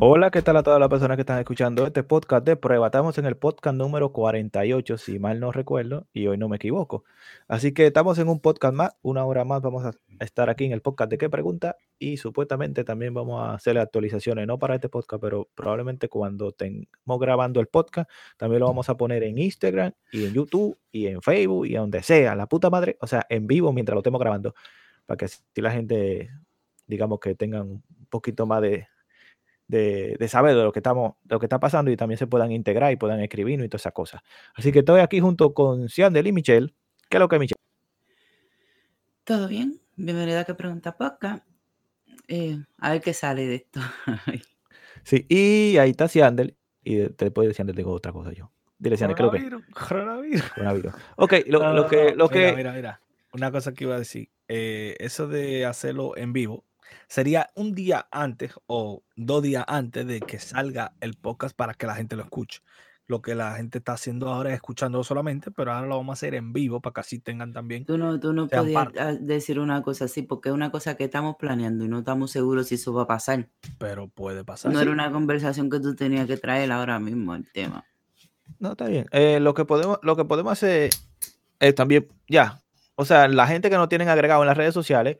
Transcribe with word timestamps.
Hola, 0.00 0.30
¿qué 0.30 0.42
tal 0.42 0.56
a 0.56 0.62
todas 0.62 0.78
las 0.78 0.88
personas 0.88 1.16
que 1.16 1.22
están 1.22 1.40
escuchando 1.40 1.84
este 1.84 2.04
podcast 2.04 2.46
de 2.46 2.54
prueba? 2.54 2.86
Estamos 2.86 3.18
en 3.18 3.26
el 3.26 3.36
podcast 3.36 3.76
número 3.76 4.12
48, 4.12 4.96
si 4.96 5.18
mal 5.18 5.40
no 5.40 5.50
recuerdo, 5.50 6.06
y 6.12 6.28
hoy 6.28 6.38
no 6.38 6.48
me 6.48 6.54
equivoco. 6.54 7.02
Así 7.48 7.74
que 7.74 7.88
estamos 7.88 8.16
en 8.20 8.28
un 8.28 8.38
podcast 8.38 8.74
más, 8.74 8.96
una 9.02 9.24
hora 9.24 9.44
más 9.44 9.60
vamos 9.60 9.84
a 9.84 9.90
estar 10.20 10.50
aquí 10.50 10.66
en 10.66 10.70
el 10.70 10.82
podcast 10.82 11.10
de 11.10 11.18
qué 11.18 11.28
pregunta 11.28 11.78
y 11.98 12.16
supuestamente 12.16 12.84
también 12.84 13.12
vamos 13.12 13.42
a 13.42 13.54
hacer 13.54 13.76
actualizaciones, 13.76 14.46
no 14.46 14.56
para 14.56 14.76
este 14.76 14.88
podcast, 14.88 15.20
pero 15.20 15.48
probablemente 15.56 16.08
cuando 16.08 16.50
estemos 16.50 17.18
grabando 17.18 17.58
el 17.58 17.66
podcast, 17.66 18.08
también 18.36 18.60
lo 18.60 18.66
vamos 18.68 18.88
a 18.88 18.96
poner 18.96 19.24
en 19.24 19.36
Instagram 19.36 19.94
y 20.12 20.26
en 20.26 20.32
YouTube 20.32 20.78
y 20.92 21.08
en 21.08 21.22
Facebook 21.22 21.66
y 21.66 21.74
donde 21.74 22.04
sea, 22.04 22.36
la 22.36 22.46
puta 22.46 22.70
madre, 22.70 22.98
o 23.00 23.08
sea, 23.08 23.26
en 23.28 23.48
vivo 23.48 23.72
mientras 23.72 23.94
lo 23.96 24.00
estemos 24.00 24.20
grabando, 24.20 24.54
para 25.06 25.16
que 25.16 25.26
si 25.26 25.60
la 25.60 25.72
gente, 25.72 26.30
digamos 26.86 27.18
que 27.18 27.34
tengan 27.34 27.62
un 27.62 27.82
poquito 28.08 28.46
más 28.46 28.62
de 28.62 28.86
de, 29.68 30.28
saber 30.28 30.56
de 30.56 30.62
lo 30.62 30.72
que 30.72 30.80
estamos, 30.80 31.14
lo 31.28 31.38
que 31.38 31.46
está 31.46 31.60
pasando 31.60 31.90
y 31.90 31.96
también 31.96 32.18
se 32.18 32.26
puedan 32.26 32.50
integrar 32.50 32.90
y 32.92 32.96
puedan 32.96 33.20
escribir 33.20 33.60
y 33.60 33.68
todas 33.68 33.82
esas 33.82 33.92
cosas. 33.92 34.22
Así 34.54 34.72
que 34.72 34.80
estoy 34.80 35.00
aquí 35.00 35.20
junto 35.20 35.54
con 35.54 35.88
Ciandel 35.88 36.26
y 36.26 36.32
Michelle. 36.32 36.74
¿Qué 37.08 37.18
es 37.18 37.20
lo 37.20 37.28
que 37.28 37.38
Michelle? 37.38 37.60
Todo 39.24 39.46
bien, 39.46 39.80
bienvenida 39.96 40.40
a 40.40 40.44
que 40.44 40.54
pregunta 40.54 40.96
poca. 40.96 41.44
Eh, 42.26 42.58
a 42.78 42.92
ver 42.92 43.00
qué 43.02 43.12
sale 43.12 43.46
de 43.46 43.54
esto. 43.56 43.80
sí, 45.02 45.26
y 45.28 45.76
ahí 45.76 45.90
está 45.90 46.08
Ciandel 46.08 46.56
y 46.82 46.96
después 46.96 47.48
de 47.48 47.54
Ciandel 47.54 47.76
tengo 47.76 47.92
otra 47.92 48.12
cosa 48.12 48.32
yo. 48.32 48.50
Dile 48.78 48.96
Ciandel, 48.96 49.16
¿qué 49.16 49.22
es 49.22 49.50
lo 49.50 49.60
que? 49.60 49.72
Coronavirus. 49.72 50.94
Ok, 51.16 51.32
lo, 51.46 51.88
que, 51.88 52.14
lo 52.14 52.28
mira, 52.28 52.50
que... 52.50 52.56
Mira, 52.56 52.72
mira, 52.72 53.00
una 53.32 53.50
cosa 53.50 53.74
que 53.74 53.84
iba 53.84 53.96
a 53.96 53.98
decir. 53.98 54.30
Eh, 54.46 54.96
eso 54.98 55.28
de 55.28 55.66
hacerlo 55.66 56.16
en 56.16 56.32
vivo 56.32 56.64
sería 57.08 57.50
un 57.54 57.74
día 57.74 58.06
antes 58.10 58.52
o 58.66 59.02
dos 59.16 59.42
días 59.42 59.64
antes 59.66 60.06
de 60.06 60.20
que 60.20 60.38
salga 60.38 60.92
el 61.00 61.14
podcast 61.14 61.56
para 61.56 61.74
que 61.74 61.86
la 61.86 61.94
gente 61.94 62.16
lo 62.16 62.22
escuche. 62.22 62.60
Lo 63.06 63.22
que 63.22 63.34
la 63.34 63.54
gente 63.54 63.78
está 63.78 63.94
haciendo 63.94 64.28
ahora 64.28 64.50
es 64.50 64.56
escuchando 64.56 65.02
solamente, 65.02 65.50
pero 65.50 65.72
ahora 65.72 65.86
lo 65.86 65.96
vamos 65.96 66.12
a 66.12 66.18
hacer 66.18 66.34
en 66.34 66.52
vivo 66.52 66.82
para 66.82 66.92
que 66.92 67.00
así 67.00 67.18
tengan 67.18 67.54
también. 67.54 67.86
Tú 67.86 67.96
no, 67.96 68.20
tú 68.20 68.34
no 68.34 68.48
podías 68.48 68.88
ah, 68.98 69.14
decir 69.18 69.58
una 69.58 69.82
cosa 69.82 70.04
así, 70.04 70.20
porque 70.20 70.50
es 70.50 70.54
una 70.54 70.70
cosa 70.70 70.94
que 70.94 71.04
estamos 71.04 71.36
planeando 71.36 71.86
y 71.86 71.88
no 71.88 72.00
estamos 72.00 72.30
seguros 72.30 72.68
si 72.68 72.74
eso 72.74 72.92
va 72.92 73.04
a 73.04 73.06
pasar. 73.06 73.48
Pero 73.78 74.08
puede 74.08 74.44
pasar. 74.44 74.72
No 74.72 74.80
era 74.80 74.90
una 74.90 75.10
conversación 75.10 75.70
que 75.70 75.80
tú 75.80 75.94
tenías 75.94 76.26
que 76.26 76.36
traer 76.36 76.70
ahora 76.70 77.00
mismo 77.00 77.34
el 77.34 77.50
tema. 77.50 77.86
No, 78.58 78.72
está 78.72 78.88
bien. 78.88 79.06
Eh, 79.12 79.40
lo, 79.40 79.54
que 79.54 79.64
podemos, 79.64 79.98
lo 80.02 80.14
que 80.14 80.26
podemos 80.26 80.52
hacer 80.52 80.90
es 81.60 81.74
también, 81.74 82.08
ya, 82.28 82.60
o 82.94 83.04
sea, 83.04 83.28
la 83.28 83.46
gente 83.46 83.70
que 83.70 83.76
no 83.76 83.88
tienen 83.88 84.08
agregado 84.08 84.42
en 84.42 84.48
las 84.48 84.56
redes 84.56 84.74
sociales, 84.74 85.18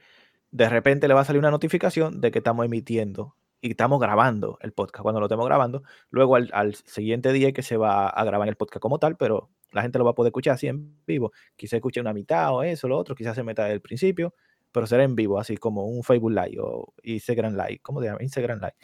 de 0.50 0.68
repente 0.68 1.08
le 1.08 1.14
va 1.14 1.20
a 1.20 1.24
salir 1.24 1.38
una 1.38 1.50
notificación 1.50 2.20
de 2.20 2.30
que 2.30 2.38
estamos 2.38 2.64
emitiendo 2.64 3.36
y 3.60 3.70
estamos 3.70 4.00
grabando 4.00 4.58
el 4.60 4.72
podcast. 4.72 5.02
Cuando 5.02 5.20
lo 5.20 5.26
estemos 5.26 5.46
grabando, 5.46 5.82
luego 6.10 6.36
al, 6.36 6.74
siguiente 6.74 7.32
día 7.32 7.52
que 7.52 7.62
se 7.62 7.76
va 7.76 8.08
a 8.08 8.24
grabar 8.24 8.48
el 8.48 8.56
podcast 8.56 8.80
como 8.80 8.98
tal, 8.98 9.16
pero 9.16 9.50
la 9.72 9.82
gente 9.82 9.98
lo 9.98 10.04
va 10.04 10.12
a 10.12 10.14
poder 10.14 10.30
escuchar 10.30 10.54
así 10.54 10.68
en 10.68 10.96
vivo. 11.06 11.32
Quizá 11.56 11.76
escuche 11.76 12.00
una 12.00 12.12
mitad 12.12 12.54
o 12.54 12.62
eso, 12.62 12.88
lo 12.88 12.96
otro, 12.96 13.14
quizás 13.14 13.34
se 13.34 13.42
meta 13.42 13.64
del 13.64 13.80
principio, 13.80 14.34
pero 14.72 14.86
será 14.86 15.02
en 15.02 15.14
vivo, 15.14 15.38
así 15.38 15.56
como 15.56 15.86
un 15.86 16.02
Facebook 16.02 16.32
Live 16.32 16.56
o 16.60 16.94
Instagram 17.02 17.54
Live. 17.54 17.80
¿Cómo 17.82 18.00
se 18.00 18.06
llama? 18.06 18.22
Instagram 18.22 18.60
Live. 18.60 18.76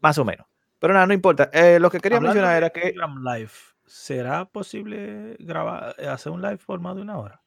Más 0.00 0.18
o 0.18 0.24
menos. 0.24 0.46
Pero 0.78 0.94
nada, 0.94 1.06
no 1.06 1.14
importa. 1.14 1.50
Eh, 1.52 1.78
lo 1.78 1.90
que 1.90 2.00
quería 2.00 2.20
mencionar 2.20 2.56
era 2.56 2.70
que. 2.70 2.88
Instagram 2.88 3.22
Live. 3.22 3.50
¿Será 3.86 4.44
posible 4.44 5.36
grabar, 5.40 5.96
hacer 6.08 6.30
un 6.32 6.40
live 6.40 6.58
formado 6.58 6.96
de 6.96 7.02
una 7.02 7.18
hora? 7.18 7.42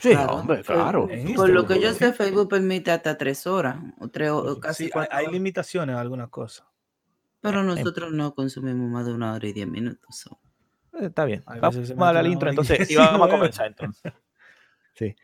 Sí, 0.00 0.14
hombre, 0.14 0.62
claro. 0.62 1.08
Por 1.36 1.50
lo 1.50 1.66
que 1.66 1.78
yo 1.78 1.92
sé, 1.92 2.12
Facebook 2.12 2.48
permite 2.48 2.90
hasta 2.90 3.18
tres 3.18 3.46
horas 3.46 3.76
o 3.98 4.08
tres 4.08 4.30
o 4.30 4.58
casi 4.58 4.86
sí, 4.86 4.90
hay, 5.10 5.26
limitaciones 5.26 5.94
a 5.94 6.00
algunas 6.00 6.30
cosas. 6.30 6.66
Pero 7.40 7.62
nosotros 7.62 8.10
no 8.10 8.34
consumimos 8.34 8.90
más 8.90 9.06
de 9.06 9.12
una 9.12 9.34
hora 9.34 9.46
y 9.46 9.52
diez 9.52 9.68
minutos. 9.68 10.26
Eh, 10.94 11.06
está 11.06 11.26
bien. 11.26 11.42
Vamos 11.60 11.90
a 11.98 12.12
la 12.14 12.28
intro 12.28 12.48
entonces 12.48 12.90
y 12.90 12.96
vamos 12.96 13.28
a 13.28 13.30
comenzar 13.36 13.66
entonces. 13.66 14.12
Sí. 14.94 15.14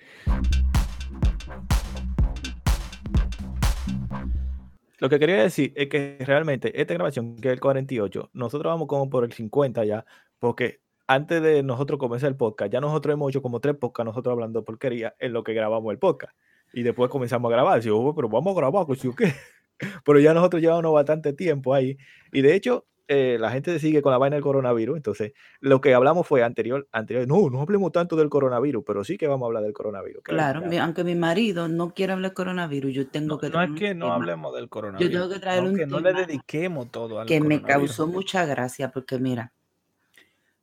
Lo 4.98 5.08
que 5.08 5.18
quería 5.18 5.42
decir 5.42 5.72
es 5.76 5.88
que 5.88 6.18
realmente 6.20 6.78
esta 6.80 6.94
grabación, 6.94 7.36
que 7.36 7.48
es 7.48 7.52
el 7.54 7.60
48, 7.60 8.30
nosotros 8.32 8.70
vamos 8.70 8.88
como 8.88 9.08
por 9.08 9.24
el 9.24 9.32
50 9.32 9.84
ya, 9.84 10.06
porque 10.38 10.80
antes 11.06 11.42
de 11.42 11.62
nosotros 11.62 11.98
comenzar 11.98 12.28
el 12.28 12.36
podcast, 12.36 12.72
ya 12.72 12.80
nosotros 12.80 13.14
hemos 13.14 13.30
hecho 13.30 13.42
como 13.42 13.60
tres 13.60 13.76
podcasts 13.76 14.06
nosotros 14.06 14.32
hablando 14.32 14.64
porquería 14.64 15.14
en 15.18 15.32
lo 15.32 15.44
que 15.44 15.54
grabamos 15.54 15.92
el 15.92 15.98
podcast. 15.98 16.36
Y 16.72 16.82
después 16.82 17.10
comenzamos 17.10 17.50
a 17.50 17.54
grabar. 17.54 17.80
Digo, 17.80 18.04
oh, 18.04 18.14
pero 18.14 18.28
vamos 18.28 18.54
a 18.56 18.60
grabar, 18.60 18.86
pues, 18.86 19.00
¿qué? 19.16 19.32
pero 20.04 20.18
ya 20.18 20.34
nosotros 20.34 20.60
llevamos 20.60 20.92
bastante 20.92 21.32
tiempo 21.32 21.74
ahí. 21.74 21.96
Y 22.32 22.42
de 22.42 22.54
hecho, 22.54 22.86
eh, 23.08 23.36
la 23.38 23.50
gente 23.50 23.78
sigue 23.78 24.02
con 24.02 24.10
la 24.10 24.18
vaina 24.18 24.34
del 24.34 24.42
coronavirus. 24.42 24.96
Entonces, 24.96 25.32
lo 25.60 25.80
que 25.80 25.94
hablamos 25.94 26.26
fue 26.26 26.42
anterior, 26.42 26.88
anterior. 26.90 27.26
No, 27.26 27.48
no 27.50 27.60
hablemos 27.60 27.92
tanto 27.92 28.16
del 28.16 28.28
coronavirus, 28.28 28.82
pero 28.84 29.04
sí 29.04 29.16
que 29.16 29.28
vamos 29.28 29.46
a 29.46 29.46
hablar 29.46 29.62
del 29.62 29.72
coronavirus. 29.72 30.24
Claro, 30.24 30.62
aunque 30.80 31.04
mi 31.04 31.14
marido 31.14 31.68
no 31.68 31.94
quiera 31.94 32.14
hablar 32.14 32.30
del 32.30 32.36
coronavirus, 32.36 32.92
yo 32.92 33.08
tengo 33.08 33.38
que. 33.38 33.48
No 33.48 33.62
es 33.62 33.70
que 33.72 33.94
no 33.94 34.12
hablemos 34.12 34.54
del 34.54 34.68
coronavirus. 34.68 35.12
Yo 35.12 35.20
tengo 35.20 35.32
que 35.32 35.40
traer 35.40 35.62
un. 35.62 35.76
Que 35.76 35.86
no 35.86 36.00
le 36.00 36.12
dediquemos 36.12 36.90
todo 36.90 37.20
al 37.20 37.26
Que 37.26 37.40
me 37.40 37.62
causó 37.62 38.08
mucha 38.08 38.44
gracia, 38.44 38.90
porque 38.90 39.18
mira, 39.18 39.52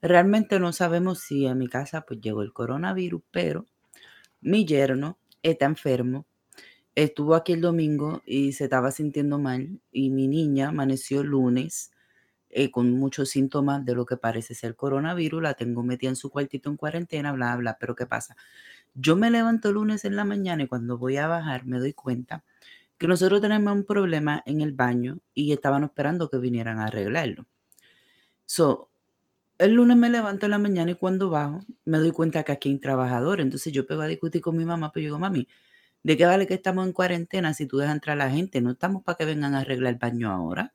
Realmente 0.04 0.60
no 0.60 0.74
sabemos 0.74 1.20
si 1.20 1.46
en 1.46 1.58
mi 1.58 1.70
casa 1.70 2.02
pues 2.02 2.20
llegó 2.20 2.42
el 2.42 2.52
coronavirus, 2.52 3.22
pero 3.32 3.66
mi 4.42 4.66
yerno 4.66 5.18
está 5.42 5.66
enfermo. 5.66 6.26
Estuvo 6.94 7.36
aquí 7.36 7.54
el 7.54 7.62
domingo 7.62 8.22
y 8.26 8.52
se 8.52 8.66
estaba 8.66 8.92
sintiendo 8.92 9.40
mal 9.40 9.80
y 9.94 10.10
mi 10.10 10.28
niña 10.28 10.68
amaneció 10.68 11.22
el 11.22 11.28
lunes 11.28 11.94
eh, 12.50 12.70
con 12.70 12.92
muchos 12.92 13.30
síntomas 13.30 13.86
de 13.86 13.96
lo 13.96 14.06
que 14.06 14.18
parece 14.18 14.56
ser 14.56 14.76
coronavirus. 14.76 15.42
La 15.42 15.54
tengo 15.54 15.84
metida 15.84 16.10
en 16.10 16.18
su 16.18 16.30
cuartito 16.30 16.70
en 16.70 16.76
cuarentena, 16.76 17.32
bla, 17.32 17.56
bla. 17.56 17.78
Pero 17.80 17.96
¿qué 17.96 18.06
pasa? 18.06 18.36
Yo 18.94 19.16
me 19.16 19.32
levanto 19.32 19.70
el 19.70 19.76
lunes 19.76 20.04
en 20.04 20.18
la 20.18 20.26
mañana 20.26 20.64
y 20.64 20.68
cuando 20.68 20.98
voy 20.98 21.16
a 21.16 21.28
bajar 21.28 21.66
me 21.66 21.80
doy 21.80 21.94
cuenta 21.94 22.44
que 22.98 23.08
nosotros 23.08 23.40
tenemos 23.40 23.74
un 23.74 23.86
problema 23.86 24.44
en 24.46 24.60
el 24.60 24.74
baño 24.74 25.20
y 25.34 25.54
estaban 25.54 25.86
esperando 25.86 26.30
que 26.30 26.40
vinieran 26.40 26.80
a 26.80 26.88
arreglarlo. 26.88 27.46
So, 28.46 28.90
el 29.58 29.74
lunes 29.74 29.98
me 29.98 30.10
levanto 30.10 30.46
en 30.46 30.52
la 30.52 30.58
mañana 30.58 30.92
y 30.92 30.96
cuando 30.96 31.30
bajo 31.30 31.62
me 31.86 31.98
doy 32.00 32.12
cuenta 32.12 32.44
que 32.44 32.52
aquí 32.52 32.70
hay 32.70 32.80
trabajador. 32.80 33.42
Entonces 33.42 33.74
yo 33.74 33.86
pego 33.86 34.02
a 34.02 34.08
discutir 34.08 34.42
con 34.42 34.58
mi 34.58 34.66
mamá, 34.66 34.92
pero 34.92 35.04
yo 35.04 35.08
digo, 35.10 35.20
mami, 35.20 35.48
¿de 36.04 36.18
qué 36.18 36.26
vale 36.26 36.48
que 36.48 36.56
estamos 36.56 36.86
en 36.88 36.94
cuarentena 36.94 37.54
si 37.54 37.68
tú 37.68 37.78
dejas 37.78 37.96
entrar 37.96 38.20
a 38.20 38.26
la 38.26 38.32
gente? 38.32 38.62
No 38.62 38.72
estamos 38.72 39.04
para 39.04 39.18
que 39.18 39.26
vengan 39.26 39.56
a 39.56 39.60
arreglar 39.60 39.94
el 39.94 40.00
baño 40.00 40.32
ahora. 40.32 40.74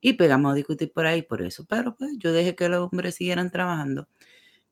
Y 0.00 0.14
pegamos 0.14 0.52
a 0.52 0.54
discutir 0.56 0.92
por 0.92 1.06
ahí 1.06 1.22
por 1.22 1.42
eso. 1.42 1.64
Pero 1.68 1.96
pues 1.96 2.12
yo 2.18 2.32
dejé 2.32 2.56
que 2.56 2.68
los 2.68 2.90
hombres 2.92 3.16
siguieran 3.16 3.50
trabajando. 3.50 4.08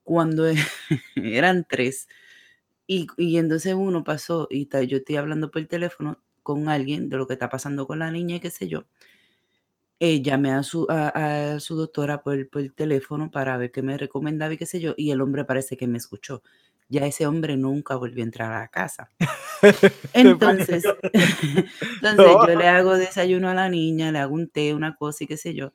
Cuando 0.05 0.47
eran 1.17 1.67
tres. 1.69 2.09
Y, 2.87 3.09
y 3.17 3.39
entonces 3.39 3.75
uno 3.75 4.05
pasó 4.05 4.49
y 4.51 4.69
yo 4.89 4.99
estoy 4.99 5.17
hablando 5.17 5.51
por 5.51 5.63
el 5.63 5.69
teléfono 5.69 6.23
con 6.43 6.69
alguien 6.69 7.09
de 7.11 7.17
lo 7.19 7.27
que 7.27 7.35
está 7.35 7.49
pasando 7.49 7.87
con 7.87 8.01
la 8.01 8.11
niña 8.11 8.37
y 8.37 8.41
qué 8.41 8.51
sé 8.51 8.69
yo 8.69 8.87
eh, 10.03 10.23
llamé 10.23 10.51
a 10.53 10.63
su, 10.63 10.87
a, 10.89 11.61
su 11.61 11.77
doctora 11.77 12.23
por, 12.23 12.49
por 12.49 12.63
el 12.63 12.73
teléfono 12.73 13.31
para 13.31 13.59
ver 13.59 13.71
qué 13.71 13.83
me 13.83 13.99
recomendaba 13.99 14.55
y 14.55 14.57
qué 14.57 14.65
sé 14.65 14.81
yo, 14.81 14.95
y 14.97 15.11
el 15.11 15.21
hombre 15.21 15.45
parece 15.45 15.77
que 15.77 15.87
me 15.87 15.99
escuchó. 15.99 16.43
Ya 16.89 17.07
ese 17.07 17.27
hombre 17.27 17.57
nunca 17.59 17.97
volvió 17.97 18.23
a 18.23 18.27
entrar 18.27 18.53
a 18.53 18.61
la 18.61 18.69
casa. 18.69 19.11
Entonces, 20.15 20.85
entonces 21.13 22.27
yo 22.47 22.55
le 22.57 22.67
hago 22.67 22.97
desayuno 22.97 23.49
a 23.51 23.55
la 23.55 23.69
niña, 23.69 24.11
le 24.11 24.19
hago 24.19 24.35
un 24.35 24.49
té, 24.49 24.75
una 24.75 24.97
cosa 24.97 25.25
y 25.25 25.27
qué 25.27 25.37
sé 25.37 25.55
yo. 25.55 25.73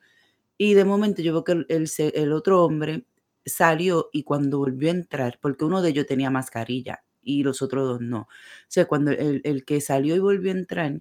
Y 0.58 0.74
de 0.74 0.84
momento 0.84 1.22
yo 1.22 1.32
veo 1.32 1.44
que 1.44 1.52
el, 1.52 1.88
el, 2.14 2.32
otro 2.32 2.64
hombre 2.64 3.06
salió 3.44 4.10
y 4.12 4.24
cuando 4.24 4.58
volvió 4.58 4.88
a 4.90 4.94
entrar, 4.94 5.38
porque 5.40 5.64
uno 5.64 5.82
de 5.82 5.90
ellos 5.90 6.06
tenía 6.06 6.30
mascarilla 6.30 7.04
y 7.22 7.44
los 7.44 7.62
otros 7.62 7.86
dos 7.86 8.00
no. 8.00 8.22
O 8.22 8.28
sea, 8.68 8.86
cuando 8.86 9.12
el, 9.12 9.40
el 9.44 9.64
que 9.64 9.80
salió 9.80 10.16
y 10.16 10.18
volvió 10.18 10.50
a 10.52 10.56
entrar, 10.56 11.00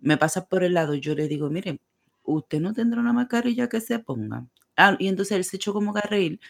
me 0.00 0.16
pasa 0.18 0.48
por 0.48 0.64
el 0.64 0.74
lado, 0.74 0.94
yo 0.94 1.14
le 1.14 1.28
digo, 1.28 1.50
miren, 1.50 1.80
usted 2.24 2.60
no 2.60 2.72
tendrá 2.72 3.00
una 3.00 3.12
mascarilla 3.12 3.68
que 3.68 3.80
se 3.80 3.98
ponga. 3.98 4.46
Ah, 4.76 4.96
y 4.98 5.08
entonces 5.08 5.36
él 5.36 5.44
se 5.44 5.56
echó 5.56 5.72
como 5.72 5.92
reír 5.94 6.40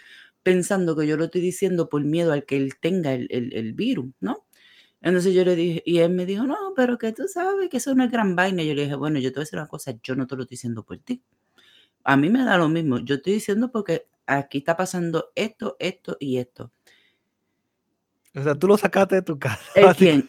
pensando 0.45 0.97
que 0.97 1.07
yo 1.07 1.17
lo 1.17 1.25
estoy 1.27 1.41
diciendo 1.41 1.89
por 1.89 2.05
miedo 2.05 2.33
al 2.33 2.45
que 2.47 2.57
él 2.57 2.75
tenga 2.81 3.15
el, 3.15 3.73
virus, 3.75 4.13
¿no? 4.21 4.47
Entonces 5.03 5.35
yo 5.35 5.45
le 5.45 5.57
dije, 5.57 5.83
y 5.87 5.99
él 5.99 6.13
me 6.13 6.27
dijo, 6.27 6.45
no, 6.45 6.57
pero 6.77 6.99
que 6.99 7.13
tú 7.13 7.29
sabes 7.29 7.69
que 7.71 7.79
eso 7.79 7.91
es 7.91 7.95
una 7.95 8.09
gran 8.09 8.37
vaina. 8.37 8.63
Yo 8.63 8.75
le 8.75 8.85
dije, 8.85 8.95
bueno, 8.97 9.19
yo 9.19 9.31
te 9.33 9.37
voy 9.37 9.43
a 9.43 9.45
decir 9.47 9.59
una 9.59 9.69
cosa, 9.69 9.95
yo 10.03 10.17
no 10.17 10.27
te 10.27 10.37
lo 10.37 10.43
estoy 10.43 10.57
diciendo 10.57 10.85
por 10.85 10.99
ti. 10.99 11.23
A 12.05 12.17
mí 12.17 12.31
me 12.31 12.45
da 12.45 12.59
lo 12.59 12.69
mismo, 12.69 12.99
yo 13.01 13.17
estoy 13.17 13.35
diciendo 13.35 13.71
porque 13.73 14.07
aquí 14.27 14.59
está 14.59 14.77
pasando 14.77 15.33
esto, 15.35 15.77
esto 15.81 16.17
y 16.21 16.39
esto. 16.39 16.73
O 18.37 18.43
sea, 18.43 18.55
tú 18.55 18.67
lo 18.67 18.77
sacaste 18.77 19.17
de 19.17 19.23
tu 19.23 19.39
casa. 19.39 19.61
quién? 19.97 20.29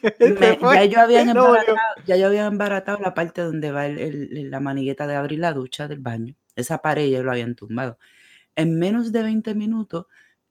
ya, 0.76 0.86
yo 0.86 1.00
había 1.02 1.22
embaratado, 1.32 1.78
ya 2.06 2.16
yo 2.18 2.28
había 2.28 2.46
embaratado 2.46 3.00
la 3.00 3.14
parte 3.14 3.42
donde 3.42 3.72
va 3.72 3.88
la 3.88 4.60
manigueta 4.60 5.08
de 5.08 5.16
abrir 5.16 5.40
la 5.40 5.54
ducha 5.54 5.88
del 5.88 6.00
baño. 6.00 6.36
Esa 6.56 6.78
pared 6.80 7.10
ya 7.10 7.22
lo 7.24 7.32
habían 7.32 7.56
tumbado. 7.56 7.98
En 8.56 8.78
menos 8.80 9.12
de 9.12 9.24
20 9.24 9.56
minutos, 9.56 10.06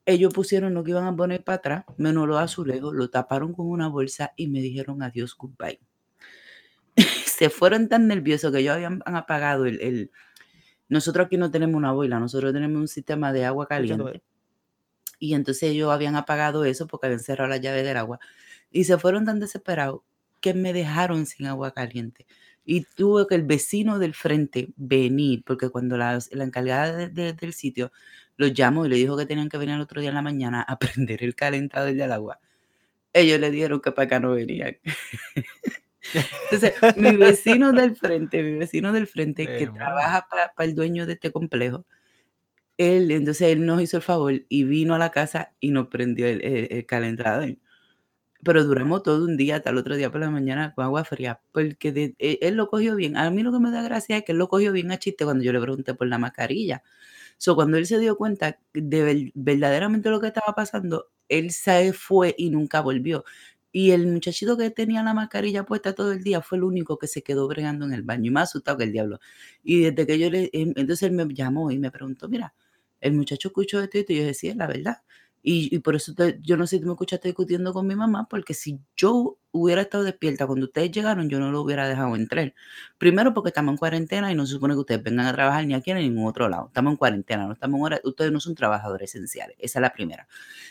ellos 0.04 0.34
pusieron 0.34 0.74
lo 0.74 0.84
que 0.84 0.90
iban 0.90 1.04
a 1.06 1.16
poner 1.16 1.42
para 1.44 1.56
atrás, 1.56 1.84
menos 1.96 2.26
los 2.28 2.38
azulejos, 2.38 2.92
lo 2.94 3.08
taparon 3.08 3.52
con 3.54 3.66
una 3.68 3.88
bolsa 3.88 4.32
y 4.36 4.48
me 4.48 4.60
dijeron 4.60 5.02
adiós, 5.02 5.34
goodbye. 5.38 5.80
se 7.26 7.50
fueron 7.50 7.88
tan 7.88 8.06
nerviosos 8.06 8.52
que 8.52 8.58
ellos 8.58 8.74
habían 8.74 9.00
han 9.06 9.16
apagado 9.16 9.64
el, 9.66 9.80
el- 9.80 10.10
Nosotros 10.88 11.26
aquí 11.26 11.36
no 11.36 11.50
tenemos 11.50 11.76
una 11.76 11.92
boila, 11.92 12.20
nosotros 12.20 12.52
tenemos 12.52 12.78
un 12.80 12.88
sistema 12.88 13.32
de 13.32 13.44
agua 13.46 13.66
caliente. 13.66 14.22
Y 15.18 15.34
entonces 15.34 15.70
ellos 15.70 15.90
habían 15.92 16.16
apagado 16.16 16.64
eso 16.64 16.86
porque 16.86 17.06
habían 17.06 17.20
cerrado 17.20 17.48
la 17.50 17.56
llave 17.58 17.82
del 17.82 17.96
agua. 17.96 18.18
Y 18.70 18.84
se 18.84 18.98
fueron 18.98 19.24
tan 19.24 19.40
desesperados 19.40 20.00
que 20.40 20.54
me 20.54 20.72
dejaron 20.72 21.26
sin 21.26 21.46
agua 21.46 21.72
caliente. 21.72 22.26
Y 22.66 22.82
tuve 22.84 23.26
que 23.26 23.34
el 23.34 23.42
vecino 23.42 23.98
del 23.98 24.14
frente 24.14 24.68
venir, 24.76 25.42
porque 25.44 25.68
cuando 25.70 25.96
la, 25.96 26.18
la 26.32 26.44
encargada 26.44 26.96
de- 26.96 27.08
de- 27.08 27.32
del 27.34 27.52
sitio 27.52 27.92
los 28.36 28.52
llamó 28.54 28.86
y 28.86 28.88
le 28.88 28.96
dijo 28.96 29.16
que 29.16 29.26
tenían 29.26 29.48
que 29.48 29.58
venir 29.58 29.74
el 29.76 29.80
otro 29.82 30.00
día 30.00 30.08
en 30.10 30.14
la 30.16 30.22
mañana 30.22 30.62
a 30.62 30.78
prender 31.08 31.22
el 31.22 31.34
calentador 31.34 31.94
del 31.94 32.12
agua, 32.12 32.40
ellos 33.12 33.38
le 33.40 33.50
dijeron 33.50 33.80
que 33.80 33.92
para 33.92 34.06
acá 34.06 34.20
no 34.20 34.32
venían. 34.32 34.76
Entonces, 36.50 36.74
mi 36.96 37.16
vecino 37.16 37.72
del 37.72 37.96
frente, 37.96 38.42
mi 38.42 38.58
vecino 38.58 38.92
del 38.92 39.06
frente 39.06 39.46
que 39.46 39.66
trabaja 39.74 40.26
para 40.28 40.52
el 40.68 40.74
dueño 40.74 41.06
de 41.06 41.14
este 41.14 41.32
complejo, 41.32 41.86
él, 42.78 43.10
entonces 43.10 43.48
él 43.52 43.66
nos 43.66 43.80
hizo 43.82 43.96
el 43.98 44.02
favor 44.02 44.34
y 44.48 44.64
vino 44.64 44.94
a 44.94 44.98
la 44.98 45.10
casa 45.10 45.54
y 45.60 45.70
nos 45.70 45.88
prendió 45.88 46.26
el, 46.26 46.42
el- 46.44 46.86
calentador. 46.86 47.56
Pero 48.44 48.64
duramos 48.64 49.02
todo 49.02 49.24
un 49.24 49.36
día, 49.38 49.56
hasta 49.56 49.70
el 49.70 49.78
otro 49.78 49.96
día 49.96 50.10
por 50.12 50.20
la 50.20 50.30
mañana 50.30 50.74
con 50.74 50.84
agua 50.84 51.04
fría, 51.04 51.40
porque 51.52 51.92
de- 51.92 52.14
e- 52.18 52.38
él 52.42 52.56
lo 52.56 52.68
cogió 52.68 52.94
bien. 52.96 53.16
A 53.16 53.30
mí 53.30 53.42
lo 53.42 53.52
que 53.52 53.58
me 53.60 53.70
da 53.70 53.82
gracia 53.82 54.18
es 54.18 54.24
que 54.24 54.32
él 54.32 54.38
lo 54.38 54.48
cogió 54.48 54.72
bien 54.72 54.92
a 54.92 54.98
chiste 54.98 55.24
cuando 55.24 55.44
yo 55.44 55.52
le 55.52 55.60
pregunté 55.60 55.94
por 55.94 56.06
la 56.08 56.18
mascarilla. 56.18 56.82
So, 57.38 57.54
cuando 57.56 57.76
él 57.78 57.86
se 57.86 57.98
dio 57.98 58.16
cuenta 58.16 58.58
de 58.74 59.02
ver- 59.02 59.32
verdaderamente 59.34 60.10
lo 60.10 60.20
que 60.20 60.28
estaba 60.28 60.54
pasando, 60.54 61.10
él 61.28 61.50
se 61.52 61.92
fue 61.92 62.34
y 62.38 62.50
nunca 62.50 62.80
volvió. 62.80 63.24
Y 63.72 63.90
el 63.90 64.06
muchachito 64.06 64.56
que 64.56 64.70
tenía 64.70 65.02
la 65.02 65.14
mascarilla 65.14 65.64
puesta 65.66 65.94
todo 65.94 66.12
el 66.12 66.22
día 66.22 66.40
fue 66.42 66.58
el 66.58 66.64
único 66.64 66.98
que 66.98 67.08
se 67.08 67.22
quedó 67.22 67.48
bregando 67.48 67.86
en 67.86 67.92
el 67.92 68.02
baño 68.02 68.26
y 68.28 68.30
más 68.30 68.50
asustado 68.50 68.78
que 68.78 68.84
el 68.84 68.92
diablo. 68.92 69.20
Y 69.64 69.80
desde 69.82 70.06
que 70.06 70.18
yo 70.18 70.30
le, 70.30 70.50
entonces 70.52 71.02
él 71.02 71.12
me 71.12 71.26
llamó 71.34 71.70
y 71.70 71.78
me 71.78 71.90
preguntó, 71.90 72.28
mira, 72.28 72.54
el 73.04 73.14
muchacho 73.14 73.48
escuchó 73.48 73.80
esto 73.82 73.98
y 73.98 74.00
esto", 74.02 74.12
y 74.14 74.16
yo 74.18 74.24
decía, 74.26 74.54
la 74.56 74.66
verdad. 74.68 74.98
Y, 75.46 75.78
por 75.80 75.94
eso 75.94 76.14
yo 76.42 76.56
no 76.56 76.66
sé 76.66 76.78
si 76.78 76.84
me 76.86 76.92
escuchaste 76.92 77.28
discutiendo 77.28 77.74
con 77.74 77.86
mi 77.86 77.94
mamá, 77.96 78.26
porque 78.30 78.54
si 78.54 78.80
yo 78.96 79.36
hubiera 79.52 79.82
estado 79.82 80.02
despierta 80.04 80.46
cuando 80.46 80.66
ustedes 80.66 80.90
llegaron, 80.90 81.28
yo 81.28 81.38
no 81.38 81.50
lo 81.52 81.60
hubiera 81.62 81.86
dejado 81.88 82.16
entrar. 82.16 82.54
Primero 82.98 83.34
porque 83.34 83.50
estamos 83.50 83.72
en 83.74 83.76
cuarentena 83.78 84.32
y 84.32 84.34
no 84.34 84.46
se 84.46 84.52
supone 84.54 84.74
que 84.74 84.80
ustedes 84.80 85.02
vengan 85.02 85.26
a 85.26 85.34
trabajar 85.34 85.66
ni 85.66 85.74
aquí 85.74 85.92
ni 85.94 86.00
en 86.06 86.14
ningún 86.14 86.28
otro 86.30 86.48
lado. 86.48 86.68
Estamos 86.68 86.92
en 86.92 86.96
cuarentena, 86.96 87.46
no 87.46 87.52
estamos 87.52 87.78
en 87.78 87.84
hora- 87.84 88.00
ustedes 88.04 88.32
no 88.32 88.40
son 88.40 88.54
trabajadores 88.54 89.14
esenciales. 89.14 89.56
Esa 89.60 89.78
es 89.80 89.82
la 89.82 89.92
primera. 89.92 90.26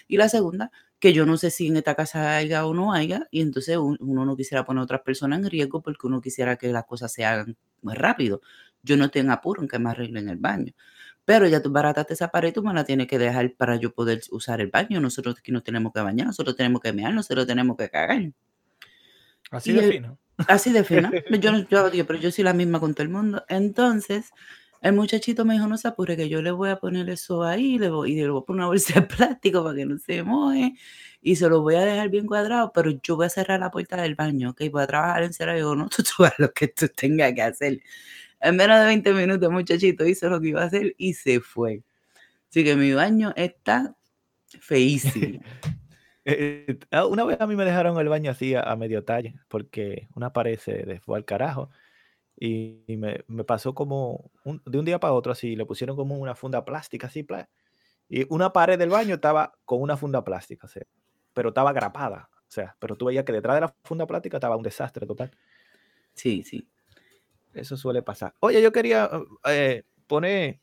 Y 0.07 0.17
la 0.17 0.29
segunda, 0.29 0.71
que 0.99 1.13
yo 1.13 1.25
no 1.25 1.37
sé 1.37 1.51
si 1.51 1.67
en 1.67 1.77
esta 1.77 1.95
casa 1.95 2.37
haya 2.37 2.65
o 2.65 2.73
no 2.73 2.93
haya, 2.93 3.27
y 3.31 3.41
entonces 3.41 3.77
un- 3.77 3.97
uno 4.01 4.25
no 4.25 4.35
quisiera 4.37 4.65
poner 4.65 4.81
a 4.81 4.83
otras 4.85 5.01
personas 5.01 5.39
en 5.39 5.49
riesgo 5.49 5.81
porque 5.81 6.07
uno 6.07 6.21
quisiera 6.21 6.57
que 6.57 6.71
las 6.71 6.85
cosas 6.85 7.11
se 7.13 7.25
hagan 7.25 7.57
muy 7.81 7.93
rápido. 7.95 8.41
Yo 8.83 8.97
no 8.97 9.09
tengo 9.11 9.31
apuro 9.33 9.61
en 9.61 9.67
que 9.67 9.79
me 9.79 9.89
arreglen 9.91 10.29
el 10.29 10.37
baño. 10.37 10.73
Pero 11.25 11.47
ya 11.47 11.61
tú 11.61 11.71
barataste 11.71 12.13
esa 12.13 12.27
pared, 12.29 12.53
tú 12.53 12.61
me 12.63 12.73
la 12.73 12.83
tienes 12.83 13.07
que 13.07 13.17
dejar 13.17 13.53
para 13.53 13.77
yo 13.77 13.93
poder 13.93 14.21
usar 14.31 14.59
el 14.61 14.67
baño. 14.67 14.99
Nosotros 14.99 15.35
aquí 15.39 15.51
no 15.51 15.61
tenemos 15.63 15.93
que 15.93 16.01
bañar, 16.01 16.27
nosotros 16.27 16.55
tenemos 16.55 16.81
que 16.81 16.91
mear, 16.91 17.13
nosotros 17.13 17.47
tenemos 17.47 17.77
que 17.77 17.89
cagar. 17.89 18.31
Así 19.51 19.71
Y 19.71 19.75
de 19.75 19.91
fino. 19.91 20.17
Así 20.47 20.71
de 20.71 20.83
fina. 20.83 21.11
Yo, 21.41 21.51
no- 21.51 21.67
yo, 21.69 21.89
digo, 21.89 22.05
pero 22.07 22.19
yo 22.19 22.31
soy 22.31 22.43
la 22.43 22.53
misma 22.53 22.79
con 22.79 22.93
todo 22.93 23.03
el 23.03 23.09
mundo. 23.09 23.45
Entonces, 23.47 24.31
el 24.81 24.93
muchachito 24.93 25.45
me 25.45 25.53
dijo, 25.53 25.67
no 25.67 25.77
se 25.77 25.87
apure, 25.87 26.17
que 26.17 26.27
yo 26.27 26.41
le 26.41 26.51
voy 26.51 26.69
a 26.69 26.75
poner 26.77 27.09
eso 27.09 27.43
ahí 27.43 27.77
le 27.79 27.89
voy, 27.89 28.11
y 28.11 28.15
le 28.15 28.29
voy 28.29 28.41
a 28.41 28.45
poner 28.45 28.59
una 28.61 28.67
bolsa 28.67 28.99
de 28.99 29.01
plástico 29.03 29.63
para 29.63 29.75
que 29.75 29.85
no 29.85 29.97
se 29.97 30.23
moje 30.23 30.73
y 31.21 31.37
se 31.37 31.47
lo 31.47 31.61
voy 31.61 31.75
a 31.75 31.81
dejar 31.85 32.09
bien 32.09 32.25
cuadrado, 32.25 32.71
pero 32.73 32.91
yo 33.01 33.15
voy 33.15 33.27
a 33.27 33.29
cerrar 33.29 33.59
la 33.61 33.71
puerta 33.71 33.95
del 34.01 34.15
baño, 34.15 34.49
¿ok? 34.49 34.63
Voy 34.71 34.83
a 34.83 34.87
trabajar 34.87 35.23
en 35.23 35.31
cero. 35.33 35.53
Y 35.53 35.57
digo, 35.57 35.75
no, 35.75 35.87
tú, 35.95 36.03
tú 36.03 36.25
haz 36.25 36.33
lo 36.37 36.51
que 36.51 36.67
tú 36.67 36.89
tengas 36.89 37.33
que 37.33 37.41
hacer. 37.43 37.79
En 38.43 38.57
menos 38.57 38.79
de 38.79 38.85
20 38.85 39.13
minutos, 39.13 39.51
muchachito 39.51 40.05
hizo 40.05 40.29
lo 40.29 40.41
que 40.41 40.49
iba 40.49 40.61
a 40.61 40.65
hacer 40.65 40.95
y 40.97 41.13
se 41.15 41.39
fue. 41.41 41.83
Así 42.49 42.63
que 42.63 42.75
mi 42.75 42.93
baño 42.93 43.33
está 43.35 43.95
feísimo. 44.61 45.41
Eh, 46.25 46.79
ah, 46.91 47.05
una 47.07 47.25
vez 47.25 47.41
a 47.41 47.47
mí 47.47 47.55
me 47.55 47.65
dejaron 47.65 47.97
el 47.99 48.09
baño 48.09 48.31
así 48.31 48.55
a, 48.55 48.61
a 48.61 48.75
medio 48.77 49.03
talle, 49.03 49.35
porque 49.49 50.07
una 50.15 50.33
pared 50.33 50.59
se 50.59 50.99
fue 51.01 51.17
al 51.17 51.25
carajo. 51.25 51.69
Y, 52.37 52.83
y 52.87 52.97
me, 52.97 53.21
me 53.27 53.43
pasó 53.45 53.75
como 53.75 54.31
un- 54.45 54.61
de 54.65 54.79
un 54.79 54.85
día 54.85 54.99
para 54.99 55.13
otro 55.13 55.31
así, 55.33 55.55
le 55.55 55.65
pusieron 55.65 55.95
como 55.97 56.17
una 56.17 56.35
funda 56.35 56.65
plástica 56.65 57.07
así, 57.07 57.25
y 58.09 58.25
una 58.33 58.53
pared 58.53 58.77
del 58.79 58.89
baño 58.89 59.15
estaba 59.15 59.53
con 59.65 59.81
una 59.81 59.97
funda 59.97 60.23
plástica, 60.23 60.67
o 60.67 60.69
sea, 60.69 60.83
pero 61.33 61.49
estaba 61.49 61.71
agrapada, 61.71 62.29
o 62.33 62.51
sea, 62.51 62.75
pero 62.79 62.95
tú 62.95 63.05
veías 63.05 63.25
que 63.25 63.33
detrás 63.33 63.55
de 63.55 63.61
la 63.61 63.75
funda 63.83 64.05
plástica 64.07 64.37
estaba 64.37 64.57
un 64.57 64.63
desastre 64.63 65.07
total. 65.07 65.31
Sí, 66.15 66.43
sí. 66.43 66.67
Eso 67.53 67.77
suele 67.77 68.01
pasar. 68.01 68.33
Oye, 68.39 68.61
yo 68.61 68.71
quería 68.71 69.09
eh, 69.47 69.83
poner. 70.07 70.59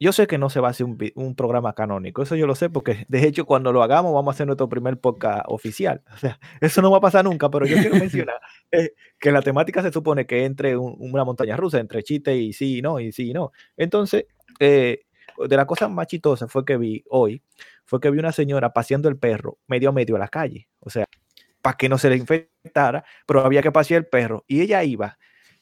Yo 0.00 0.12
sé 0.12 0.26
que 0.26 0.38
no 0.38 0.50
se 0.50 0.60
va 0.60 0.68
a 0.68 0.70
hacer 0.72 0.84
un, 0.86 0.98
un 1.14 1.34
programa 1.36 1.72
canónico, 1.72 2.22
eso 2.22 2.34
yo 2.34 2.46
lo 2.48 2.56
sé, 2.56 2.68
porque 2.68 3.06
de 3.08 3.26
hecho, 3.26 3.46
cuando 3.46 3.72
lo 3.72 3.82
hagamos, 3.82 4.12
vamos 4.12 4.32
a 4.32 4.34
hacer 4.34 4.46
nuestro 4.46 4.68
primer 4.68 4.98
podcast 5.00 5.44
oficial. 5.48 6.02
O 6.14 6.18
sea, 6.18 6.38
eso 6.60 6.82
no 6.82 6.90
va 6.90 6.98
a 6.98 7.00
pasar 7.00 7.24
nunca, 7.24 7.48
pero 7.48 7.64
yo 7.66 7.76
quiero 7.78 7.96
mencionar 7.96 8.36
eh, 8.72 8.90
que 9.18 9.30
la 9.32 9.40
temática 9.40 9.82
se 9.82 9.92
supone 9.92 10.26
que 10.26 10.44
entre 10.44 10.76
un- 10.76 10.96
una 10.98 11.24
montaña 11.24 11.56
rusa, 11.56 11.78
entre 11.78 12.02
chiste 12.02 12.36
y 12.36 12.52
sí 12.52 12.78
y 12.78 12.82
no, 12.82 12.98
y 13.00 13.12
sí 13.12 13.30
y 13.30 13.32
no. 13.32 13.52
Entonces, 13.76 14.26
eh, 14.60 15.02
de 15.38 15.56
las 15.56 15.66
cosas 15.66 15.90
más 15.90 16.06
chistosas 16.08 16.50
fue 16.50 16.64
que 16.64 16.76
vi 16.76 17.02
hoy, 17.08 17.40
fue 17.86 18.00
que 18.00 18.10
vi 18.10 18.18
una 18.18 18.32
señora 18.32 18.72
paseando 18.72 19.08
el 19.08 19.16
perro 19.16 19.58
medio 19.68 19.90
a 19.90 19.92
medio 19.92 20.16
a 20.16 20.18
la 20.18 20.28
calle. 20.28 20.68
O 20.80 20.90
sea, 20.90 21.06
para 21.62 21.76
que 21.76 21.88
no 21.88 21.98
se 21.98 22.10
le 22.10 22.16
infectara, 22.16 23.04
pero 23.26 23.40
había 23.44 23.62
que 23.62 23.72
pasear 23.72 24.02
el 24.02 24.06
perro. 24.08 24.44
Y 24.48 24.60
ella 24.60 24.82
iba 24.84 25.18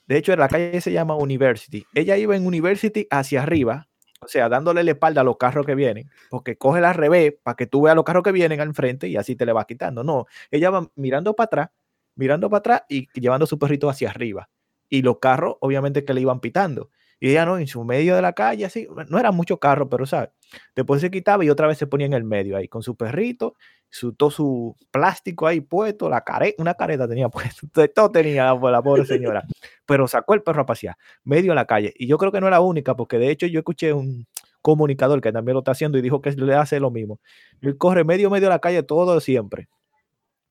de 0.07 0.17
hecho, 0.19 0.35
la 0.37 0.49
calle 0.49 0.81
se 0.81 0.93
llama 0.93 1.17
University. 1.17 1.85
Ella 1.95 2.17
iba 2.17 2.37
en 2.37 2.47
University 2.47 3.07
hacia 3.11 3.43
arriba, 3.43 3.89
o 4.21 4.29
sea, 4.29 4.49
dándole 4.49 4.85
la 4.85 4.93
espalda 4.93 5.23
a 5.23 5.25
los 5.25 5.37
carros 5.37 5.67
que 5.67 5.75
vienen, 5.75 6.11
porque 6.31 6.57
coge 6.57 6.81
la 6.81 6.93
revés 6.93 7.35
para 7.43 7.57
que 7.57 7.67
tú 7.67 7.83
veas 7.83 7.97
los 7.97 8.05
carros 8.05 8.23
que 8.23 8.33
vienen 8.33 8.61
al 8.61 8.75
frente 8.75 9.09
y 9.09 9.17
así 9.17 9.37
te 9.37 9.47
le 9.47 9.53
vas 9.53 9.67
quitando. 9.67 10.05
No, 10.05 10.27
ella 10.51 10.71
va 10.71 10.89
mirando 10.97 11.35
para 11.35 11.47
atrás, 11.47 11.69
mirando 12.15 12.49
para 12.51 12.59
atrás 12.59 12.83
y 12.89 13.09
llevando 13.21 13.47
su 13.47 13.59
perrito 13.59 13.89
hacia 13.89 14.11
arriba. 14.11 14.49
Y 14.89 15.03
los 15.03 15.19
carros, 15.19 15.57
obviamente, 15.61 16.05
que 16.05 16.15
le 16.15 16.21
iban 16.21 16.41
pitando. 16.41 16.91
Y 17.23 17.31
ella 17.31 17.47
no, 17.47 17.57
en 17.57 17.69
su 17.69 17.85
medio 17.85 18.17
de 18.17 18.21
la 18.21 18.33
calle, 18.33 18.65
así, 18.65 18.89
no 19.09 19.17
eran 19.17 19.37
muchos 19.37 19.61
carros, 19.61 19.87
pero 19.89 20.05
¿sabes? 20.07 20.31
Después 20.75 21.01
se 21.01 21.09
quitaba 21.09 21.45
y 21.45 21.51
otra 21.51 21.69
vez 21.69 21.79
se 21.79 21.87
ponía 21.87 22.05
en 22.05 22.15
el 22.15 22.25
medio 22.25 22.57
ahí, 22.57 22.67
con 22.67 22.83
su 22.83 22.97
perrito, 22.97 23.55
su, 23.89 24.13
todo 24.13 24.33
su 24.33 24.77
plástico 24.91 25.47
ahí 25.47 25.61
puesto, 25.61 26.11
la 26.11 26.23
care, 26.23 26.57
una 26.59 26.75
careta 26.75 27.07
tenía 27.07 27.29
puesto, 27.29 27.69
todo 27.95 28.11
tenía 28.11 28.53
la, 28.53 28.71
la 28.73 28.83
pobre 28.83 29.05
señora 29.07 29.45
pero 29.87 30.09
sacó 30.09 30.35
el 30.35 30.43
perro 30.43 30.63
a 30.63 30.67
pasear, 30.67 30.97
medio 31.23 31.53
a 31.53 31.55
la 31.55 31.65
calle. 31.65 31.95
Y 31.97 32.09
yo 32.09 32.19
creo 32.19 32.33
que 32.33 32.41
no 32.41 32.49
es 32.49 32.51
la 32.51 32.61
única, 32.61 32.97
porque 32.97 33.19
de 33.19 33.31
hecho 33.31 33.47
yo 33.47 33.61
escuché 33.61 33.93
un 33.93 34.27
comunicador 34.61 35.21
que 35.21 35.31
también 35.31 35.55
lo 35.55 35.61
está 35.61 35.71
haciendo 35.71 35.99
y 35.99 36.03
dijo 36.03 36.21
que 36.21 36.33
le 36.33 36.57
hace 36.57 36.81
lo 36.81 36.91
mismo. 36.91 37.21
Él 37.61 37.79
corre 37.79 38.03
medio, 38.03 38.31
medio 38.31 38.49
a 38.49 38.51
la 38.51 38.59
calle 38.59 38.83
todo 38.83 39.21
siempre. 39.21 39.69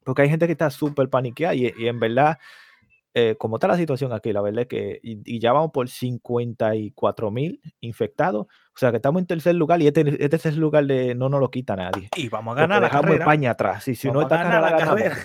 Porque 0.06 0.22
hay 0.22 0.30
gente 0.30 0.46
que 0.46 0.54
está 0.54 0.70
súper 0.70 1.10
paniqueada 1.10 1.54
y, 1.54 1.74
y 1.78 1.88
en 1.88 2.00
verdad, 2.00 2.38
eh, 3.14 3.36
como 3.38 3.58
está 3.58 3.68
la 3.68 3.78
situación 3.78 4.14
aquí, 4.14 4.32
la 4.32 4.42
verdad 4.42 4.62
es 4.62 4.68
que, 4.68 5.00
y, 5.04 5.20
y 5.26 5.40
ya 5.40 5.52
vamos 5.52 5.72
por 5.72 5.90
54 5.90 7.32
mil 7.32 7.62
infectados, 7.82 8.48
o 8.48 8.78
sea 8.78 8.92
que 8.92 8.98
estamos 8.98 9.22
en 9.22 9.28
tercer 9.28 9.56
lugar 9.56 9.82
y 9.82 9.88
este, 9.88 10.02
este 10.02 10.30
tercer 10.30 10.56
lugar 10.56 10.86
de, 10.86 11.14
no 11.14 11.28
nos 11.28 11.42
lo 11.42 11.52
quita 11.52 11.76
nadie. 11.76 12.10
Y 12.16 12.30
vamos 12.30 12.56
a 12.56 12.62
ganar 12.62 12.82
la 12.82 12.88
dejamos 12.88 13.06
carrera. 13.08 13.26
España 13.26 13.52
atrás. 13.52 13.88
Y 13.88 13.96
si 13.96 14.08
Vamos 14.08 14.24
no 14.24 14.30
ganar 14.30 14.62
carrera 14.62 14.78
la 14.78 14.86
carrera. 14.86 15.18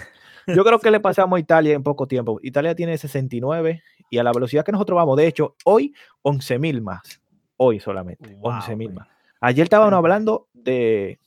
Yo 0.48 0.64
creo 0.64 0.80
que 0.80 0.90
le 0.90 1.00
pasamos 1.00 1.36
a 1.36 1.40
Italia 1.40 1.74
en 1.74 1.82
poco 1.82 2.08
tiempo. 2.08 2.40
Italia 2.42 2.74
tiene 2.74 2.98
69 2.98 3.82
y 4.10 4.18
a 4.18 4.24
la 4.24 4.32
velocidad 4.32 4.64
que 4.64 4.72
nosotros 4.72 4.96
vamos, 4.96 5.16
de 5.16 5.26
hecho, 5.26 5.54
hoy 5.64 5.94
11 6.22 6.58
mil 6.58 6.82
más. 6.82 7.22
Hoy 7.56 7.80
solamente, 7.80 8.34
Wow, 8.36 8.52
11 8.54 8.76
mil 8.76 8.92
más. 8.92 9.08
Ayer 9.40 9.64
estábamos 9.64 9.94
hablando 9.94 10.48
de, 10.52 11.18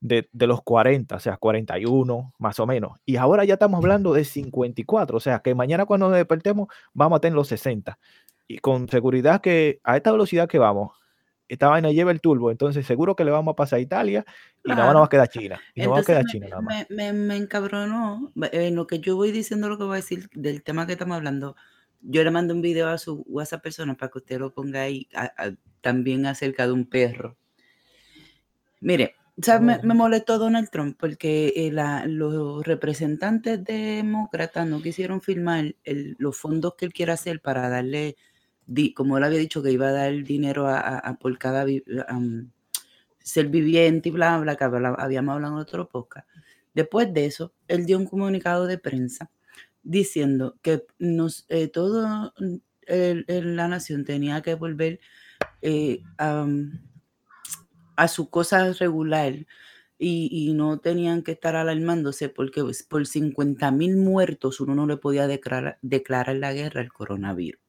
de, 0.00 0.28
de 0.32 0.46
los 0.46 0.62
40, 0.62 1.16
o 1.16 1.20
sea, 1.20 1.36
41 1.36 2.32
más 2.38 2.60
o 2.60 2.66
menos. 2.66 2.98
Y 3.04 3.16
ahora 3.16 3.44
ya 3.44 3.54
estamos 3.54 3.78
hablando 3.78 4.12
de 4.12 4.24
54, 4.24 5.16
o 5.16 5.20
sea, 5.20 5.40
que 5.40 5.54
mañana 5.54 5.86
cuando 5.86 6.08
nos 6.08 6.16
despertemos 6.16 6.68
vamos 6.92 7.16
a 7.16 7.20
tener 7.20 7.34
los 7.34 7.48
60. 7.48 7.98
Y 8.46 8.58
con 8.58 8.88
seguridad 8.88 9.40
que 9.40 9.80
a 9.84 9.96
esta 9.96 10.12
velocidad 10.12 10.48
que 10.48 10.58
vamos, 10.58 10.92
esta 11.48 11.68
vaina 11.68 11.90
lleva 11.90 12.10
el 12.12 12.20
turbo, 12.20 12.50
entonces 12.50 12.86
seguro 12.86 13.16
que 13.16 13.24
le 13.24 13.30
vamos 13.30 13.52
a 13.52 13.56
pasar 13.56 13.78
a 13.78 13.80
Italia 13.80 14.24
y 14.64 14.68
nada 14.70 14.84
más 14.84 14.92
nos 14.94 15.00
va 15.02 15.06
a 15.06 15.08
quedar 15.08 15.28
China. 15.28 15.60
Y 15.74 15.82
nos 15.82 15.92
va 15.92 15.98
a 16.00 16.02
quedar 16.04 16.20
Entonces 16.20 16.32
China 16.32 16.46
me, 16.46 16.50
nada 16.50 16.62
más. 16.62 16.86
me, 16.90 16.96
me, 16.96 17.12
me 17.12 17.36
encabronó. 17.36 18.32
En 18.52 18.74
lo 18.76 18.86
que 18.86 19.00
yo 19.00 19.16
voy 19.16 19.32
diciendo 19.32 19.68
lo 19.68 19.78
que 19.78 19.84
voy 19.84 19.94
a 19.94 19.96
decir 19.96 20.28
del 20.34 20.62
tema 20.62 20.86
que 20.86 20.92
estamos 20.92 21.16
hablando, 21.16 21.56
yo 22.02 22.22
le 22.22 22.30
mando 22.30 22.54
un 22.54 22.60
video 22.62 22.88
a 22.88 22.98
su 22.98 23.24
WhatsApp 23.28 23.62
persona 23.62 23.94
para 23.96 24.10
que 24.12 24.18
usted 24.18 24.38
lo 24.38 24.52
ponga 24.52 24.82
ahí 24.82 25.08
a- 25.14 25.32
a- 25.36 25.52
también 25.80 26.26
acerca 26.26 26.66
de 26.66 26.72
un 26.72 26.84
perro. 26.84 27.36
Mire, 28.80 29.14
¿sabe? 29.42 29.64
me, 29.64 29.78
me 29.82 29.94
molestó 29.94 30.38
Donald 30.38 30.68
Trump 30.70 30.96
porque 30.98 31.52
eh, 31.56 31.70
la- 31.72 32.06
los 32.06 32.64
representantes 32.66 33.62
demócratas 33.64 34.66
no 34.66 34.80
quisieron 34.82 35.20
firmar 35.20 35.74
el- 35.84 36.16
los 36.18 36.36
fondos 36.36 36.74
que 36.76 36.86
él 36.86 36.92
quiere 36.92 37.12
hacer 37.12 37.40
para 37.40 37.68
darle, 37.68 38.16
di- 38.66 38.92
como 38.94 39.18
él 39.18 39.24
había 39.24 39.38
dicho 39.38 39.62
que 39.62 39.72
iba 39.72 39.88
a 39.88 39.92
dar 39.92 40.12
dinero 40.24 40.66
a, 40.66 40.78
a- 40.80 40.98
a 40.98 41.14
por 41.18 41.36
cada 41.38 41.64
am, 42.08 42.50
ser 43.18 43.48
viviente 43.48 44.08
y 44.08 44.12
bla, 44.12 44.38
bla, 44.38 44.56
que 44.56 44.64
habíamos 44.64 45.34
hablado 45.34 45.54
en 45.54 45.60
otro 45.60 45.88
podcast. 45.88 46.26
Después 46.74 47.12
de 47.12 47.26
eso, 47.26 47.52
él 47.66 47.84
dio 47.86 47.98
un 47.98 48.06
comunicado 48.06 48.66
de 48.66 48.78
prensa 48.78 49.30
diciendo 49.82 50.56
que 50.62 50.84
nos, 50.98 51.44
eh, 51.48 51.68
todo 51.68 52.32
el- 52.86 53.24
el- 53.28 53.56
la 53.56 53.68
nación 53.68 54.04
tenía 54.04 54.40
que 54.42 54.54
volver 54.54 55.00
eh, 55.60 56.02
a, 56.18 56.46
a 57.98 58.08
su 58.08 58.30
cosa 58.30 58.72
regular 58.74 59.46
y, 59.98 60.28
y 60.32 60.52
no 60.54 60.78
tenían 60.80 61.22
que 61.22 61.32
estar 61.32 61.56
alarmándose 61.56 62.28
porque 62.28 62.62
pues, 62.62 62.82
por 62.84 63.06
50 63.06 63.70
mil 63.72 63.96
muertos 63.96 64.60
uno 64.60 64.74
no 64.74 64.86
le 64.86 64.96
podía 64.96 65.26
declarar, 65.26 65.78
declarar 65.82 66.36
la 66.36 66.52
guerra 66.52 66.80
al 66.82 66.92
coronavirus. 66.92 67.60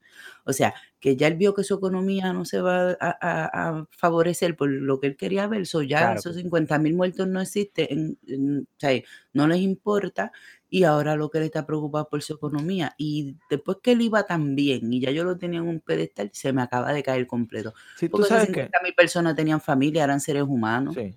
O 0.45 0.53
sea, 0.53 0.73
que 0.99 1.15
ya 1.15 1.27
él 1.27 1.35
vio 1.35 1.53
que 1.53 1.63
su 1.63 1.75
economía 1.75 2.33
no 2.33 2.45
se 2.45 2.61
va 2.61 2.91
a, 2.91 2.97
a- 3.21 3.69
a 3.79 3.87
favorecer 3.91 4.55
por 4.55 4.69
lo 4.69 4.99
que 4.99 5.07
él 5.07 5.17
quería 5.17 5.47
ver, 5.47 5.65
so 5.65 5.81
ya 5.81 6.11
Claro 6.11 6.13
esos 6.13 6.35
que 6.35 6.39
sí. 6.41 6.43
50 6.43 6.79
mil 6.79 6.95
muertos 6.95 7.27
no 7.27 7.41
existen, 7.41 7.87
en- 7.89 8.19
en- 8.27 8.59
o 8.63 8.79
sea, 8.79 9.01
no 9.33 9.47
les 9.47 9.59
importa 9.59 10.31
y 10.69 10.83
ahora 10.83 11.15
lo 11.15 11.29
que 11.29 11.39
él 11.39 11.45
está 11.45 11.65
preocupado 11.65 12.07
por 12.09 12.21
su 12.21 12.33
economía. 12.33 12.93
Y 12.97 13.35
después 13.49 13.77
que 13.81 13.93
él 13.93 14.01
iba 14.01 14.23
tan 14.23 14.55
bien 14.55 14.91
y 14.93 15.01
ya 15.01 15.11
yo 15.11 15.23
lo 15.23 15.37
tenía 15.37 15.59
en 15.59 15.67
un 15.67 15.79
pedestal, 15.79 16.29
se 16.33 16.53
me 16.53 16.61
acaba 16.61 16.93
de 16.93 17.03
caer 17.03 17.27
completo. 17.27 17.73
Sí, 17.97 18.07
tú 18.07 18.13
Porque 18.17 18.27
esas 18.27 18.43
sabes 18.43 18.47
que 18.47 18.53
50 18.61 18.79
mil 18.83 18.93
personas 18.93 19.35
tenían 19.35 19.61
familia, 19.61 20.03
eran 20.03 20.19
seres 20.19 20.43
humanos. 20.43 20.95
sí. 20.95 21.15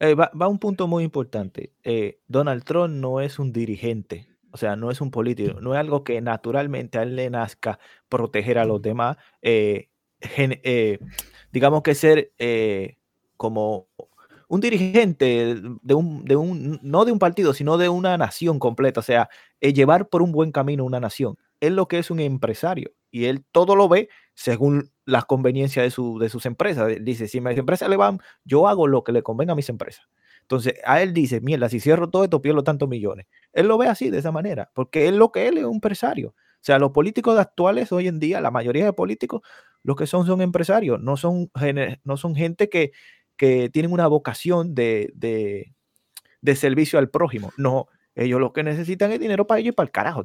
Eh, 0.00 0.14
va, 0.14 0.30
va 0.40 0.48
un 0.48 0.58
punto 0.58 0.86
muy 0.86 1.04
importante. 1.04 1.72
Eh, 1.82 2.20
Donald 2.28 2.64
Trump 2.64 2.94
no 2.94 3.20
es 3.20 3.38
un 3.38 3.52
dirigente, 3.52 4.28
o 4.52 4.56
sea, 4.56 4.76
no 4.76 4.90
es 4.92 5.00
un 5.00 5.10
político, 5.10 5.60
no 5.60 5.74
es 5.74 5.80
algo 5.80 6.04
que 6.04 6.20
naturalmente 6.20 6.98
a 6.98 7.02
él 7.02 7.16
le 7.16 7.30
nazca 7.30 7.78
proteger 8.08 8.58
a 8.58 8.64
los 8.64 8.80
demás. 8.80 9.16
eh, 9.42 9.88
gen- 10.20 10.60
digamos 11.52 11.82
que 11.82 11.94
ser 11.94 12.32
como 13.36 13.87
un 14.48 14.60
dirigente 14.60 15.56
de 15.82 15.94
un, 15.94 16.24
de 16.24 16.36
un, 16.36 16.80
no 16.82 17.04
de 17.04 17.12
un 17.12 17.18
partido, 17.18 17.54
sino 17.54 17.78
de 17.78 17.88
una 17.88 18.16
nación 18.18 18.58
completa, 18.58 19.00
o 19.00 19.02
sea, 19.02 19.28
eh, 19.60 19.72
llevar 19.72 20.08
por 20.08 20.22
un 20.22 20.32
buen 20.32 20.52
camino 20.52 20.84
una 20.84 21.00
nación. 21.00 21.36
Él 21.60 21.76
lo 21.76 21.86
que 21.88 21.98
es 21.98 22.10
un 22.10 22.20
empresario 22.20 22.92
y 23.10 23.26
él 23.26 23.44
todo 23.52 23.76
lo 23.76 23.88
ve 23.88 24.08
según 24.34 24.90
las 25.04 25.24
conveniencias 25.26 25.84
de, 25.84 25.90
su, 25.90 26.18
de 26.18 26.28
sus 26.28 26.46
empresas. 26.46 26.88
Dice, 27.00 27.28
si 27.28 27.40
mis 27.40 27.58
empresas 27.58 27.88
le 27.88 27.96
van 27.96 28.20
yo 28.44 28.68
hago 28.68 28.86
lo 28.86 29.04
que 29.04 29.12
le 29.12 29.22
convenga 29.22 29.52
a 29.52 29.56
mis 29.56 29.68
empresas. 29.68 30.06
Entonces, 30.42 30.74
a 30.84 31.02
él 31.02 31.12
dice, 31.12 31.40
mierda, 31.42 31.68
si 31.68 31.78
cierro 31.78 32.08
todo 32.08 32.24
esto, 32.24 32.40
pierdo 32.40 32.64
tantos 32.64 32.88
millones. 32.88 33.26
Él 33.52 33.66
lo 33.68 33.76
ve 33.76 33.86
así, 33.88 34.08
de 34.08 34.18
esa 34.18 34.32
manera, 34.32 34.70
porque 34.74 35.08
él 35.08 35.16
lo 35.18 35.30
que 35.30 35.46
él 35.48 35.58
es 35.58 35.64
un 35.64 35.74
empresario. 35.74 36.30
O 36.30 36.60
sea, 36.62 36.78
los 36.78 36.90
políticos 36.92 37.38
actuales 37.38 37.92
hoy 37.92 38.08
en 38.08 38.18
día, 38.18 38.40
la 38.40 38.50
mayoría 38.50 38.84
de 38.86 38.92
políticos, 38.94 39.42
lo 39.82 39.94
que 39.94 40.06
son 40.06 40.26
son 40.26 40.40
empresarios, 40.40 41.00
no 41.00 41.16
son, 41.18 41.50
no 42.04 42.16
son 42.16 42.34
gente 42.34 42.68
que, 42.68 42.92
que 43.38 43.70
tienen 43.70 43.92
una 43.92 44.06
vocación 44.08 44.74
de, 44.74 45.10
de, 45.14 45.74
servicio 46.56 46.98
al 46.98 47.08
prójimo. 47.10 47.52
No, 47.56 47.86
ellos 48.14 48.40
lo 48.40 48.52
que 48.52 48.62
necesitan 48.62 49.12
es 49.12 49.20
dinero 49.20 49.46
para 49.46 49.60
ellos 49.60 49.72
y 49.72 49.76
para 49.76 49.86
el 49.86 49.92
carajo. 49.92 50.24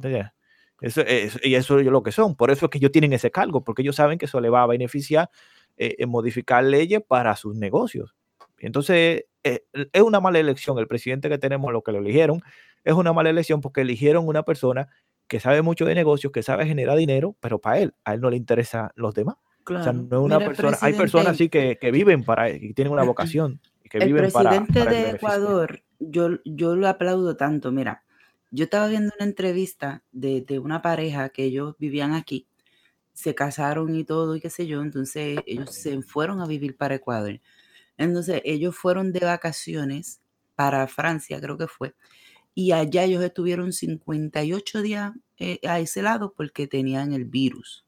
Eso, 0.80 1.00
es- 1.02 1.38
y 1.42 1.54
eso 1.54 1.78
es 1.78 1.86
lo 1.86 2.02
que 2.02 2.12
son. 2.12 2.36
Por 2.36 2.50
eso 2.50 2.66
es 2.66 2.70
que 2.70 2.78
ellos 2.78 2.92
tienen 2.92 3.12
ese 3.14 3.30
cargo, 3.30 3.64
porque 3.64 3.82
ellos 3.82 3.96
saben 3.96 4.18
que 4.18 4.26
eso 4.26 4.40
le 4.40 4.50
va 4.50 4.62
a 4.62 4.66
beneficiar 4.66 5.30
eh, 5.76 5.96
en 5.98 6.10
modificar 6.10 6.64
leyes 6.64 7.00
para 7.06 7.34
sus 7.36 7.56
negocios. 7.56 8.14
Entonces, 8.58 9.24
eh, 9.44 9.64
es 9.92 10.02
una 10.02 10.20
mala 10.20 10.38
elección. 10.38 10.78
El 10.78 10.88
presidente 10.88 11.28
que 11.28 11.38
tenemos, 11.38 11.72
lo 11.72 11.82
que 11.82 11.92
lo 11.92 11.98
eligieron, 11.98 12.42
es 12.84 12.94
una 12.94 13.12
mala 13.12 13.30
elección 13.30 13.60
porque 13.60 13.82
eligieron 13.82 14.26
una 14.28 14.42
persona 14.42 14.88
que 15.28 15.40
sabe 15.40 15.62
mucho 15.62 15.84
de 15.86 15.94
negocios, 15.94 16.32
que 16.32 16.42
sabe 16.42 16.66
generar 16.66 16.96
dinero, 16.98 17.36
pero 17.40 17.58
para 17.60 17.78
él, 17.78 17.94
a 18.04 18.14
él 18.14 18.20
no 18.20 18.30
le 18.30 18.36
interesan 18.36 18.90
los 18.94 19.14
demás. 19.14 19.36
O 19.72 19.82
sea, 19.82 19.92
Claro. 19.92 20.02
no 20.10 20.18
es 20.18 20.22
una 20.24 20.38
Mira, 20.38 20.46
persona, 20.46 20.78
hay 20.80 20.92
personas 20.94 21.32
así 21.32 21.48
presidente, 21.48 21.48
que, 21.48 21.78
que 21.78 21.90
viven 21.90 22.24
para, 22.24 22.50
y 22.50 22.72
tienen 22.74 22.92
una 22.92 23.02
vocación, 23.02 23.60
que 23.88 23.98
el 23.98 24.06
viven 24.06 24.30
presidente 24.30 24.72
para 24.72 24.90
de. 24.90 25.10
Ecuador, 25.10 25.82
yo, 25.98 26.30
yo 26.44 26.76
lo 26.76 26.88
aplaudo 26.88 27.36
tanto. 27.36 27.72
Mira, 27.72 28.04
yo 28.50 28.64
estaba 28.64 28.88
viendo 28.88 29.12
una 29.18 29.26
entrevista 29.26 30.02
de, 30.12 30.42
de 30.42 30.58
una 30.58 30.82
pareja 30.82 31.28
que 31.30 31.44
ellos 31.44 31.76
vivían 31.78 32.12
aquí, 32.14 32.46
se 33.12 33.34
casaron 33.34 33.94
y 33.96 34.04
todo, 34.04 34.36
y 34.36 34.40
qué 34.40 34.50
sé 34.50 34.66
yo, 34.66 34.82
entonces 34.82 35.38
ellos 35.46 35.74
se 35.74 36.00
fueron 36.02 36.40
a 36.40 36.46
vivir 36.46 36.76
para 36.76 36.96
Ecuador. 36.96 37.40
Entonces 37.96 38.42
ellos 38.44 38.76
fueron 38.76 39.12
de 39.12 39.20
vacaciones 39.20 40.20
para 40.56 40.86
Francia, 40.88 41.40
creo 41.40 41.58
que 41.58 41.68
fue, 41.68 41.94
y 42.54 42.72
allá 42.72 43.04
ellos 43.04 43.22
estuvieron 43.24 43.72
58 43.72 44.82
días 44.82 45.12
eh, 45.38 45.60
aislados 45.68 46.32
porque 46.36 46.66
tenían 46.68 47.12
el 47.12 47.24
virus. 47.26 47.83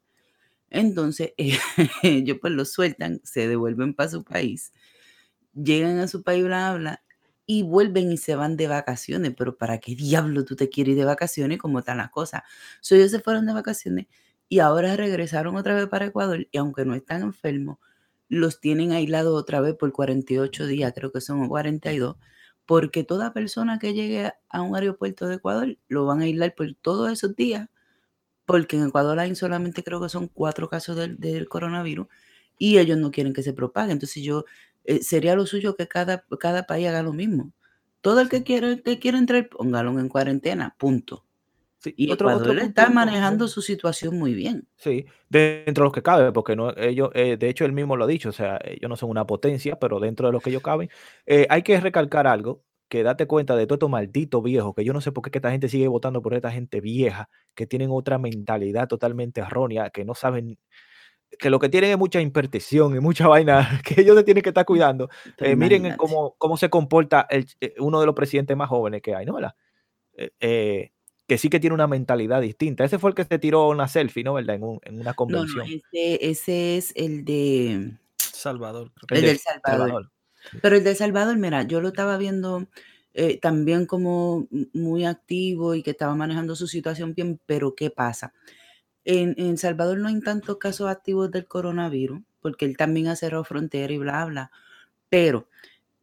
Entonces 0.70 1.32
ellos 2.02 2.38
pues 2.40 2.52
los 2.52 2.72
sueltan, 2.72 3.20
se 3.24 3.48
devuelven 3.48 3.94
para 3.94 4.10
su 4.10 4.24
país, 4.24 4.72
llegan 5.54 5.98
a 5.98 6.08
su 6.08 6.22
país, 6.22 6.44
bla, 6.44 6.74
bla, 6.74 7.02
y 7.46 7.62
vuelven 7.62 8.12
y 8.12 8.16
se 8.18 8.36
van 8.36 8.56
de 8.56 8.68
vacaciones. 8.68 9.34
Pero 9.36 9.56
¿para 9.56 9.78
qué 9.78 9.94
diablo 9.94 10.44
tú 10.44 10.56
te 10.56 10.68
quieres 10.68 10.92
ir 10.92 10.98
de 10.98 11.04
vacaciones? 11.04 11.58
¿Cómo 11.58 11.80
están 11.80 11.98
las 11.98 12.10
cosas? 12.10 12.42
So, 12.80 12.94
ellos 12.96 13.10
se 13.12 13.20
fueron 13.20 13.46
de 13.46 13.54
vacaciones 13.54 14.06
y 14.48 14.60
ahora 14.60 14.96
regresaron 14.96 15.56
otra 15.56 15.74
vez 15.74 15.88
para 15.88 16.06
Ecuador 16.06 16.46
y 16.50 16.58
aunque 16.58 16.84
no 16.84 16.94
están 16.94 17.22
enfermos, 17.22 17.78
los 18.28 18.60
tienen 18.60 18.92
aislados 18.92 19.40
otra 19.40 19.60
vez 19.60 19.74
por 19.76 19.92
48 19.92 20.66
días, 20.66 20.92
creo 20.94 21.12
que 21.12 21.20
son 21.20 21.48
42, 21.48 22.16
porque 22.66 23.04
toda 23.04 23.32
persona 23.32 23.78
que 23.78 23.94
llegue 23.94 24.32
a 24.48 24.62
un 24.62 24.74
aeropuerto 24.76 25.28
de 25.28 25.36
Ecuador 25.36 25.78
lo 25.88 26.06
van 26.06 26.20
a 26.20 26.24
aislar 26.24 26.54
por 26.54 26.74
todos 26.74 27.10
esos 27.12 27.36
días, 27.36 27.68
porque 28.46 28.76
en 28.76 28.88
Ecuador 28.88 29.18
hay 29.18 29.34
solamente 29.34 29.82
creo 29.82 30.00
que 30.00 30.08
son 30.08 30.28
cuatro 30.28 30.68
casos 30.68 30.96
del, 30.96 31.18
del 31.18 31.48
coronavirus 31.48 32.06
y 32.58 32.78
ellos 32.78 32.96
no 32.98 33.10
quieren 33.10 33.32
que 33.32 33.42
se 33.42 33.52
propague. 33.52 33.92
Entonces 33.92 34.22
yo, 34.22 34.44
eh, 34.84 35.02
sería 35.02 35.34
lo 35.34 35.46
suyo 35.46 35.74
que 35.76 35.88
cada, 35.88 36.24
cada 36.38 36.66
país 36.66 36.88
haga 36.88 37.02
lo 37.02 37.12
mismo. 37.12 37.52
Todo 38.00 38.20
el 38.20 38.28
que 38.28 38.44
quiera, 38.44 38.76
que 38.76 38.98
quiera 38.98 39.18
entrar, 39.18 39.48
póngalo 39.48 39.98
en 39.98 40.08
cuarentena, 40.08 40.74
punto. 40.78 41.24
Sí, 41.78 41.92
Y 41.96 42.10
otro, 42.10 42.28
otro 42.28 42.52
Ecuador 42.52 42.58
está 42.60 42.88
manejando 42.88 43.48
su 43.48 43.60
situación 43.60 44.18
muy 44.18 44.32
bien. 44.32 44.66
Sí, 44.76 45.06
dentro 45.28 45.82
de 45.82 45.86
los 45.86 45.92
que 45.92 46.02
cabe, 46.02 46.32
porque 46.32 46.56
no, 46.56 46.74
ellos, 46.76 47.10
eh, 47.14 47.36
de 47.36 47.48
hecho, 47.48 47.64
él 47.64 47.72
mismo 47.72 47.96
lo 47.96 48.04
ha 48.04 48.08
dicho, 48.08 48.30
o 48.30 48.32
sea, 48.32 48.58
ellos 48.64 48.88
no 48.88 48.96
son 48.96 49.10
una 49.10 49.26
potencia, 49.26 49.78
pero 49.78 49.98
dentro 50.00 50.28
de 50.28 50.32
los 50.32 50.42
que 50.42 50.50
ellos 50.50 50.62
caben, 50.62 50.88
eh, 51.26 51.46
hay 51.50 51.62
que 51.62 51.78
recalcar 51.80 52.26
algo, 52.26 52.62
que 52.88 53.02
date 53.02 53.26
cuenta 53.26 53.56
de 53.56 53.66
todo 53.66 53.74
estos 53.76 53.90
malditos 53.90 54.42
viejos, 54.42 54.74
que 54.74 54.84
yo 54.84 54.92
no 54.92 55.00
sé 55.00 55.12
por 55.12 55.24
qué 55.24 55.30
que 55.30 55.38
esta 55.38 55.50
gente 55.50 55.68
sigue 55.68 55.88
votando 55.88 56.22
por 56.22 56.34
esta 56.34 56.50
gente 56.52 56.80
vieja, 56.80 57.28
que 57.54 57.66
tienen 57.66 57.90
otra 57.90 58.18
mentalidad 58.18 58.86
totalmente 58.88 59.40
errónea, 59.40 59.90
que 59.90 60.04
no 60.04 60.14
saben, 60.14 60.58
que 61.38 61.50
lo 61.50 61.58
que 61.58 61.68
tienen 61.68 61.90
es 61.90 61.98
mucha 61.98 62.20
impertición 62.20 62.94
y 62.96 63.00
mucha 63.00 63.26
vaina, 63.28 63.68
que 63.84 64.00
ellos 64.00 64.16
se 64.16 64.24
tienen 64.24 64.42
que 64.42 64.50
estar 64.50 64.64
cuidando. 64.64 65.08
Eh, 65.38 65.56
miren 65.56 65.78
imagínate. 65.82 65.96
cómo, 65.98 66.34
cómo 66.38 66.56
se 66.56 66.70
comporta 66.70 67.26
el, 67.30 67.46
eh, 67.60 67.74
uno 67.78 67.98
de 68.00 68.06
los 68.06 68.14
presidentes 68.14 68.56
más 68.56 68.68
jóvenes 68.68 69.02
que 69.02 69.14
hay, 69.14 69.26
¿no? 69.26 69.34
¿Verdad? 69.34 69.54
Eh, 70.14 70.30
eh, 70.40 70.90
que 71.26 71.38
sí 71.38 71.50
que 71.50 71.58
tiene 71.58 71.74
una 71.74 71.88
mentalidad 71.88 72.40
distinta. 72.40 72.84
Ese 72.84 73.00
fue 73.00 73.10
el 73.10 73.16
que 73.16 73.24
se 73.24 73.38
tiró 73.40 73.68
una 73.68 73.88
selfie, 73.88 74.22
¿no? 74.22 74.34
¿Verdad? 74.34 74.54
En, 74.56 74.62
un- 74.62 74.80
en 74.84 74.94
una 75.00 75.10
No, 75.10 75.10
no, 75.10 75.16
convención. 75.16 75.66
ese, 75.92 76.30
ese 76.30 76.76
es 76.76 76.92
el 76.94 77.24
de 77.24 77.94
Salvador. 78.16 78.92
creo 78.94 79.06
El 79.10 79.16
el 79.16 79.22
de 79.22 79.28
del 79.30 79.38
Salvador. 79.40 79.78
Salvador. 79.88 80.10
Pero 80.62 80.76
el 80.76 80.84
de 80.84 80.94
Salvador, 80.94 81.36
mira, 81.38 81.62
yo 81.64 81.80
lo 81.80 81.88
estaba 81.88 82.16
viendo 82.18 82.66
eh, 83.14 83.38
también 83.40 83.86
como 83.86 84.48
muy 84.72 85.04
activo 85.04 85.74
y 85.74 85.82
que 85.82 85.90
estaba 85.92 86.14
manejando 86.14 86.56
su 86.56 86.66
situación 86.66 87.14
bien, 87.14 87.40
pero 87.46 87.74
¿qué 87.74 87.90
pasa? 87.90 88.32
En, 89.04 89.34
en 89.38 89.56
Salvador 89.58 89.98
no 89.98 90.08
hay 90.08 90.20
tantos 90.20 90.58
casos 90.58 90.88
activos 90.88 91.30
del 91.30 91.46
coronavirus, 91.46 92.20
porque 92.40 92.64
él 92.66 92.76
también 92.76 93.08
ha 93.08 93.16
cerrado 93.16 93.44
frontera 93.44 93.92
y 93.92 93.98
bla, 93.98 94.24
bla, 94.26 94.50
pero 95.10 95.48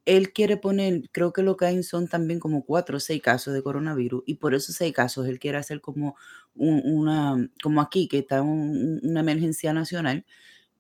él 0.06 0.34
quiere 0.34 0.58
poner, 0.58 1.10
creo 1.12 1.34
que 1.34 1.44
lo 1.44 1.58
que 1.58 1.66
hay 1.66 1.84
son 1.84 2.08
también 2.08 2.40
como 2.40 2.66
cuatro 2.66 2.98
o 2.98 3.00
seis 3.00 3.22
casos 3.22 3.54
de 3.54 3.64
coronavirus, 3.64 4.24
y 4.26 4.36
por 4.36 4.54
esos 4.56 4.76
seis 4.76 4.94
casos 4.94 5.28
él 5.28 5.40
quiere 5.40 5.58
hacer 5.58 5.82
como 5.82 6.16
un- 6.56 6.82
una, 6.86 7.50
como 7.64 7.82
aquí, 7.82 8.08
que 8.10 8.20
está 8.20 8.42
un- 8.42 9.00
una 9.04 9.22
emergencia 9.22 9.74
nacional, 9.74 10.26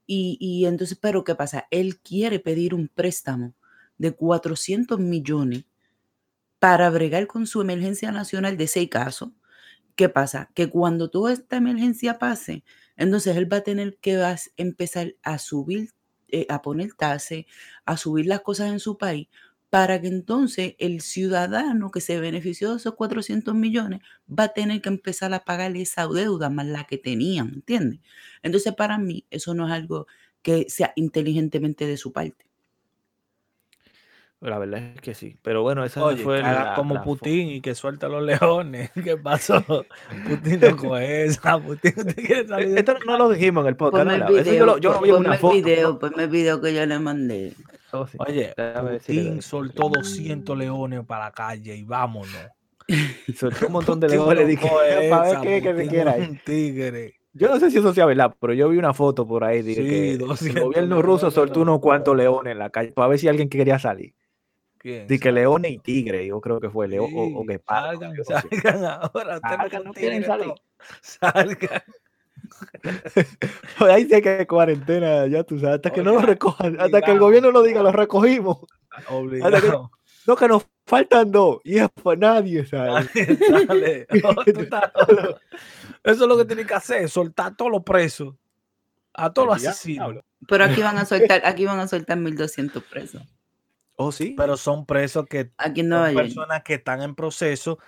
y, 0.08 0.66
entonces, 0.66 0.98
pero 1.02 1.24
¿qué 1.24 1.36
pasa? 1.36 1.68
Él 1.72 2.00
quiere 2.00 2.40
pedir 2.40 2.74
un 2.74 2.88
préstamo 2.90 3.56
de 3.98 4.14
400 4.14 5.00
millones 5.00 5.66
para 6.60 6.90
bregar 6.90 7.28
con 7.28 7.48
su 7.48 7.62
emergencia 7.62 8.12
nacional 8.12 8.58
de 8.58 8.68
seis 8.68 8.90
casos. 8.90 9.30
¿Qué 9.96 10.10
pasa? 10.10 10.50
Que 10.56 10.70
cuando 10.70 11.10
toda 11.12 11.34
esta 11.34 11.58
emergencia 11.58 12.20
pase, 12.20 12.64
entonces 12.98 13.38
él 13.38 13.52
va 13.52 13.58
a 13.58 13.62
tener 13.64 13.98
que 14.00 14.18
vas- 14.18 14.52
empezar 14.58 15.16
a 15.24 15.40
subir, 15.40 15.92
eh, 16.30 16.48
a 16.50 16.62
poner 16.62 16.94
tasas, 16.96 17.46
a 17.86 17.98
subir 17.98 18.28
las 18.28 18.42
cosas 18.42 18.72
en 18.72 18.80
su 18.80 18.98
país, 18.98 19.28
para 19.74 20.00
que 20.00 20.06
entonces 20.08 20.76
el 20.78 21.02
ciudadano 21.02 21.90
que 21.90 22.00
se 22.00 22.20
benefició 22.20 22.70
de 22.70 22.78
esos 22.78 22.94
400 22.94 23.56
millones 23.56 24.02
va 24.30 24.44
a 24.44 24.54
tener 24.54 24.82
que 24.84 24.90
empezar 24.90 25.34
a 25.34 25.44
pagar 25.44 25.76
esa 25.76 26.06
deuda 26.08 26.52
más 26.52 26.68
la 26.68 26.84
que 26.84 27.00
tenían, 27.00 27.50
¿entiendes? 27.56 28.00
Entonces 28.44 28.72
para 28.76 29.00
mí 29.00 29.26
eso 29.32 29.56
no 29.56 29.66
es 29.66 29.74
algo 29.74 30.06
que 30.44 30.68
sea 30.70 30.94
inteligentemente 30.96 31.88
de 31.88 31.98
su 31.98 32.12
parte. 32.14 32.46
La 34.42 34.60
verdad 34.60 34.80
es 34.94 35.02
que 35.02 35.16
sí. 35.16 35.38
Pero 35.42 35.64
bueno, 35.64 35.84
esa 35.86 36.04
Oye, 36.04 36.22
fue 36.22 36.42
la, 36.42 36.74
como 36.76 36.94
la 36.94 37.04
Putin 37.04 37.48
y 37.50 37.62
que 37.62 37.74
suelta 37.74 38.06
a 38.06 38.10
los 38.10 38.22
leones. 38.24 38.92
¿Qué 39.04 39.18
pasó? 39.18 39.64
Putin 40.28 40.60
no 40.60 40.76
coge 40.78 41.26
esa. 41.26 41.58
Putin 41.60 41.94
usted 41.98 42.16
quiere 42.16 42.48
salir 42.48 42.78
Esto 42.78 42.94
no 43.08 43.18
lo 43.18 43.30
dijimos 43.30 43.64
en 43.64 43.70
el 43.70 43.76
podcast, 43.76 44.04
Ponme 44.04 44.20
¿no? 44.20 44.28
el 44.28 44.36
La- 44.36 44.42
Eso 44.42 44.54
yo 44.54 44.66
lo, 44.68 44.76
video, 44.76 44.78
yo 44.80 44.90
lo 44.92 44.96
pon- 45.00 45.04
vi 45.04 45.10
en 45.10 45.16
ponme 45.16 45.26
una 45.28 45.34
el 45.36 45.40
foto. 45.42 45.56
video, 45.56 45.98
ponme 46.00 46.24
el 46.26 46.30
video 46.30 46.62
que 46.62 46.74
yo 46.76 46.86
le 46.86 47.00
mandé. 47.00 47.54
Oh, 47.94 48.08
sí. 48.08 48.18
Oye, 48.20 48.54
Déjame 48.58 48.98
Putin 49.00 49.42
soltó 49.42 49.88
200 49.88 50.58
leones 50.58 51.06
para 51.06 51.26
la 51.26 51.32
calle 51.32 51.76
y 51.76 51.84
vámonos. 51.84 52.28
Soltó 53.38 53.68
un 53.68 53.74
montón 53.74 54.00
de 54.00 54.10
leones. 54.10 54.48
Dije, 54.48 54.68
loco 54.68 55.10
para 55.10 55.42
ver 55.42 55.42
qué, 55.42 55.62
que 55.62 55.76
se 55.76 55.88
quiera. 55.88 56.16
Un 56.16 56.40
tigre. 56.44 57.14
Yo 57.34 57.50
no 57.50 57.60
sé 57.60 57.72
si 57.72 57.78
eso 57.78 57.94
sea 57.94 58.06
verdad, 58.06 58.36
pero 58.40 58.54
yo 58.54 58.68
vi 58.70 58.78
una 58.78 58.94
foto 58.94 59.28
por 59.28 59.44
ahí. 59.44 59.62
Dije 59.62 59.82
Sí, 59.84 59.88
que 59.90 60.12
el 60.12 60.18
200 60.18 60.64
gobierno 60.64 61.02
ruso 61.02 61.32
soltó 61.32 61.62
unos 61.62 61.80
cuantos 61.80 62.16
leones 62.18 62.52
en 62.52 62.60
la 62.60 62.70
calle 62.72 62.92
para 62.92 63.08
ver 63.08 63.20
si 63.20 63.28
alguien 63.28 63.48
quería 63.48 63.78
salir. 63.80 64.14
¿Quién? 64.80 65.08
Dije 65.08 65.20
que 65.22 65.32
leones 65.32 65.72
y 65.72 65.78
tigre, 65.80 66.26
yo 66.28 66.42
creo 66.42 66.60
que 66.60 66.70
fue 66.70 66.88
león 66.88 67.10
o, 67.16 67.24
o 67.40 67.42
Sí, 67.42 67.48
guepardo, 67.48 68.00
Salgan, 68.02 68.26
salgan 68.26 68.86
ahora. 68.86 69.40
Salgan, 69.40 69.84
no 69.84 69.94
quieren 69.94 70.24
salir. 70.24 70.48
no. 70.48 70.56
Ahí 73.80 74.08
sí 74.08 74.22
que 74.22 74.48
cuarentena, 74.48 75.28
ya 75.28 75.44
tú 75.44 75.60
sabes, 75.60 75.76
hasta 75.76 75.92
que 75.92 76.04
no 76.04 76.14
lo 76.14 76.22
recojan, 76.22 76.80
hasta 76.80 77.02
que 77.02 77.12
el 77.12 77.20
gobierno 77.20 77.52
lo 77.52 77.62
diga, 77.62 77.82
lo 77.82 77.92
recogimos. 77.92 78.60
Obligado. 79.10 79.92
No, 80.26 80.38
que 80.38 80.48
nos 80.48 80.66
faltan 80.86 81.32
dos. 81.32 81.60
Y 81.66 81.80
es 81.80 81.90
para 82.02 82.18
nadie, 82.18 82.66
¿sabes? 82.66 83.10
Dale, 83.68 84.08
oh, 84.24 84.42
estás. 84.46 84.92
Eso 86.02 86.24
es 86.24 86.30
lo 86.30 86.38
que 86.38 86.46
tienen 86.46 86.66
que 86.66 86.74
hacer, 86.74 87.10
soltar 87.10 87.48
a 87.48 87.56
todos 87.56 87.70
los 87.70 87.84
presos, 87.84 88.34
a 89.14 89.34
todos 89.34 89.50
los 89.50 89.68
asesinos. 89.68 90.24
Pero 90.48 90.64
aquí 90.64 90.82
van 90.82 90.98
a 90.98 91.04
soltar, 91.04 91.42
aquí 91.46 91.66
van 91.66 91.80
a 91.80 91.90
soltar 91.90 92.18
1200 92.18 92.82
presos. 92.84 93.22
¿Oh, 93.98 94.14
sí? 94.14 94.34
Pero 94.38 94.56
son 94.56 94.86
presos 94.86 95.26
que 95.26 95.52
Aquí 95.58 95.82
en 95.82 95.90
Nueva 95.90 96.06
son 96.08 96.14
York. 96.14 96.26
personas 96.28 96.64
que 96.64 96.74
están 96.76 97.02
en 97.02 97.16
proceso 97.16 97.80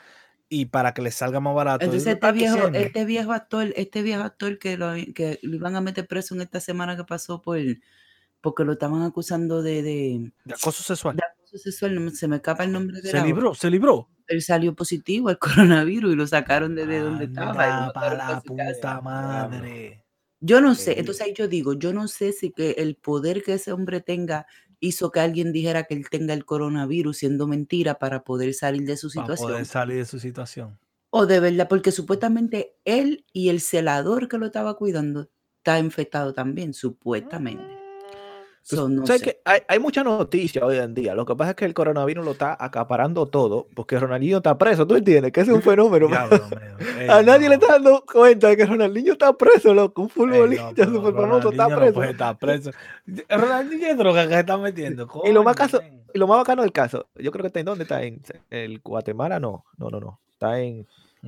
y 0.49 0.65
para 0.65 0.93
que 0.93 1.01
les 1.01 1.15
salga 1.15 1.39
más 1.39 1.55
barato. 1.55 1.83
Entonces 1.85 2.07
este 2.07 2.13
están 2.13 2.35
viejo, 2.35 2.67
este 2.67 3.05
viejo 3.05 3.31
actor, 3.33 3.73
este 3.75 4.01
viejo 4.01 4.23
actor 4.23 4.59
que 4.59 4.77
lo, 4.77 4.93
que 5.13 5.39
lo 5.41 5.55
iban 5.55 5.75
a 5.75 5.81
meter 5.81 6.07
preso 6.07 6.35
en 6.35 6.41
esta 6.41 6.59
semana 6.59 6.95
que 6.95 7.03
pasó 7.03 7.41
por 7.41 7.59
porque 8.41 8.63
lo 8.63 8.73
estaban 8.73 9.01
acusando 9.01 9.63
de, 9.63 9.81
de, 9.81 10.31
de 10.43 10.53
acoso 10.53 10.83
sexual. 10.83 11.15
de 11.15 11.23
acoso 11.23 11.57
sexual, 11.57 12.11
se 12.11 12.27
me 12.27 12.35
escapa 12.35 12.63
el 12.63 12.71
nombre 12.71 13.01
de 13.01 13.09
Se 13.09 13.21
libró, 13.21 13.55
se 13.55 13.71
libró. 13.71 14.07
Él 14.27 14.41
salió 14.41 14.75
positivo 14.75 15.29
al 15.29 15.39
coronavirus 15.39 16.13
y 16.13 16.15
lo 16.15 16.27
sacaron 16.27 16.75
desde 16.75 16.99
donde 16.99 17.25
estaba. 17.25 17.53
y 17.53 17.69
lo 17.69 17.73
Anda 17.73 17.91
mandaron 17.93 17.93
pa' 17.93 18.01
pa' 18.01 18.33
la 18.33 18.41
puta 18.41 19.01
madre. 19.01 20.05
Yo 20.41 20.61
no 20.61 20.75
sé, 20.75 20.99
entonces 20.99 21.25
ahí 21.25 21.33
yo 21.33 21.47
digo, 21.47 21.73
yo 21.73 21.91
no 21.91 22.07
sé 22.07 22.31
si 22.31 22.51
que 22.51 22.71
el 22.77 22.95
poder 22.97 23.41
que 23.41 23.53
ese 23.53 23.71
hombre 23.71 24.01
tenga 24.01 24.45
hizo 24.79 25.11
que 25.11 25.19
alguien 25.19 25.51
dijera 25.53 25.83
que 25.85 25.93
él 25.95 26.09
tenga 26.09 26.33
el 26.33 26.45
coronavirus 26.45 27.17
siendo 27.17 27.47
mentira 27.47 27.99
para 27.99 28.23
poder 28.23 28.53
salir 28.53 28.85
de 28.85 28.97
su 28.97 29.09
Para 29.13 29.37
situación. 29.37 29.49
poder 29.51 29.65
salir 29.65 29.97
de 29.97 30.05
su 30.05 30.19
situación. 30.19 30.77
O 31.09 31.25
de 31.25 31.39
verdad, 31.39 31.67
porque 31.69 31.91
supuestamente 31.91 32.75
él 32.85 33.25
y 33.33 33.49
el 33.49 33.61
celador 33.61 34.27
que 34.27 34.37
lo 34.37 34.47
estaba 34.47 34.75
cuidando 34.77 35.29
está 35.57 35.79
infectado 35.79 36.33
también, 36.33 36.73
supuestamente. 36.73 37.74
Tú 38.67 38.75
So, 38.77 38.89
no 38.89 39.05
sabes 39.05 39.21
sé. 39.21 39.25
que 39.27 39.41
hay, 39.45 39.61
hay 39.67 39.77
mucha 39.79 40.03
noticia 40.03 40.65
hoy 40.65 40.77
en 40.77 40.95
día. 40.95 41.13
Lo 41.13 41.25
que 41.25 41.35
pasa 41.35 41.51
es 41.51 41.55
que 41.55 41.65
el 41.65 41.75
coronavirus 41.75 42.25
lo 42.25 42.31
está 42.31 42.57
acaparando 42.59 43.27
todo 43.27 43.67
porque 43.75 43.99
Ronaldinho 43.99 44.37
está 44.37 44.57
preso. 44.57 44.87
¿Tú 44.87 44.95
entiendes? 44.95 45.31
Que 45.31 45.41
es 45.41 45.47
un 45.49 45.61
fenómeno. 45.61 46.07
Diablo. 46.09 46.41
Ey, 46.99 47.07
A 47.07 47.21
nadie 47.21 47.47
le 47.47 47.55
está 47.55 47.73
dando 47.73 48.03
cuenta 48.11 48.47
de 48.49 48.57
que 48.57 48.65
Ronaldinho 48.65 49.13
está 49.13 49.33
preso, 49.33 49.73
loco. 49.73 50.01
Un 50.03 50.09
futbolista 50.09 50.85
no, 50.87 50.93
súper 50.95 51.13
famoso 51.13 51.51
está 51.51 51.67
preso. 51.75 51.93
puede 51.93 52.11
estar 52.11 52.37
preso. 52.39 52.71
Ronaldinho 53.29 53.87
es 53.87 53.97
droga 53.97 54.27
que 54.27 54.33
se 54.33 54.39
está 54.39 54.57
metiendo. 54.57 55.07
Y 55.25 55.31
lo 55.31 55.43
más 55.43 55.55
caso-. 55.55 55.81
Y 56.13 56.17
lo 56.17 56.27
más 56.27 56.37
bacano 56.37 56.61
del 56.63 56.71
caso, 56.71 57.07
yo 57.15 57.31
creo 57.31 57.43
que 57.43 57.47
está 57.47 57.59
en 57.59 57.65
dónde 57.65 57.83
está, 57.83 58.01
en 58.01 58.21
el 58.49 58.79
Guatemala, 58.79 59.39
no, 59.39 59.65
no, 59.77 59.89
no, 59.89 59.99
no, 59.99 60.19
está 60.33 60.59
En 60.61 60.87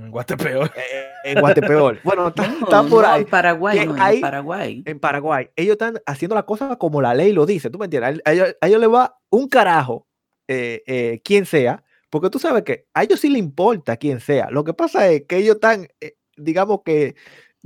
Guatepeor. 0.10 0.72
eh, 0.76 1.08
en 1.24 1.40
Guatepeor. 1.42 2.00
Bueno, 2.04 2.28
está, 2.30 2.48
No, 2.48 2.54
está 2.66 2.84
por 2.84 3.04
no, 3.04 3.10
ahí. 3.12 3.22
en 3.24 3.28
Paraguay, 3.30 3.86
no, 3.86 3.96
en 3.96 4.02
ahí- 4.02 4.22
Paraguay. 4.22 4.84
en 4.86 5.00
Paraguay, 5.00 5.50
ellos 5.56 5.74
están 5.74 6.00
haciendo 6.06 6.36
la 6.36 6.44
cosa 6.44 6.76
como 6.78 7.02
la 7.02 7.14
ley 7.14 7.34
lo 7.34 7.46
dice, 7.46 7.70
¿tú 7.70 7.78
me 7.80 7.86
entiendes? 7.86 8.22
A 8.26 8.32
ellos, 8.32 8.56
a 8.62 8.68
ellos 8.68 8.80
les 8.80 8.90
va 8.94 9.18
un 9.30 9.48
carajo, 9.50 10.08
eh, 10.48 10.84
eh, 10.88 11.22
quien 11.24 11.46
sea, 11.46 11.84
porque 12.10 12.30
tú 12.30 12.40
sabes 12.40 12.64
que 12.64 12.86
a 12.94 13.04
ellos 13.04 13.20
sí 13.20 13.30
le 13.30 13.40
importa 13.40 13.98
quién 13.98 14.20
sea. 14.20 14.50
Lo 14.52 14.64
que 14.64 14.74
pasa 14.74 15.08
es 15.10 15.24
que 15.28 15.38
ellos 15.38 15.56
están, 15.56 15.88
eh, 16.00 16.16
digamos 16.38 16.82
que, 16.86 17.16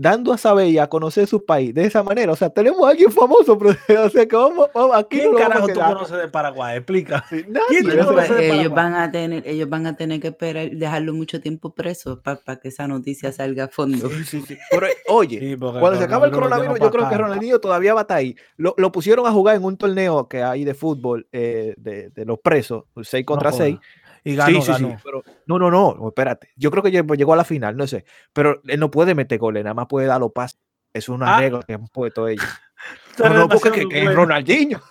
dando 0.02 0.34
a 0.34 0.38
saber 0.38 0.68
y 0.70 0.78
a 0.80 0.88
conocer 0.88 1.28
su 1.28 1.46
país 1.46 1.74
de 1.74 1.86
esa 1.86 2.02
manera. 2.04 2.32
O 2.32 2.36
sea, 2.36 2.50
tenemos 2.50 2.86
a 2.86 2.90
alguien 2.92 3.12
famoso, 3.12 3.58
pero, 3.58 3.72
o 4.06 4.10
sea, 4.10 4.26
que 4.26 4.36
vamos, 4.36 4.70
vamos 4.74 4.96
aquí 4.98 5.20
¿Quién 5.20 5.26
no 5.26 5.32
lo 5.34 5.40
vamos 5.40 5.46
a 5.46 5.50
carajo 5.50 5.68
tú 5.68 5.80
conoces 5.80 6.18
de 6.18 6.28
Paraguay? 6.28 6.78
Explica. 6.78 7.26
Sí, 7.30 7.46
nadie, 7.48 7.66
¿Quién 7.68 7.84
tú 7.84 7.90
o 7.90 7.94
sea, 7.94 8.06
Pero, 8.06 8.14
pues, 8.14 8.28
conoces 8.28 8.38
de 8.38 8.48
ellos 8.48 8.74
Paraguay? 8.74 8.76
van 8.76 8.96
a 8.96 9.12
tener, 9.12 9.44
ellos 9.48 9.70
van 9.70 9.86
a 9.88 9.96
tener 9.96 10.20
que 10.20 10.28
esperar, 10.30 10.70
dejarlo 10.72 11.14
mucho 11.14 11.40
tiempo 11.40 11.74
preso 11.76 12.22
para 12.22 12.60
que 12.60 12.70
esa 12.70 12.88
noticia 12.88 13.32
salga 13.32 13.66
a 13.66 13.68
fondo. 13.68 14.10
sí, 14.10 14.24
sí, 14.24 14.42
sí. 14.48 14.58
Pero, 14.72 14.88
oye, 15.10 15.58
Cuando 15.60 15.98
se 15.98 16.04
acaba 16.06 16.26
el 16.26 16.32
coronavirus, 16.32 16.80
pa' 16.80 16.86
yo 16.86 16.92
creo 16.92 17.10
que. 17.10 17.18
Ronaldinho 17.18 17.60
todavía 17.60 17.94
va 17.94 18.02
a 18.02 18.04
estar 18.04 18.18
ahí. 18.18 18.36
Lo, 18.58 18.74
lo 18.78 18.92
pusieron 18.92 19.26
a 19.28 19.32
jugar 19.32 19.56
en 19.56 19.64
un 19.64 19.78
torneo 19.78 20.28
que 20.28 20.42
hay 20.44 20.64
de 20.64 20.74
fútbol 20.74 21.28
eh, 21.32 21.74
de, 21.78 22.10
de 22.10 22.26
los 22.26 22.40
presos, 22.40 22.86
6 23.02 23.26
contra 23.26 23.52
No 23.52 23.58
6. 23.58 23.76
joda. 23.76 23.82
Y 24.24 24.36
ganó, 24.36 24.62
sí, 24.62 24.68
sí, 24.68 24.74
sí, 24.78 24.84
ganó. 24.84 24.98
pero- 25.04 25.24
no, 25.48 25.58
no, 25.60 25.72
no, 25.72 26.08
espérate. 26.08 26.50
Yo 26.56 26.70
creo 26.72 26.84
que 26.84 26.92
llegó, 26.92 27.16
llegó 27.16 27.34
a 27.34 27.38
la 27.38 27.44
final, 27.44 27.76
no 27.76 27.88
sé. 27.88 28.06
Pero 28.34 28.62
él 28.68 28.80
no 28.80 28.92
puede 28.92 29.16
meter 29.16 29.40
goles, 29.40 29.64
nada 29.64 29.74
más 29.74 29.88
puede 29.88 30.08
dar 30.08 30.20
los 30.20 30.32
pases. 30.32 30.60
Es 30.94 31.08
una 31.10 31.38
Ah. 31.38 31.40
regla 31.40 31.62
que 31.66 31.74
han 31.74 31.88
puesto 31.88 32.28
ellos. 32.28 32.46
No, 33.20 33.30
no, 33.30 33.48
porque 33.50 33.70
que, 33.72 33.88
que 33.88 34.00
es 34.00 34.06
bueno. 34.06 34.22
Ronaldinho. 34.22 34.82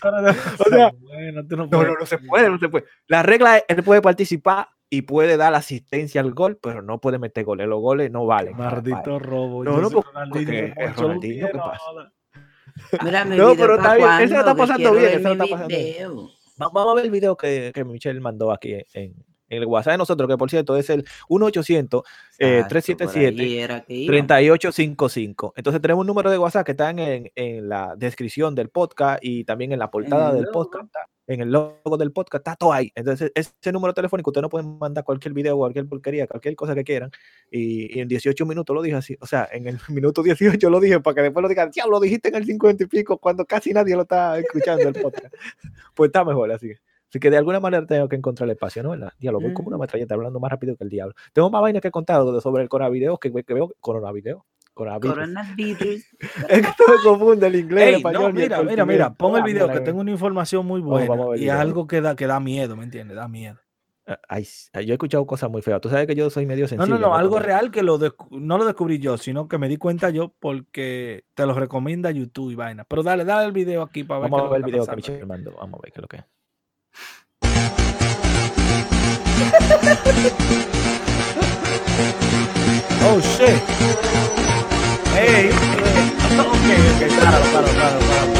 Demasiado 0.00 0.64
sea, 0.70 0.92
bueno, 1.00 1.42
no 1.42 1.56
No, 1.56 1.68
puedes. 1.68 1.88
no, 1.88 1.94
no 1.98 2.06
se 2.06 2.18
puede, 2.18 2.48
no 2.50 2.58
se 2.60 2.68
puede. 2.68 2.84
La 3.08 3.24
regla 3.24 3.56
es, 3.56 3.64
él 3.66 3.82
puede 3.82 4.00
participar 4.00 4.68
y 4.88 5.02
puede 5.02 5.36
dar 5.36 5.50
la 5.50 5.58
asistencia 5.58 6.20
al 6.20 6.32
gol, 6.32 6.58
pero 6.62 6.80
no 6.82 7.00
puede 7.00 7.18
meter 7.18 7.44
goles. 7.44 7.66
Los 7.66 7.80
goles 7.80 8.08
no 8.12 8.24
valen. 8.26 8.56
Maldito 8.56 9.18
robo. 9.18 9.64
No, 9.64 9.78
no, 9.80 9.90
porque 9.90 10.10
Ronaldinho, 10.12 10.74
es 10.76 10.96
Ronaldinho, 10.96 11.46
¿qué 11.48 11.58
pasa? 11.58 11.78
joda. 11.78 12.12
Mira, 13.02 13.24
mi 13.24 13.36
No, 13.36 13.54
pero 13.56 13.74
está 13.74 13.96
bien, 13.96 14.10
él 14.20 14.28
se 14.28 14.34
lo 14.34 14.40
está 14.40 14.54
pasando 14.54 14.92
bien, 14.92 15.04
él 15.06 15.10
se 15.10 15.18
lo 15.22 15.28
mi 15.28 15.32
está 15.32 15.46
pasando 15.46 15.68
bien. 15.68 16.12
Vamos 16.60 16.92
a 16.92 16.94
ver 16.94 17.06
el 17.06 17.10
video 17.10 17.36
que, 17.36 17.72
que 17.74 17.84
Michelle 17.84 18.20
mandó 18.20 18.52
aquí 18.52 18.74
en, 18.74 19.14
en 19.50 19.62
el 19.62 19.66
WhatsApp 19.66 19.92
de 19.92 19.98
nosotros, 19.98 20.28
que 20.28 20.38
por 20.38 20.48
cierto 20.48 20.76
es 20.76 20.88
el 20.90 21.04
1-800 21.28 22.02
eh, 22.38 22.60
Exacto, 22.60 22.62
por 22.62 22.68
377 22.68 23.42
ahí 23.42 23.58
era 23.58 23.80
que 23.82 23.94
iba. 23.94 24.12
3855. 24.12 25.54
Entonces 25.56 25.82
tenemos 25.82 26.00
un 26.02 26.06
número 26.06 26.30
de 26.30 26.38
WhatsApp 26.38 26.64
que 26.64 26.72
está 26.72 26.90
en, 26.90 27.30
en 27.34 27.68
la 27.68 27.94
descripción 27.96 28.54
del 28.54 28.68
podcast 28.68 29.18
y 29.22 29.44
también 29.44 29.72
en 29.72 29.80
la 29.80 29.90
portada 29.90 30.30
el 30.30 30.36
del 30.36 30.48
podcast. 30.52 30.94
En 31.30 31.40
el 31.40 31.52
logo 31.52 31.96
del 31.96 32.10
podcast 32.10 32.40
está 32.40 32.56
todo 32.56 32.72
ahí. 32.72 32.90
Entonces, 32.96 33.30
ese 33.36 33.70
número 33.70 33.94
telefónico, 33.94 34.30
ustedes 34.30 34.42
no 34.42 34.48
pueden 34.48 34.78
mandar 34.78 35.04
cualquier 35.04 35.32
video, 35.32 35.56
cualquier 35.56 35.86
porquería, 35.86 36.26
cualquier 36.26 36.56
cosa 36.56 36.74
que 36.74 36.82
quieran. 36.82 37.12
Y, 37.52 37.96
y 37.96 38.00
en 38.00 38.08
18 38.08 38.44
minutos 38.46 38.74
lo 38.74 38.82
dije 38.82 38.96
así. 38.96 39.16
O 39.20 39.26
sea, 39.26 39.48
en 39.52 39.68
el 39.68 39.78
minuto 39.90 40.24
18 40.24 40.68
lo 40.68 40.80
dije 40.80 40.98
para 40.98 41.14
que 41.14 41.22
después 41.22 41.40
lo 41.40 41.48
digan, 41.48 41.70
ya 41.72 41.86
lo 41.86 42.00
dijiste 42.00 42.30
en 42.30 42.34
el 42.34 42.44
50 42.46 42.82
y 42.82 42.86
pico, 42.88 43.18
cuando 43.18 43.44
casi 43.46 43.72
nadie 43.72 43.94
lo 43.94 44.02
está 44.02 44.38
escuchando 44.40 44.88
el 44.88 44.94
podcast. 44.94 45.32
pues 45.94 46.08
está 46.08 46.24
mejor 46.24 46.50
así. 46.50 46.72
Así 47.08 47.20
que 47.20 47.30
de 47.30 47.36
alguna 47.36 47.60
manera 47.60 47.86
tengo 47.86 48.08
que 48.08 48.16
encontrar 48.16 48.48
el 48.48 48.52
espacio, 48.52 48.82
¿no? 48.82 48.90
¿Verdad? 48.90 49.12
Diablo, 49.20 49.40
voy 49.40 49.52
como 49.52 49.68
una 49.68 49.76
Ujú. 49.76 49.82
metralleta 49.82 50.14
hablando 50.14 50.40
más 50.40 50.50
rápido 50.50 50.76
que 50.76 50.82
el 50.84 50.90
diablo. 50.90 51.14
Tengo 51.32 51.48
más 51.48 51.62
vainas 51.62 51.80
que 51.82 51.92
contar 51.92 52.22
sobre 52.40 52.64
el 52.64 52.68
coronavirus 52.68 53.20
que, 53.20 53.32
que 53.44 53.54
veo 53.54 53.72
coronavirus. 53.80 54.42
Coronavirus. 54.80 55.14
Coronavirus. 55.14 56.04
Es 56.48 56.62
que 56.62 56.68
me 56.88 56.96
confunde 57.04 57.46
el 57.48 57.56
inglés, 57.56 57.82
el 57.82 57.88
Ey, 57.88 57.94
español. 57.96 58.22
no, 58.22 58.28
el 58.28 58.34
mira, 58.34 58.62
mira, 58.62 58.86
mira, 58.86 59.14
pon 59.14 59.34
el 59.36 59.42
Ah, 59.42 59.44
video 59.44 59.66
que 59.66 59.72
mira. 59.74 59.84
tengo 59.84 60.00
una 60.00 60.10
información 60.10 60.64
muy 60.66 60.80
buena 60.80 61.14
y 61.36 61.44
es 61.44 61.50
algo 61.52 61.86
que 61.86 62.00
da, 62.00 62.16
que 62.16 62.26
da 62.26 62.40
miedo, 62.40 62.76
¿me 62.76 62.84
entiendes? 62.84 63.14
Da 63.16 63.28
miedo. 63.28 63.58
Ah, 64.06 64.18
ay, 64.28 64.44
yo 64.74 64.80
he 64.80 64.92
escuchado 64.92 65.26
cosas 65.26 65.50
muy 65.50 65.60
feas. 65.60 65.80
Tú 65.82 65.88
sabes 65.90 66.06
que 66.06 66.14
yo 66.14 66.30
soy 66.30 66.46
medio 66.46 66.64
No, 66.64 66.68
sensible. 66.68 66.98
no, 66.98 67.08
no, 67.08 67.14
algo 67.14 67.34
Con- 67.34 67.42
real 67.44 67.70
que 67.70 67.82
lo 67.82 67.98
no 68.30 68.56
lo 68.58 68.64
descubrí 68.64 68.98
yo, 68.98 69.18
sino 69.18 69.46
que 69.48 69.58
me 69.58 69.68
di 69.68 69.76
cuenta 69.76 70.08
yo 70.10 70.32
porque 70.40 71.24
te 71.34 71.44
lo 71.46 71.52
recomienda 71.52 72.10
YouTube 72.10 72.50
y 72.52 72.54
vaina. 72.54 72.84
Pero 72.88 73.02
dale, 73.02 73.24
dale 73.26 73.46
el 73.46 73.52
video 73.52 73.82
aquí 73.82 74.02
para 74.04 74.20
ver. 74.22 74.30
Vamos 74.30 74.40
qué 74.44 74.48
a 74.48 74.50
ver 74.52 74.60
lo 74.62 74.66
el 74.66 74.72
video 74.72 74.86
que 74.86 74.96
Michelle 74.96 75.26
mandó. 75.26 75.52
Vamos 75.60 75.78
a 75.78 75.82
ver 75.82 75.92
qué 75.92 75.98
es 75.98 76.02
lo 76.02 76.08
que 76.08 76.16
es. 76.16 76.24
Oh, 83.02 83.18
shit. 83.20 84.59
Ey, 85.16 85.46
ey. 85.46 85.50
Ok, 86.38 86.46
ok, 86.46 87.18
claro, 87.18 87.44
claro, 87.50 87.66
claro, 87.74 87.98
claro. 87.98 88.30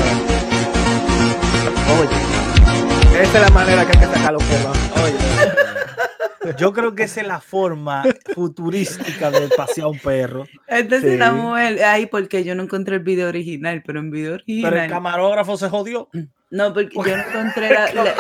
Oye, 2.01 3.23
esa 3.23 3.39
es 3.39 3.43
la 3.43 3.51
manera 3.51 3.85
que 3.85 3.99
hay 3.99 4.07
que 4.07 4.15
sacar 4.15 4.33
los 4.33 4.43
perros. 4.45 4.79
Oye, 5.05 6.55
yo 6.57 6.73
creo 6.73 6.95
que 6.95 7.03
esa 7.05 7.21
es 7.21 7.27
la 7.27 7.41
forma 7.41 8.05
futurística 8.35 9.31
de 9.31 9.49
pasear 9.49 9.89
un 9.89 9.99
perro. 9.99 10.47
Entonces 10.69 11.19
la 11.19 11.31
Sí. 11.31 11.35
mujer, 11.37 11.85
ahí 11.85 12.07
porque 12.07 12.45
yo 12.45 12.55
no 12.55 12.63
encontré 12.63 12.97
el 12.97 13.03
video 13.03 13.29
original, 13.29 13.83
pero 13.85 13.99
en 14.01 14.11
video 14.11 14.33
Pero 14.39 14.45
el 14.47 14.65
original. 14.67 14.89
camarógrafo 14.91 15.57
se 15.57 15.69
jodió. 15.69 16.09
No, 16.51 16.73
porque 16.73 16.95
yo 16.95 17.17
no 17.17 17.23
encontré 17.23 17.71
la, 17.71 17.93
la- 17.95 18.15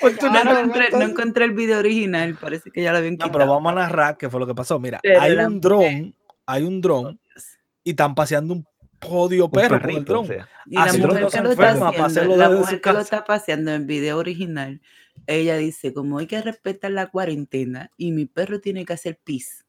Pues 0.00 0.18
yo 0.18 0.28
no- 0.30 0.44
no, 0.44 0.58
encontré, 0.58 0.90
no 0.92 1.02
encontré 1.02 1.44
el 1.46 1.52
video 1.52 1.78
original, 1.78 2.36
parece 2.38 2.70
que 2.70 2.82
ya 2.82 2.92
lo 2.92 2.98
habían 2.98 3.14
No, 3.14 3.24
quitado. 3.24 3.32
pero 3.32 3.46
vamos 3.50 3.72
a 3.72 3.74
narrar 3.76 4.16
qué 4.18 4.28
fue 4.28 4.38
lo 4.40 4.46
que 4.46 4.54
pasó. 4.54 4.78
Mira, 4.78 5.00
Pero 5.02 5.20
hay 5.22 5.34
la 5.34 5.46
un 5.46 5.60
dron, 5.60 6.14
hay 6.46 6.62
un 6.62 6.80
dron 6.80 7.20
y 7.84 7.90
están 7.90 8.14
paseando 8.14 8.54
un 8.54 8.66
podio 8.98 9.46
Un 9.46 9.50
perro 9.50 9.80
con 9.80 9.90
el 9.90 9.96
o 9.98 10.00
dron. 10.00 10.26
sea. 10.26 10.48
Y 10.66 10.74
la 10.74 10.92
mujer 10.92 11.22
no 11.22 11.28
que 11.28 11.40
lo 11.40 11.50
está 11.50 11.72
haciendo, 11.72 12.36
la 12.36 12.50
mujer 12.50 12.80
que 12.80 12.92
lo 12.92 13.24
paseando 13.26 13.72
en 13.72 13.86
video 13.86 14.18
original, 14.18 14.80
ella 15.26 15.56
dice, 15.56 15.92
como 15.92 16.18
hay 16.18 16.26
que 16.26 16.40
respetar 16.40 16.90
la 16.90 17.08
cuarentena 17.08 17.90
y 17.96 18.12
mi 18.12 18.26
perro 18.26 18.60
tiene 18.60 18.84
que 18.84 18.92
hacer 18.92 19.18
pis. 19.22 19.64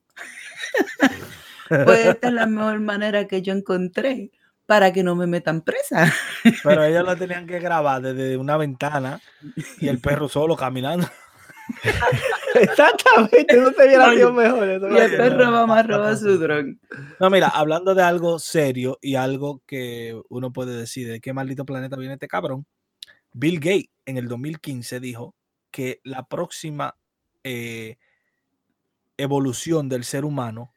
pues 1.69 2.05
esta 2.05 2.27
es 2.27 2.33
la 2.33 2.45
mejor 2.45 2.79
manera 2.79 3.27
que 3.27 3.41
yo 3.41 3.53
encontré 3.53 4.31
para 4.65 4.91
que 4.91 5.01
no 5.01 5.15
me 5.15 5.27
metan 5.27 5.61
presa. 5.61 6.13
Pero 6.63 6.83
ellos 6.83 7.05
lo 7.05 7.15
tenían 7.15 7.47
que 7.47 7.59
grabar 7.59 8.01
desde 8.01 8.37
una 8.37 8.57
ventana 8.57 9.19
y 9.79 9.87
el 9.87 9.99
perro 9.99 10.27
solo 10.27 10.55
caminando. 10.55 11.07
Exactamente, 12.55 13.57
no 13.57 13.71
te 13.71 13.85
hubiera 13.85 14.13
sido 14.13 14.33
mejor. 14.33 14.69
eso 14.69 14.89
Y 14.89 14.97
el 14.97 15.17
perro 15.17 15.37
mejor. 15.37 15.53
mamá 15.53 15.83
roba 15.83 16.15
su 16.15 16.37
dron. 16.37 16.79
No, 17.19 17.29
mira, 17.29 17.47
hablando 17.49 17.93
de 17.93 18.03
algo 18.03 18.39
serio 18.39 18.97
y 19.01 19.15
algo 19.15 19.61
que 19.65 20.19
uno 20.29 20.51
puede 20.51 20.75
decir 20.75 21.07
de 21.07 21.19
qué 21.19 21.33
maldito 21.33 21.65
planeta 21.65 21.97
viene 21.97 22.13
este 22.13 22.27
cabrón, 22.27 22.65
Bill 23.33 23.59
Gates 23.59 23.89
en 24.05 24.17
el 24.17 24.27
2015 24.27 24.99
dijo 24.99 25.35
que 25.71 25.99
la 26.03 26.27
próxima 26.27 26.95
eh, 27.43 27.97
evolución 29.17 29.89
del 29.89 30.03
ser 30.03 30.25
humano 30.25 30.71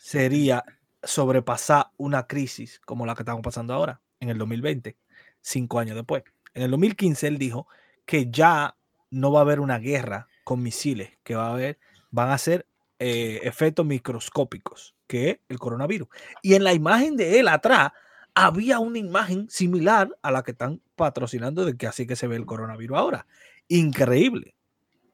sería 0.00 0.64
sobrepasar 1.02 1.86
una 1.96 2.26
crisis 2.26 2.80
como 2.84 3.06
la 3.06 3.14
que 3.14 3.22
estamos 3.22 3.42
pasando 3.42 3.72
ahora, 3.72 4.00
en 4.18 4.28
el 4.28 4.38
2020, 4.38 4.96
cinco 5.40 5.78
años 5.78 5.96
después. 5.96 6.24
En 6.54 6.62
el 6.62 6.70
2015 6.72 7.28
él 7.28 7.38
dijo 7.38 7.66
que 8.04 8.30
ya 8.30 8.76
no 9.10 9.32
va 9.32 9.40
a 9.40 9.42
haber 9.42 9.60
una 9.60 9.78
guerra 9.78 10.28
con 10.44 10.62
misiles, 10.62 11.10
que 11.22 11.34
va 11.34 11.48
a 11.48 11.52
haber, 11.52 11.78
van 12.10 12.30
a 12.30 12.38
ser 12.38 12.66
eh, 12.98 13.40
efectos 13.44 13.86
microscópicos, 13.86 14.94
que 15.06 15.30
es 15.30 15.38
el 15.48 15.58
coronavirus. 15.58 16.08
Y 16.42 16.54
en 16.54 16.64
la 16.64 16.72
imagen 16.72 17.16
de 17.16 17.40
él 17.40 17.48
atrás 17.48 17.92
había 18.34 18.78
una 18.78 18.98
imagen 18.98 19.48
similar 19.48 20.16
a 20.22 20.30
la 20.30 20.42
que 20.42 20.52
están 20.52 20.80
patrocinando 20.96 21.64
de 21.64 21.76
que 21.76 21.86
así 21.86 22.06
que 22.06 22.16
se 22.16 22.26
ve 22.26 22.36
el 22.36 22.46
coronavirus 22.46 22.98
ahora. 22.98 23.26
Increíble. 23.68 24.54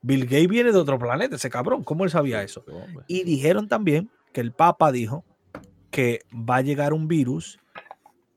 Bill 0.03 0.25
Gates 0.25 0.49
viene 0.49 0.73
de 0.73 0.79
otro 0.79 0.99
planeta, 0.99 1.37
ese 1.37 1.51
cabrón. 1.51 1.83
¿Cómo 1.83 2.05
él 2.05 2.11
sabía 2.11 2.43
eso? 2.43 2.65
Y 3.07 3.25
dijeron 3.25 3.69
también 3.69 4.11
que 4.33 4.41
el 4.41 4.53
Papa 4.53 4.93
dijo 4.93 5.25
que 5.91 6.21
va 6.33 6.57
a 6.57 6.63
llegar 6.63 6.93
un 6.93 7.09
virus 7.09 7.59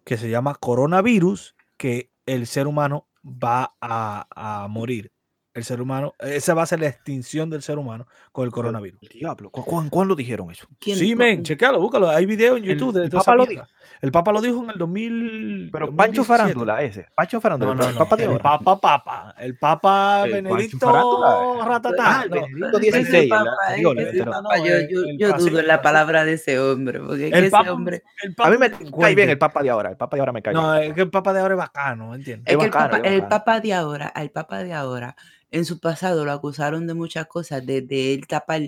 que 0.04 0.18
se 0.18 0.30
llama 0.30 0.56
coronavirus, 0.56 1.56
que 1.78 2.10
el 2.26 2.48
ser 2.48 2.68
humano 2.68 3.08
va 3.24 3.76
a, 3.82 4.28
a 4.64 4.68
morir. 4.68 5.12
El 5.52 5.64
ser 5.64 5.82
humano, 5.82 6.14
esa 6.20 6.54
va 6.54 6.62
a 6.62 6.66
ser 6.68 6.80
la 6.80 6.88
extinción 6.88 7.50
del 7.50 7.64
ser 7.64 7.80
humano 7.80 8.08
con 8.32 8.46
el 8.46 8.52
coronavirus. 8.52 9.02
El 9.02 9.10
diablo, 9.10 9.50
¿cu- 9.50 9.66
cu- 9.66 9.90
¿cuándo 9.90 10.16
dijeron 10.16 10.52
eso? 10.52 10.68
¿Quién- 10.80 10.96
Sí, 10.98 11.16
men, 11.16 11.42
chequealo, 11.44 11.80
búscalo. 11.82 12.08
Hay 12.10 12.28
video 12.28 12.56
en 12.56 12.64
El- 12.66 12.70
YouTube 12.78 12.94
de 12.94 13.06
el 13.06 13.10
toda 13.10 13.22
esa 13.22 13.32
Papa 13.32 13.36
lo 13.36 13.48
mierda. 13.48 13.68
El 14.02 14.12
Papa 14.12 14.32
lo 14.32 14.42
dijo 14.42 14.64
en 14.64 14.70
el 14.70 14.78
2000. 14.78 15.70
Pero 15.74 15.88
Pancho 15.88 16.22
2017. 16.22 16.28
Farándula 16.28 16.82
ese. 16.84 17.08
Pancho 17.16 17.42
Farándula. 17.42 17.74
No, 17.74 17.82
no, 17.82 17.88
el 17.90 17.96
no. 17.96 18.00
Papa 18.00 18.16
de 18.16 18.24
el 18.26 18.30
ahora. 18.30 18.44
Papa 18.44 18.80
Papa. 18.80 19.36
El 19.40 19.58
Papa 19.58 20.22
El 20.26 20.32
Benedicto 20.34 20.78
Farándula. 20.80 21.66
Ratatá. 21.66 22.04
Ah, 22.20 22.24
el 22.24 22.30
no. 22.30 22.36
Benedicto 22.36 22.78
Ese 22.78 22.92
16. 22.92 23.30
papá, 23.30 23.44
el 23.44 23.50
ese 23.50 23.66
anterior, 23.90 24.00
ese 24.00 24.20
pero- 24.20 24.32
papá, 24.32 24.58
no, 24.58 24.66
yo, 24.66 24.76
el- 24.76 24.88
yo- 24.90 25.02
el 25.04 25.18
yo 25.18 25.30
pase- 25.32 25.50
dudo 25.50 25.60
en 25.60 25.68
la 25.68 25.82
palabra 25.82 26.26
de 26.26 26.34
ese 26.34 26.60
hombre, 26.60 27.00
porque 27.00 27.26
es 27.26 27.32
que 27.34 27.38
El 27.40 27.44
ese 27.46 27.52
Papa, 27.52 27.72
hombre... 27.74 28.04
el 28.24 28.36
A 28.38 28.50
mí 28.52 28.58
me 28.58 28.70
cae 28.72 29.16
bien 29.16 29.30
el 29.32 29.38
Papa 29.40 29.64
de 29.64 29.70
ahora. 29.72 29.90
El 29.90 29.98
Papa 29.98 30.16
de 30.16 30.22
ahora 30.22 30.32
me 30.32 30.42
cae 30.44 30.54
No, 30.54 30.74
bien. 30.74 30.84
es 30.92 30.94
que 30.94 31.02
el 31.02 31.10
Papa 31.10 31.34
de 31.34 31.40
ahora 31.42 31.54
es 31.56 31.58
bacano, 31.58 32.14
¿entiendes? 32.16 32.44
Es 32.54 32.58
que 32.58 32.66
el 32.66 33.14
el 33.16 33.28
papa 33.28 33.60
de 33.60 33.74
ahora, 33.74 34.08
al 34.08 34.30
papa 34.30 34.64
de 34.64 34.74
ahora, 34.74 35.16
en 35.52 35.66
su 35.66 35.80
pasado 35.80 36.26
lo 36.26 36.32
acusaron 36.32 36.88
de 36.88 36.94
muchas 36.94 37.28
cosas, 37.28 37.66
de, 37.66 37.82
de 37.82 38.14
él 38.14 38.28
tapar 38.28 38.62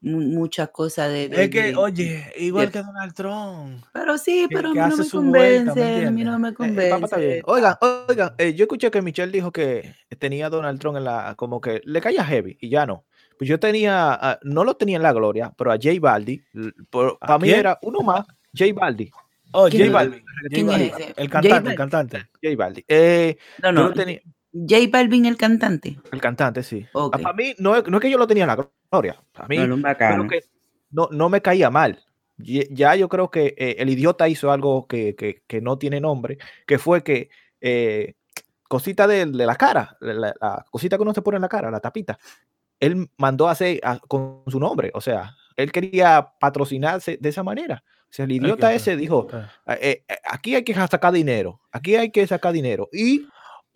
mu- 0.00 0.20
muchas 0.20 0.68
cosas 0.70 1.10
de, 1.10 1.28
de- 1.28 1.44
Es 1.44 1.50
que, 1.50 1.62
de- 1.62 1.76
oye, 1.76 2.32
igual 2.36 2.66
de- 2.66 2.72
que 2.72 2.82
Donald 2.82 3.14
Trump. 3.14 3.84
pero 3.92 4.18
sí, 4.18 4.46
que- 4.48 4.56
pero 4.56 4.68
a 4.70 4.72
mí 4.74 4.78
no 4.80 4.96
me 4.96 5.04
su 5.04 5.22
vuelta, 5.22 5.74
¿me 5.74 5.80
convence, 5.80 6.06
a 6.06 6.10
mí 6.10 6.24
no 6.24 6.38
me 6.38 6.48
Eh, 6.48 6.54
bien. 6.58 6.90
convence. 6.90 7.42
Oigan, 7.46 7.74
oigan, 8.08 8.34
eh, 8.38 8.54
yo 8.54 8.64
escuché 8.64 8.90
que 8.90 9.00
Michelle 9.02 9.32
dijo 9.32 9.50
que 9.52 9.94
tenía 10.18 10.46
a 10.46 10.50
Donald 10.50 10.78
Trump 10.80 10.96
en 10.98 11.04
la, 11.04 11.34
como 11.36 11.60
que 11.60 11.80
le 11.84 12.00
caía 12.00 12.24
heavy 12.24 12.56
y 12.60 12.68
ya 12.68 12.84
no. 12.86 13.04
Pues 13.38 13.48
yo 13.48 13.58
tenía, 13.58 14.38
no 14.42 14.62
lo 14.64 14.76
tenía 14.76 14.96
en 14.96 15.02
la 15.02 15.12
gloria, 15.12 15.52
pero 15.56 15.72
a 15.72 15.74
J 15.76 15.90
Baldi, 16.00 16.42
¿A 16.92 17.26
para 17.26 17.38
mí 17.38 17.50
era 17.50 17.78
uno 17.82 18.00
más, 18.00 18.26
J 18.56 18.72
Baldi, 18.74 19.10
Oh, 19.56 19.68
¿Quién 19.70 19.92
J 19.92 20.02
ese? 20.76 21.14
El 21.16 21.28
J 21.28 21.28
cantante, 21.28 21.70
el 21.70 21.76
cantante. 21.76 22.18
J 22.42 22.56
Baldi. 22.56 22.84
Eh, 22.88 23.36
No, 23.62 23.68
yo 23.68 23.72
no, 23.72 23.88
lo 23.88 23.94
tenía, 23.94 24.20
J 24.54 24.88
Balvin 24.90 25.26
el 25.26 25.36
cantante. 25.36 25.98
el 26.12 26.20
cantante, 26.20 26.62
sí. 26.62 26.86
Ok. 26.92 27.20
Para 27.20 27.34
mí, 27.34 27.54
no 27.58 27.74
es, 27.76 27.86
no 27.88 27.96
es 27.96 28.00
que 28.00 28.10
yo 28.10 28.18
lo 28.18 28.26
tenía 28.26 28.44
en 28.44 28.48
la 28.48 28.68
gloria, 28.90 29.20
para 29.32 29.48
mí, 29.48 29.56
No, 29.56 29.64
era 29.64 29.74
un 29.74 29.82
bacano. 29.82 30.26
creo 30.28 30.40
que 30.40 30.46
no, 30.90 31.08
no 31.10 31.28
me 31.28 31.42
caía 31.42 31.70
mal. 31.70 31.98
Ya 32.36 32.94
yo 32.96 33.08
creo 33.08 33.30
que 33.30 33.54
eh, 33.56 33.76
el 33.78 33.88
idiota 33.90 34.28
hizo 34.28 34.50
algo 34.50 34.86
que, 34.86 35.14
que- 35.14 35.42
que 35.46 35.60
no 35.60 35.78
tiene 35.78 36.00
nombre, 36.00 36.38
que 36.66 36.78
fue 36.78 37.02
que 37.04 37.30
eh, 37.60 38.14
cosita 38.68 39.06
de, 39.06 39.26
de 39.26 39.46
la 39.46 39.56
cara, 39.56 39.96
la, 40.00 40.64
cosita 40.70 40.96
que 40.96 41.02
uno 41.02 41.14
se 41.14 41.22
pone 41.22 41.36
en 41.36 41.42
la 41.42 41.48
cara, 41.48 41.70
la 41.70 41.80
tapita, 41.80 42.18
él 42.80 43.08
mandó 43.18 43.48
a 43.48 43.52
hacer 43.52 43.80
a- 43.84 43.98
con 44.00 44.42
su 44.48 44.58
nombre, 44.60 44.90
o 44.94 45.00
sea, 45.00 45.34
él 45.56 45.70
quería 45.72 46.28
patrocinarse 46.40 47.18
de 47.20 47.28
esa 47.28 47.42
manera. 47.44 47.84
O 47.86 48.12
sea, 48.16 48.24
el 48.24 48.32
idiota 48.32 48.70
que- 48.70 48.76
ese 48.76 48.96
dijo, 48.96 49.28
eh, 49.66 50.04
eh, 50.08 50.16
aquí 50.28 50.54
hay 50.56 50.62
que 50.64 50.74
sacar 50.74 51.12
dinero, 51.12 51.60
aquí 51.72 51.94
hay 51.96 52.10
que 52.10 52.26
sacar 52.26 52.52
dinero. 52.52 52.88
Y 52.92 53.26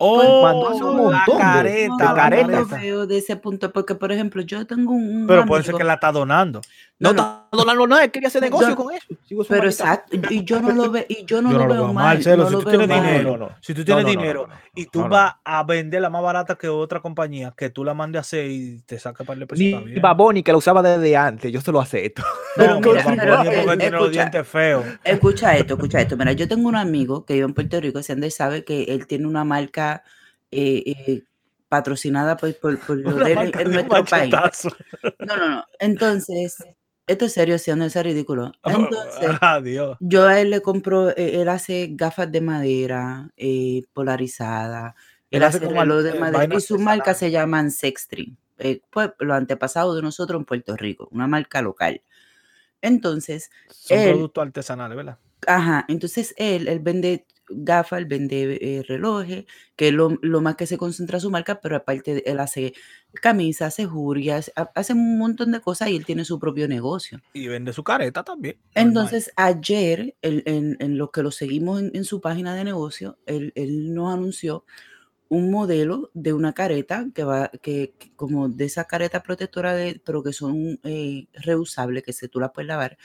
Oh, 0.01 0.43
mandó 0.43 0.67
a 0.67 0.71
hacer 0.71 0.83
un 0.83 0.95
montón 0.95 1.37
la 1.39 1.43
careta, 1.43 1.87
No, 1.89 1.97
de 1.97 2.05
la 2.05 2.59
no 2.61 2.65
veo 2.67 3.05
de 3.05 3.17
ese 3.17 3.35
punto, 3.35 3.69
porque 3.73 3.95
por 3.95 4.13
ejemplo, 4.13 4.41
yo 4.43 4.65
tengo 4.65 4.93
un, 4.93 5.25
Pero 5.27 5.45
puede 5.45 5.61
ser 5.63 5.71
amigo- 5.71 5.77
que 5.79 5.83
la 5.83 5.93
está 5.95 6.11
donando. 6.13 6.61
no, 6.99 7.11
no, 7.11 7.21
está 7.21 7.48
donando 7.51 7.87
nada, 7.87 8.03
él 8.05 8.11
quería 8.11 8.27
hacer 8.27 8.41
negocio 8.41 8.75
con 8.75 8.93
eso. 8.93 9.07
Pero 9.47 9.65
exacto, 9.65 10.17
y 10.29 10.43
yo 10.43 10.61
no 10.61 10.71
lo 10.71 10.91
veo, 10.91 11.05
y 11.07 11.25
yo 11.25 11.41
no, 11.41 11.51
Yo 11.51 11.57
lo, 11.57 11.63
no 11.63 11.67
lo 11.67 11.73
veo 11.73 11.83
veo 11.85 11.93
mal, 11.93 12.21
si 12.23 12.29
lo 12.29 12.45
tú 12.49 12.61
veo 12.61 12.69
tienes 12.69 12.87
mal. 12.87 13.01
dinero, 13.03 13.37
No, 13.37 13.37
no, 13.37 13.55
Si 13.61 13.73
tú 13.73 13.83
tienes 13.85 14.03
no, 14.05 14.13
no, 14.13 14.19
dinero 14.19 14.47
no, 14.47 14.53
no, 14.53 14.59
y 14.75 14.85
tú 14.87 14.99
no, 14.99 15.05
no. 15.05 15.11
vas 15.11 15.35
a 15.43 15.63
venderla 15.63 16.09
más 16.09 16.21
barata 16.21 16.55
que 16.55 16.69
otra 16.69 16.99
compañía, 17.01 17.53
que 17.57 17.69
tú 17.69 17.83
la 17.83 17.93
mandes 17.93 18.19
a 18.19 18.21
hacer 18.21 18.49
y 18.51 18.81
te 18.81 18.99
saca 18.99 19.23
para 19.23 19.39
el 19.41 19.47
Ni 19.53 19.73
bien. 19.73 20.01
Baboni 20.01 20.43
que 20.43 20.51
lo 20.51 20.57
usaba 20.59 20.81
desde 20.81 21.15
antes, 21.17 21.51
yo 21.51 21.61
se 21.61 21.71
lo 21.71 21.79
acepto. 21.81 22.23
Pero 22.55 22.75
escucha. 22.79 24.09
dientes 24.09 24.47
feos. 24.47 24.85
Escucha 25.03 25.55
esto, 25.57 25.73
escucha 25.75 26.01
esto. 26.01 26.17
Mira, 26.17 26.33
yo 26.33 26.47
tengo 26.47 26.67
un 26.67 26.75
amigo 26.75 27.25
que 27.25 27.33
vive 27.35 27.45
en 27.45 27.53
Puerto 27.53 27.79
Rico, 27.79 28.01
si 28.03 28.11
Andrés 28.11 28.35
sabe 28.35 28.63
que 28.63 28.83
él 28.83 29.07
tiene 29.07 29.27
una 29.27 29.43
marca 29.43 30.03
eh, 30.51 30.83
eh, 30.85 31.23
patrocinada 31.67 32.37
por, 32.37 32.55
por, 32.59 32.79
por 32.79 32.97
lo 32.97 33.15
de 33.15 33.33
él 33.33 33.39
en 33.39 33.51
de 33.71 33.83
nuestro 33.83 34.05
país. 34.05 34.33
No, 35.19 35.35
no, 35.37 35.49
no. 35.49 35.63
Entonces, 35.79 36.57
esto 37.09 37.25
es 37.25 37.33
serio, 37.33 37.57
si 37.57 37.71
no 37.73 37.83
es 37.85 37.95
ridículo. 37.95 38.51
Entonces, 38.63 39.29
Adiós. 39.41 39.97
yo 39.99 40.25
a 40.27 40.39
él 40.39 40.49
le 40.51 40.61
compro, 40.61 41.09
eh, 41.09 41.41
él 41.41 41.49
hace 41.49 41.89
gafas 41.91 42.31
de 42.31 42.41
madera 42.41 43.29
eh, 43.37 43.83
polarizadas, 43.93 44.93
él, 45.31 45.37
Él 45.37 45.43
hace 45.43 45.57
hace 45.57 45.65
como 45.67 45.81
reloj 45.81 46.03
de 46.03 46.09
eh, 46.11 46.19
madera 46.19 46.55
y 46.55 46.61
su 46.61 46.79
marca 46.79 47.13
se 47.13 47.31
llaman 47.31 47.71
Sextreme, 47.71 48.35
eh, 48.57 48.81
pues 48.89 49.11
los 49.19 49.35
antepasados 49.37 49.95
de 49.95 50.01
nosotros 50.01 50.39
en 50.39 50.45
Puerto 50.45 50.75
Rico, 50.75 51.07
una 51.11 51.27
marca 51.27 51.61
local. 51.61 52.01
Entonces, 52.81 53.49
Son 53.69 53.97
él- 53.97 54.03
productos 54.11 54.41
artesanales, 54.45 54.95
¿verdad? 54.97 55.17
Ajá, 55.47 55.85
entonces 55.87 56.33
él, 56.37 56.67
él 56.67 56.79
vende 56.79 57.25
gafas, 57.49 57.99
él 57.99 58.05
vende 58.05 58.57
eh, 58.61 58.83
relojes, 58.87 59.45
que 59.75 59.87
es 59.89 59.93
lo, 59.93 60.17
lo 60.21 60.41
más 60.41 60.55
que 60.55 60.65
se 60.67 60.77
concentra 60.77 61.19
su 61.19 61.29
marca, 61.31 61.59
pero 61.61 61.75
aparte 61.75 62.29
él 62.29 62.39
hace 62.39 62.73
camisas, 63.13 63.69
hace 63.73 63.85
jurias, 63.85 64.51
ha- 64.55 64.71
hace 64.75 64.93
un 64.93 65.17
montón 65.17 65.51
de 65.51 65.61
cosas 65.61 65.89
y 65.89 65.95
él 65.95 66.05
tiene 66.05 66.25
su 66.25 66.39
propio 66.39 66.67
negocio. 66.67 67.21
Y 67.33 67.47
vende 67.47 67.73
su 67.73 67.83
careta 67.83 68.23
también. 68.23 68.55
normal. 68.75 68.87
Entonces, 68.87 69.31
ayer, 69.35 70.15
él- 70.21 70.43
en, 70.45 70.77
en 70.79 70.97
lo 70.97 71.11
que 71.11 71.23
lo 71.23 71.31
seguimos 71.31 71.81
en, 71.81 71.91
en 71.93 72.03
su 72.03 72.21
página 72.21 72.55
de 72.55 72.63
negocio, 72.63 73.17
él, 73.25 73.51
él 73.55 73.93
nos 73.93 74.13
anunció 74.13 74.65
un 75.31 75.51
modelo 75.51 76.09
de 76.15 76.33
una 76.33 76.53
careta 76.53 77.05
que 77.13 77.23
va, 77.23 77.49
que, 77.61 77.93
que 77.99 78.11
como 78.15 78.49
de 78.49 78.65
esa 78.65 78.85
careta 78.85 79.21
protectora, 79.21 79.73
de, 79.75 80.01
pero 80.03 80.23
que 80.23 80.33
son 80.33 80.79
eh, 80.83 81.27
reusables, 81.33 82.01
que 82.03 82.13
se 82.13 82.27
tú 82.27 82.39
la 82.39 82.51
puedes 82.51 82.67
lavar, 82.67 82.97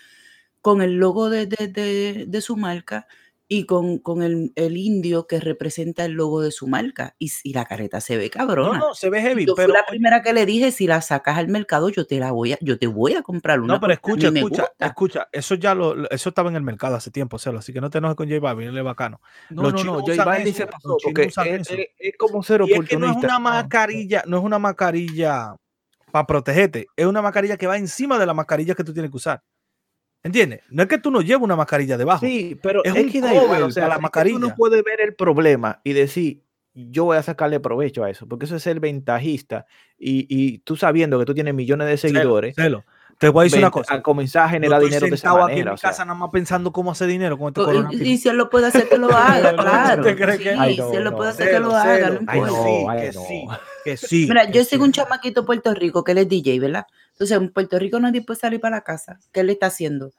con 0.62 0.80
el 0.80 0.94
logo 0.94 1.28
de, 1.28 1.46
de- 1.46 1.68
de- 1.68 2.24
de 2.26 2.40
su 2.40 2.57
marca 2.57 3.07
y 3.46 3.66
con, 3.66 3.98
con 3.98 4.22
el, 4.22 4.52
el 4.57 4.76
indio 4.76 5.26
que 5.26 5.38
representa 5.38 6.04
el 6.04 6.12
logo 6.12 6.40
de 6.40 6.50
su 6.50 6.66
marca. 6.66 7.14
Y, 7.18 7.30
y 7.42 7.52
la 7.52 7.64
careta 7.66 8.00
se 8.00 8.16
ve 8.16 8.24
No, 8.26 8.30
cabrona. 8.30 8.78
no, 8.78 8.94
se 8.94 9.11
ve 9.11 9.20
heavy, 9.20 9.44
yo 9.46 9.54
fui 9.54 9.64
pero 9.64 9.74
la 9.74 9.85
primera 9.87 10.22
que 10.22 10.33
le 10.33 10.46
dije, 10.46 10.72
si 10.72 10.87
la 10.87 11.00
sacas 11.02 11.37
al 11.38 11.48
mercado, 11.48 11.88
yo 11.90 12.07
te 12.07 12.18
la 12.18 12.33
voy 12.33 12.54
a, 12.54 12.59
yo 12.61 12.78
te 12.78 12.87
voy 12.87 13.14
a 13.14 13.22
comprar 13.22 13.61
una. 13.61 13.74
No, 13.74 13.80
pero 13.80 13.92
escucha, 13.92 14.28
escucha, 14.28 14.62
gusta. 14.62 14.87
escucha. 14.87 15.28
Eso 15.33 15.54
ya 15.57 15.74
lo, 15.74 16.09
eso 16.11 16.28
estaba 16.30 16.48
en 16.50 16.57
el 16.57 16.62
mercado 16.62 16.96
hace 16.96 17.11
tiempo, 17.11 17.38
Celo, 17.38 17.59
así 17.59 17.72
que 17.72 17.80
no 17.80 17.90
te 17.90 17.98
enojes 17.98 18.16
con 18.16 18.28
J 18.28 18.40
Balvin, 18.40 18.68
él 18.68 18.78
es 18.78 18.85
bacano. 18.85 19.20
No, 19.50 19.64
Los 19.64 19.85
no, 19.85 19.92
no, 19.92 20.00
J 20.00 20.24
Balvin 20.24 20.54
se 20.54 20.66
pasó 20.66 20.96
porque 21.02 21.22
es, 21.24 21.35
es- 21.70 21.88
es 21.98 22.14
como 22.18 22.42
ser 22.42 22.62
Y 22.66 22.72
es 22.72 22.80
que 22.88 22.96
no 22.96 23.11
es 23.11 23.16
una 23.16 23.38
mascarilla, 23.38 24.22
no 24.26 24.38
es 24.38 24.42
una 24.44 24.59
mascarilla 24.59 25.54
para 26.11 26.26
protegerte, 26.26 26.87
es 26.96 27.07
una 27.07 27.20
mascarilla 27.22 27.57
que 27.57 27.66
va 27.66 27.76
encima 27.76 28.18
de 28.18 28.26
la 28.26 28.35
mascarilla 28.35 28.74
que 28.74 28.85
tú 28.85 28.92
tienes 28.92 29.11
que 29.11 29.16
usar. 29.16 29.42
¿Entiendes? 30.24 30.62
No 30.70 30.82
es 30.82 30.88
que 30.88 30.98
tú 30.98 31.10
no 31.10 31.20
lleves 31.20 31.42
una 31.42 31.54
mascarilla 31.54 31.98
debajo. 31.98 32.24
Sí, 32.24 32.58
pero 32.62 32.82
Es 32.82 32.96
es, 32.96 33.04
un 33.04 33.12
que 33.12 33.20
da 33.20 33.32
igual, 33.34 33.46
cover 33.46 33.62
o 33.62 33.70
sea, 33.70 33.88
la 33.88 33.98
mascarilla. 33.98 34.40
Tú 34.40 34.40
no 34.40 34.54
puedes 34.54 34.82
ver 34.82 35.02
el 35.02 35.14
problema 35.14 35.82
y 35.84 35.92
decir, 35.92 36.42
yo 36.72 37.04
voy 37.04 37.18
a 37.18 37.22
sacarle 37.22 37.60
provecho 37.60 38.02
a 38.02 38.10
eso, 38.10 38.26
porque 38.26 38.46
eso 38.46 38.56
es 38.56 38.62
ser 38.62 38.80
ventajista 38.80 39.66
y, 39.98 40.26
y 40.28 40.58
tú 40.58 40.76
sabiendo 40.76 41.18
que 41.18 41.26
tú 41.26 41.34
tienes 41.34 41.54
millones 41.54 41.88
de 41.88 41.98
Celo, 41.98 42.20
seguidores, 42.20 42.56
Celo, 42.56 42.84
Te 43.18 43.29
voy 43.29 43.42
a 43.42 43.44
decir 43.44 43.59
una 43.59 43.70
cosa. 43.70 43.94
a 43.94 44.03
comenzar 44.03 44.42
a 44.42 44.46
Yo 44.46 44.50
generar 44.53 44.79
estoy 44.81 44.88
dinero 44.90 45.07
de 45.07 45.14
esa 45.14 45.29
sentado 45.29 45.44
aquí 45.44 45.53
en 45.53 45.59
manera. 45.59 45.70
mi 45.70 45.74
o 45.74 45.79
sea. 45.79 45.90
casa 45.90 46.05
nada 46.05 46.18
más 46.18 46.31
pensando 46.31 46.72
cómo 46.72 46.90
hacer 46.90 47.09
dinero 47.09 47.38
con 47.38 47.48
este 47.57 47.96
y-. 47.96 48.12
Y 48.12 48.18
si 48.18 48.29
él 48.29 48.37
lo 48.37 48.50
puede 48.50 48.66
hacer, 48.66 48.88
que 48.88 48.98
lo 48.98 49.09
haga, 49.16 49.50
¿Tú 49.50 49.62
claro. 49.62 50.03
te 50.03 50.16
crees 50.16 50.38
que- 50.38 50.53
Sí, 50.53 50.59
Ay, 50.59 50.74
si 50.74 50.81
no, 50.81 50.92
él 50.92 51.05
lo 51.05 51.11
no. 51.12 51.16
puede 51.16 51.31
hacer, 51.31 51.46
que 51.48 51.53
Celo, 51.55 51.68
lo 51.68 51.77
haga, 51.77 52.11
no 52.11 52.18
que 52.20 52.24
Ay, 52.29 52.38
importa. 52.38 52.57
no, 52.59 52.64
sí, 52.64 52.87
ay, 52.88 53.00
que 53.00 53.12
no. 53.12 53.20
sí, 53.27 53.44
que 53.85 53.96
sí. 53.96 54.27
Mira, 54.29 54.46
que 54.46 54.59
yo 54.59 54.64
sigo 54.64 54.85
un 54.85 54.92
sí. 54.92 55.00
chamaquito 55.00 55.40
en 55.40 55.46
Puerto 55.46 55.74
Rico 55.74 56.03
que 56.05 56.12
él 56.12 56.18
es 56.18 56.29
DJ, 56.29 56.59
¿verdad? 56.61 56.87
Entonces, 57.12 57.37
en 57.37 57.48
Puerto 57.50 57.79
Rico 57.79 58.00
nadie 58.00 58.22
puede 58.22 58.40
salir 58.40 58.61
para 58.61 58.77
la 58.77 58.83
casa. 58.83 59.18
¿Qué 59.33 59.40
él 59.40 59.50
está 59.50 59.66
haciendo? 59.66 60.12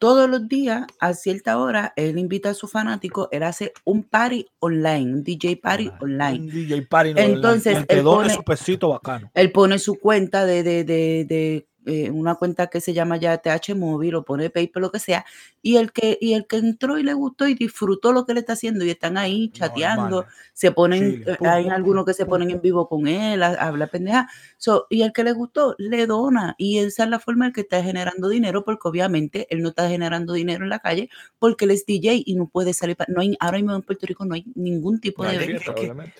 todos 0.00 0.30
los 0.30 0.46
días 0.46 0.86
a 1.00 1.12
cierta 1.12 1.58
hora 1.58 1.92
él 1.96 2.18
invita 2.20 2.50
a 2.50 2.54
sus 2.54 2.70
fanáticos, 2.70 3.26
él 3.32 3.42
hace 3.42 3.72
un 3.82 4.04
party 4.04 4.46
online, 4.60 5.12
un 5.12 5.24
DJ 5.24 5.56
party 5.56 5.90
online. 6.00 6.38
Un 6.38 6.46
DJ 6.50 6.82
party 6.82 7.14
no, 7.14 7.20
Entonces, 7.20 7.84
que 7.84 7.94
él 7.96 8.04
pone- 8.04 8.32
su 8.32 8.44
pesito 8.44 8.90
bacano. 8.90 9.28
Él 9.34 9.50
pone 9.50 9.80
su 9.80 9.98
cuenta 9.98 10.46
de, 10.46 10.62
de, 10.62 10.84
de, 10.84 11.24
de, 11.28 11.66
eh, 11.88 12.10
una 12.10 12.34
cuenta 12.36 12.68
que 12.68 12.80
se 12.80 12.92
llama 12.94 13.16
ya 13.16 13.38
TH 13.38 13.74
Móvil 13.74 14.14
o 14.14 14.24
pone 14.24 14.50
PayPal, 14.50 14.82
lo 14.82 14.92
que 14.92 14.98
sea, 15.00 15.24
y 15.62 15.76
el 15.76 15.90
que, 15.92 16.16
y 16.20 16.34
el 16.34 16.46
que 16.46 16.56
entró 16.58 16.98
y 16.98 17.02
le 17.02 17.14
gustó 17.14 17.48
y 17.48 17.54
disfrutó 17.54 18.12
lo 18.12 18.24
que 18.26 18.34
le 18.34 18.40
está 18.40 18.52
haciendo 18.52 18.84
y 18.84 18.90
están 18.90 19.16
ahí 19.16 19.50
chateando, 19.50 20.16
Normal. 20.16 20.34
se 20.52 20.70
ponen, 20.72 21.22
eh, 21.26 21.36
pum, 21.38 21.48
hay 21.48 21.64
pum, 21.64 21.72
algunos 21.72 22.04
que 22.04 22.14
se 22.14 22.24
pum, 22.24 22.30
ponen 22.30 22.50
en 22.50 22.60
vivo 22.60 22.88
con 22.88 23.06
él, 23.08 23.42
a, 23.42 23.48
a 23.48 23.66
hablar 23.68 23.90
pendeja, 23.90 24.28
so, 24.56 24.86
y 24.90 25.02
el 25.02 25.12
que 25.12 25.24
le 25.24 25.32
gustó, 25.32 25.74
le 25.78 26.06
dona, 26.06 26.54
y 26.58 26.78
esa 26.78 27.04
es 27.04 27.10
la 27.10 27.18
forma 27.20 27.46
en 27.46 27.52
que 27.52 27.62
está 27.62 27.82
generando 27.82 28.28
dinero, 28.28 28.64
porque 28.64 28.86
obviamente 28.88 29.46
él 29.50 29.62
no 29.62 29.70
está 29.70 29.88
generando 29.88 30.32
dinero 30.34 30.64
en 30.64 30.70
la 30.70 30.78
calle, 30.78 31.08
porque 31.38 31.64
él 31.64 31.72
es 31.72 31.86
DJ 31.86 32.22
y 32.24 32.34
no 32.36 32.46
puede 32.46 32.74
salir, 32.74 32.96
pa- 32.96 33.06
no 33.08 33.20
hay, 33.20 33.36
ahora 33.40 33.58
mismo 33.58 33.74
en 33.74 33.82
Puerto 33.82 34.06
Rico 34.06 34.24
no 34.24 34.34
hay 34.34 34.44
ningún 34.54 35.00
tipo 35.00 35.24
No 35.24 35.30
de 35.30 35.38
hay. 35.38 35.58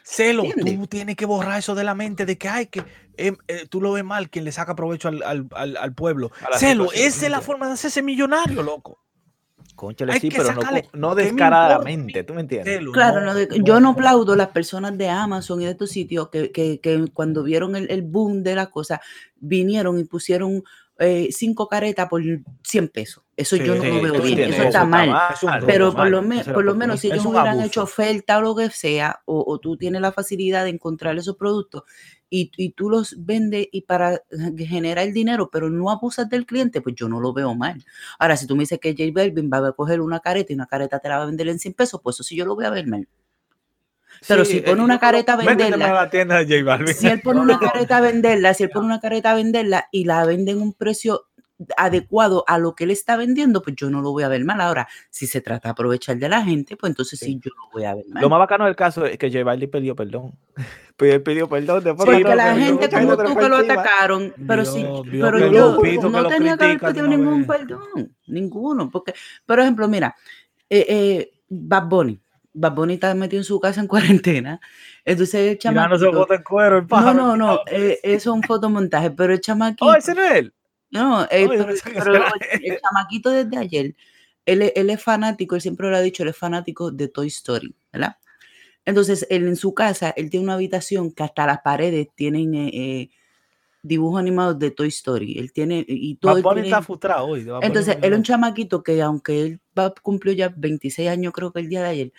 Celo, 0.02 0.44
¿Entiendes? 0.44 0.78
tú 0.80 0.86
tienes 0.86 1.16
que 1.16 1.26
borrar 1.26 1.58
eso 1.58 1.74
de 1.74 1.84
la 1.84 1.94
mente 1.94 2.24
de 2.26 2.36
que, 2.38 2.48
ay, 2.48 2.66
que 2.66 2.82
em, 3.18 3.36
eh, 3.48 3.66
tú 3.68 3.80
lo 3.80 3.92
ves 3.92 4.04
mal, 4.04 4.30
quien 4.30 4.44
le 4.44 4.52
saca 4.52 4.74
provecho 4.74 5.08
al, 5.08 5.22
al- 5.22 5.46
al- 5.54 5.76
al 5.76 5.94
pueblo. 5.94 6.30
Celo, 6.56 6.90
esa 6.92 7.26
es 7.26 7.30
la 7.30 7.40
forma 7.40 7.66
de 7.66 7.74
hacerse 7.74 8.02
millonario, 8.02 8.62
loco. 8.62 9.00
Conchale, 9.74 10.12
Hay 10.14 10.20
sí, 10.20 10.28
pero 10.30 10.42
no, 10.42 10.60
sacarle- 10.60 10.88
con- 10.90 11.00
no 11.00 11.10
¿qué 11.10 11.22
me 11.22 11.22
descaradamente, 11.30 12.24
¿tú 12.24 12.34
me 12.34 12.40
entiendes? 12.40 12.78
Celo, 12.78 12.90
Claro, 12.92 13.20
no, 13.20 13.32
no, 13.34 13.40
yo 13.56 13.74
no 13.74 13.80
no. 13.80 13.88
aplaudo 13.90 14.34
las 14.34 14.48
personas 14.48 14.98
de 14.98 15.08
Amazon 15.08 15.62
y 15.62 15.66
de 15.66 15.70
estos 15.72 15.90
sitios 15.90 16.30
que, 16.30 16.50
que- 16.50 16.80
que 16.80 17.04
cuando 17.14 17.44
vieron 17.44 17.76
el, 17.76 17.88
el 17.90 18.02
boom 18.02 18.42
de 18.42 18.56
la 18.56 18.66
cosa, 18.70 19.00
vinieron 19.36 19.98
y 20.00 20.04
pusieron 20.04 20.64
eh, 20.98 21.28
cinco 21.30 21.68
caretas 21.68 22.08
por 22.08 22.22
100 22.62 22.88
pesos. 22.88 23.24
Eso 23.36 23.56
yo 23.56 23.74
no 23.76 23.82
Sí, 23.82 23.88
lo 23.88 24.00
veo 24.02 24.12
bien, 24.22 24.38
eso 24.52 24.62
está 24.64 24.84
mal. 24.84 25.08
Pero 25.66 25.94
por 25.94 26.08
lo, 26.10 26.22
me- 26.22 26.44
por 26.44 26.64
lo 26.64 26.74
menos 26.74 27.00
si 27.00 27.06
ellos 27.08 27.24
hubieran 27.26 27.48
abuso. 27.54 27.66
hecho 27.66 27.82
oferta 27.84 28.38
o 28.38 28.40
lo 28.40 28.56
que 28.56 28.70
sea, 28.70 29.20
o, 29.26 29.44
o 29.46 29.58
tú 29.60 29.76
tienes 29.76 30.00
la 30.00 30.10
facilidad 30.12 30.64
de 30.64 30.70
encontrar 30.70 31.16
esos 31.16 31.36
productos 31.36 31.84
y, 32.30 32.50
y 32.56 32.72
tú 32.72 32.90
los 32.90 33.14
vendes 33.24 33.68
y 33.72 33.82
para 33.82 34.22
generar 34.56 35.06
el 35.06 35.12
dinero, 35.14 35.48
pero 35.50 35.70
no 35.70 35.90
abusas 35.90 36.28
del 36.28 36.46
cliente, 36.46 36.80
pues 36.82 36.94
yo 36.96 37.08
no 37.08 37.20
lo 37.20 37.32
veo 37.32 37.54
mal. 37.54 37.82
Ahora, 38.18 38.36
si 38.36 38.46
tú 38.46 38.56
me 38.56 38.62
dices 38.64 38.78
que 38.80 38.90
J 38.96 39.04
Balvin 39.14 39.48
va 39.52 39.68
a 39.68 39.72
coger 39.72 40.00
una 40.00 40.20
careta 40.20 40.52
y 40.52 40.56
una 40.56 40.66
careta 40.66 40.98
te 40.98 41.08
la 41.08 41.18
va 41.18 41.22
a 41.22 41.26
vender 41.26 41.48
en 41.48 41.58
100 41.58 41.74
pesos, 41.74 42.00
pues 42.02 42.16
eso 42.16 42.24
sí 42.24 42.36
yo 42.36 42.44
lo 42.44 42.54
voy 42.56 42.64
a 42.64 42.70
ver 42.70 42.86
mal. 42.86 43.08
Pero 44.26 44.44
Sí, 44.44 44.52
si 44.52 44.58
eh, 44.58 44.62
pone 44.62 44.78
yo 44.78 44.84
una 44.84 44.98
careta 44.98 45.34
a 45.34 45.36
venderla, 45.36 45.92
la 45.92 46.10
tienda 46.10 46.42
de 46.42 46.58
J 46.58 46.64
Balvin. 46.64 46.94
si 46.94 47.06
él 47.06 47.20
pone 47.20 47.40
una 47.40 47.58
careta 47.60 47.98
a 47.98 48.00
venderla, 48.00 48.54
si 48.54 48.64
él 48.64 48.70
pone 48.70 48.86
una 48.86 49.00
careta 49.00 49.30
a 49.30 49.34
venderla 49.34 49.88
y 49.92 50.04
la 50.04 50.24
vende 50.24 50.52
en 50.52 50.60
un 50.62 50.72
precio 50.72 51.24
adecuado 51.76 52.44
a 52.46 52.56
lo 52.58 52.74
que 52.76 52.84
él 52.84 52.92
está 52.92 53.16
vendiendo, 53.16 53.62
pues 53.62 53.74
yo 53.76 53.90
no 53.90 54.00
lo 54.00 54.12
voy 54.12 54.22
a 54.22 54.28
ver 54.28 54.44
mal. 54.44 54.60
Ahora, 54.60 54.86
si 55.10 55.26
se 55.26 55.40
trata 55.40 55.68
de 55.68 55.72
aprovechar 55.72 56.16
de 56.16 56.28
la 56.28 56.42
gente, 56.44 56.76
pues 56.76 56.90
entonces 56.90 57.18
sí, 57.18 57.26
Sí. 57.26 57.40
yo 57.44 57.50
lo 57.56 57.70
voy 57.72 57.84
a 57.84 57.94
ver 57.96 58.04
mal. 58.08 58.22
Lo 58.22 58.28
más 58.28 58.38
bacano 58.38 58.64
del 58.64 58.76
caso 58.76 59.04
es 59.06 59.18
que 59.18 59.28
J 59.30 59.42
Balvin 59.44 59.70
pidió 59.70 59.96
perdón. 59.96 60.34
Pero 60.96 61.14
él 61.14 61.22
pidió 61.22 61.48
perdón 61.48 61.82
después 61.84 62.06
Porque 62.06 62.24
que- 62.24 62.34
la 62.36 62.54
gente 62.56 62.88
como 62.90 63.16
tú 63.16 63.34
que- 63.34 63.36
que 63.40 63.48
lo 63.48 63.56
atacaron, 63.56 64.34
pero 64.48 64.64
sí, 64.64 64.84
pero 65.12 65.38
yo 65.50 65.78
no 66.10 66.28
tenía 66.28 66.56
que 66.56 66.64
haber 66.64 66.80
pedido 66.80 67.06
ningún 67.06 67.46
vez. 67.46 67.58
perdón, 67.58 68.12
ninguno, 68.26 68.90
porque, 68.90 69.14
por 69.46 69.60
ejemplo, 69.60 69.86
mira, 69.86 70.14
eh, 70.68 70.86
eh, 70.88 71.30
Bad 71.48 71.84
Bunny, 71.88 72.18
Bad 72.60 72.74
Bunny 72.74 72.94
está 72.94 73.14
metido 73.14 73.40
en 73.40 73.44
su 73.44 73.60
casa 73.60 73.80
en 73.80 73.86
cuarentena, 73.86 74.60
entonces 75.04 75.52
el 75.52 75.58
chamaquito, 75.58 76.12
bote 76.12 76.34
en 76.34 76.42
cuero, 76.42 76.76
el 76.78 76.82
no, 76.82 76.88
pájaro. 76.88 77.14
no, 77.14 77.36
no, 77.36 77.60
eh, 77.70 77.98
eso 78.02 78.30
es 78.30 78.36
un 78.36 78.42
fotomontaje, 78.42 79.10
pero 79.12 79.32
el 79.32 79.40
chamaquito, 79.40 79.86
Oh, 79.86 79.94
ese 79.94 80.14
no 80.14 80.22
es 80.24 80.32
él. 80.32 80.54
no, 80.90 81.24
eh, 81.30 81.42
yo 81.42 81.48
pero, 81.48 81.66
que 81.66 81.80
pero 81.92 82.14
el, 82.62 82.78
chamaquito 82.80 83.30
desde 83.30 83.56
ayer, 83.56 83.94
él, 84.46 84.62
es- 84.62 84.72
él 84.76 84.90
es 84.90 85.02
fanático, 85.02 85.54
él 85.54 85.60
siempre 85.60 85.90
lo 85.90 85.96
ha 85.96 86.00
dicho, 86.00 86.22
él 86.22 86.30
es 86.30 86.36
fanático 86.36 86.90
de 86.90 87.08
Toy 87.08 87.28
Story, 87.28 87.74
¿verdad? 87.92 88.16
Entonces, 88.84 89.26
él 89.28 89.46
en 89.46 89.56
su 89.56 89.74
casa, 89.74 90.10
él 90.16 90.30
tiene 90.30 90.44
una 90.44 90.54
habitación 90.54 91.12
que 91.12 91.22
hasta 91.22 91.46
las 91.46 91.60
paredes 91.60 92.08
tienen 92.14 92.54
eh, 92.54 92.70
eh, 92.72 93.10
dibujos 93.82 94.18
animados 94.18 94.58
de 94.58 94.70
Toy 94.70 94.88
Story. 94.88 95.38
Él 95.38 95.52
tiene, 95.52 95.84
y 95.86 96.14
todo. 96.14 96.38
Él 96.38 96.42
tiene- 96.42 96.62
está 96.68 96.80
frustrado 96.80 97.26
hoy. 97.26 97.46
Entonces, 97.60 97.98
no 97.98 98.06
él 98.06 98.12
es 98.14 98.18
un 98.18 98.24
chamaquito 98.24 98.82
que, 98.82 99.02
aunque 99.02 99.42
él 99.42 99.60
va, 99.78 99.92
cumplió 100.02 100.32
ya 100.32 100.52
26 100.56 101.10
años, 101.10 101.34
creo 101.34 101.52
que 101.52 101.60
el 101.60 101.68
día 101.68 101.82
de 101.82 101.88
ayer, 101.88 102.12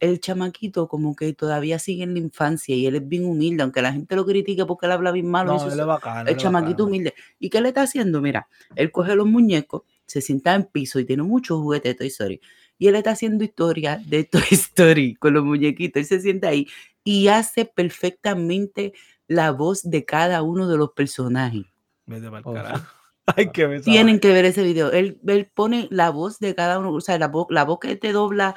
el 0.00 0.20
chamaquito 0.20 0.88
como 0.88 1.16
que 1.16 1.32
todavía 1.32 1.78
sigue 1.78 2.02
en 2.02 2.14
la 2.14 2.20
infancia 2.20 2.74
y 2.76 2.86
él 2.86 2.96
es 2.96 3.08
bien 3.08 3.24
humilde, 3.24 3.62
aunque 3.62 3.82
la 3.82 3.92
gente 3.92 4.14
lo 4.16 4.26
critique 4.26 4.64
porque 4.66 4.86
él 4.86 4.92
habla 4.92 5.12
bien 5.12 5.30
malo. 5.30 5.56
No, 5.56 5.68
eso 5.68 5.86
bacano. 5.86 6.28
el 6.28 6.36
chamaquito 6.36 6.84
bacano. 6.84 6.88
humilde. 6.88 7.14
¿Y 7.38 7.50
qué 7.50 7.60
le 7.60 7.68
está 7.68 7.82
haciendo? 7.82 8.20
Mira, 8.20 8.48
él 8.74 8.92
coge 8.92 9.14
los 9.14 9.26
muñecos, 9.26 9.82
se 10.06 10.20
sienta 10.20 10.54
en 10.54 10.64
piso 10.64 10.98
y 10.98 11.04
tiene 11.04 11.22
muchos 11.22 11.58
juguetes 11.60 11.92
de 11.92 11.94
Toy 11.94 12.06
Story. 12.08 12.40
Y 12.78 12.88
él 12.88 12.96
está 12.96 13.12
haciendo 13.12 13.42
historia 13.44 14.00
de 14.06 14.24
Toy 14.30 14.42
Story 14.50 15.14
con 15.14 15.34
los 15.34 15.44
muñequitos. 15.44 16.00
Él 16.00 16.06
se 16.06 16.20
sienta 16.20 16.48
ahí 16.48 16.66
y 17.02 17.28
hace 17.28 17.64
perfectamente 17.64 18.92
la 19.28 19.52
voz 19.52 19.82
de 19.82 20.04
cada 20.04 20.42
uno 20.42 20.68
de 20.68 20.76
los 20.76 20.92
personajes. 20.92 21.64
Vete 22.06 22.30
pa'l 22.30 22.42
Oh, 22.44 22.52
carajo. 22.52 22.84
Esa 23.36 23.82
Tienen 23.82 24.20
que 24.20 24.32
ver 24.32 24.44
ese 24.44 24.62
video. 24.62 24.92
Él, 24.92 25.18
él 25.26 25.50
pone 25.52 25.88
la 25.90 26.10
voz 26.10 26.38
de 26.38 26.54
cada 26.54 26.78
uno, 26.78 26.92
o 26.92 27.00
sea, 27.00 27.18
la, 27.18 27.26
voz 27.26 27.48
la 27.50 27.64
voz 27.64 27.80
que 27.80 27.96
te 27.96 28.12
dobla, 28.12 28.54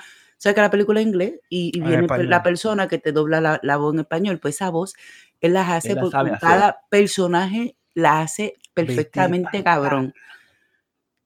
que 0.55 0.61
la 0.61 0.69
película 0.71 0.99
es 0.99 1.03
en 1.05 1.09
inglés 1.09 1.33
y, 1.49 1.71
y 1.73 1.79
En 1.81 1.85
viene 1.87 2.07
la 2.29 2.43
persona 2.43 2.87
que 2.87 2.97
te 2.97 3.11
dobla 3.11 3.41
la, 3.41 3.59
la 3.63 3.77
voz 3.77 3.93
en 3.93 3.99
español, 4.01 4.39
pues 4.39 4.55
esa 4.55 4.69
voz, 4.69 4.93
él 5.41 5.53
las 5.53 5.69
hace, 5.69 5.89
Él 5.89 5.95
la 5.95 6.01
por- 6.01 6.11
sabe 6.11 6.29
con 6.29 6.35
hacer. 6.37 6.49
cada 6.49 6.77
personaje 6.89 7.75
la 7.93 8.21
hace 8.21 8.55
perfectamente 8.73 9.63
cabrón. 9.63 10.13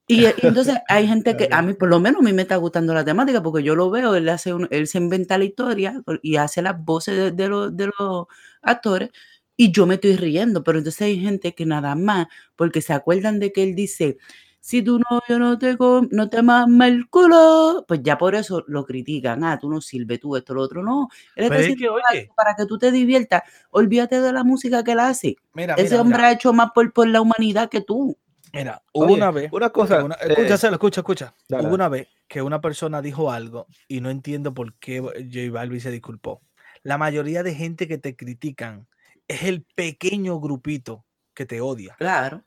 Y, 0.06 0.26
y 0.26 0.32
entonces 0.42 0.76
hay 0.88 1.06
gente 1.06 1.36
que, 1.36 1.48
a 1.50 1.62
mí, 1.62 1.74
por 1.74 1.88
lo 1.88 1.98
menos 2.00 2.20
a 2.20 2.24
mí 2.24 2.32
me 2.32 2.42
está 2.42 2.56
gustando 2.56 2.92
la 2.92 3.04
temática, 3.04 3.42
porque 3.42 3.62
yo 3.62 3.74
lo 3.74 3.90
veo, 3.90 4.14
él, 4.14 4.28
hace 4.28 4.52
un- 4.52 4.68
él 4.70 4.86
se 4.86 4.98
inventa 4.98 5.38
la 5.38 5.44
historia 5.44 6.02
y 6.22 6.36
hace 6.36 6.60
las 6.62 6.82
voces 6.84 7.16
de, 7.16 7.30
de 7.30 7.48
los, 7.48 7.76
de 7.76 7.90
los 7.98 8.26
actores, 8.62 9.10
y 9.56 9.70
yo 9.72 9.86
me 9.86 9.94
estoy 9.94 10.16
riendo, 10.16 10.64
pero 10.64 10.78
entonces 10.78 11.02
hay 11.02 11.20
gente 11.20 11.54
que 11.54 11.64
nada 11.64 11.94
más, 11.94 12.26
porque 12.56 12.82
se 12.82 12.92
acuerdan 12.92 13.38
de 13.38 13.52
que 13.52 13.62
él 13.62 13.74
dice, 13.76 14.18
si 14.64 14.80
tu 14.80 14.98
novio 14.98 15.38
no 15.38 15.58
te, 15.58 15.76
no 16.10 16.30
te 16.30 16.42
mama 16.42 16.88
el 16.88 17.06
culo, 17.10 17.84
pues 17.86 18.00
ya 18.02 18.16
por 18.16 18.34
eso 18.34 18.64
lo 18.66 18.86
critican, 18.86 19.44
ah, 19.44 19.58
tú 19.58 19.68
no 19.68 19.82
sirves, 19.82 20.18
tú 20.20 20.36
esto, 20.36 20.54
lo 20.54 20.62
otro, 20.62 20.82
no. 20.82 21.08
Él 21.36 21.44
está 21.44 21.58
es 21.60 21.76
que, 21.76 21.86
oye, 21.90 22.30
para 22.34 22.56
que 22.56 22.64
tú 22.64 22.78
te 22.78 22.90
diviertas, 22.90 23.42
olvídate 23.72 24.22
de 24.22 24.32
la 24.32 24.42
música 24.42 24.82
que 24.82 24.92
él 24.92 25.00
hace. 25.00 25.36
mira, 25.52 25.74
Ese 25.74 25.90
mira, 25.90 26.00
hombre 26.00 26.16
mira, 26.16 26.28
ha 26.28 26.32
hecho 26.32 26.54
más 26.54 26.70
por, 26.74 26.90
por 26.94 27.06
la 27.06 27.20
humanidad 27.20 27.68
que 27.68 27.82
tú. 27.82 28.16
mira, 28.54 28.82
hubo 28.94 29.04
Oye, 29.04 29.16
una 29.16 29.30
vez. 29.30 29.52
Una 29.52 29.68
cosa. 29.68 30.02
una- 30.02 30.14
eh, 30.14 30.28
escucha, 30.30 30.56
Celo, 30.56 30.72
escucha, 30.76 31.00
escucha. 31.02 31.34
dale, 31.46 31.66
Hubo 31.66 31.74
una 31.74 31.90
vez 31.90 32.08
que 32.26 32.40
una 32.40 32.62
persona 32.62 33.02
dijo 33.02 33.30
algo 33.30 33.66
y 33.86 34.00
no 34.00 34.08
entiendo 34.08 34.54
por 34.54 34.72
qué 34.76 35.00
J 35.02 35.52
Balvin 35.52 35.82
se 35.82 35.90
disculpó. 35.90 36.40
La 36.82 36.96
mayoría 36.96 37.42
de 37.42 37.54
gente 37.54 37.86
que 37.86 37.98
te 37.98 38.16
critican 38.16 38.88
es 39.28 39.42
el 39.42 39.66
pequeño 39.74 40.40
grupito 40.40 41.04
que 41.34 41.44
te 41.44 41.60
odia. 41.60 41.96
Claro. 41.98 42.42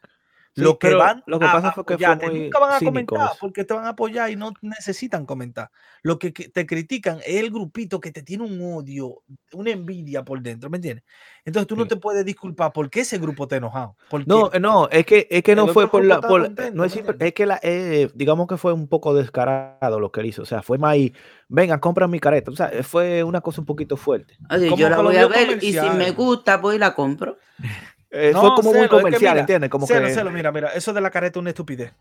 Sí, 0.57 0.63
Lo 0.63 0.79
que 0.79 0.91
van 0.95 1.23
lo 1.27 1.37
que 1.39 1.45
a 1.45 1.51
pasa 1.51 1.71
fue 1.71 1.85
que 1.85 1.97
fue 1.97 2.05
apoyarte, 2.05 2.29
muy 2.31 2.39
nunca 2.45 2.57
van 2.59 2.71
a 2.73 2.79
cínico 2.79 3.15
comentar 3.15 3.37
porque 3.39 3.63
te 3.63 3.73
van 3.75 3.85
a 3.85 3.89
apoyar 3.89 4.31
y 4.31 4.35
no 4.35 4.53
necesitan 4.61 5.25
comentar. 5.27 5.69
Lo 6.01 6.17
que, 6.17 6.31
te 6.31 6.65
critican 6.65 7.19
es 7.19 7.35
el 7.35 7.51
grupito 7.51 7.99
que 7.99 8.11
te 8.11 8.23
tiene 8.23 8.43
un 8.43 8.59
odio, 8.73 9.21
una 9.53 9.69
envidia 9.69 10.23
por 10.25 10.41
dentro, 10.41 10.69
¿me 10.71 10.77
entiendes? 10.77 11.05
Entonces 11.45 11.67
tú 11.67 11.75
no 11.75 11.83
Sí. 11.83 11.89
te 11.89 11.97
puedes 11.97 12.25
disculpar 12.25 12.73
porque 12.73 13.01
ese 13.01 13.19
grupo 13.19 13.47
te 13.47 13.53
ha 13.55 13.57
enojado. 13.59 13.95
No, 14.25 14.51
eh, 14.51 14.59
no, 14.59 14.89
es 14.89 15.05
que, 15.05 15.27
es 15.29 15.43
que 15.43 15.55
no 15.55 15.67
fue 15.67 15.87
por 15.89 16.03
la, 16.03 16.21
por, 16.21 16.41
eh, 16.41 16.45
contento, 16.45 16.75
no 16.75 16.83
es, 16.85 16.95
¿me 16.95 17.01
simple- 17.03 17.27
es 17.27 17.33
que 17.33 17.45
la, 17.45 17.59
eh, 17.61 18.09
digamos 18.15 18.47
que 18.47 18.57
fue 18.57 18.73
un 18.73 18.87
poco 18.87 19.13
descarado 19.13 19.99
lo 19.99 20.11
que 20.11 20.21
él 20.21 20.25
hizo, 20.25 20.41
o 20.41 20.45
sea, 20.45 20.63
fue 20.63 20.77
más 20.79 20.93
ahí, 20.93 21.13
venga, 21.49 21.79
compra 21.79 22.07
mi 22.07 22.19
careta, 22.19 22.51
o 22.51 22.55
sea, 22.55 22.71
fue 22.83 23.23
una 23.23 23.41
cosa 23.41 23.61
un 23.61 23.65
poquito 23.65 23.95
fuerte. 23.95 24.37
Oye, 24.49 24.73
yo 24.75 24.89
la 24.89 25.01
voy 25.01 25.17
a 25.17 25.27
ver 25.27 25.57
y 25.61 25.71
si 25.71 25.73
me 25.73 26.13
comercial. 26.13 26.13
gusta, 26.15 26.61
pues 26.61 26.79
la 26.79 26.95
compro. 26.95 27.37
Eh, 28.09 28.31
fue 28.33 28.41
No, 28.41 28.55
como 28.55 28.69
muy 28.69 28.73
Celo, 28.73 28.83
es 28.83 28.89
que 28.89 28.95
comercial, 28.97 29.31
mira, 29.33 29.39
¿entiendes? 29.41 29.69
Como 29.69 29.85
Celo, 29.87 30.07
que, 30.07 30.13
Celo, 30.13 30.31
mira, 30.31 30.51
mira, 30.51 30.69
eso 30.69 30.93
de 30.93 31.01
la 31.01 31.09
careta 31.11 31.39
es 31.39 31.41
una 31.41 31.49
estupidez. 31.49 31.93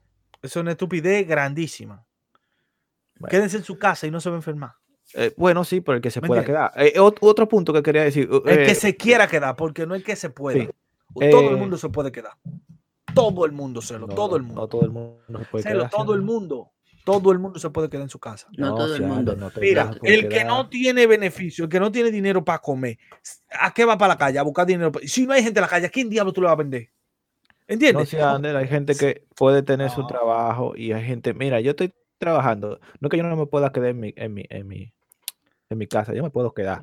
Eso 0.42 0.60
es 0.60 0.62
una 0.62 0.70
estupidez 0.72 1.26
grandísima. 1.26 2.04
Bueno. 3.18 3.30
Quédense 3.30 3.56
en 3.56 3.64
su 3.64 3.78
casa 3.78 4.06
y 4.06 4.10
no 4.10 4.20
se 4.20 4.28
va 4.30 4.36
a 4.36 4.38
enfermar. 4.38 4.72
eh, 5.14 5.32
bueno, 5.36 5.64
sí, 5.64 5.80
pero 5.80 5.96
el 5.96 6.02
que 6.02 6.10
se 6.10 6.20
¿Me 6.20 6.28
pueda 6.28 6.42
entiendes? 6.42 6.70
quedar. 6.74 6.86
Eh, 6.86 6.98
ot- 6.98 7.18
otro 7.20 7.48
punto 7.48 7.72
que 7.72 7.82
quería 7.82 8.02
decir, 8.04 8.28
El 8.46 8.58
eh, 8.60 8.66
que 8.66 8.74
se 8.74 8.96
quiera 8.96 9.26
quedar, 9.26 9.56
porque 9.56 9.86
no 9.86 9.94
el 9.94 10.04
que 10.04 10.16
se 10.16 10.30
pueda. 10.30 10.58
sí. 10.64 10.68
Todo 11.30 11.48
el 11.48 11.54
Eh, 11.54 11.56
mundo 11.56 11.78
se 11.78 11.88
puede 11.88 12.12
quedar. 12.12 12.32
Todo 13.14 13.46
el 13.46 13.52
mundo, 13.52 13.80
Celo, 13.80 14.06
no, 14.06 14.14
todo 14.14 14.36
el 14.36 14.42
mundo. 14.42 14.60
No 14.62 14.68
todo 14.68 14.84
el 14.84 14.90
mundo 14.90 15.22
se 15.38 15.44
puede 15.46 15.62
Celo, 15.62 15.78
quedar. 15.78 15.90
todo 15.90 16.14
el 16.14 16.22
mundo. 16.22 16.72
Todo 17.06 17.30
el 17.30 17.38
mundo 17.38 17.60
se 17.60 17.70
puede 17.70 17.88
quedar 17.88 18.02
en 18.02 18.08
su 18.08 18.18
casa. 18.18 18.48
No 18.56 18.74
todo 18.74 18.96
el 18.96 19.02
mundo. 19.04 19.36
no 19.36 19.48
Mira, 19.60 19.92
el 20.02 20.28
que 20.28 20.42
no 20.42 20.68
tiene 20.68 21.06
beneficio, 21.06 21.62
el 21.66 21.70
que 21.70 21.78
no 21.78 21.92
tiene 21.92 22.10
dinero 22.10 22.44
para 22.44 22.58
comer, 22.58 22.98
¿a 23.52 23.72
qué 23.72 23.84
va 23.84 23.96
para 23.96 24.14
la 24.14 24.18
calle? 24.18 24.40
A 24.40 24.42
buscar 24.42 24.66
dinero. 24.66 24.90
Si 25.04 25.24
no 25.24 25.32
hay 25.32 25.44
gente 25.44 25.60
en 25.60 25.62
la 25.62 25.68
calle, 25.68 25.86
¿a 25.86 25.88
quién 25.88 26.10
diablo 26.10 26.32
tú 26.32 26.40
le 26.40 26.46
vas 26.46 26.54
a 26.54 26.56
vender? 26.56 26.90
No 26.90 27.68
¿Entiendes? 27.68 28.08
sé, 28.08 28.20
Ander, 28.20 28.56
hay 28.56 28.66
gente 28.66 28.96
que 28.96 29.22
puede 29.36 29.62
tener 29.62 29.88
su 29.88 30.00
No. 30.00 30.08
trabajo 30.08 30.72
y 30.74 30.90
hay 30.90 31.04
gente, 31.04 31.32
mira, 31.32 31.60
yo 31.60 31.70
estoy 31.70 31.94
trabajando, 32.18 32.80
no 32.98 33.06
es 33.06 33.10
que 33.10 33.18
yo 33.18 33.22
no 33.22 33.36
me 33.36 33.46
pueda 33.46 33.70
quedar 33.70 33.90
en 33.90 34.00
mi, 34.00 34.12
en 34.16 34.34
mi, 34.34 34.44
en 34.50 34.66
mi, 34.66 34.92
en 35.70 35.78
mi 35.78 35.86
casa, 35.86 36.12
yo 36.12 36.24
me 36.24 36.30
puedo 36.30 36.54
quedar, 36.54 36.82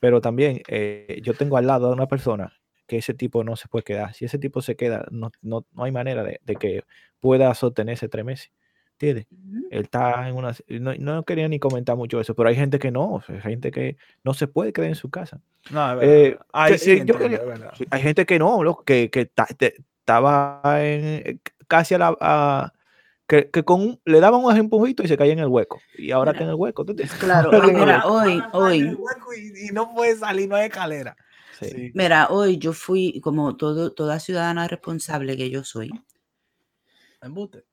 pero 0.00 0.20
también 0.20 0.62
eh, 0.66 1.20
yo 1.22 1.34
tengo 1.34 1.56
al 1.58 1.68
lado 1.68 1.86
a 1.86 1.92
una 1.92 2.08
persona 2.08 2.52
que 2.88 2.98
ese 2.98 3.14
tipo 3.14 3.44
no 3.44 3.54
se 3.54 3.68
puede 3.68 3.84
quedar. 3.84 4.14
Si 4.14 4.24
ese 4.24 4.36
tipo 4.40 4.62
se 4.62 4.74
queda, 4.74 5.06
no, 5.12 5.30
no, 5.42 5.64
no 5.70 5.84
hay 5.84 5.92
manera 5.92 6.24
de, 6.24 6.40
de 6.42 6.56
que 6.56 6.82
pueda 7.20 7.54
sostenerse 7.54 8.08
tres 8.08 8.24
meses. 8.24 8.50
¿Entiendes? 9.00 9.26
Ujú. 9.32 9.66
Él 9.70 9.82
está 9.84 10.28
en 10.28 10.36
una... 10.36 10.54
No, 10.68 10.94
no 10.94 11.22
quería 11.24 11.48
ni 11.48 11.58
comentar 11.58 11.96
mucho 11.96 12.20
eso, 12.20 12.34
pero 12.34 12.48
hay 12.48 12.56
gente 12.56 12.78
que 12.78 12.90
no, 12.90 13.14
o 13.14 13.22
sea, 13.22 13.36
hay 13.36 13.40
gente 13.40 13.70
que 13.70 13.96
no 14.24 14.34
se 14.34 14.46
puede 14.46 14.72
quedar 14.72 14.88
en 14.88 14.94
su 14.94 15.10
casa. 15.10 15.40
No, 15.70 16.00
Eh, 16.02 16.36
que- 16.68 16.78
sí 16.78 16.90
eh, 16.92 17.04
yo 17.06 17.14
entiendo, 17.14 17.38
quería- 17.46 17.72
Hay 17.90 18.02
gente 18.02 18.26
que 18.26 18.38
no, 18.38 18.62
loco, 18.62 18.84
que, 18.84 19.10
que 19.10 19.26
ta- 19.26 19.46
te- 19.46 19.76
estaba 20.00 20.60
en, 20.84 21.04
eh, 21.26 21.38
casi 21.66 21.94
a 21.94 21.98
la... 21.98 22.16
a- 22.20 22.72
que, 23.26 23.48
que 23.48 23.62
con 23.62 23.80
un- 23.80 24.00
le 24.04 24.18
daban 24.18 24.44
un 24.44 24.56
empujito 24.56 25.04
y 25.04 25.08
se 25.08 25.16
caía 25.16 25.32
en 25.32 25.38
el 25.38 25.46
hueco. 25.46 25.80
Y 25.96 26.10
ahora 26.10 26.32
Mira. 26.32 26.38
está 26.38 26.44
en 26.44 26.50
el 26.50 26.56
hueco. 26.56 26.84
¿tú 26.84 26.90
entiendes? 26.92 27.16
Claro, 27.18 27.50
mira, 27.72 28.04
hoy, 28.06 28.42
hoy, 28.52 28.80
el 28.80 28.96
hueco 28.96 29.32
Y, 29.32 29.68
y 29.68 29.72
no 29.72 29.94
puede 29.94 30.16
salir, 30.16 30.48
no 30.48 30.56
hay 30.56 30.66
escalera. 30.66 31.16
Sí. 31.60 31.66
Sí. 31.68 31.92
mira, 31.94 32.26
hoy 32.30 32.58
yo 32.58 32.72
fui, 32.72 33.20
como 33.22 33.56
todo, 33.56 33.92
toda 33.92 34.18
ciudadana 34.18 34.66
responsable 34.66 35.36
que 35.36 35.48
yo 35.48 35.62
soy, 35.62 35.90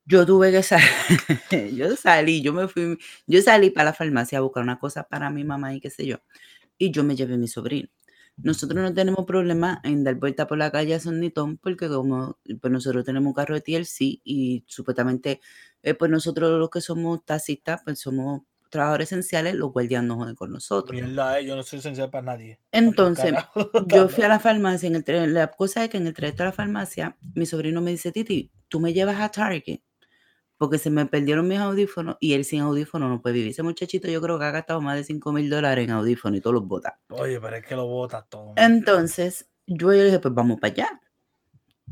Yo 0.05 0.25
tuve 0.25 0.51
que 0.51 0.63
salir, 0.63 0.87
yo 1.75 1.95
salí, 1.97 2.41
yo 2.41 2.53
me 2.53 2.67
fui, 2.67 2.97
yo 3.27 3.41
salí 3.41 3.69
para 3.69 3.85
la 3.85 3.93
farmacia 3.93 4.37
a 4.37 4.41
buscar 4.41 4.63
una 4.63 4.79
cosa 4.79 5.03
para 5.03 5.29
mi 5.29 5.43
mamá 5.43 5.73
y 5.73 5.81
qué 5.81 5.89
sé 5.89 6.05
yo, 6.05 6.17
y 6.77 6.91
yo 6.91 7.03
me 7.03 7.15
llevé 7.15 7.35
a 7.35 7.37
mi 7.37 7.47
sobrino. 7.47 7.89
Nosotros 8.37 8.81
no 8.83 8.93
tenemos 8.93 9.25
problema 9.25 9.81
en 9.83 10.03
dar 10.03 10.15
vuelta 10.15 10.47
por 10.47 10.57
la 10.59 10.71
calle 10.71 10.95
a 10.95 10.99
Son 10.99 11.19
Nitón 11.19 11.57
porque 11.57 11.89
como 11.89 12.37
pues 12.61 12.71
nosotros 12.71 13.03
tenemos 13.05 13.27
un 13.29 13.33
carro 13.33 13.55
de 13.55 13.61
TLC 13.61 14.21
y 14.23 14.63
supuestamente 14.67 15.41
eh, 15.83 15.93
pues 15.95 16.11
nosotros 16.11 16.59
los 16.59 16.69
que 16.69 16.81
somos 16.81 17.25
taxistas 17.25 17.81
pues 17.83 17.99
somos 17.99 18.41
trabajadores 18.69 19.11
esenciales, 19.11 19.55
los 19.55 19.71
guardias 19.71 20.03
no 20.03 20.15
joden 20.17 20.35
con 20.35 20.51
nosotros. 20.51 20.99
Mierda, 20.99 21.39
eh, 21.39 21.45
yo 21.45 21.55
no 21.55 21.63
soy 21.63 21.79
esencial 21.79 22.09
para 22.09 22.23
nadie. 22.23 22.59
Entonces, 22.71 23.33
yo 23.87 24.09
fui 24.09 24.23
a 24.23 24.27
la 24.27 24.39
farmacia, 24.39 24.87
en 24.87 24.95
el 24.95 25.33
la 25.33 25.47
cosa 25.47 25.83
es 25.83 25.89
que 25.89 25.97
en 25.97 26.07
el 26.07 26.13
trayecto 26.13 26.43
a 26.43 26.47
la 26.47 26.51
farmacia, 26.51 27.17
mi 27.35 27.45
sobrino 27.45 27.81
me 27.81 27.91
dice, 27.91 28.11
Titi, 28.11 28.51
tú 28.67 28.79
me 28.79 28.93
llevas 28.93 29.19
a 29.19 29.29
Target, 29.29 29.79
porque 30.57 30.77
se 30.77 30.89
me 30.89 31.05
perdieron 31.05 31.47
mis 31.47 31.59
audífonos 31.59 32.17
y 32.19 32.33
él 32.33 32.43
sin 32.43 32.61
audífonos 32.61 33.09
no 33.09 33.21
puede 33.21 33.35
vivir. 33.35 33.51
Ese 33.51 33.63
muchachito 33.63 34.07
yo 34.09 34.21
creo 34.21 34.39
que 34.39 34.45
ha 34.45 34.51
gastado 34.51 34.81
más 34.81 34.95
de 34.95 35.03
5 35.03 35.31
mil 35.31 35.49
dólares 35.49 35.85
en 35.85 35.91
audífonos 35.91 36.37
y 36.37 36.41
todos 36.41 36.55
los 36.55 36.67
bota. 36.67 36.99
Oye, 37.09 37.39
pero 37.39 37.55
es 37.55 37.65
que 37.65 37.75
lo 37.75 37.85
botas 37.85 38.27
todo. 38.27 38.53
Entonces, 38.55 39.49
yo 39.67 39.91
le 39.91 40.05
dije, 40.05 40.19
pues 40.19 40.33
vamos 40.33 40.59
para 40.59 40.73
allá. 40.73 41.01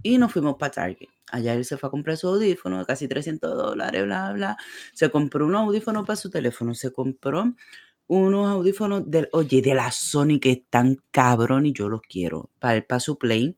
Y 0.07 0.19
nos 0.19 0.31
fuimos 0.31 0.57
para 0.57 0.71
Target. 0.71 1.07
Allá 1.31 1.55
él 1.55 1.65
se 1.65 1.77
fue 1.77 1.87
a 1.87 1.89
comprar 1.89 2.15
su 2.15 2.27
audífono 2.27 2.77
de 2.77 2.85
casi 2.85 3.07
300 3.07 3.57
dólares, 3.57 4.03
bla, 4.05 4.33
bla. 4.33 4.57
Se 4.93 5.09
compró 5.09 5.47
un 5.47 5.55
audífono 5.55 6.05
para 6.05 6.15
su 6.15 6.29
teléfono. 6.29 6.75
Se 6.75 6.93
compró 6.93 7.55
unos 8.05 8.47
audífonos 8.47 9.09
del, 9.09 9.27
oye, 9.31 9.63
de 9.63 9.73
la 9.73 9.91
Sony 9.91 10.39
que 10.39 10.51
están 10.51 11.01
cabrón 11.09 11.65
y 11.65 11.73
yo 11.73 11.89
los 11.89 12.01
quiero. 12.01 12.51
Para, 12.59 12.79
para 12.85 12.99
su 12.99 13.17
Play. 13.17 13.57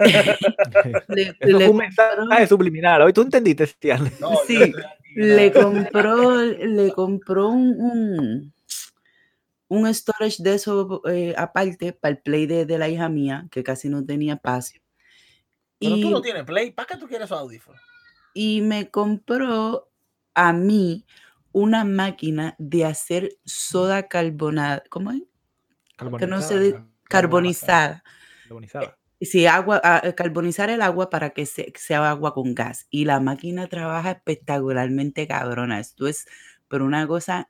Le, 1.08 1.36
Eso 1.38 1.58
le 1.58 1.66
compró- 1.68 2.46
subliminal. 2.48 3.02
Hoy 3.02 3.12
tú 3.12 3.22
entendiste. 3.22 3.68
No, 4.20 4.30
sí, 4.48 4.72
le 5.14 5.52
compró, 5.52 6.34
le 6.42 6.92
compró 6.92 7.50
un, 7.50 7.80
un, 7.80 8.52
un 9.68 9.94
storage 9.94 10.42
de 10.42 10.54
eso 10.54 11.00
eh, 11.08 11.32
aparte 11.38 11.92
para 11.92 12.10
el 12.16 12.18
play 12.18 12.46
de, 12.46 12.66
de 12.66 12.76
la 12.76 12.88
hija 12.88 13.08
mía, 13.08 13.46
que 13.52 13.62
casi 13.62 13.88
no 13.88 14.04
tenía 14.04 14.34
espacio. 14.34 14.80
Pero 15.84 16.00
tú 16.00 16.08
Y, 16.08 16.10
no 16.10 16.20
tienes 16.20 16.44
play. 16.44 16.70
¿Para 16.72 16.86
qué 16.86 16.96
tú 16.96 17.06
quieres 17.06 17.26
esos 17.26 17.38
audífonos? 17.38 17.80
y 18.34 18.60
me 18.62 18.90
compró 18.90 19.88
a 20.34 20.52
mí 20.52 21.06
una 21.52 21.84
máquina 21.84 22.56
de 22.58 22.84
hacer 22.84 23.30
soda 23.44 24.08
carbonada. 24.08 24.82
¿Cómo 24.90 25.12
es? 25.12 25.22
Que 26.18 26.26
no 26.26 26.42
se 26.42 26.58
de- 26.58 26.84
carbonizada. 27.04 28.02
Carbonizada. 28.42 28.98
Sí, 29.20 29.46
agua, 29.46 29.80
a- 29.82 30.06
a 30.08 30.12
carbonizar 30.14 30.68
el 30.68 30.82
agua 30.82 31.08
para 31.08 31.30
que 31.30 31.46
se, 31.46 31.72
sea 31.76 32.10
agua 32.10 32.34
con 32.34 32.54
gas. 32.54 32.88
Y 32.90 33.04
la 33.04 33.20
máquina 33.20 33.68
trabaja 33.68 34.10
espectacularmente 34.10 35.28
cabrona. 35.28 35.78
Esto 35.78 36.08
es, 36.08 36.26
pero 36.68 36.84
una 36.84 37.06
cosa 37.06 37.48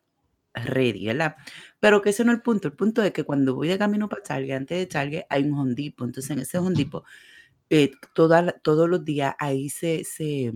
ready, 0.52 1.06
¿verdad? 1.06 1.36
Pero 1.80 2.02
que 2.02 2.10
ese 2.10 2.24
no 2.24 2.30
es 2.32 2.36
el 2.36 2.42
punto. 2.42 2.68
El 2.68 2.74
punto 2.74 3.02
es 3.02 3.12
que 3.12 3.24
cuando 3.24 3.54
voy 3.54 3.68
de 3.68 3.78
camino 3.78 4.08
para 4.08 4.22
Target, 4.22 4.52
antes 4.54 4.78
de 4.78 4.86
Target, 4.86 5.24
hay 5.30 5.44
un 5.44 5.58
hondipo. 5.58 6.04
Entonces, 6.04 6.30
en 6.30 6.40
ese 6.40 6.58
hondipo, 6.58 7.04
eh, 7.70 7.92
toda 8.14 8.52
todos 8.62 8.88
los 8.88 9.04
días 9.04 9.34
ahí 9.38 9.68
se, 9.70 10.04
se, 10.04 10.52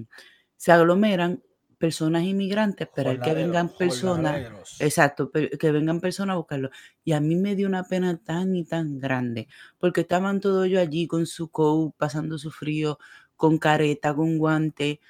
se 0.57 0.73
aglomeran 0.73 1.43
personas 1.79 2.25
inmigrantes, 2.25 2.89
esperar 2.89 3.21
que 3.21 3.35
vengan 3.35 3.75
personas. 3.77 4.43
Exacto, 4.81 5.31
que 5.33 5.73
vengan 5.73 6.01
personas 6.01 6.35
a 6.35 6.37
buscarlo. 6.39 6.71
Y 7.05 7.13
a 7.13 7.21
mí 7.21 7.35
me 7.37 7.57
dio 7.57 7.67
una 7.69 7.89
pena 7.89 8.17
tan 8.23 8.55
y 8.57 8.65
tan 8.65 8.99
grande, 9.01 9.49
porque 9.79 10.03
estaban 10.03 10.41
todos 10.41 10.67
ellos 10.67 10.81
allí 10.81 11.09
con 11.09 11.27
su 11.27 11.51
coat, 11.51 11.95
pasando 11.97 12.39
su 12.39 12.51
frío, 12.53 12.99
con 13.37 13.59
careta, 13.59 14.15
con 14.15 14.39
guante. 14.39 15.01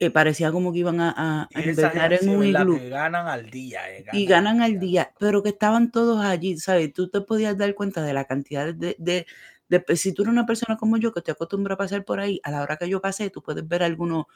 eh, 0.00 0.10
parecía 0.10 0.52
como 0.52 0.72
que 0.72 0.80
iban 0.80 1.00
a, 1.00 1.14
a- 1.16 1.50
gente, 1.54 1.90
en 1.94 2.28
un 2.30 2.44
iglú 2.44 2.86
ganan 2.88 3.26
al 3.28 3.50
día. 3.50 3.90
eh, 3.96 4.06
y 4.10 4.26
ganan 4.26 4.62
al 4.62 4.78
día, 4.80 5.12
pero 5.18 5.42
que 5.42 5.50
estaban 5.50 5.90
todos 5.92 6.20
allí, 6.24 6.56
¿sabes? 6.58 6.92
Tú 6.92 7.08
te 7.10 7.20
podías 7.20 7.56
dar 7.58 7.74
cuenta 7.74 8.02
de 8.02 8.12
la 8.14 8.24
cantidad 8.26 8.74
de, 8.74 8.96
de, 8.98 9.26
de- 9.70 9.96
si 9.96 10.12
tú 10.12 10.22
eres 10.22 10.32
una 10.32 10.44
persona 10.44 10.76
como 10.76 10.98
yo 10.98 11.14
que 11.14 11.22
te 11.22 11.30
acostumbra 11.30 11.74
a 11.74 11.78
pasar 11.78 12.04
por 12.04 12.20
ahí, 12.20 12.40
a 12.44 12.50
la 12.50 12.60
hora 12.62 12.76
que 12.76 12.88
yo 12.88 13.00
pasé, 13.00 13.30
tú 13.30 13.42
puedes 13.42 13.66
ver 13.66 13.82
algunos 13.82 14.26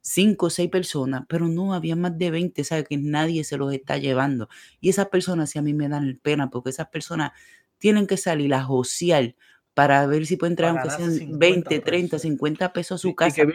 cinco 0.00 0.46
o 0.46 0.50
seis 0.50 0.70
personas, 0.70 1.24
pero 1.28 1.48
no, 1.48 1.74
había 1.74 1.96
más 1.96 2.16
de 2.16 2.30
20, 2.30 2.62
¿sabes? 2.64 2.86
Que 2.88 2.96
nadie 2.96 3.42
se 3.44 3.56
los 3.56 3.72
está 3.72 3.98
llevando. 3.98 4.48
Y 4.80 4.88
esas 4.90 5.08
personas 5.08 5.50
sí 5.50 5.58
a 5.58 5.62
mí 5.62 5.74
me 5.74 5.88
dan 5.88 6.18
pena, 6.22 6.48
porque 6.50 6.70
esas 6.70 6.88
personas 6.88 7.32
tienen 7.78 8.06
que 8.06 8.16
salir 8.16 8.54
a 8.54 8.62
josear 8.62 9.34
para 9.74 10.06
ver 10.06 10.24
si 10.26 10.36
pueden 10.36 10.54
traer 10.56 10.76
aunque 10.78 10.90
sean 10.90 11.10
50 11.12 11.38
20, 11.38 11.78
30, 11.80 12.10
pesos. 12.16 12.22
50 12.22 12.72
pesos 12.72 12.94
a 12.94 12.98
su 13.02 13.08
Y- 13.08 13.10
y 13.10 13.14
casa. 13.14 13.34
que 13.46 13.52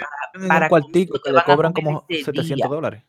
para- 0.48 0.66
un 0.66 0.70
cuartico 0.70 1.20
que 1.24 1.32
le 1.32 1.42
cobran 1.46 1.72
como 1.74 2.06
ese 2.10 2.26
700 2.26 2.56
día. 2.56 2.68
dólares. 2.68 3.04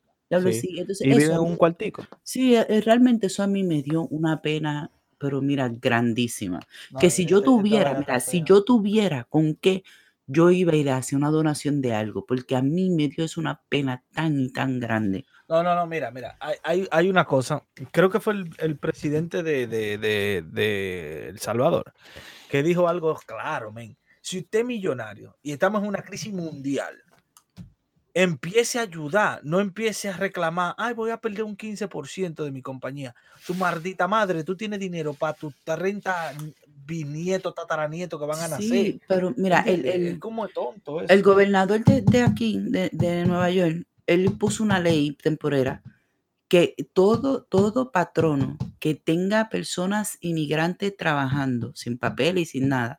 Sí. 0.53 0.77
entonces 0.79 1.05
Y 1.05 1.11
viven 1.11 1.33
en 1.33 1.39
un 1.41 1.57
cuartico. 1.57 2.07
Sí, 2.23 2.55
eh, 2.55 2.81
realmente 2.83 3.27
eso 3.27 3.43
a 3.43 3.49
mí 3.49 3.65
me 3.65 3.83
dio 3.83 4.03
una 4.09 4.41
pena, 4.41 4.93
pero 5.21 5.41
mira, 5.43 5.69
grandísima. 5.69 6.59
No, 6.91 6.99
que 6.99 7.11
si 7.11 7.27
yo 7.27 7.43
tuviera, 7.43 7.95
mira, 7.95 8.19
si 8.21 8.43
yo 8.43 8.65
tuviera 8.65 9.25
con 9.25 9.55
qué, 9.55 9.85
yo 10.27 10.51
iba 10.51 10.73
a 10.73 10.77
ir 10.77 10.91
a 10.91 10.97
hacer 10.97 11.19
una 11.19 11.29
donación 11.31 11.83
de 11.83 11.93
algo, 11.93 12.25
porque 12.25 12.57
a 12.57 12.63
mí 12.63 12.89
me 12.91 13.09
dio 13.09 13.25
eso 13.25 13.41
una 13.41 13.61
pena 13.69 14.03
tan 14.15 14.41
y 14.41 14.51
tan 14.53 14.81
grande. 14.81 15.27
No, 15.49 15.63
no, 15.63 15.75
no, 15.75 15.87
mira, 15.87 16.11
mira, 16.11 16.37
hay, 16.41 16.57
hay, 16.63 16.89
hay 16.91 17.11
una 17.11 17.25
cosa, 17.27 17.65
creo 17.93 18.09
que 18.09 18.21
fue 18.21 18.33
el, 18.35 18.51
el 18.59 18.79
presidente 18.79 19.43
de, 19.43 19.67
de, 19.67 19.99
de- 19.99 20.43
de 20.49 21.29
El 21.29 21.39
Salvador, 21.41 21.93
que 22.49 22.63
dijo 22.63 22.89
algo 22.89 23.15
claro, 23.27 23.73
men. 23.73 23.97
Si 24.23 24.39
usted 24.39 24.61
es 24.61 24.65
millonario 24.67 25.37
y 25.43 25.51
estamos 25.53 25.83
en 25.83 25.89
una 25.89 26.03
crisis 26.03 26.33
mundial, 26.33 26.95
empiece 28.15 28.79
a 28.79 28.83
ayudar, 28.83 29.41
no 29.45 29.61
empiece 29.61 30.09
a 30.09 30.17
reclamar, 30.17 30.75
ay, 30.79 30.95
voy 30.95 31.11
a 31.11 31.21
perder 31.21 31.45
un 31.45 31.57
15% 31.57 32.45
de 32.45 32.51
mi 32.51 32.63
compañía. 32.63 33.15
Tu 33.47 33.55
maldita 33.55 34.07
madre, 34.09 34.45
tú 34.45 34.57
tienes 34.57 34.79
dinero 34.81 35.15
para 35.15 35.35
tus 35.35 35.55
30 35.65 36.33
bisnietos, 36.87 37.55
tataranietos 37.55 38.19
que 38.21 38.27
van 38.27 38.41
a 38.41 38.49
nacer. 38.49 38.69
Sí, 38.69 39.01
pero 39.07 39.33
mira, 39.37 39.61
el, 39.61 39.85
el- 39.87 40.07
es 40.09 40.19
como 40.19 40.49
tonto 40.49 41.01
eso. 41.01 41.13
el 41.13 41.23
gobernador 41.23 41.85
de, 41.85 42.03
de 42.03 42.23
aquí, 42.23 42.59
de, 42.61 42.91
de 42.93 43.25
Nueva 43.25 43.51
York, 43.51 43.85
él 44.07 44.33
puso 44.39 44.63
una 44.63 44.81
ley 44.81 45.13
temporera 45.23 45.83
que 46.49 46.75
todo, 46.93 47.45
todo 47.45 47.93
patrono 47.93 48.57
que 48.81 48.97
tenga 48.97 49.49
personas 49.49 50.19
inmigrantes 50.21 50.97
trabajando 50.97 51.73
sin 51.77 51.97
papel 51.97 52.39
y 52.39 52.45
sin 52.45 52.69
nada, 52.69 52.99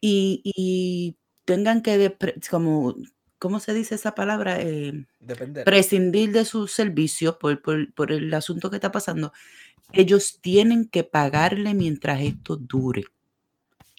y, 0.00 0.40
y 0.44 1.16
tengan 1.44 1.82
que, 1.82 2.16
como, 2.50 2.94
¿cómo 3.38 3.60
se 3.60 3.72
dice 3.74 3.94
esa 3.94 4.14
palabra? 4.14 4.60
Eh, 4.60 5.06
Depender. 5.20 5.64
prescindir 5.64 6.32
de 6.32 6.44
sus 6.44 6.72
servicios 6.72 7.36
por, 7.36 7.60
por- 7.62 7.92
por 7.94 8.12
el 8.12 8.32
asunto 8.34 8.70
que 8.70 8.76
está 8.76 8.90
pasando, 8.92 9.32
ellos 9.92 10.38
tienen 10.40 10.88
que 10.88 11.04
pagarle 11.04 11.74
mientras 11.74 12.20
esto 12.20 12.56
dure. 12.56 13.04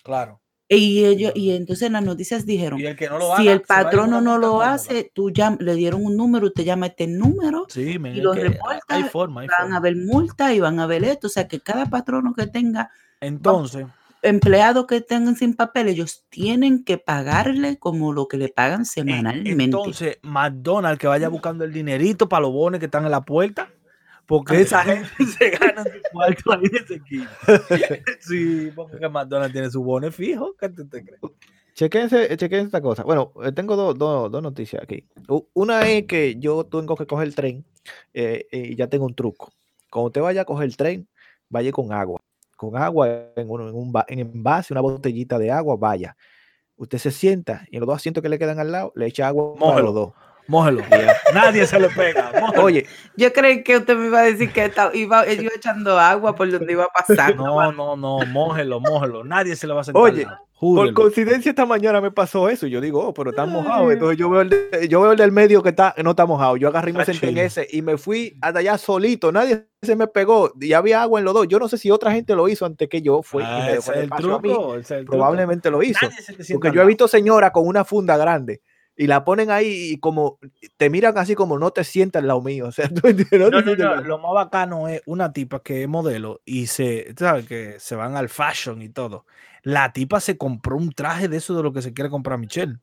Claro. 0.04 0.39
Y 0.71 1.04
ellos, 1.06 1.32
y 1.34 1.49
entonces 1.52 1.88
en 1.88 1.93
las 1.93 2.04
noticias 2.04 2.45
dijeron, 2.45 2.80
Y 2.80 2.86
el 2.86 2.95
que 2.95 3.10
no 3.10 3.17
lo 3.17 3.36
si 3.38 3.47
el 3.47 3.62
patrono 3.63 4.21
no 4.21 4.38
lo 4.38 4.62
hace, 4.62 5.12
tú 5.15 5.32
ya 5.32 5.58
le 5.60 5.73
dieron 5.73 6.06
un 6.06 6.15
número, 6.15 6.45
usted 6.45 6.63
llama 6.63 6.86
este 6.86 7.08
número, 7.08 7.65
Sí, 7.69 7.97
men, 7.97 8.13
y 8.13 8.19
es 8.19 8.23
lo 8.23 8.33
que 8.33 8.42
hay- 8.42 8.48
reporta, 8.50 8.83
hay 8.96 9.04
forma, 9.06 9.42
hay 9.42 9.48
van 9.48 9.58
forma. 9.62 9.77
a 9.77 9.79
ver 9.79 9.96
multa 9.96 10.54
y 10.54 10.60
van 10.60 10.79
a 10.79 10.85
ver 10.85 11.04
esto. 11.06 11.25
O 11.25 11.29
sea 11.31 11.48
que 11.48 11.60
cada 11.60 11.87
patrono 11.87 12.35
que 12.35 12.46
tenga 12.46 12.92
Entonces, 13.19 13.87
empleados 14.21 14.85
que 14.87 15.01
tengan 15.01 15.35
sin 15.35 15.53
papel, 15.55 15.87
ellos 15.87 16.25
tienen 16.29 16.83
que 16.83 16.97
pagarle 16.97 17.77
como 17.79 18.13
lo 18.13 18.27
que 18.27 18.37
le 18.37 18.49
pagan 18.49 18.81
en- 18.81 18.85
semanalmente. 18.85 19.63
entonces 19.63 20.17
McDonald's 20.23 20.99
que 20.99 21.07
vaya 21.07 21.29
buscando 21.29 21.63
el 21.63 21.73
dinerito 21.73 22.27
para 22.29 22.41
los 22.41 22.51
bonos 22.53 22.79
que 22.79 22.85
están 22.85 23.05
en 23.05 23.11
la 23.11 23.21
puerta, 23.21 23.69
porque 24.25 24.57
Ah. 24.57 24.59
esa 24.61 24.83
gente 24.83 25.09
se 25.39 25.49
gana 25.51 25.83
su 25.83 25.89
cuarto 26.11 26.51
ahí 26.53 26.67
de 26.69 26.77
esa 26.77 26.93
esquina. 26.95 27.29
Sí, 28.19 28.71
porque 28.75 28.97
que 28.99 29.09
McDonald's 29.09 29.53
tiene 29.53 29.69
su 29.71 29.83
bono 29.83 30.11
fijo, 30.11 30.55
¿qué 30.59 30.69
tú 30.69 30.87
te 30.87 31.03
crees? 31.03 31.19
Chequense, 31.73 32.35
chequense 32.35 32.65
esta 32.65 32.81
cosa. 32.81 33.03
Bueno, 33.03 33.31
eh, 33.43 33.51
tengo 33.53 33.75
dos 33.77 33.97
dos- 33.97 34.29
dos 34.29 34.43
noticias 34.43 34.83
aquí. 34.83 35.07
Una 35.53 35.87
es 35.89 36.05
que 36.07 36.35
yo 36.37 36.65
tengo 36.65 36.95
que 36.97 37.05
coger 37.07 37.27
el 37.27 37.35
tren 37.35 37.63
eh, 38.13 38.45
y 38.51 38.75
ya 38.75 38.87
tengo 38.87 39.05
un 39.05 39.15
truco. 39.15 39.51
Cuando 39.89 40.07
usted 40.07 40.21
vaya 40.21 40.41
a 40.41 40.45
coger 40.45 40.65
el 40.65 40.75
tren, 40.75 41.07
vaya 41.47 41.71
con 41.71 41.93
agua. 41.93 42.19
Con 42.60 42.75
agua 42.75 43.07
en 43.37 43.49
un, 43.49 43.62
en 43.69 43.73
un 43.73 43.93
en 44.10 44.19
envase, 44.19 44.73
una 44.73 44.81
botellita 44.81 45.39
de 45.39 45.49
agua, 45.49 45.77
vaya. 45.79 46.17
Usted 46.75 46.97
se 46.97 47.10
sienta 47.10 47.65
y 47.71 47.77
en 47.77 47.79
los 47.79 47.87
dos 47.87 47.95
asientos 47.95 48.21
que 48.21 48.27
le 48.27 48.37
quedan 48.37 48.60
al 48.60 48.69
lado, 48.69 48.91
le 48.95 49.05
echa 49.05 49.29
agua 49.29 49.53
a 49.55 49.57
Mójelo. 49.57 49.85
los 49.85 49.93
dos. 49.93 50.13
Mójelo. 50.45 50.81
Nadie 51.33 51.65
se 51.65 51.79
le 51.79 51.87
pega. 51.87 52.33
mójelo. 52.41 52.63
Oye, 52.65 52.85
Yo 53.15 53.31
creí 53.31 53.63
que 53.63 53.77
usted 53.77 53.95
me 53.95 54.07
iba 54.07 54.19
a 54.19 54.23
decir 54.23 54.51
que 54.51 54.65
estaba, 54.65 54.93
iba, 54.93 55.25
yo 55.25 55.41
iba 55.43 55.53
echando 55.55 55.97
agua 55.97 56.35
por 56.35 56.51
donde 56.51 56.73
iba 56.73 56.85
pasando. 56.87 57.45
No, 57.45 57.71
no, 57.71 57.95
no, 57.95 58.25
mójelo, 58.25 58.81
mójelo. 58.81 59.23
Nadie 59.23 59.55
se 59.55 59.65
le 59.65 59.73
va 59.73 59.79
a 59.79 59.83
sentar. 59.85 60.03
Oye, 60.03 60.25
al 60.25 60.37
por 60.60 60.93
coincidencia 60.93 61.49
esta 61.51 61.65
mañana 61.65 62.01
me 62.01 62.12
pasó 62.12 62.49
eso. 62.49 62.67
y 62.67 62.69
Yo 62.71 62.81
digo, 62.81 63.07
oh, 63.07 63.13
pero 63.13 63.29
está 63.29 63.45
mojado. 63.45 63.91
Entonces 63.91 64.17
yo 64.17 64.29
veo 64.29 64.41
el, 64.41 64.49
de- 64.49 64.87
yo 64.89 64.99
veo 65.01 65.12
el 65.13 65.17
del 65.17 65.31
medio 65.31 65.63
que 65.63 65.69
está, 65.69 65.95
no 66.03 66.10
está 66.12 66.25
mojado. 66.25 66.57
Yo 66.57 66.67
agarré 66.67 66.91
y 66.91 66.93
me 66.93 67.05
senté 67.05 67.29
en 67.29 67.37
ese 67.37 67.67
y 67.71 67.81
me 67.81 67.97
fui 67.97 68.37
hasta 68.41 68.60
allá 68.60 68.77
solito. 68.77 69.31
Nadie 69.31 69.67
se 69.81 69.95
me 69.95 70.07
pegó. 70.07 70.51
Y 70.60 70.73
había 70.73 71.01
agua 71.01 71.19
en 71.19 71.25
los 71.25 71.33
dos. 71.33 71.47
Yo 71.47 71.60
no 71.60 71.69
sé 71.69 71.77
si 71.77 71.89
otra 71.91 72.12
gente 72.12 72.35
lo 72.35 72.47
hizo 72.49 72.65
antes 72.65 72.89
que 72.89 73.01
yo 73.01 73.21
fui. 73.23 73.41
y 73.43 73.45
Ah, 73.47 73.63
me 73.67 73.73
ese 73.77 73.91
el 73.93 74.03
espacio 74.03 74.35
a 74.35 74.41
mí. 74.41 74.49
truco. 74.49 74.75
ese 74.75 74.81
es 74.81 74.91
el 74.91 74.97
truco. 75.05 75.12
Probablemente 75.12 75.71
lo 75.71 75.81
hizo. 75.81 76.07
Porque 76.53 76.71
yo 76.73 76.81
he 76.81 76.85
visto 76.85 77.07
señoras 77.07 77.51
con 77.51 77.65
una 77.65 77.85
funda 77.85 78.17
grande 78.17 78.62
y 78.97 79.07
la 79.07 79.23
ponen 79.23 79.49
ahí 79.49 79.91
y 79.93 79.97
como 79.99 80.39
te 80.75 80.89
miran 80.89 81.17
así 81.17 81.33
como 81.33 81.57
no 81.57 81.71
te 81.71 81.85
sientas 81.85 82.21
al 82.21 82.27
lado 82.27 82.41
mío. 82.41 82.67
O 82.67 82.71
sea, 82.73 82.89
No, 83.31 83.49
no 83.49 83.62
no, 83.62 83.75
no. 83.75 84.01
Lo 84.01 84.17
más 84.17 84.33
bacano 84.33 84.89
es 84.89 85.01
una 85.05 85.31
tipa 85.31 85.62
que 85.63 85.83
es 85.83 85.87
modelo 85.87 86.41
y 86.43 86.67
se, 86.67 87.13
sabes 87.17 87.45
que 87.47 87.75
se 87.79 87.95
van 87.95 88.17
al 88.17 88.27
fashion 88.27 88.81
y 88.81 88.89
todo. 88.89 89.25
La 89.63 89.91
tipa 89.93 90.19
se 90.19 90.37
compró 90.37 90.77
un 90.77 90.91
traje 90.91 91.27
de 91.27 91.37
eso 91.37 91.55
de 91.55 91.63
lo 91.63 91.73
que 91.73 91.81
se 91.81 91.93
quiere 91.93 92.10
comprar 92.10 92.39
Michelle. 92.39 92.77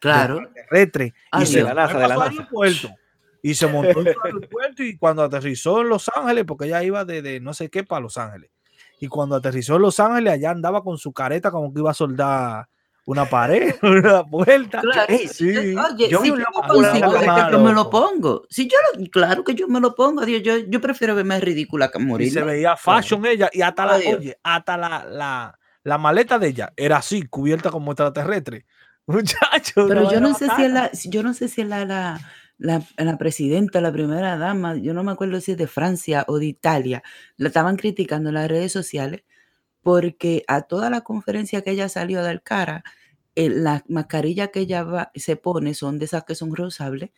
Claro. 0.00 0.40
Retre. 0.70 1.14
Ay, 1.30 1.44
y 1.44 1.46
se. 1.46 1.58
De 1.58 1.64
la 1.64 1.74
NASA, 1.74 1.98
de 1.98 2.08
la 2.08 2.14
aeropuerto. 2.24 2.90
Y 3.42 3.54
se 3.54 3.66
montó 3.66 4.00
en 4.00 4.08
el 4.08 4.16
aeropuerto 4.24 4.82
y 4.84 4.96
cuando 4.96 5.22
aterrizó 5.22 5.80
en 5.80 5.88
Los 5.88 6.10
Ángeles, 6.14 6.44
porque 6.46 6.66
ella 6.66 6.82
iba 6.82 7.04
de, 7.04 7.22
de 7.22 7.40
no 7.40 7.54
sé 7.54 7.68
qué 7.70 7.84
para 7.84 8.00
Los 8.00 8.16
Ángeles. 8.18 8.50
Y 9.00 9.08
cuando 9.08 9.36
aterrizó 9.36 9.76
en 9.76 9.82
Los 9.82 9.98
Ángeles, 10.00 10.32
allá 10.34 10.50
andaba 10.50 10.82
con 10.82 10.96
su 10.98 11.12
careta 11.12 11.50
como 11.50 11.72
que 11.72 11.80
iba 11.80 11.90
a 11.90 11.94
soldar 11.94 12.68
una 13.04 13.26
pared, 13.26 13.74
una 13.82 14.24
puerta. 14.24 14.80
Claro. 14.80 15.14
Sí. 15.28 15.50
Oye, 15.76 16.08
Yo 16.08 16.20
si 16.20 16.28
yo 16.28 16.34
un 16.34 16.40
lo 16.40 16.46
consigo, 16.68 17.16
es 17.16 17.22
que 17.22 17.52
yo 17.52 17.60
me 17.60 17.72
lo 17.72 17.90
pongo. 17.90 18.46
Si 18.48 18.68
yo 18.68 18.76
lo, 18.96 19.04
claro 19.10 19.44
que 19.44 19.54
yo 19.54 19.66
me 19.68 19.80
lo 19.80 19.94
pongo, 19.94 20.24
Dios, 20.24 20.42
yo, 20.42 20.56
yo 20.58 20.80
prefiero 20.80 21.14
verme 21.14 21.40
ridícula 21.40 21.90
que 21.90 22.00
Y 22.00 22.04
morir. 22.04 22.32
se 22.32 22.42
veía 22.42 22.76
fashion 22.76 23.26
ella 23.26 23.50
y 23.52 23.62
hasta 23.62 23.86
la, 23.86 23.96
oye, 23.96 24.38
hasta 24.42 24.76
la, 24.76 25.04
la, 25.04 25.58
la 25.84 25.98
maleta 25.98 26.38
de 26.38 26.48
ella 26.48 26.72
era 26.76 26.98
así, 26.98 27.22
cubierta 27.22 27.70
como 27.70 27.92
extraterrestre. 27.92 28.66
Muchacho. 29.06 29.86
Pero 29.88 30.02
una 30.02 30.12
yo 30.12 30.20
no 30.20 30.34
sé 30.38 30.48
si 30.56 30.68
la, 30.68 30.90
yo 31.10 31.22
no 31.22 31.34
sé 31.34 31.48
si 31.48 31.62
es 31.62 31.66
la, 31.68 31.84
la, 31.84 32.20
la, 32.58 32.82
la 32.96 33.18
presidenta, 33.18 33.80
la 33.80 33.92
primera 33.92 34.36
dama, 34.36 34.76
yo 34.76 34.94
no 34.94 35.02
me 35.02 35.12
acuerdo 35.12 35.40
si 35.40 35.52
es 35.52 35.58
de 35.58 35.66
Francia 35.66 36.24
o 36.28 36.38
de 36.38 36.46
Italia, 36.46 37.02
la 37.36 37.48
estaban 37.48 37.76
criticando 37.76 38.28
en 38.28 38.36
las 38.36 38.48
redes 38.48 38.70
sociales 38.72 39.24
porque 39.82 40.44
a 40.46 40.62
toda 40.62 40.90
la 40.90 41.00
conferencia 41.00 41.62
que 41.62 41.72
ella 41.72 41.88
salió 41.88 42.20
a 42.20 42.22
dar 42.22 42.42
cara, 42.42 42.84
eh, 43.34 43.48
las 43.48 43.82
mascarillas 43.88 44.50
que 44.50 44.60
ella 44.60 44.84
va- 44.84 45.10
se 45.14 45.36
pone 45.36 45.74
son 45.74 45.98
de 45.98 46.04
esas 46.04 46.24
que 46.24 46.34
son 46.36 46.54
reusables 46.54 47.10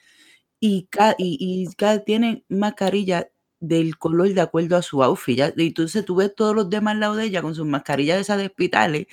y, 0.60 0.86
ca- 0.90 1.14
y, 1.18 1.36
y 1.40 1.74
ca- 1.74 1.98
tienen 2.04 2.44
mascarilla 2.48 3.28
del 3.68 3.98
color 3.98 4.32
de 4.34 4.40
acuerdo 4.40 4.76
a 4.76 4.82
su 4.82 5.02
outfit. 5.02 5.40
Y 5.56 5.66
entonces 5.68 6.04
tú 6.04 6.16
ves 6.16 6.34
todos 6.34 6.54
los 6.54 6.70
demás 6.70 6.92
al 6.94 7.00
lado 7.00 7.16
de 7.16 7.24
ella 7.24 7.42
con 7.42 7.54
sus 7.54 7.66
mascarillas 7.66 8.16
de 8.16 8.22
esas 8.22 8.38
de 8.38 8.46
hospitales 8.46 9.06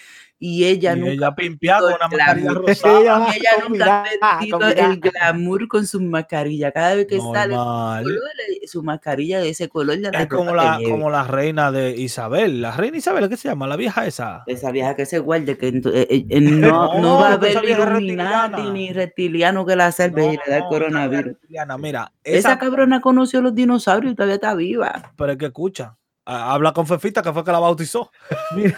y 0.44 0.66
ella 0.66 0.94
Y 0.96 1.00
nunca 1.00 1.12
ella 1.14 1.36
pimpeada 1.36 1.82
con 1.82 1.94
una 1.94 2.06
el 2.06 2.18
mascarilla 2.18 2.50
glamour. 2.50 2.68
rosada. 2.68 3.28
Ella 3.36 3.50
nunca 3.70 4.04
ha 4.22 4.40
perdido 4.40 4.60
el 4.70 5.00
glamour 5.00 5.68
con 5.68 5.86
su 5.86 6.02
mascarilla. 6.02 6.72
Cada 6.72 6.96
vez 6.96 7.06
que 7.06 7.20
sale 7.20 7.54
Normal. 7.54 8.04
color, 8.04 8.20
eh, 8.50 8.68
su 8.68 8.82
mascarilla 8.82 9.40
de 9.40 9.50
ese 9.50 9.70
color 9.70 10.00
la 10.00 10.10
Es 10.10 10.28
como 10.28 10.56
la, 10.56 10.80
como 10.84 11.12
la 11.12 11.24
reina 11.26 11.72
de 11.72 11.92
Isabel. 11.96 12.60
La 12.60 12.72
reina 12.72 12.98
Isabel, 12.98 13.30
¿qué 13.30 13.38
se 13.38 13.50
llama? 13.50 13.68
La 13.68 13.76
vieja 13.76 14.08
esa. 14.08 14.42
Esa 14.48 14.72
vieja 14.72 14.96
que 14.96 15.06
se 15.06 15.20
guarde, 15.20 15.58
que 15.60 15.68
eh, 15.68 15.82
eh, 15.86 16.26
eh, 16.28 16.42
no, 16.42 16.96
no 16.96 17.02
No, 17.02 17.16
va 17.20 17.30
a 17.30 17.34
haber 17.34 17.56
reptiliana. 17.62 18.72
ni 18.74 18.92
reptiliano 18.92 19.64
que 19.64 19.76
la 19.76 19.92
salve 19.92 20.26
y 20.26 20.38
le 20.38 20.44
da 20.48 20.58
el 20.58 20.64
No, 20.64 20.70
coronavirus. 20.70 21.36
Diana, 21.48 21.78
mira, 21.78 22.12
Esa, 22.24 22.38
esa, 22.54 22.58
cabrona 22.58 23.00
conoció 23.00 23.42
los 23.42 23.54
dinosaurios 23.54 24.14
y 24.14 24.16
todavía 24.16 24.36
está 24.36 24.56
viva. 24.56 25.14
pero 25.16 25.34
es 25.34 25.38
que 25.38 25.46
escucha. 25.46 25.96
Ah, 26.26 26.54
Habla 26.54 26.74
con 26.74 26.88
Fefita, 26.88 27.22
que 27.22 27.34
fue 27.34 27.44
que 27.44 27.52
la 27.52 27.60
bautizó. 27.60 28.12
Mira, 28.56 28.78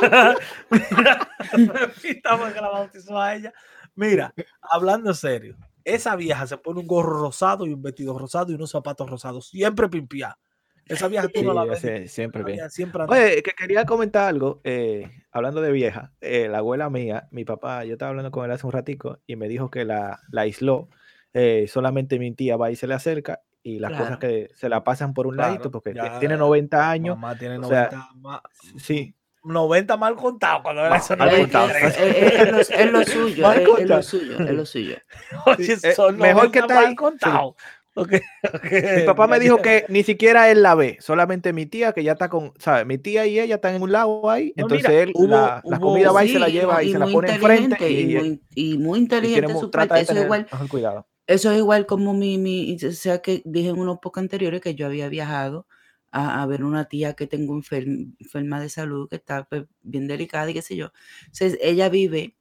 mira, 0.70 1.28
Fefita 1.72 2.36
fue 2.38 2.52
que 2.52 2.60
la 2.60 2.68
bautizó 2.68 3.18
a 3.18 3.34
ella. 3.34 3.52
Mira, 3.94 4.32
hablando 4.62 5.12
serio, 5.14 5.56
esa 5.84 6.16
vieja 6.16 6.46
se 6.46 6.56
pone 6.58 6.80
un 6.80 6.86
gorro 6.86 7.20
rosado 7.20 7.66
y 7.66 7.72
un 7.72 7.82
vestido 7.82 8.18
rosado 8.18 8.52
y 8.52 8.54
unos 8.54 8.70
zapatos 8.70 9.08
rosados, 9.10 9.48
siempre 9.48 9.88
pimpiada. 9.88 10.38
Esa 10.86 11.06
vieja 11.06 11.28
tú 11.28 11.40
Sí, 11.40 11.46
no 11.46 11.54
la 11.54 11.64
ves. 11.64 12.10
siempre 12.10 12.42
bien. 12.42 12.68
siempre 12.68 13.04
Oye, 13.04 13.42
que 13.44 13.52
quería 13.52 13.84
comentar 13.84 14.28
algo, 14.28 14.60
eh, 14.64 15.08
hablando 15.30 15.60
de 15.60 15.70
vieja, 15.70 16.12
eh, 16.20 16.48
la 16.48 16.58
abuela 16.58 16.90
mía, 16.90 17.28
mi 17.30 17.44
papá, 17.44 17.84
yo 17.84 17.92
estaba 17.92 18.08
hablando 18.10 18.32
con 18.32 18.44
él 18.44 18.50
hace 18.50 18.66
un 18.66 18.72
ratico 18.72 19.20
y 19.26 19.36
me 19.36 19.46
dijo 19.46 19.70
que 19.70 19.84
la, 19.84 20.18
la 20.32 20.40
aisló, 20.42 20.88
eh, 21.32 21.66
solamente 21.68 22.18
mi 22.18 22.32
tía 22.34 22.56
va 22.56 22.72
y 22.72 22.76
se 22.76 22.88
le 22.88 22.94
acerca 22.94 23.40
y 23.62 23.78
las 23.78 23.92
cosas 23.92 24.18
que 24.18 24.50
se 24.54 24.68
la 24.68 24.82
pasan 24.84 25.12
por 25.14 25.26
un 25.26 25.34
Claro, 25.34 25.50
ladito 25.52 25.70
porque 25.70 25.92
ya 25.94 26.18
tiene 26.18 26.36
90 26.36 26.90
años, 26.90 27.16
Mamá 27.16 27.36
tiene 27.36 27.58
o 27.58 27.64
sea, 27.64 27.88
90, 27.90 28.08
ma- 28.16 28.42
sí, 28.78 29.14
90 29.44 29.96
mal 29.96 30.16
contado 30.16 30.62
cuando 30.62 30.80
era 30.82 30.90
Mal- 30.90 30.98
eso. 31.00 31.16
mal 31.16 31.28
Es, 31.32 31.40
contado. 31.40 31.68
es- 31.70 31.98
es- 31.98 31.98
es 31.98 32.52
lo, 32.52 32.58
es 32.60 32.92
lo 32.92 33.04
suyo, 33.04 33.42
Mal 33.46 33.60
es, 33.60 33.68
es 33.80 33.88
lo 33.88 34.02
suyo, 34.02 34.32
es 34.38 34.50
lo 34.54 34.66
suyo. 34.66 34.96
Oye, 35.46 35.76
Sí, 35.76 35.88
eh, 35.88 35.92
son 35.92 36.16
mejor 36.16 36.50
que 36.50 36.60
90 36.60 36.60
está 36.60 36.74
mal 36.74 36.84
ahí, 36.84 36.90
sí. 36.90 36.96
contado. 36.96 37.56
Ok, 37.96 38.12
ok, 38.54 38.64
Mi 38.98 39.02
papá 39.02 39.26
me 39.26 39.40
dijo 39.40 39.56
que 39.60 39.84
ni 39.88 40.04
siquiera 40.04 40.48
él 40.48 40.62
la 40.62 40.76
ve, 40.76 40.96
solamente 41.00 41.52
mi 41.52 41.66
tía 41.66 41.92
que 41.92 42.04
ya 42.04 42.12
está 42.12 42.28
con, 42.28 42.52
¿sabes? 42.56 42.86
Mi 42.86 42.98
tía 42.98 43.26
y 43.26 43.40
ella 43.40 43.56
están 43.56 43.74
en 43.74 43.82
un 43.82 43.90
lado 43.90 44.30
ahí, 44.30 44.54
No, 44.56 44.62
entonces 44.62 44.88
mira, 44.88 45.02
él 45.02 45.10
hubo- 45.14 45.26
la, 45.26 45.60
comida 45.80 46.12
va 46.12 46.24
y 46.24 46.28
se 46.28 46.38
la 46.38 46.48
lleva 46.48 46.82
y, 46.84 46.92
se 46.92 46.98
la 47.00 47.06
pone 47.06 47.34
enfrente 47.34 47.90
y, 47.90 48.00
y, 48.12 48.14
muy, 48.16 48.42
y 48.54 48.78
muy 48.78 48.98
inteligente 49.00 49.52
su 49.58 49.70
parte. 49.72 50.00
Eso 50.00 50.14
igual, 50.14 50.46
cuidado. 50.68 51.06
Eso 51.26 51.50
es 51.52 51.58
igual 51.58 51.86
como 51.86 52.14
mi, 52.14 52.38
mi, 52.38 52.76
o 52.84 52.92
sea 52.92 53.22
que 53.22 53.42
dije 53.44 53.68
en 53.70 53.78
unos 53.78 53.98
pocos 54.00 54.20
anteriores 54.22 54.60
que 54.60 54.74
yo 54.74 54.86
había 54.86 55.08
viajado 55.08 55.66
a, 56.10 56.42
a 56.42 56.46
ver 56.46 56.64
una 56.64 56.86
tía 56.86 57.14
que 57.14 57.26
tengo 57.26 57.54
enferm- 57.54 58.14
enferma 58.18 58.60
de 58.60 58.68
salud, 58.68 59.08
que 59.08 59.16
está 59.16 59.44
pues, 59.44 59.64
bien 59.82 60.08
delicada 60.08 60.50
y 60.50 60.54
qué 60.54 60.62
sé 60.62 60.76
yo. 60.76 60.92
Entonces, 61.26 61.58
ella 61.62 61.88
vive 61.88 62.36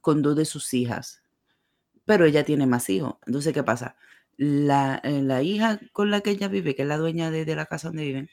con 0.00 0.22
dos 0.22 0.36
de 0.36 0.44
sus 0.46 0.72
hijas, 0.74 1.22
pero 2.04 2.24
ella 2.26 2.44
tiene 2.44 2.66
más 2.66 2.90
hijos. 2.90 3.16
Entonces, 3.26 3.52
¿qué 3.54 3.62
pasa? 3.62 3.96
La, 4.36 5.00
eh, 5.04 5.22
la 5.22 5.42
hija 5.42 5.80
con 5.92 6.10
la 6.10 6.20
que 6.22 6.30
ella 6.30 6.48
vive, 6.48 6.74
que 6.74 6.82
es 6.82 6.88
la 6.88 6.98
dueña 6.98 7.30
de, 7.30 7.44
de 7.44 7.56
la 7.56 7.66
casa 7.66 7.88
donde 7.88 8.04
viven, 8.04 8.30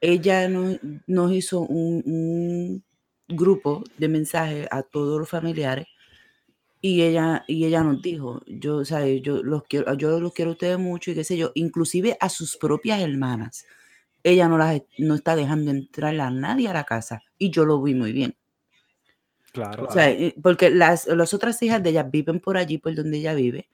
ella 0.00 0.48
nos, 0.48 0.78
nos 1.06 1.32
hizo 1.32 1.60
un 1.60 2.84
grupo 3.28 3.84
de 3.98 4.08
mensajes 4.08 4.68
a 4.70 4.82
todos 4.82 5.18
los 5.18 5.28
familiares 5.28 5.86
y 6.86 7.02
ella, 7.02 7.44
y 7.48 7.64
ella 7.64 7.82
nos 7.82 8.00
dijo, 8.00 8.42
yo, 8.46 8.76
o 8.76 8.84
sea, 8.84 9.04
yo 9.06 9.42
los 9.42 9.64
quiero, 9.64 9.92
yo 9.94 10.20
los 10.20 10.32
quiero 10.32 10.52
a 10.52 10.52
ustedes 10.52 10.78
mucho 10.78 11.10
y 11.10 11.14
qué 11.16 11.24
sé 11.24 11.36
yo, 11.36 11.50
inclusive 11.56 12.16
a 12.20 12.28
sus 12.28 12.56
propias 12.56 13.00
hermanas. 13.00 13.66
Ella 14.22 14.46
no 14.46 14.56
las 14.56 14.82
no 14.98 15.16
está 15.16 15.34
dejando 15.34 15.72
entrar 15.72 16.18
a 16.20 16.30
nadie 16.30 16.68
a 16.68 16.72
la 16.72 16.84
casa 16.84 17.22
y 17.38 17.50
yo 17.50 17.64
lo 17.64 17.82
vi 17.82 17.94
muy 17.94 18.12
bien. 18.12 18.36
Claro. 19.52 19.86
O 19.88 19.92
sea, 19.92 20.14
porque 20.40 20.70
las, 20.70 21.08
las 21.08 21.34
otras 21.34 21.60
hijas 21.60 21.82
de 21.82 21.90
ella 21.90 22.04
viven 22.04 22.38
por 22.38 22.56
allí, 22.56 22.78
por 22.78 22.94
donde 22.94 23.18
ella 23.18 23.34
vive, 23.34 23.68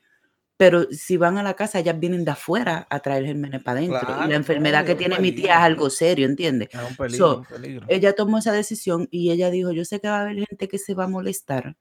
pero 0.56 0.86
si 0.90 1.18
van 1.18 1.36
a 1.36 1.42
la 1.42 1.52
casa, 1.52 1.80
ellas 1.80 2.00
vienen 2.00 2.24
de 2.24 2.30
afuera 2.30 2.86
a 2.88 3.00
traer 3.00 3.26
gérmenes 3.26 3.62
para 3.62 3.80
adentro. 3.80 4.24
y 4.24 4.28
la 4.30 4.36
enfermedad 4.36 4.86
que 4.86 4.94
tiene 4.94 5.18
mi 5.18 5.32
tía 5.32 5.56
es 5.56 5.60
algo 5.64 5.90
serio, 5.90 6.24
¿entiendes? 6.24 6.70
Es 6.72 6.80
un 6.88 6.96
peligro, 6.96 7.26
So, 7.26 7.38
un 7.40 7.44
peligro. 7.44 7.86
Ella 7.88 8.14
tomó 8.14 8.38
esa 8.38 8.52
decisión 8.52 9.06
y 9.10 9.32
ella 9.32 9.50
dijo, 9.50 9.72
yo 9.72 9.84
sé 9.84 10.00
que 10.00 10.08
va 10.08 10.18
a 10.18 10.22
haber 10.22 10.46
gente 10.46 10.68
que 10.68 10.78
se 10.78 10.94
va 10.94 11.04
a 11.04 11.08
molestar, 11.08 11.76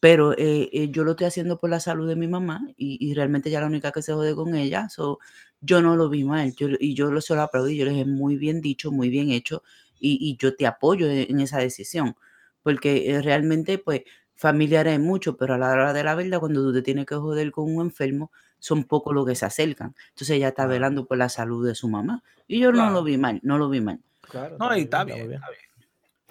pero 0.00 0.32
eh, 0.32 0.68
eh, 0.72 0.88
yo 0.90 1.04
lo 1.04 1.12
estoy 1.12 1.26
haciendo 1.26 1.58
por 1.58 1.70
la 1.70 1.80
salud 1.80 2.08
de 2.08 2.16
mi 2.16 2.28
mamá 2.28 2.66
y, 2.76 2.98
y 3.00 3.14
realmente 3.14 3.48
es 3.48 3.54
la 3.58 3.66
única 3.66 3.92
que 3.92 4.02
se 4.02 4.12
jode 4.12 4.34
con 4.34 4.54
ella. 4.54 4.88
So, 4.88 5.18
yo 5.60 5.80
no 5.82 5.96
lo 5.96 6.08
vi 6.08 6.24
mal 6.24 6.54
yo, 6.54 6.68
y 6.78 6.94
yo 6.94 7.10
lo, 7.10 7.20
se 7.20 7.34
lo 7.34 7.42
aplaudí. 7.42 7.76
Yo 7.76 7.84
le 7.86 7.92
dije, 7.92 8.04
muy 8.04 8.36
bien 8.36 8.60
dicho, 8.60 8.92
muy 8.92 9.08
bien 9.08 9.30
hecho 9.30 9.62
y, 9.98 10.18
y 10.20 10.36
yo 10.36 10.54
te 10.54 10.66
apoyo 10.66 11.08
en, 11.10 11.26
en 11.30 11.40
esa 11.40 11.58
decisión. 11.58 12.16
Porque 12.62 13.10
eh, 13.10 13.22
realmente, 13.22 13.78
pues, 13.78 14.02
familiares 14.34 14.92
hay 14.92 14.98
mucho, 14.98 15.36
pero 15.36 15.54
a 15.54 15.58
la 15.58 15.70
hora 15.70 15.92
de 15.92 16.04
la 16.04 16.14
verdad, 16.14 16.40
cuando 16.40 16.62
tú 16.62 16.72
te 16.72 16.82
tienes 16.82 17.06
que 17.06 17.14
joder 17.14 17.50
con 17.52 17.74
un 17.74 17.86
enfermo, 17.86 18.30
son 18.58 18.84
pocos 18.84 19.14
los 19.14 19.26
que 19.26 19.34
se 19.34 19.46
acercan. 19.46 19.94
Entonces 20.10 20.36
ella 20.36 20.48
está 20.48 20.66
velando 20.66 21.06
por 21.06 21.16
la 21.16 21.28
salud 21.28 21.66
de 21.66 21.74
su 21.74 21.88
mamá. 21.88 22.22
Y 22.46 22.60
yo 22.60 22.72
no 22.72 22.90
lo 22.90 23.02
vi 23.02 23.16
mal, 23.18 23.40
no 23.42 23.58
lo 23.58 23.68
vi 23.68 23.80
mal. 23.80 24.00
Claro, 24.20 24.56
No, 24.58 24.76
y 24.76 24.82
está 24.82 25.04
bien, 25.04 25.32
está 25.32 25.48
bien. 25.50 25.65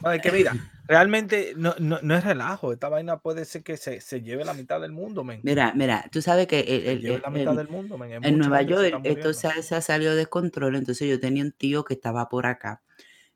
No, 0.04 0.12
es 0.12 0.22
que 0.22 0.32
mira, 0.32 0.54
realmente 0.88 1.54
no, 1.56 1.74
no, 1.80 2.00
no 2.02 2.16
es 2.16 2.24
relajo. 2.24 2.74
Esta 2.74 2.89
vaina 2.89 3.18
puede 3.20 3.46
ser 3.46 3.64
que 3.64 3.78
se, 3.78 4.02
se 4.02 4.22
lleve 4.22 4.43
la 4.43 4.54
mitad 4.54 4.82
del 4.82 4.91
mundo, 4.91 5.24
men. 5.24 5.39
Mira, 5.43 5.74
mira, 5.76 6.06
tú 6.12 6.22
sabes 6.22 6.48
que 6.48 6.60
el- 6.60 6.66
Se 6.84 6.91
el- 6.91 7.02
lleve 7.02 7.16
el- 7.16 7.22
la 7.22 7.30
mitad 7.30 7.52
el- 7.52 7.58
del 7.58 7.68
mundo, 7.70 7.98
men. 7.98 8.12
Hay 8.12 8.18
en 8.32 8.38
Nueva 8.38 8.62
York 8.62 9.00
esto 9.04 9.34
se, 9.34 9.64
se 9.64 9.76
ha 9.76 9.82
salido 9.82 10.16
de 10.16 10.28
entonces 10.76 11.08
yo 11.10 11.20
tenía 11.20 11.43
un 11.43 11.52
tío 11.52 11.84
que 11.86 11.93
estaba 11.93 12.28
por 12.30 12.46
acá 12.46 12.82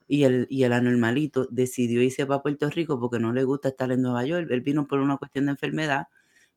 y 0.08 0.24
el, 0.24 0.48
y 0.50 0.64
el 0.64 0.74
anormalito 0.74 1.48
decidió 1.52 2.02
irse 2.02 2.26
para 2.26 2.42
Puerto 2.42 2.70
Rico 2.70 3.00
porque 3.00 3.20
no 3.20 3.32
le 3.32 3.44
gusta 3.44 3.70
estar 3.70 3.92
en 3.92 4.02
Nueva 4.02 4.26
York. 4.26 4.48
Él 4.52 4.62
vino 4.62 4.88
por 4.88 5.00
una 5.00 5.18
cuestión 5.18 5.46
de 5.46 5.52
enfermedad, 5.52 6.08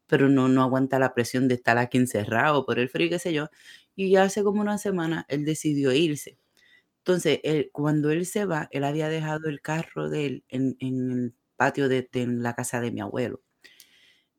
pero 0.07 0.28
no, 0.28 0.48
no 0.48 0.62
aguanta 0.62 0.98
la 0.98 1.14
presión 1.14 1.48
de 1.48 1.55
estar 1.55 1.78
aquí 1.78 1.98
encerrado 1.98 2.66
por 2.66 2.78
el 2.78 2.88
frío, 2.88 3.09
qué 3.11 3.18
sé 3.18 3.32
yo. 3.32 3.48
Y 3.94 4.16
hace 4.16 4.42
como 4.42 4.61
una 4.62 4.78
semana 4.78 5.26
él 5.28 5.44
decidió 5.44 5.92
irse. 5.92 6.38
Entonces, 7.05 7.40
él, 7.44 7.70
cuando 7.72 8.11
él 8.11 8.26
se 8.26 8.44
va, 8.46 8.68
él 8.72 8.84
había 8.84 9.09
dejado 9.09 9.48
el 9.48 9.61
carro 9.61 10.09
de 10.11 10.26
él 10.26 10.44
en, 10.48 10.76
en 10.80 11.11
el 11.12 11.34
patio 11.57 11.88
de, 11.88 12.09
de 12.12 12.26
la 12.26 12.55
casa 12.55 12.80
de 12.80 12.92
mi 12.92 13.00
abuelo. 13.00 13.42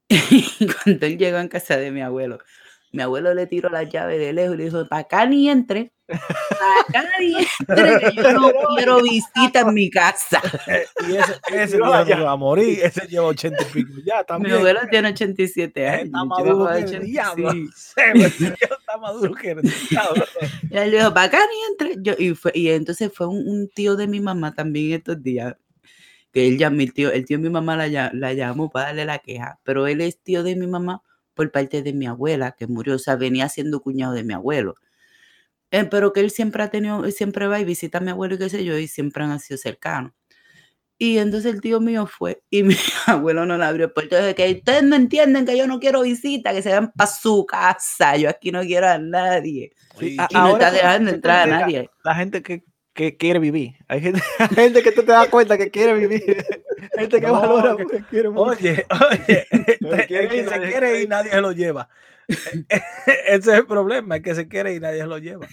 Cuando 0.83 1.05
él 1.05 1.17
llegó 1.17 1.37
en 1.39 1.47
casa 1.47 1.77
de 1.77 1.91
mi 1.91 2.01
abuelo, 2.01 2.39
Mi 2.93 3.01
abuelo 3.01 3.33
le 3.33 3.47
tiró 3.47 3.69
la 3.69 3.83
llave 3.83 4.19
de 4.19 4.33
lejos 4.33 4.53
y 4.53 4.57
le 4.59 4.63
dijo, 4.65 4.85
para 4.87 5.01
acá 5.01 5.25
ni 5.25 5.49
entre. 5.49 5.91
Para 6.07 7.01
acá 7.01 7.09
ni 7.19 7.33
entre, 7.35 7.99
que 8.11 8.15
yo 8.21 8.33
no 8.33 8.51
quiero 8.77 9.01
visita 9.01 9.61
en 9.61 9.73
mi 9.73 9.89
casa. 9.89 10.39
Eh, 10.67 10.85
y 11.09 11.15
ese, 11.15 11.33
ese 11.63 11.77
No, 11.79 12.05
ya. 12.05 12.19
va 12.21 12.31
a 12.33 12.35
morir, 12.35 12.79
ese 12.83 13.07
lleva 13.07 13.25
80 13.25 13.63
y 13.63 13.65
pico 13.73 13.93
ya 14.05 14.19
Mi 14.19 14.25
también. 14.25 14.55
abuelo 14.57 14.79
tiene 14.91 15.09
87 15.09 15.81
Eh, 15.81 15.87
años. 15.89 16.05
Está 16.05 16.23
maduro 16.25 16.67
que 16.67 16.77
el 16.77 16.83
80, 16.85 17.03
diablo. 17.05 17.51
sí. 17.51 17.69
Está 18.61 18.97
maduro 19.01 19.33
que 19.33 19.51
el 19.51 19.61
diablo. 19.89 20.25
Y 20.69 20.77
él 20.77 20.91
dijo, 20.91 21.13
para 21.15 21.25
acá 21.27 21.39
ni 21.49 21.87
entre. 21.87 22.03
Yo, 22.03 22.13
y, 22.19 22.35
fue, 22.35 22.51
y 22.53 22.69
entonces 22.69 23.11
fue 23.11 23.25
un, 23.27 23.47
un 23.47 23.69
tío 23.69 23.95
de 23.95 24.05
mi 24.07 24.19
mamá 24.19 24.53
también 24.53 24.93
estos 24.99 25.21
días, 25.23 25.55
que 26.31 26.47
él 26.47 26.59
ya, 26.59 26.69
mi 26.69 26.87
tío, 26.87 27.11
el 27.11 27.25
tío 27.25 27.37
de 27.39 27.43
mi 27.43 27.49
mamá 27.49 27.75
la, 27.75 28.11
la 28.13 28.33
llamó 28.33 28.69
para 28.69 28.87
darle 28.87 29.05
la 29.05 29.17
queja, 29.19 29.59
pero 29.63 29.87
él 29.87 30.01
es 30.01 30.19
tío 30.21 30.43
de 30.43 30.55
mi 30.55 30.67
mamá 30.67 31.01
por 31.33 31.51
parte 31.51 31.81
de 31.81 31.93
mi 31.93 32.07
abuela, 32.07 32.53
que 32.57 32.67
murió, 32.67 32.95
o 32.95 32.99
sea, 32.99 33.15
venía 33.15 33.49
siendo 33.49 33.81
cuñado 33.81 34.13
de 34.13 34.23
mi 34.23 34.33
abuelo. 34.33 34.75
Eh, 35.71 35.85
pero 35.85 36.13
que 36.13 36.19
él 36.19 36.29
siempre 36.31 36.61
ha 36.63 36.69
tenido, 36.69 37.03
él 37.05 37.11
siempre 37.13 37.47
va 37.47 37.59
y 37.59 37.65
visita 37.65 37.97
a 37.97 38.01
mi 38.01 38.11
abuelo 38.11 38.35
y 38.35 38.37
qué 38.37 38.49
sé 38.49 38.63
yo, 38.63 38.77
y 38.77 38.87
siempre 38.87 39.23
han 39.23 39.39
sido 39.39 39.57
cercanos. 39.57 40.13
Y 40.99 41.17
entonces 41.17 41.53
el 41.53 41.61
tío 41.61 41.79
mío 41.81 42.05
fue 42.05 42.43
y 42.49 42.63
mi 42.63 42.75
abuelo 43.07 43.45
no 43.45 43.57
le 43.57 43.65
abrió 43.65 43.85
el 43.87 43.91
puerto. 43.91 44.15
Dice 44.15 44.35
que 44.35 44.51
ustedes 44.51 44.83
no 44.83 44.95
entienden 44.95 45.45
que 45.45 45.57
yo 45.57 45.67
no 45.67 45.79
quiero 45.79 46.03
visita, 46.03 46.53
que 46.53 46.61
se 46.61 46.71
van 46.71 46.91
para 46.93 47.09
su 47.09 47.45
casa. 47.45 48.15
Yo 48.17 48.29
aquí 48.29 48.51
no 48.51 48.61
quiero 48.61 48.87
a 48.87 48.99
nadie. 48.99 49.71
Sí, 49.99 50.15
Y- 50.29 50.33
no 50.33 50.49
está 50.53 50.71
dejando 50.71 51.11
entrar 51.11 51.49
a 51.49 51.59
nadie. 51.59 51.89
La 52.03 52.15
gente 52.15 52.41
que, 52.43 52.63
que 52.93 53.17
quiere 53.17 53.39
vivir. 53.39 53.73
Hay 53.87 54.01
gente, 54.01 54.21
hay 54.39 54.47
gente 54.55 54.83
que 54.83 54.91
tú 54.91 55.01
te 55.01 55.11
das 55.11 55.27
cuenta 55.29 55.57
que 55.57 55.69
quiere 55.71 55.93
vivir. 55.95 56.45
Gente 56.97 57.21
que 57.21 57.27
No, 57.27 57.33
valora 57.33 57.75
que- 57.77 57.83
porque 57.83 58.03
quiere. 58.09 58.27
Oye, 58.27 58.85
oye, 59.09 59.47
el 59.49 60.29
que 60.29 60.43
se 60.43 60.49
nadie 60.49 60.69
quiere 60.69 61.01
ir. 61.01 61.09
nadie 61.09 61.31
se 61.31 61.41
lo 61.41 61.51
lleva. 61.53 61.89
Ese 62.27 63.35
es 63.35 63.47
el 63.47 63.65
problema, 63.65 64.17
el 64.17 64.21
que 64.21 64.35
se 64.35 64.47
quiere 64.47 64.73
ir, 64.73 64.81
nadie 64.81 64.99
se 65.01 65.07
lo 65.07 65.17
lleva. 65.17 65.47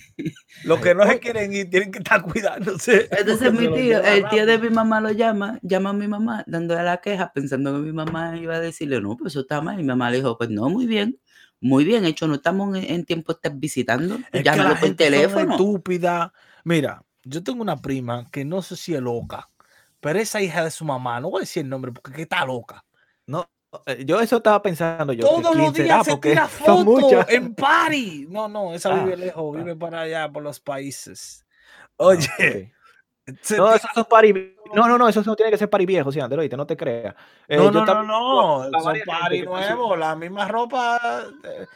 Los 0.64 0.80
que 0.80 0.94
no 0.94 1.04
se 1.06 1.18
quieren 1.18 1.52
ir 1.52 1.70
tienen 1.70 1.90
que 1.92 1.98
estar 1.98 2.22
cuidándose. 2.22 3.08
Entonces 3.16 3.52
mi 3.52 3.68
tío, 3.72 4.02
el 4.02 4.28
tío 4.28 4.44
de 4.44 4.58
mi 4.58 4.70
mamá 4.70 5.00
lo 5.00 5.10
llama, 5.12 5.58
llama 5.62 5.90
a 5.90 5.92
mi 5.94 6.08
mamá 6.08 6.44
dándole 6.46 6.82
la 6.82 7.00
queja, 7.00 7.32
pensando 7.32 7.72
que 7.72 7.78
mi 7.78 7.92
mamá 7.92 8.36
iba 8.36 8.56
a 8.56 8.60
decirle, 8.60 9.00
no, 9.00 9.16
pues 9.16 9.32
eso 9.32 9.40
está 9.40 9.60
mal. 9.60 9.76
Y 9.78 9.82
mi 9.82 9.88
mamá 9.88 10.10
le 10.10 10.16
dijo, 10.18 10.36
pues 10.36 10.50
no, 10.50 10.68
muy 10.68 10.86
bien, 10.86 11.18
muy 11.60 11.84
bien 11.84 12.04
hecho, 12.04 12.26
no 12.26 12.34
estamos 12.34 12.76
en, 12.76 12.84
en 12.84 13.04
tiempo 13.04 13.32
de 13.32 13.36
estar 13.36 13.52
visitando, 13.56 14.18
Es 14.32 14.42
llámalo 14.42 14.76
por 14.78 14.94
teléfono. 14.94 15.52
estúpida. 15.52 16.32
Mira, 16.64 17.02
yo 17.24 17.42
tengo 17.42 17.62
una 17.62 17.76
prima 17.76 18.28
que 18.30 18.44
no 18.44 18.62
sé 18.62 18.76
si 18.76 18.94
es 18.94 19.00
loca, 19.00 19.48
pero 20.00 20.18
esa 20.18 20.40
hija 20.40 20.64
de 20.64 20.70
su 20.70 20.84
mamá, 20.84 21.20
no 21.20 21.30
voy 21.30 21.38
a 21.38 21.40
decir 21.40 21.62
el 21.64 21.68
nombre 21.68 21.92
porque 21.92 22.12
que 22.12 22.22
está 22.22 22.44
loca. 22.44 22.84
No, 23.26 23.48
eh, 23.86 24.04
yo 24.04 24.20
eso 24.20 24.38
estaba 24.38 24.60
pensando 24.62 25.12
yo. 25.12 25.26
Todos 25.26 25.54
los 25.54 25.72
días 25.74 26.04
se 26.06 26.16
tira 26.16 26.48
muchas. 26.84 27.28
en 27.30 27.54
party. 27.54 28.26
No, 28.28 28.48
no, 28.48 28.74
esa 28.74 28.90
Ah, 28.94 29.04
vive 29.04 29.16
lejos, 29.16 29.54
ah. 29.54 29.58
vive 29.58 29.76
para 29.76 30.00
allá, 30.02 30.28
por 30.30 30.42
los 30.42 30.58
países. 30.60 31.44
Ah, 31.98 32.04
Oye, 32.06 32.72
No, 33.56 33.72
esos 33.74 33.90
son. 33.94 34.06
No, 34.74 34.88
no, 34.88 34.98
no, 34.98 35.08
esos 35.08 35.24
no 35.26 35.36
tiene 35.36 35.52
que 35.52 35.58
ser 35.58 35.70
pari 35.70 35.86
viejos, 35.86 36.12
sí, 36.14 36.18
Android, 36.20 36.52
no 36.54 36.66
te 36.66 36.76
creas. 36.76 37.14
Eh, 37.46 37.56
no, 37.56 37.70
no, 37.70 37.84
no, 37.84 38.02
no, 38.02 38.62
son 38.62 38.72
pasó- 38.72 39.44
nuevos, 39.44 39.98
la 39.98 40.16
misma 40.16 40.48
ropa 40.48 41.24
eh, 41.44 41.66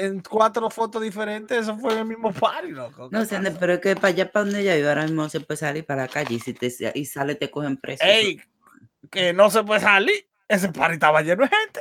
en 0.00 0.20
cuatro 0.20 0.70
fotos 0.70 1.02
diferentes, 1.02 1.58
eso 1.58 1.76
fue 1.78 1.98
el 1.98 2.04
mismo 2.04 2.32
party, 2.32 2.70
loco. 2.70 3.08
¿qué 3.10 3.16
No 3.16 3.24
sé, 3.24 3.36
pasa? 3.38 3.56
pero 3.58 3.72
es 3.74 3.80
que 3.80 3.94
para 3.96 4.08
allá, 4.08 4.30
para 4.32 4.44
donde 4.46 4.60
ella 4.60 4.74
vive, 4.76 4.88
ahora 4.88 5.02
mismo 5.04 5.28
se 5.28 5.40
puede 5.40 5.58
salir 5.58 5.84
para 5.84 6.02
la 6.02 6.08
calle 6.08 6.34
y 6.34 6.40
si 6.40 6.52
te 6.54 6.72
y 6.94 7.04
sale 7.04 7.34
te 7.34 7.50
cogen 7.50 7.76
preso. 7.76 8.04
Ey, 8.04 8.40
que 9.10 9.32
no 9.32 9.50
se 9.50 9.62
puede 9.62 9.80
salir, 9.80 10.26
ese 10.48 10.68
party 10.70 10.94
estaba 10.94 11.22
lleno 11.22 11.42
de 11.44 11.48
gente. 11.48 11.80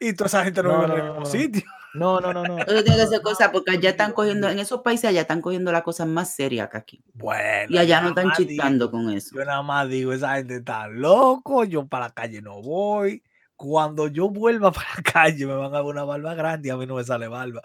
Y 0.00 0.14
toda 0.14 0.28
esa 0.28 0.44
gente 0.44 0.62
no, 0.62 0.72
No, 0.72 0.80
vive 0.86 0.92
en 0.94 0.98
el 0.98 1.04
mismo 1.04 1.20
no. 1.20 1.26
sitio. 1.26 1.62
No, 1.92 2.20
no, 2.20 2.32
no, 2.32 2.44
no. 2.44 2.58
Eso 2.58 2.84
tiene 2.84 3.00
que 3.00 3.06
ser 3.08 3.20
cosa, 3.20 3.50
porque 3.52 3.72
allá 3.72 3.90
están 3.90 4.12
cogiendo, 4.12 4.48
en 4.48 4.58
esos 4.60 4.80
países 4.80 5.06
allá 5.06 5.22
están 5.22 5.40
cogiendo 5.42 5.72
la 5.72 5.82
cosa 5.82 6.06
más 6.06 6.34
seria 6.34 6.68
que 6.70 6.78
aquí. 6.78 7.02
Bueno. 7.14 7.66
Y 7.68 7.78
allá 7.78 8.00
no 8.00 8.08
están 8.10 8.30
chistando 8.32 8.86
digo- 8.88 8.90
con 9.04 9.10
eso. 9.10 9.34
Yo 9.36 9.44
nada 9.44 9.62
más 9.62 9.88
digo, 9.88 10.12
esa 10.12 10.36
gente 10.36 10.56
está 10.56 10.86
loco, 10.88 11.64
yo 11.64 11.86
para 11.86 12.06
la 12.06 12.14
calle 12.14 12.40
no 12.40 12.62
voy. 12.62 13.22
Cuando 13.60 14.08
yo 14.08 14.30
vuelva 14.30 14.72
para 14.72 14.88
la 14.96 15.02
calle 15.02 15.44
me 15.46 15.52
van 15.54 15.66
a 15.66 15.76
dar 15.78 15.82
una 15.84 16.04
barba 16.04 16.34
grande 16.34 16.68
y 16.68 16.70
a 16.70 16.76
mí 16.78 16.86
no 16.86 16.94
me 16.94 17.04
sale 17.04 17.28
barba. 17.28 17.60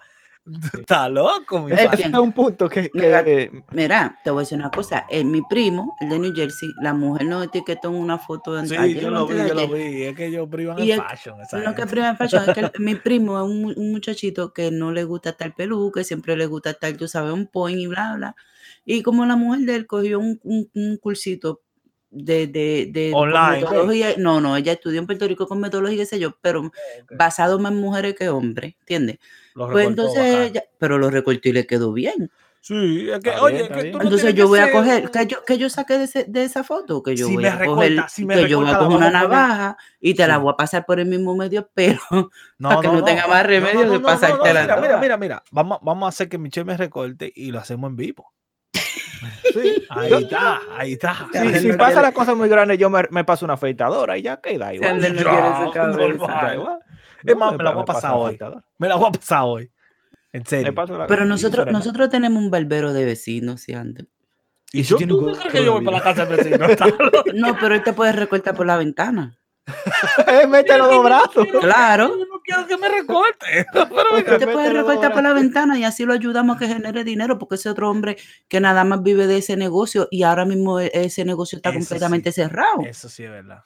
Está 0.77 1.07
loco, 1.09 1.61
mi 1.61 1.71
Es 1.71 1.79
Ese 1.79 1.85
padre. 1.87 1.97
bien. 2.03 2.13
es 2.13 2.19
un 2.19 2.31
punto 2.33 2.69
que, 2.69 2.89
que, 2.91 2.99
Mira, 2.99 3.23
eh, 3.25 3.51
Mira, 3.71 4.19
te 4.23 4.29
voy 4.29 4.41
a 4.41 4.43
decir 4.43 4.57
una 4.59 4.69
cosa. 4.69 5.05
El, 5.09 5.25
mi 5.25 5.41
primo, 5.41 5.95
el 6.01 6.09
de 6.09 6.19
New 6.19 6.35
Jersey, 6.35 6.69
la 6.81 6.93
mujer 6.93 7.25
nos 7.27 7.45
etiquetó 7.45 7.87
en 7.87 7.95
una 7.95 8.17
foto 8.19 8.53
de 8.53 8.67
Sí, 8.67 8.75
ayer 8.75 9.03
yo 9.03 9.09
lo 9.09 9.25
vi, 9.25 9.37
yo 9.37 9.53
lo 9.55 9.67
vi. 9.69 10.03
Es 10.03 10.15
que 10.15 10.25
ellos 10.27 10.47
privan 10.51 10.77
el- 10.77 11.01
fashion. 11.01 11.39
esa 11.41 11.57
Lo 11.59 11.73
que 11.73 11.83
gente. 11.87 11.99
en 12.01 12.17
fashion 12.17 12.43
es 12.47 12.53
que 12.53 12.59
el- 12.59 12.71
mi 12.79 12.95
primo 12.95 13.37
es 13.37 13.43
un, 13.49 13.61
mu- 13.61 13.73
un 13.75 13.91
muchachito 13.93 14.53
que 14.53 14.69
no 14.69 14.91
le 14.91 15.03
gusta 15.05 15.29
estar 15.31 15.55
pelú, 15.55 15.91
que 15.91 16.03
siempre 16.03 16.35
le 16.37 16.45
gusta 16.45 16.71
estar, 16.71 16.93
tú 16.95 17.07
sabes, 17.07 17.31
un 17.33 17.47
point 17.47 17.79
y 17.79 17.87
bla, 17.87 18.13
bla. 18.15 18.35
Y 18.83 19.01
como 19.01 19.25
la 19.25 19.35
mujer 19.37 19.61
de 19.61 19.75
él 19.77 19.87
cogió 19.87 20.19
un, 20.19 20.39
un, 20.43 20.69
un 20.75 20.97
cursito 20.97 21.61
de, 22.16 22.47
de, 22.47 22.89
de 22.91 23.11
Online, 23.13 24.16
no, 24.18 24.39
no, 24.39 24.55
ella 24.55 24.74
estudió 24.74 24.99
en 24.99 25.05
Puerto 25.05 25.28
Rico 25.28 25.47
con 25.47 25.59
metodología, 25.59 25.97
qué 25.99 26.05
sé 26.05 26.20
yo, 26.20 26.38
pero 26.41 26.61
Ok. 26.61 27.11
basado 27.18 27.59
más 27.59 27.72
en 27.74 27.80
mujeres 27.82 28.16
que 28.16 28.30
hombres, 28.30 28.76
¿entiendes? 28.80 29.20
Lo 29.53 29.70
Pues 29.70 29.88
entonces, 29.88 30.24
ella- 30.26 30.63
pero 30.80 30.97
lo 30.97 31.09
recortó 31.09 31.49
y 31.49 31.51
le 31.53 31.68
quedó 31.68 31.91
bien. 31.93 32.32
Sí, 32.61 33.09
es 33.11 33.20
que, 33.20 33.30
oye, 33.30 33.57
bien, 33.57 33.66
está 33.66 33.76
que 33.76 33.91
tú 33.91 33.97
no 33.99 34.03
Entonces 34.05 34.34
yo 34.34 34.45
que 34.45 34.47
voy 34.47 34.59
a 34.59 34.72
coger, 34.72 35.03
un- 35.03 35.09
que 35.09 35.28
yo, 35.28 35.45
que 35.45 35.57
yo 35.59 35.70
saqué 35.70 35.99
de, 35.99 36.05
ese- 36.05 36.26
de 36.28 36.43
esa 36.43 36.63
foto, 36.63 37.03
que 37.03 37.16
yo 37.16 37.28
Si 37.28 37.34
voy 37.36 37.43
me 37.43 37.49
a 37.49 37.63
coger, 37.63 37.91
recorta, 37.91 38.09
si 38.09 38.26
me 38.26 38.34
que 38.34 38.49
yo 38.49 38.57
voy 38.59 38.70
a 38.70 38.72
la 38.72 38.78
coger 38.80 38.97
una 38.97 39.11
navaja 39.11 39.78
y 39.99 40.16
te 40.16 40.26
la 40.26 40.38
Sí. 40.38 40.41
voy 40.41 40.53
a 40.53 40.57
pasar 40.57 40.86
por 40.86 40.99
el 40.99 41.05
mismo 41.05 41.36
medio, 41.36 41.70
pero 41.76 42.32
para 42.59 42.82
que 42.82 42.88
no 42.88 43.03
tenga 43.03 43.28
más 43.28 43.45
remedio 43.45 43.82
que 43.82 43.86
no, 43.86 43.93
no, 43.99 44.01
pasártela 44.03 44.61
Mira, 44.63 44.78
mira, 44.78 44.97
mira, 44.97 45.18
mira. 45.18 45.43
Vamos, 45.51 45.78
vamos 45.84 46.05
a 46.07 46.09
hacer 46.09 46.28
que 46.28 46.39
Michelle 46.39 46.66
me 46.66 46.76
recorte 46.76 47.32
y 47.36 47.51
lo 47.51 47.59
hacemos 47.59 47.89
en 47.91 47.97
vivo. 47.97 48.34
Sí. 49.53 49.86
Ahí 49.89 50.13
está, 50.13 50.61
ahí 50.78 50.93
está. 50.93 51.28
Sí, 51.32 51.59
Si, 51.59 51.68
no 51.70 51.78
pasa 51.78 51.91
quiere- 51.91 52.01
la 52.07 52.11
cosa 52.13 52.36
muy 52.36 52.49
grande, 52.49 52.78
yo 52.78 52.89
me, 52.89 53.03
me 53.11 53.24
paso 53.24 53.45
una 53.45 53.55
afeitadora 53.55 54.18
y 54.18 54.22
ya 54.24 54.38
queda 54.41 54.74
igual. 54.74 54.99
No 55.01 55.97
Ya, 56.28 56.53
igual. 56.55 56.80
Es 57.24 57.36
más, 57.36 57.57
me 57.57 57.63
la 57.63 57.72
voy 57.72 57.82
a 57.82 57.86
pasar 57.86 58.11
hoy. 58.13 58.38
Me 58.78 58.88
la 58.88 58.95
voy 58.95 59.07
a 59.09 59.11
pasar 59.11 59.41
hoy. 59.43 59.72
En 60.32 60.45
serio. 60.45 60.74
la- 60.76 61.07
Pero 61.07 61.26
nosotros, 61.26 61.66
nosotros 61.72 62.09
tenemos 62.09 62.43
un 62.43 62.51
barbero 62.51 62.93
de 62.93 63.05
vecinos, 63.05 63.61
si 63.61 63.74
antes. 63.74 64.05
¿Y 64.74 64.84
yo, 64.84 64.97
tú 64.97 65.32
crees 65.39 65.53
que 65.53 65.63
yo 65.63 65.74
voy 65.74 65.86
para 65.86 65.97
la 65.97 66.03
casa 66.03 66.26
del 66.26 66.38
vecino? 66.38 66.57
No, 67.34 67.57
pero 67.59 67.76
él 67.76 67.84
te 67.84 67.93
puede 67.93 68.11
recortar 68.11 68.53
por 68.55 68.66
la 68.66 68.76
ventana. 68.78 69.38
Eh, 70.28 70.47
Mete 70.47 70.78
los 70.78 70.89
dos 70.89 71.03
brazos. 71.03 71.47
Claro. 71.59 72.09
Yo 72.09 72.26
no 72.26 72.39
quiero 72.43 72.68
que 72.68 72.78
me 72.78 72.88
recorte. 72.89 73.66
Pero 73.74 74.24
te 74.24 74.32
Mete 74.32 74.47
puede 74.47 74.74
los 74.74 74.84
dos 74.84 74.88
recortar 74.89 75.13
por 75.13 75.24
la 75.24 75.34
ventana 75.34 75.78
y 75.78 75.84
así 75.84 76.05
lo 76.05 76.13
ayudamos 76.13 76.55
a 76.55 76.59
que 76.59 76.68
genere 76.68 77.03
dinero, 77.03 77.38
porque 77.38 77.55
ese 77.55 77.70
otro 77.70 77.89
hombre 77.89 78.18
que 78.47 78.59
nada 78.59 78.84
más 78.84 79.01
vive 79.03 79.28
de 79.28 79.38
ese 79.38 79.57
negocio 79.57 80.07
y 80.11 80.24
ahora 80.24 80.45
mismo 80.45 80.80
e- 80.80 80.91
ese 80.93 81.26
negocio 81.26 81.57
está 81.57 81.70
Eso 81.70 81.80
completamente 81.80 82.32
sí. 82.32 82.41
cerrado. 82.41 82.82
Eso 82.86 83.09
sí 83.09 83.24
es 83.24 83.32
verdad. 83.32 83.63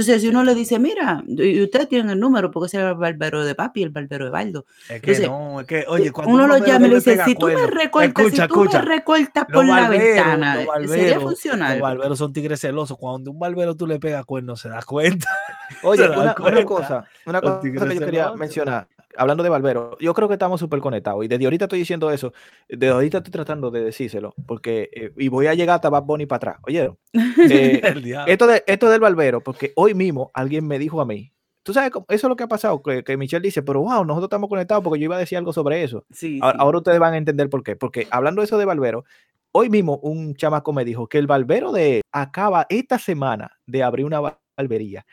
Entonces, 0.00 0.22
si 0.22 0.28
uno 0.28 0.42
le 0.44 0.54
dice, 0.54 0.78
mira, 0.78 1.22
y 1.26 1.62
ustedes 1.62 1.88
tienen 1.88 2.10
el 2.10 2.18
número, 2.18 2.50
porque 2.50 2.66
ese 2.68 2.78
es 2.78 2.84
el 2.84 2.94
barbero 2.94 3.44
de 3.44 3.54
papi, 3.54 3.82
el 3.82 3.90
barbero 3.90 4.24
de 4.24 4.30
Baldo. 4.30 4.64
Es 4.88 5.00
que 5.02 5.12
Entonces, 5.12 5.28
no, 5.28 5.60
es 5.60 5.66
que, 5.66 5.84
oye, 5.88 6.10
cuando 6.10 6.34
uno 6.34 6.44
un 6.44 6.48
lo 6.50 6.58
llama 6.66 6.86
y 6.86 6.90
le 6.90 6.96
dice, 6.96 7.22
si 7.24 7.34
tú 7.34 7.46
me 7.46 7.52
cuerno- 7.54 7.66
recortas, 7.70 8.08
escucha, 8.08 8.30
si 8.30 8.36
tú 8.36 8.42
escucha, 8.62 8.82
me 8.82 8.84
recortas 8.96 9.44
por 9.52 9.64
la 9.66 9.88
ventana, 9.88 10.54
eh, 10.62 10.66
sería 10.66 10.66
barberos, 11.04 11.22
funcional. 11.22 11.72
Los 11.72 11.80
barberos 11.82 12.18
son 12.18 12.32
tigres 12.32 12.60
celosos. 12.60 12.96
Cuando 12.98 13.30
un 13.30 13.38
barbero 13.38 13.74
tú 13.76 13.86
le 13.86 13.98
pegas 14.00 14.24
cuernos, 14.24 14.60
se 14.60 14.68
da 14.68 14.80
cuenta. 14.82 15.28
Oye, 15.82 16.08
una, 16.08 16.18
una 16.20 16.34
cuenta. 16.34 16.64
cosa, 16.64 17.04
una 17.26 17.40
cosa 17.40 17.60
que 17.60 17.94
yo 17.94 18.00
quería 18.00 18.32
mencionar, 18.32 18.88
hablando 19.16 19.42
de 19.42 19.48
Barbero, 19.50 19.96
yo 20.00 20.14
creo 20.14 20.28
que 20.28 20.34
estamos 20.34 20.60
súper 20.60 20.80
conectados 20.80 21.24
y 21.24 21.28
desde 21.28 21.44
ahorita 21.44 21.64
estoy 21.66 21.78
diciendo 21.80 22.10
eso, 22.10 22.32
desde 22.68 22.88
ahorita 22.88 23.18
estoy 23.18 23.30
tratando 23.32 23.70
de 23.70 23.82
decírselo, 23.84 24.34
porque, 24.46 24.88
eh, 24.92 25.12
y 25.16 25.28
voy 25.28 25.46
a 25.46 25.54
llegar 25.54 25.76
hasta 25.76 25.90
Bad 25.90 26.04
Bunny 26.04 26.26
para 26.26 26.36
atrás, 26.36 26.56
¿oyeron? 26.66 26.98
Eh, 27.50 27.80
esto, 28.26 28.46
de, 28.46 28.62
esto 28.66 28.88
del 28.90 29.00
Barbero, 29.00 29.40
porque 29.40 29.72
hoy 29.76 29.94
mismo 29.94 30.30
alguien 30.34 30.66
me 30.66 30.78
dijo 30.78 31.00
a 31.00 31.04
mí, 31.06 31.32
tú 31.62 31.72
sabes, 31.72 31.90
cómo- 31.90 32.06
eso 32.08 32.26
es 32.26 32.28
lo 32.28 32.36
que 32.36 32.44
ha 32.44 32.48
pasado, 32.48 32.82
que, 32.82 33.02
que 33.04 33.16
Michelle 33.16 33.42
dice, 33.42 33.62
pero 33.62 33.80
wow, 33.80 34.04
nosotros 34.04 34.24
estamos 34.28 34.48
conectados 34.48 34.82
porque 34.84 34.98
yo 35.00 35.04
iba 35.04 35.16
a 35.16 35.20
decir 35.20 35.36
algo 35.38 35.52
sobre 35.52 35.82
eso. 35.82 36.04
Sí, 36.10 36.38
Ahora, 36.42 36.56
sí. 36.58 36.62
ahora 36.62 36.78
ustedes 36.78 36.98
van 36.98 37.14
a 37.14 37.18
entender 37.18 37.48
por 37.50 37.62
qué, 37.62 37.76
porque 37.76 38.06
hablando 38.10 38.40
de 38.40 38.46
eso 38.46 38.58
de 38.58 38.64
Barbero, 38.64 39.04
hoy 39.52 39.68
mismo 39.68 39.98
un 40.02 40.34
chamaco 40.36 40.72
me 40.72 40.84
dijo 40.84 41.08
que 41.08 41.18
el 41.18 41.26
Barbero 41.26 41.72
de 41.72 41.96
él 41.96 42.02
acaba 42.12 42.66
esta 42.68 42.98
semana 42.98 43.50
de 43.66 43.82
abrir 43.82 44.06
una 44.06 44.20
bar- 44.20 44.38
barbería 44.56 45.04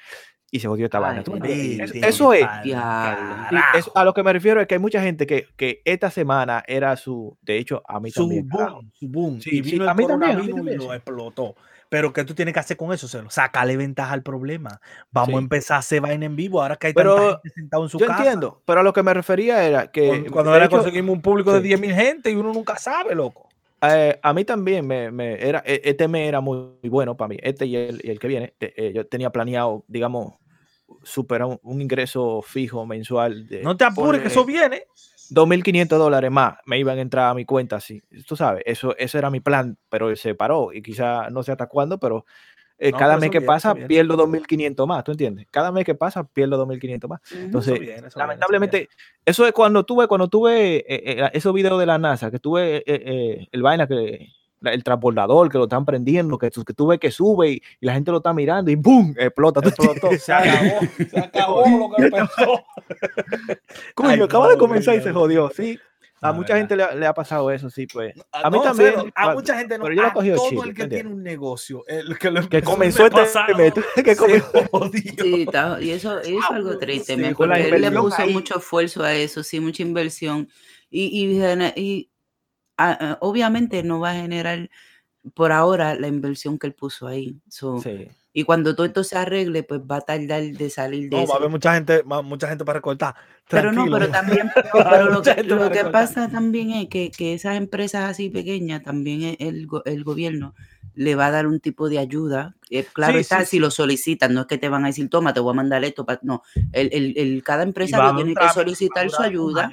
y 0.58 0.60
se 0.60 0.68
jodió 0.68 0.86
esta 0.86 1.00
vaina. 1.00 1.20
Ay, 1.20 1.24
¿tú 1.24 1.32
me 1.34 2.08
Eso- 2.08 2.34
es. 2.34 2.48
eso- 3.76 3.92
a 3.96 4.04
lo 4.04 4.14
que 4.14 4.24
me 4.24 4.34
refiero 4.34 4.60
es 4.62 4.68
que 4.68 4.76
hay 4.76 4.80
mucha 4.80 5.02
gente 5.02 5.26
que, 5.26 5.48
que 5.56 5.82
esta 5.86 6.10
semana 6.12 6.64
era 6.68 6.96
su, 6.98 7.38
de 7.42 7.58
hecho, 7.58 7.82
a 7.88 8.00
mí 8.00 8.12
su 8.12 8.22
también. 8.22 8.48
boom, 8.50 8.92
su 8.94 9.08
boom. 9.08 9.42
Sí, 9.42 9.50
y 9.60 9.64
sí, 9.64 9.72
vino 9.72 9.90
a 9.90 9.94
mí 9.94 10.06
también, 10.06 10.32
a 10.32 10.36
mí 10.36 10.50
coronavirus 10.50 10.56
también, 10.56 10.82
y 10.82 10.86
lo 10.86 10.94
explotó. 10.94 11.56
Pero 11.90 12.12
¿qué 12.12 12.26
tú 12.26 12.34
tienes 12.34 12.54
que 12.54 12.60
hacer 12.60 12.76
con 12.76 12.92
eso? 12.92 13.08
Sacarle 13.30 13.78
ventaja 13.78 14.12
al 14.14 14.22
problema. 14.22 14.82
Vamos 15.10 15.30
Sí. 15.30 15.36
a 15.36 15.40
empezar 15.40 15.76
a 15.78 15.80
hacer 15.80 16.02
vaina 16.02 16.26
en 16.26 16.36
vivo 16.36 16.62
ahora 16.62 16.76
que 16.76 16.88
hay 16.88 16.94
Pero 16.94 17.16
tanta 17.16 17.42
gente 17.56 17.78
en 17.78 17.90
su 17.90 17.98
Yo 18.00 18.08
casa. 18.08 18.24
entiendo, 18.24 18.62
pero 18.66 18.82
a 18.82 18.84
lo 18.84 18.92
que 18.92 19.04
me 19.04 19.14
refería 19.14 19.64
era 19.64 19.88
que 19.90 20.26
Cuando, 20.30 20.52
ahora 20.52 20.66
hecho, 20.66 20.78
conseguimos 20.78 21.16
un 21.16 21.22
público 21.22 21.54
de 21.54 21.62
sí. 21.62 21.68
10.000 21.68 21.94
gente 21.96 22.30
y 22.30 22.36
uno 22.36 22.52
nunca 22.52 22.76
sabe, 22.78 23.16
loco. 23.16 23.48
eh, 23.82 24.20
a 24.22 24.34
mí 24.34 24.44
también 24.44 24.86
me, 24.88 25.12
me 25.12 25.36
era, 25.48 25.62
e- 25.66 25.82
este 25.86 26.08
mes 26.08 26.28
era 26.28 26.42
muy, 26.42 26.58
muy 26.82 26.90
bueno 26.90 27.16
para 27.16 27.30
mí, 27.30 27.38
este 27.42 27.68
y 27.68 27.76
el, 27.76 28.02
y 28.04 28.10
el 28.10 28.20
que 28.20 28.28
viene. 28.28 28.54
eh, 28.60 28.74
eh, 28.76 28.92
yo 28.94 29.06
tenía 29.08 29.30
planeado, 29.30 29.86
digamos, 29.88 30.34
superar 31.04 31.48
un, 31.48 31.60
un 31.64 31.82
ingreso 31.82 32.42
fijo 32.42 32.86
mensual. 32.86 33.48
De, 33.48 33.64
No 33.64 33.76
te 33.78 33.84
apures, 33.86 34.22
que 34.22 34.28
eso 34.30 34.46
viene. 34.46 34.84
2.500 35.30 35.88
dólares 35.98 36.32
más 36.32 36.58
me 36.66 36.80
iban 36.80 36.98
a 36.98 37.02
entrar 37.02 37.30
a 37.30 37.34
mi 37.34 37.44
cuenta, 37.46 37.80
sí. 37.82 38.02
Tú 38.26 38.36
sabes, 38.38 38.64
eso, 38.66 38.96
ese 38.98 39.18
era 39.18 39.30
mi 39.30 39.42
plan, 39.42 39.78
pero 39.90 40.16
se 40.16 40.36
paró 40.36 40.72
y 40.72 40.82
quizá 40.82 41.30
no 41.30 41.44
sé 41.44 41.52
hasta 41.52 41.68
cuándo, 41.68 42.00
pero 42.00 42.26
eh, 42.80 42.92
No, 42.92 42.98
cada 42.98 43.16
pero 43.16 43.22
mes 43.22 43.32
que 43.32 43.40
viene, 43.40 43.48
pasa 43.48 43.74
viene. 43.74 43.88
pierdo 43.88 44.16
2.500 44.16 44.88
más, 44.88 45.04
¿tú 45.04 45.12
entiendes? 45.12 45.48
Cada 45.52 45.72
mes 45.74 45.84
que 45.84 45.96
pasa 45.96 46.24
pierdo 46.26 46.66
2.500 46.66 47.10
más. 47.10 47.20
Entonces, 47.34 47.74
Eso 47.74 47.82
viene, 47.82 48.08
eso 48.08 48.20
lamentablemente, 48.20 48.88
eso 49.26 49.46
es 49.46 49.52
cuando 49.52 49.84
tuve, 49.84 50.08
cuando 50.08 50.30
tuve 50.30 50.78
eh, 50.78 50.86
eh, 50.88 51.30
esos 51.34 51.54
videos 51.54 51.78
de 51.80 51.86
la 51.88 51.98
NASA, 51.98 52.32
que 52.32 52.40
tuve 52.40 52.78
eh, 52.78 52.84
eh, 52.88 53.48
el 53.52 53.62
vaina 53.64 53.86
que 53.88 54.30
el 54.64 54.84
transbordador 54.84 55.50
que 55.50 55.58
lo 55.58 55.66
están 55.66 55.86
prendiendo, 55.86 56.38
que, 56.38 56.50
tú- 56.50 56.64
que 56.66 56.74
tú 56.74 56.88
ves 56.88 57.00
que 57.00 57.12
sube 57.12 57.50
y, 57.52 57.62
y 57.80 57.86
la 57.86 57.94
gente 57.94 58.12
lo 58.12 58.18
está 58.18 58.34
mirando 58.34 58.72
y 58.72 58.76
¡boom! 58.76 59.14
explota. 59.18 59.62
¿tú 59.62 59.70
Explotó, 59.70 60.10
se 60.20 60.34
acabó, 60.34 60.80
se 61.10 61.20
acabó 61.20 61.64
lo 61.78 61.90
que 61.96 62.04
empezó. 62.04 62.64
Coño, 63.96 64.10
Ay, 64.10 64.22
acaba 64.22 64.48
de 64.48 64.54
no, 64.56 64.60
comenzar 64.60 64.96
y 64.96 65.02
se 65.02 65.12
jodió, 65.12 65.50
sí. 65.56 65.80
A 66.20 66.30
No, 66.30 66.38
mucha 66.40 66.54
verdad. 66.56 66.62
gente 66.62 66.76
le, 66.78 66.84
ha- 66.84 66.96
le 66.96 67.06
ha 67.06 67.14
pasado 67.14 67.52
eso, 67.52 67.70
sí, 67.70 67.86
pues. 67.86 68.16
A 68.32 68.50
mí 68.50 68.58
no, 68.58 68.64
también, 68.64 68.94
cero, 68.98 69.08
a 69.14 69.34
mucha 69.36 69.56
gente 69.56 69.78
no, 69.78 69.84
pero 69.84 69.96
yo 69.96 70.02
lo 70.02 70.08
a 70.08 70.14
cogí 70.14 70.32
todo 70.32 70.50
chill, 70.50 70.58
el 70.58 70.64
que 70.64 70.70
¿entiendes? 70.70 70.98
tiene 71.02 71.10
un 71.16 71.22
negocio, 71.24 71.84
el 71.88 72.18
que, 72.18 72.32
lo 72.32 72.50
Que 72.50 72.58
empezó 72.58 72.72
comenzó 72.72 73.06
este 73.06 73.22
que 74.04 74.16
se 74.16 74.22
comenzó- 74.22 74.68
jodió. 74.72 75.02
Sí, 75.24 75.42
está- 75.44 75.78
y 75.80 75.92
eso, 75.92 76.20
eso 76.20 76.40
es 76.40 76.46
algo 76.50 76.78
triste, 76.80 77.14
Sí, 77.16 77.22
la 77.22 77.34
porque 77.36 77.70
él 77.70 77.82
le 77.82 77.92
puso 77.92 78.20
ahí. 78.24 78.34
mucho 78.34 78.58
esfuerzo 78.58 79.04
a 79.04 79.14
eso, 79.14 79.44
sí, 79.44 79.60
mucha 79.60 79.84
inversión. 79.84 80.50
Y, 80.90 81.04
y, 81.24 81.40
y, 81.76 82.10
obviamente 83.22 83.84
no 83.84 84.00
va 84.00 84.12
a 84.12 84.16
generar 84.16 84.70
por 85.34 85.52
ahora 85.52 85.96
la 85.96 86.08
inversión 86.08 86.58
que 86.58 86.68
él 86.68 86.74
puso 86.74 87.08
ahí. 87.08 87.36
So, 87.50 87.82
Sí. 87.82 88.08
Y 88.34 88.44
cuando 88.44 88.76
todo 88.76 88.86
esto 88.86 89.04
se 89.04 89.18
arregle, 89.18 89.64
pues 89.64 89.82
va 89.82 89.96
a 89.96 90.02
tardar 90.02 90.44
de 90.44 90.70
salir 90.70 91.10
de 91.10 91.16
No, 91.16 91.24
eso. 91.24 91.30
va 91.32 91.36
a 91.36 91.38
haber 91.40 91.50
mucha 91.50 91.74
gente, 91.74 92.04
mucha 92.04 92.48
gente 92.48 92.64
para 92.64 92.78
recortar. 92.78 93.16
Pero 93.50 93.72
no, 93.72 93.86
pero 93.90 94.10
también, 94.10 94.52
pero 94.74 95.10
lo 95.10 95.24
que, 95.24 95.42
lo 95.44 95.92
pasa 95.92 96.30
también 96.30 96.70
es 96.70 96.88
que, 96.88 97.10
que 97.10 97.34
esas 97.34 97.56
empresas 97.58 98.08
así 98.12 98.30
pequeñas, 98.30 98.84
también 98.84 99.24
e- 99.24 99.38
el, 99.40 99.68
el 99.86 100.04
gobierno 100.04 100.54
le 100.94 101.16
va 101.16 101.28
a 101.28 101.32
dar 101.32 101.48
un 101.48 101.60
tipo 101.60 101.90
de 101.90 101.98
ayuda. 101.98 102.56
Eh, 102.70 102.86
claro 102.94 103.14
Sí, 103.14 103.20
está, 103.22 103.40
sí, 103.40 103.46
si 103.48 103.60
lo 103.60 103.72
solicitan, 103.72 104.36
no 104.36 104.42
es 104.42 104.48
que 104.48 104.60
te 104.60 104.70
van 104.70 104.84
a 104.84 104.88
decir, 104.90 105.10
toma, 105.10 105.34
te 105.34 105.40
voy 105.40 105.54
a 105.54 105.56
mandar 105.56 105.84
esto. 105.84 106.06
pa-". 106.06 106.20
No, 106.22 106.44
el, 106.74 106.90
el- 106.94 107.18
el- 107.18 107.42
cada 107.44 107.58
Y 107.58 107.60
va 107.60 107.64
a 107.64 107.68
empresario 107.70 108.04
haber 108.06 108.26
un 108.26 108.34
tiene 108.36 108.48
que 108.48 108.54
solicitar 108.54 109.10
su 109.10 109.22
ayuda. 109.24 109.72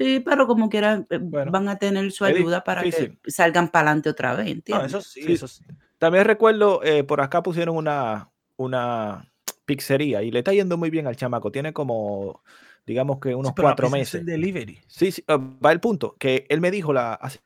Sí, 0.00 0.20
pero 0.20 0.46
como 0.46 0.70
quiera, 0.70 1.04
eh, 1.10 1.18
Bueno, 1.20 1.52
van 1.52 1.68
a 1.68 1.76
tener 1.78 2.10
su 2.10 2.24
ayuda 2.24 2.64
para 2.64 2.82
que 2.84 3.18
salgan 3.26 3.68
para 3.68 3.88
adelante 3.90 4.08
otra 4.08 4.34
vez, 4.34 4.46
No, 4.46 4.52
¿entiendes? 4.52 4.86
eso 4.92 5.00
sí, 5.02 5.22
Sí. 5.22 5.32
eso 5.32 5.46
sí. 5.46 5.62
También 5.98 6.24
recuerdo, 6.24 6.82
eh, 6.82 7.04
por 7.04 7.20
acá 7.20 7.42
pusieron 7.42 7.76
una, 7.76 8.30
una 8.56 9.30
pizzería 9.66 10.22
y 10.22 10.30
le 10.30 10.38
está 10.38 10.54
yendo 10.54 10.78
muy 10.78 10.88
bien 10.88 11.06
al 11.06 11.16
chamaco. 11.16 11.52
Tiene 11.52 11.74
como, 11.74 12.42
digamos 12.86 13.20
que 13.20 13.34
unos 13.34 13.50
Sí, 13.50 13.54
pero 13.56 13.66
cuatro 13.68 13.86
pizza 13.88 13.96
es 13.98 14.00
meses. 14.14 14.20
el 14.22 14.26
delivery. 14.26 14.78
Sí, 14.86 15.12
sí, 15.12 15.22
ah, 15.28 15.36
va 15.36 15.72
el 15.72 15.80
punto, 15.80 16.16
que 16.18 16.46
él 16.48 16.62
me 16.62 16.70
dijo 16.70 16.94
la, 16.94 17.12
hace 17.12 17.40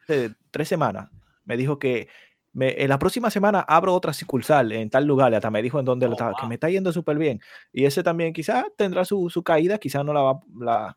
tres 0.52 0.68
semanas, 0.68 1.10
me 1.44 1.56
dijo 1.56 1.80
que 1.80 2.08
me- 2.52 2.80
en 2.80 2.88
la 2.88 3.00
próxima 3.00 3.30
semana 3.30 3.60
abro 3.66 3.92
otra 3.94 4.12
sucursal 4.12 4.70
en 4.70 4.88
tal 4.90 5.04
lugar, 5.06 5.32
y 5.32 5.34
hasta 5.34 5.50
me 5.50 5.60
dijo 5.60 5.80
en 5.80 5.84
dónde 5.86 6.06
lo 6.06 6.12
Oh, 6.12 6.14
estaba, 6.14 6.34
que 6.36 6.42
wow. 6.42 6.48
me 6.50 6.54
está 6.54 6.70
yendo 6.70 6.92
súper 6.92 7.18
bien. 7.18 7.40
Y 7.72 7.84
ese 7.84 8.04
también 8.04 8.32
quizás 8.32 8.64
tendrá 8.76 9.04
su, 9.04 9.28
su 9.28 9.42
caída, 9.42 9.78
quizás 9.78 10.04
no 10.04 10.12
la 10.12 10.20
va, 10.22 10.40
la, 10.60 10.96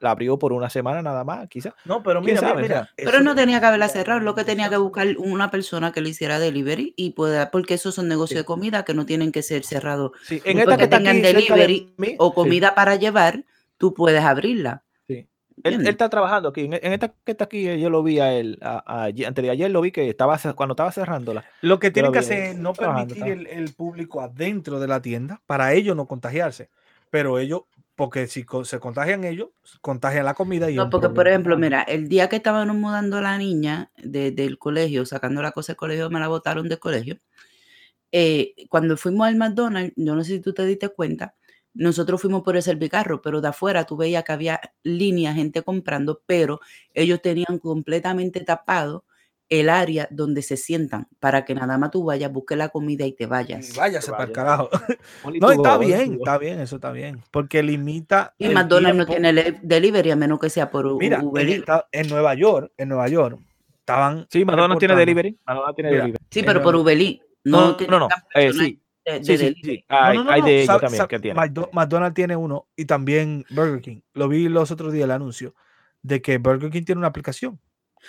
la 0.00 0.10
abrió 0.10 0.38
por 0.38 0.52
una 0.52 0.68
semana 0.70 1.00
nada 1.02 1.24
más, 1.24 1.48
quizás. 1.48 1.72
No, 1.84 2.02
pero 2.02 2.20
¿Quién 2.20 2.34
mira, 2.34 2.54
mira, 2.54 2.62
mira, 2.62 2.90
Pero 2.96 3.20
no 3.20 3.34
tenía 3.34 3.60
que 3.60 3.66
haberla 3.66 3.88
cerrado, 3.88 4.20
lo 4.20 4.34
que 4.34 4.44
tenía 4.44 4.68
que 4.68 4.76
buscar 4.76 5.06
una 5.18 5.50
persona 5.50 5.92
que 5.92 6.00
le 6.00 6.10
hiciera 6.10 6.38
delivery 6.38 6.92
y 6.96 7.10
pueda, 7.10 7.50
porque 7.50 7.74
esos 7.74 7.94
son 7.94 8.08
negocios 8.08 8.36
Sí. 8.38 8.42
de 8.42 8.44
comida 8.44 8.84
que 8.84 8.92
no 8.94 9.06
tienen 9.06 9.32
que 9.32 9.42
ser 9.42 9.64
cerrados. 9.64 10.12
Sí, 10.24 10.42
en 10.44 10.58
esta 10.58 10.76
que 10.76 10.88
tengan 10.88 11.16
aquí 11.18 11.24
cerca 11.26 11.54
de 11.54 11.60
delivery 11.62 11.94
mí, 11.96 12.14
O 12.18 12.28
sí, 12.30 12.34
comida 12.34 12.74
para 12.74 12.96
llevar, 12.96 13.44
tú 13.78 13.94
puedes 13.94 14.22
abrirla. 14.22 14.82
sí. 15.06 15.26
Él, 15.62 15.86
está 15.86 16.08
trabajando 16.10 16.48
aquí. 16.48 16.62
En, 16.62 16.74
en 16.74 16.92
esta 16.92 17.14
que 17.24 17.30
está 17.30 17.44
aquí, 17.44 17.68
eh, 17.68 17.78
yo 17.78 17.88
lo 17.88 18.02
vi 18.02 18.18
a 18.18 18.32
él 18.34 18.58
a- 18.60 18.82
a- 18.84 19.04
ayer- 19.04 19.26
antes 19.28 19.42
de 19.44 19.50
ayer, 19.50 19.70
lo 19.70 19.80
vi 19.80 19.92
que 19.92 20.08
estaba 20.10 20.36
cuando 20.56 20.72
estaba 20.72 20.90
cerrándola. 20.90 21.44
Lo 21.62 21.78
que 21.78 21.92
tienen 21.92 22.08
lo 22.08 22.12
que 22.12 22.18
hacer 22.18 22.38
es 22.42 22.56
no 22.58 22.72
permitir 22.72 23.46
el 23.48 23.72
público 23.72 24.20
adentro 24.20 24.80
de 24.80 24.88
la 24.88 25.00
tienda 25.00 25.40
para 25.46 25.72
ellos 25.72 25.94
no 25.96 26.06
contagiarse. 26.06 26.68
Pero 27.10 27.38
ellos, 27.38 27.62
porque 27.96 28.26
si 28.26 28.44
se 28.64 28.80
contagian 28.80 29.24
ellos, 29.24 29.48
contagian 29.80 30.24
la 30.24 30.34
comida 30.34 30.70
y 30.70 30.76
No, 30.76 30.90
porque 30.90 31.08
por 31.08 31.28
ejemplo, 31.28 31.56
mira, 31.56 31.82
el 31.82 32.08
día 32.08 32.28
que 32.28 32.36
estábamos 32.36 32.76
mudando 32.76 33.18
a 33.18 33.20
la 33.20 33.38
niña 33.38 33.90
de- 34.02 34.32
del 34.32 34.58
colegio, 34.58 35.06
sacando 35.06 35.42
la 35.42 35.52
cosa 35.52 35.72
del 35.72 35.76
colegio, 35.78 36.10
me 36.10 36.20
la 36.20 36.28
botaron 36.28 36.68
del 36.68 36.78
colegio. 36.78 37.18
eh, 38.12 38.54
cuando 38.68 38.96
fuimos 38.96 39.26
al 39.26 39.36
McDonald's, 39.36 39.92
yo 39.96 40.14
no 40.14 40.22
sé 40.24 40.34
si 40.34 40.40
tú 40.40 40.52
te 40.54 40.64
diste 40.66 40.88
cuenta, 40.88 41.34
nosotros 41.74 42.20
fuimos 42.22 42.42
por 42.42 42.56
el 42.56 42.62
servicarro, 42.62 43.20
pero 43.20 43.40
de 43.40 43.48
afuera 43.48 43.84
tú 43.84 43.96
veías 43.96 44.22
que 44.24 44.32
había 44.32 44.60
línea, 44.84 45.34
gente 45.34 45.62
comprando, 45.62 46.22
pero 46.26 46.60
ellos 46.92 47.20
tenían 47.22 47.58
completamente 47.58 48.40
tapado 48.44 49.04
el 49.60 49.68
área 49.68 50.08
donde 50.10 50.42
se 50.42 50.56
sientan 50.56 51.06
para 51.20 51.44
que 51.44 51.54
nada 51.54 51.78
más 51.78 51.90
tú 51.90 52.04
vayas, 52.04 52.30
busques 52.32 52.56
la 52.58 52.68
comida 52.68 53.04
y 53.06 53.12
te 53.12 53.24
Y 53.24 53.26
vayas. 53.26 53.74
váyase 53.76 54.10
para 54.10 54.24
el 54.24 54.32
carajo. 54.32 54.68
No, 55.40 55.50
está 55.52 55.78
bien, 55.78 56.14
está 56.14 56.38
bien, 56.38 56.60
eso 56.60 56.76
está 56.76 56.92
bien. 56.92 57.20
Porque 57.30 57.62
limita. 57.62 58.34
Y 58.38 58.48
McDonald's 58.48 58.96
no 58.98 59.06
tiene 59.06 59.32
delivery 59.62 60.10
a 60.10 60.16
menos 60.16 60.38
que 60.38 60.50
sea 60.50 60.70
por 60.70 60.96
Mira, 60.98 61.22
Uber 61.22 61.48
en, 61.48 61.64
en 61.92 62.08
Nueva 62.08 62.34
York, 62.34 62.72
en 62.76 62.88
Nueva 62.88 63.08
York, 63.08 63.38
estaban. 63.80 64.26
Sí, 64.30 64.44
Madonna 64.44 64.76
tiene 64.76 64.94
delivery. 64.96 65.38
Madonna 65.46 65.72
tiene 65.74 65.90
Mira, 65.90 66.02
delivery. 66.02 66.24
Sí, 66.30 66.42
pero 66.42 66.62
por 66.62 66.74
Uber. 66.76 66.98
No, 67.44 67.76
No, 67.88 67.98
no, 67.98 68.08
tiene 68.34 68.48
eh, 68.48 68.52
sí, 68.54 68.80
de, 69.04 69.20
de 69.20 69.24
sí, 69.38 69.54
sí, 69.62 69.84
Hay, 69.88 70.16
no, 70.16 70.24
no, 70.24 70.30
hay 70.30 70.40
no, 70.40 70.46
de 70.46 70.62
ellos 70.62 70.80
también 70.80 70.96
sabe- 70.96 71.08
que 71.08 71.18
tienen. 71.18 71.42
McDo- 71.42 71.68
McDonald's 71.72 72.14
tiene 72.14 72.36
uno 72.36 72.68
y 72.74 72.86
también 72.86 73.44
Burger 73.50 73.82
King. 73.82 74.00
Lo 74.14 74.28
vi 74.28 74.48
los 74.48 74.70
otros 74.70 74.94
días 74.94 75.04
el 75.04 75.10
anuncio 75.10 75.54
de 76.00 76.22
que 76.22 76.38
Burger 76.38 76.70
King 76.70 76.84
tiene 76.84 77.00
una 77.00 77.08
aplicación 77.08 77.60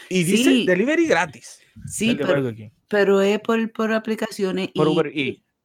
y 0.10 0.24
dice 0.24 0.44
Sí. 0.44 0.66
delivery 0.66 1.08
gratis. 1.08 1.60
Sí, 1.88 2.18
pero, 2.88 3.22
es 3.22 3.40
por, 3.42 3.72
por 3.72 3.92
aplicaciones 3.94 4.70
Por 4.74 4.88
y 4.88 4.90
Uber. 4.92 5.14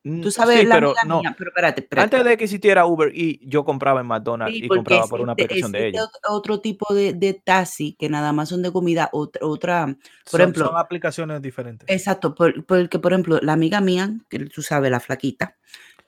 Mm, 0.02 0.22
tú 0.22 0.30
sabes 0.30 0.60
sí, 0.60 0.64
la 0.66 0.76
pero 0.76 0.94
no. 1.06 1.20
mía, 1.20 1.34
pero 1.36 1.50
espérate, 1.50 1.82
espérate. 1.82 2.16
Antes 2.16 2.30
de 2.30 2.36
que 2.38 2.44
existiera 2.44 2.86
Uber 2.86 3.12
Eats, 3.14 3.40
yo 3.42 3.64
compraba 3.66 4.00
en 4.00 4.06
McDonald's 4.06 4.56
Sí, 4.56 4.64
y 4.64 4.68
compraba 4.68 5.06
por 5.06 5.20
una 5.20 5.32
existe- 5.34 5.44
aplicación 5.44 5.72
de 5.72 5.88
ellos. 5.88 6.04
ot- 6.08 6.18
otro 6.30 6.60
tipo 6.62 6.94
de, 6.94 7.12
de 7.12 7.34
taxi 7.34 7.96
que 7.98 8.08
nada 8.08 8.32
más 8.32 8.48
son 8.48 8.62
de 8.62 8.72
comida, 8.72 9.10
otra, 9.12 9.46
otra 9.46 9.86
por 9.86 9.96
Son, 10.30 10.40
ejemplo, 10.40 10.64
son 10.68 10.76
aplicaciones 10.78 11.42
diferentes. 11.42 11.86
exacto, 11.88 12.34
por- 12.34 12.64
porque 12.64 12.98
por 12.98 13.12
ejemplo, 13.12 13.40
la 13.42 13.52
amiga 13.52 13.82
mía, 13.82 14.10
que 14.30 14.38
tú 14.46 14.62
sabes, 14.62 14.90
la 14.90 15.00
flaquita, 15.00 15.58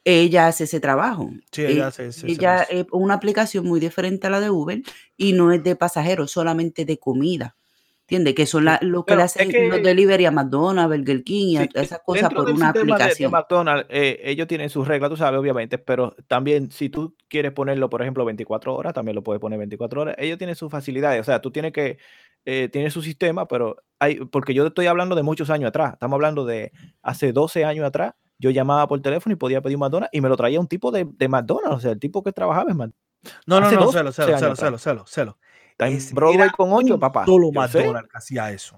ella 0.05 0.47
hace 0.49 0.64
ese 0.64 0.81
trabajo. 0.81 1.31
Sí, 1.53 1.62
ella 1.66 1.83
Eh, 1.85 1.87
hace 1.89 2.07
ese 2.07 2.27
ella 2.31 2.62
es 2.62 2.87
una 2.93 3.12
aplicación 3.14 3.66
muy 3.66 3.79
diferente 3.79 4.27
a 4.27 4.31
la 4.31 4.41
de 4.41 4.49
Uber 4.49 4.81
y 5.18 5.35
no 5.35 5.53
es 5.53 5.62
de 5.62 5.77
pasajeros, 5.77 6.31
solamente 6.31 6.87
de 6.87 6.99
comida. 6.99 7.57
¿Entiendes? 8.13 8.35
Que 8.35 8.45
son 8.45 8.67
la- 8.67 8.79
lo 8.83 9.07
que 9.07 9.17
le 9.17 9.23
es 9.23 9.25
hacen 9.37 9.51
que- 9.51 9.69
los 9.69 9.83
delivery 9.83 10.27
a 10.27 10.31
McDonald's, 10.31 10.95
Burger 10.99 11.25
King 11.25 11.47
y 11.47 11.57
a 11.57 11.63
Sí, 11.63 11.69
esas 11.75 12.01
cosas 12.05 12.31
por 12.33 12.45
del 12.45 12.57
una 12.57 12.67
sistema 12.67 12.73
de- 12.73 12.87
de, 12.87 12.93
aplicación. 13.05 13.33
McDonald's, 13.33 13.87
eh, 13.89 14.21
ellos 14.25 14.47
tienen 14.47 14.69
sus 14.69 14.87
reglas, 14.87 15.09
tú 15.11 15.17
sabes, 15.17 15.41
obviamente, 15.41 15.79
pero 15.79 16.15
también 16.29 16.71
si 16.71 16.91
tú 16.91 17.17
quieres 17.29 17.53
ponerlo, 17.53 17.89
por 17.89 18.03
ejemplo, 18.03 18.25
24 18.27 18.75
horas, 18.75 18.93
también 18.93 19.15
lo 19.15 19.23
puedes 19.23 19.41
poner 19.41 19.59
24 19.59 20.03
horas. 20.03 20.15
Ellos 20.19 20.37
tienen 20.37 20.57
sus 20.57 20.71
facilidades, 20.71 21.23
o 21.23 21.25
sea, 21.25 21.41
tú 21.41 21.51
tienes 21.51 21.73
que, 21.73 21.97
eh, 22.45 22.69
tiene 22.71 22.91
su 22.91 23.01
sistema, 23.01 23.49
pero 23.49 23.77
hay, 23.99 24.17
porque 24.17 24.53
yo 24.53 24.67
estoy 24.67 24.87
hablando 24.89 25.15
de 25.17 25.23
muchos 25.23 25.49
años 25.49 25.69
atrás, 25.69 25.95
estamos 25.95 26.17
hablando 26.17 26.45
de 26.45 26.71
hace 27.01 27.33
12 27.33 27.65
años 27.65 27.87
atrás, 27.87 28.13
yo 28.39 28.51
llamaba 28.51 28.87
por 28.89 29.01
teléfono 29.01 29.33
y 29.33 29.37
podía 29.37 29.63
pedir 29.63 29.77
un 29.77 29.81
McDonald's 29.81 30.11
y 30.13 30.21
me 30.21 30.29
lo 30.29 30.37
traía 30.37 30.61
un 30.61 30.67
tipo 30.69 30.91
de, 30.91 31.07
de 31.11 31.29
McDonald's, 31.29 31.77
o 31.77 31.81
sea, 31.81 31.93
el 31.93 31.99
tipo 31.99 32.23
que 32.23 32.33
trabajaba 32.33 32.71
en 32.71 32.77
McDonald's. 32.77 32.99
No, 33.47 33.61
no, 33.61 33.71
no, 33.71 33.81
12 33.85 33.99
celo, 33.99 34.13
celo, 34.13 34.39
celo, 34.39 34.57
celo, 34.57 34.79
celo, 34.79 35.05
celo. 35.07 35.39
Está 35.85 35.89
en 35.89 35.97
Ese 35.99 36.14
Broadway 36.14 36.51
con 36.51 36.72
8, 36.72 36.95
un 36.95 37.01
papá. 37.01 37.24
Solo. 37.26 37.51
McDonald's 37.53 38.11
que 38.11 38.18
hacía 38.18 38.51
eso. 38.53 38.76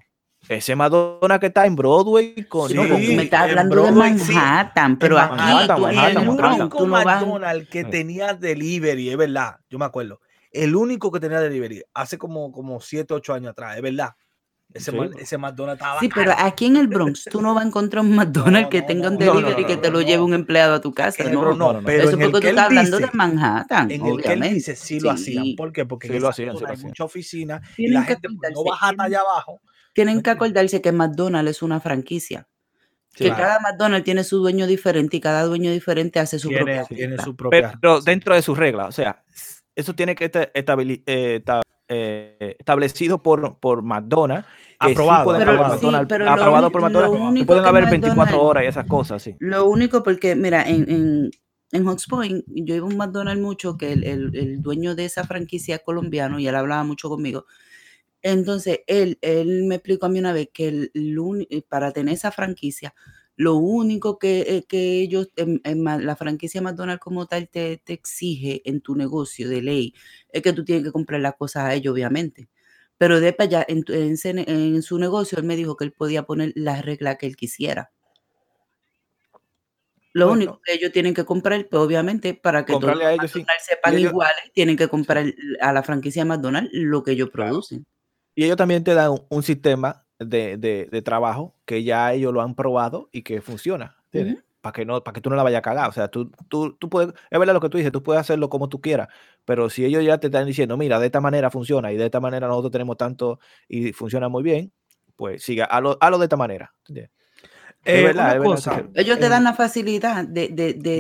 Ese 0.48 0.76
McDonald's 0.76 1.38
que 1.40 1.46
está 1.46 1.64
en 1.66 1.74
Broadway 1.76 2.44
con... 2.44 2.68
Sí, 2.68 2.74
no, 2.74 2.82
con- 2.88 3.00
me 3.00 3.22
estás 3.22 3.42
hablando 3.42 3.76
de 3.82 3.88
sí. 4.18 4.32
Manhattan, 4.34 4.98
pero 4.98 5.16
En 5.16 5.24
aquí 5.24 5.34
Manhattan, 5.36 5.76
tú 5.76 5.86
en 5.88 5.94
Manhattan, 5.94 6.22
el 6.22 6.28
Manhattan. 6.28 6.60
Único. 6.62 6.86
McDonald's 6.86 7.68
que 7.70 7.82
Sí. 7.84 7.90
tenía 7.90 8.34
delivery, 8.34 9.10
es 9.10 9.16
verdad, 9.16 9.56
yo 9.70 9.78
me 9.78 9.84
acuerdo. 9.86 10.20
El 10.50 10.76
único 10.76 11.10
que 11.10 11.18
tenía 11.20 11.40
delivery 11.40 11.82
hace 11.94 12.16
como, 12.18 12.52
como 12.52 12.80
7, 12.80 13.12
8 13.14 13.34
años 13.34 13.50
atrás, 13.50 13.76
es 13.76 13.82
verdad. 13.82 14.10
Ese, 14.74 14.90
Sí. 14.90 14.98
ese 15.18 15.38
McDonald's 15.38 15.80
estaba. 15.80 16.00
Sí, 16.00 16.10
pero 16.12 16.34
aquí 16.36 16.66
en 16.66 16.76
el 16.76 16.88
Bronx 16.88 17.24
tú 17.30 17.40
no 17.40 17.54
vas 17.54 17.64
a 17.64 17.66
encontrar 17.68 18.04
un 18.04 18.14
McDonald's 18.16 18.62
No, 18.64 18.70
que 18.70 18.82
tenga 18.82 19.08
un 19.08 19.14
no, 19.14 19.20
no, 19.20 19.26
no, 19.26 19.40
delivery 19.40 19.62
no, 19.62 19.68
que 19.68 19.76
te 19.76 19.90
lo 19.90 20.00
lleve 20.02 20.22
un 20.24 20.34
empleado 20.34 20.74
a 20.74 20.80
tu 20.80 20.92
casa, 20.92 21.22
el 21.22 21.32
no. 21.32 21.54
No, 21.54 21.80
pero 21.84 22.02
Eso 22.02 22.10
el 22.10 22.16
porque 22.18 22.40
tú 22.40 22.48
estás 22.48 22.64
hablando 22.66 22.96
dice, 22.98 23.10
de 23.10 23.16
Manhattan, 23.16 23.90
en 23.92 23.92
el 23.92 24.00
que 24.00 24.06
él 24.08 24.14
obviamente. 24.32 24.54
dice 24.56 24.74
sí 24.76 24.98
lo 24.98 25.10
hacían. 25.12 25.44
Sí. 25.44 25.54
¿Por 25.54 25.72
qué? 25.72 25.86
Porque 25.86 26.08
Sí 26.08 26.18
lo 26.18 26.28
hacían, 26.28 26.56
sí 26.58 26.64
hay 26.66 26.72
hacían. 26.74 26.88
mucha 26.88 27.04
oficina 27.04 27.62
y 27.76 27.86
la 27.88 28.02
gente 28.02 28.28
pues, 28.36 28.52
no 28.52 28.64
baja 28.64 28.88
hasta 28.88 29.04
allá 29.04 29.20
abajo. 29.20 29.60
Tienen 29.92 30.20
que 30.22 30.30
acordarse 30.30 30.82
que 30.82 30.90
McDonald's 30.90 31.52
es 31.52 31.62
una 31.62 31.78
franquicia. 31.78 32.48
Sí. 33.10 33.18
Que 33.18 33.24
Claro. 33.26 33.42
cada 33.44 33.60
McDonald's 33.60 34.04
tiene 34.04 34.24
su 34.24 34.38
dueño 34.38 34.66
diferente 34.66 35.18
y 35.18 35.20
cada 35.20 35.44
dueño 35.44 35.70
diferente 35.70 36.18
hace 36.18 36.40
su 36.40 36.48
Tiene, 36.48 36.64
propia 36.64 36.84
tiene 36.86 37.06
fiesta. 37.10 37.22
su 37.24 37.36
propia. 37.36 37.78
pero 37.80 38.00
dentro 38.00 38.34
de 38.34 38.42
sus 38.42 38.58
reglas, 38.58 38.88
o 38.88 38.92
sea, 38.92 39.22
eso 39.76 39.94
tiene 39.94 40.16
que 40.16 40.24
estar 40.24 40.50
estabili- 40.52 41.04
eh, 41.88 42.36
esta- 42.40 42.56
establecido 42.58 43.22
por, 43.22 43.58
por 43.58 43.82
McDonald's. 43.82 44.46
sí 44.46 44.76
Aprobado, 44.78 45.38
Pero 45.38 45.52
sí, 45.78 45.86
McDonald's- 45.86 46.18
lo 46.18 46.30
aprobado 46.30 46.70
por 46.70 46.80
McDonald's, 46.82 47.46
pueden 47.46 47.64
haber 47.66 47.84
24 47.90 48.16
McDonald's- 48.24 48.42
horas 48.42 48.64
y 48.64 48.66
esas 48.66 48.86
cosas, 48.86 49.22
sí. 49.22 49.36
Lo 49.38 49.66
único 49.66 50.02
porque, 50.02 50.34
mira, 50.34 50.62
en, 50.68 50.90
en, 50.90 51.30
en 51.72 51.84
Hawks 51.86 52.06
Point, 52.06 52.44
yo 52.48 52.74
iba 52.74 52.86
a 52.86 52.90
un 52.90 52.96
McDonald's 52.96 53.42
mucho, 53.42 53.76
que 53.76 53.92
el, 53.92 54.04
el- 54.04 54.30
el 54.34 54.62
dueño 54.62 54.94
de 54.94 55.04
esa 55.06 55.24
franquicia 55.24 55.78
colombiano 55.80 56.38
y 56.38 56.46
él 56.46 56.54
hablaba 56.54 56.84
mucho 56.84 57.08
conmigo. 57.08 57.46
Entonces, 58.22 58.80
él, 58.86 59.18
él 59.20 59.64
me 59.64 59.74
explicó 59.76 60.06
a 60.06 60.08
mí 60.08 60.18
una 60.18 60.32
vez 60.32 60.48
que 60.52 60.68
el, 60.68 60.90
para 61.68 61.92
tener 61.92 62.14
esa 62.14 62.30
franquicia, 62.30 62.94
lo 63.36 63.56
único 63.56 64.18
que, 64.18 64.40
eh, 64.42 64.64
que 64.68 65.00
ellos, 65.00 65.28
em, 65.36 65.60
em, 65.64 65.84
la 66.02 66.16
franquicia 66.16 66.62
McDonald's 66.62 67.00
como 67.02 67.26
tal 67.26 67.48
te, 67.48 67.78
te 67.78 67.92
exige 67.94 68.62
en 68.68 68.80
tu 68.80 68.94
negocio 68.96 69.48
de 69.48 69.62
ley, 69.62 69.94
es 70.30 70.42
que 70.42 70.52
tú 70.52 70.64
tienes 70.64 70.84
que 70.84 70.92
comprar 70.92 71.20
las 71.20 71.34
cosas 71.36 71.64
a 71.64 71.74
ellos, 71.74 71.92
obviamente. 71.92 72.48
Pero 72.98 73.20
de 73.20 73.32
para 73.32 73.46
allá, 73.48 73.66
en, 73.68 73.84
en 73.88 74.16
en 74.76 74.82
su 74.82 74.98
negocio, 74.98 75.38
él 75.38 75.44
me 75.44 75.56
dijo 75.56 75.76
que 75.76 75.84
él 75.84 75.92
podía 75.92 76.22
poner 76.24 76.52
la 76.56 76.80
regla 76.82 77.16
que 77.16 77.26
él 77.26 77.36
quisiera. 77.36 77.90
Lo 80.12 80.26
Bueno. 80.26 80.36
único 80.38 80.60
que 80.64 80.72
ellos 80.74 80.92
tienen 80.92 81.12
que 81.12 81.24
comprar, 81.24 81.66
pues 81.68 81.82
obviamente, 81.82 82.34
para 82.34 82.64
que 82.64 82.72
todos 82.72 82.94
los 82.96 83.10
ellos, 83.10 83.32
sí. 83.32 83.44
Sepan 83.66 83.98
ellos- 83.98 84.10
iguales, 84.12 84.44
tienen 84.54 84.76
que 84.76 84.88
comprar 84.88 85.26
a 85.60 85.72
la 85.72 85.82
franquicia 85.82 86.24
McDonald's 86.24 86.70
lo 86.72 87.02
que 87.02 87.12
ellos 87.12 87.30
producen. 87.30 87.84
Y 88.36 88.44
ellos 88.44 88.56
también 88.56 88.84
te 88.84 88.94
dan 88.94 89.10
un, 89.12 89.26
un 89.28 89.42
sistema 89.42 90.03
de, 90.26 90.56
de- 90.56 90.88
de 90.90 91.02
trabajo 91.02 91.54
que 91.64 91.82
ya 91.84 92.12
ellos 92.12 92.32
lo 92.32 92.40
han 92.42 92.54
probado 92.54 93.08
y 93.12 93.22
que 93.22 93.40
funciona. 93.40 93.96
¿entiendes? 94.12 94.44
Para 94.60 94.72
que, 94.72 94.84
no, 94.86 95.02
para 95.04 95.12
que 95.14 95.20
tú 95.20 95.28
no 95.28 95.36
la 95.36 95.42
vayas 95.42 95.58
a 95.58 95.62
cagar. 95.62 95.90
O 95.90 95.92
sea, 95.92 96.08
tú, 96.08 96.30
tú, 96.48 96.72
tú 96.74 96.88
puedes, 96.88 97.12
es 97.30 97.38
verdad 97.38 97.52
lo 97.54 97.60
que 97.60 97.68
tú 97.68 97.76
dices, 97.76 97.92
tú 97.92 98.02
puedes 98.02 98.20
hacerlo 98.20 98.48
como 98.48 98.68
tú 98.68 98.80
quieras, 98.80 99.08
pero 99.44 99.68
si 99.68 99.84
ellos 99.84 100.02
ya 100.04 100.16
te 100.18 100.28
están 100.28 100.46
diciendo, 100.46 100.76
mira, 100.78 100.98
de 100.98 101.06
esta 101.06 101.20
manera 101.20 101.50
funciona 101.50 101.92
y 101.92 101.96
de 101.98 102.06
esta 102.06 102.20
manera 102.20 102.48
nosotros 102.48 102.72
tenemos 102.72 102.96
tanto 102.96 103.38
y 103.68 103.92
funciona 103.92 104.28
muy 104.30 104.42
bien, 104.42 104.72
pues 105.16 105.42
siga, 105.42 105.66
hazlo, 105.66 105.98
hazlo 106.00 106.18
de 106.18 106.24
esta 106.24 106.36
manera. 106.36 106.72
Eh, 107.84 108.02
verdad, 108.02 108.24
una 108.24 108.32
es 108.34 108.40
verdad, 108.40 108.54
cosa, 108.54 108.74
sí, 108.76 108.90
Ellos 108.94 109.18
te 109.18 109.26
eh, 109.26 109.28
dan 109.28 109.44
la 109.44 109.52
facilidad 109.52 110.24
de, 110.24 110.48
de- 110.48 110.74
de- 110.74 110.96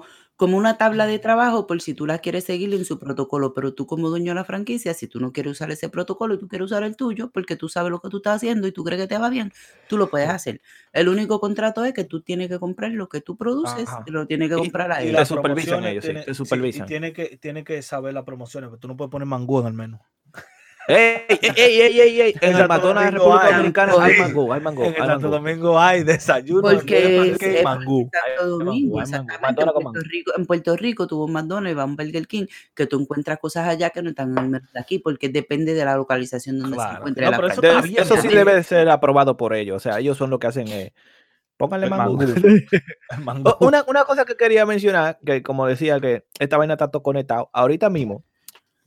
sí. 0.00 0.06
Como, 0.36 0.56
una 0.58 0.76
tabla 0.78 1.06
de 1.06 1.18
trabajo 1.18 1.66
por 1.66 1.80
si 1.80 1.94
tú 1.94 2.06
la 2.06 2.18
quieres 2.18 2.44
seguir 2.44 2.72
en 2.74 2.84
su 2.84 2.98
protocolo, 2.98 3.54
pero 3.54 3.72
tú 3.74 3.86
como 3.86 4.08
dueño 4.10 4.32
de 4.32 4.34
la 4.36 4.44
franquicia, 4.44 4.92
si 4.94 5.06
tú 5.08 5.18
no 5.18 5.32
quieres 5.32 5.52
usar 5.52 5.70
ese 5.70 5.88
protocolo 5.88 6.34
y 6.34 6.38
tú 6.38 6.46
quieres 6.48 6.66
usar 6.66 6.82
el 6.82 6.94
tuyo, 6.96 7.30
porque 7.30 7.56
tú 7.56 7.68
sabes 7.68 7.90
lo 7.90 8.00
que 8.00 8.08
tú 8.08 8.18
estás 8.18 8.36
haciendo 8.36 8.66
y 8.68 8.72
tú 8.72 8.84
crees 8.84 9.00
que 9.02 9.08
te 9.08 9.18
va 9.18 9.30
bien, 9.30 9.52
tú 9.88 9.96
lo 9.96 10.08
puedes 10.10 10.28
hacer. 10.28 10.60
El 10.92 11.08
único 11.08 11.40
contrato 11.40 11.84
es 11.84 11.94
que 11.94 12.04
tú 12.04 12.20
tienes 12.20 12.48
que 12.48 12.58
comprar 12.58 12.90
lo 12.92 13.08
que 13.08 13.20
tú 13.20 13.36
produces, 13.36 13.88
Ajá. 13.88 14.04
y 14.06 14.10
lo 14.10 14.26
tienes 14.26 14.48
que 14.48 14.54
Y- 14.56 14.58
comprar 14.58 14.92
a 14.92 15.00
y 15.00 15.04
ellos. 15.04 15.12
la 15.14 15.18
las 15.20 15.28
supervisan 15.28 15.80
promociones 15.80 15.90
ellos, 15.92 16.04
sí, 16.04 16.44
te 16.48 16.68
y 16.68 16.82
tiene 16.86 17.12
que, 17.12 17.36
tiene 17.38 17.64
que 17.64 17.82
saber 17.82 18.14
las 18.14 18.24
promociones, 18.24 18.68
pero 18.68 18.78
tú 18.78 18.88
no 18.88 18.96
puedes 18.96 19.10
poner 19.10 19.26
mangú 19.26 19.60
en 19.60 19.66
el 19.66 19.72
menú. 19.72 19.98
¡Ey, 20.88 21.22
ey, 21.56 21.80
ey, 22.00 22.20
ey! 22.20 22.34
En 22.40 22.56
el 22.56 22.68
McDonald's 22.68 23.10
de 23.12 23.18
República 23.18 23.46
hay, 23.46 23.52
Dominicana 23.54 23.92
hay 24.00 24.18
mango, 24.20 24.52
hay 24.52 24.60
mango, 24.60 24.84
En 24.84 24.94
Santo. 24.94 25.28
Domingo 25.30 25.80
hay 25.80 26.04
desayuno, 26.04 26.62
Porque 26.62 27.60
mangú. 27.64 28.08
Hay 28.70 28.88
exactamente. 29.00 29.62
En 29.62 29.82
Puerto, 29.82 30.00
Rico, 30.08 30.32
en 30.36 30.46
Puerto 30.46 30.76
Rico 30.76 31.06
tuvo 31.06 31.24
un 31.24 31.32
McDonald's 31.32 31.72
y 31.72 31.74
va 31.74 31.82
a 31.82 31.86
un 31.86 31.96
Burger 31.96 32.26
King, 32.26 32.46
que 32.74 32.86
tú 32.86 33.00
encuentras 33.00 33.38
cosas 33.38 33.66
allá 33.68 33.90
que 33.90 34.02
no 34.02 34.10
están 34.10 34.30
en 34.32 34.44
el 34.44 34.50
mercado 34.50 34.72
de 34.74 34.80
aquí, 34.80 34.98
porque 34.98 35.28
depende 35.28 35.74
de 35.74 35.84
la 35.84 35.96
localización 35.96 36.58
donde 36.58 36.76
se 36.76 36.82
Claro. 36.82 36.98
encuentre 36.98 37.24
No, 37.24 37.30
la 37.32 37.36
pero 37.36 37.48
eso 37.48 37.62
eso 37.62 38.16
sí 38.18 38.28
debe 38.28 38.54
de 38.54 38.62
ser 38.62 38.88
aprobado 38.88 39.36
por 39.36 39.54
ellos. 39.54 39.76
O 39.76 39.80
sea, 39.80 39.98
ellos 39.98 40.16
son 40.16 40.30
los 40.30 40.38
que 40.38 40.46
hacen. 40.46 40.68
eh, 40.68 40.92
pónganle 41.56 41.88
mangú. 41.88 42.18
Mangú. 43.22 43.50
Una, 43.60 43.82
una 43.88 44.04
cosa 44.04 44.24
que 44.24 44.36
quería 44.36 44.66
mencionar, 44.66 45.18
que 45.24 45.42
como 45.42 45.66
decía, 45.66 45.98
que 46.00 46.24
esta 46.38 46.58
vaina 46.58 46.74
está 46.74 46.88
todo 46.90 47.02
conectado. 47.02 47.50
Ahorita 47.52 47.88
mismo, 47.90 48.24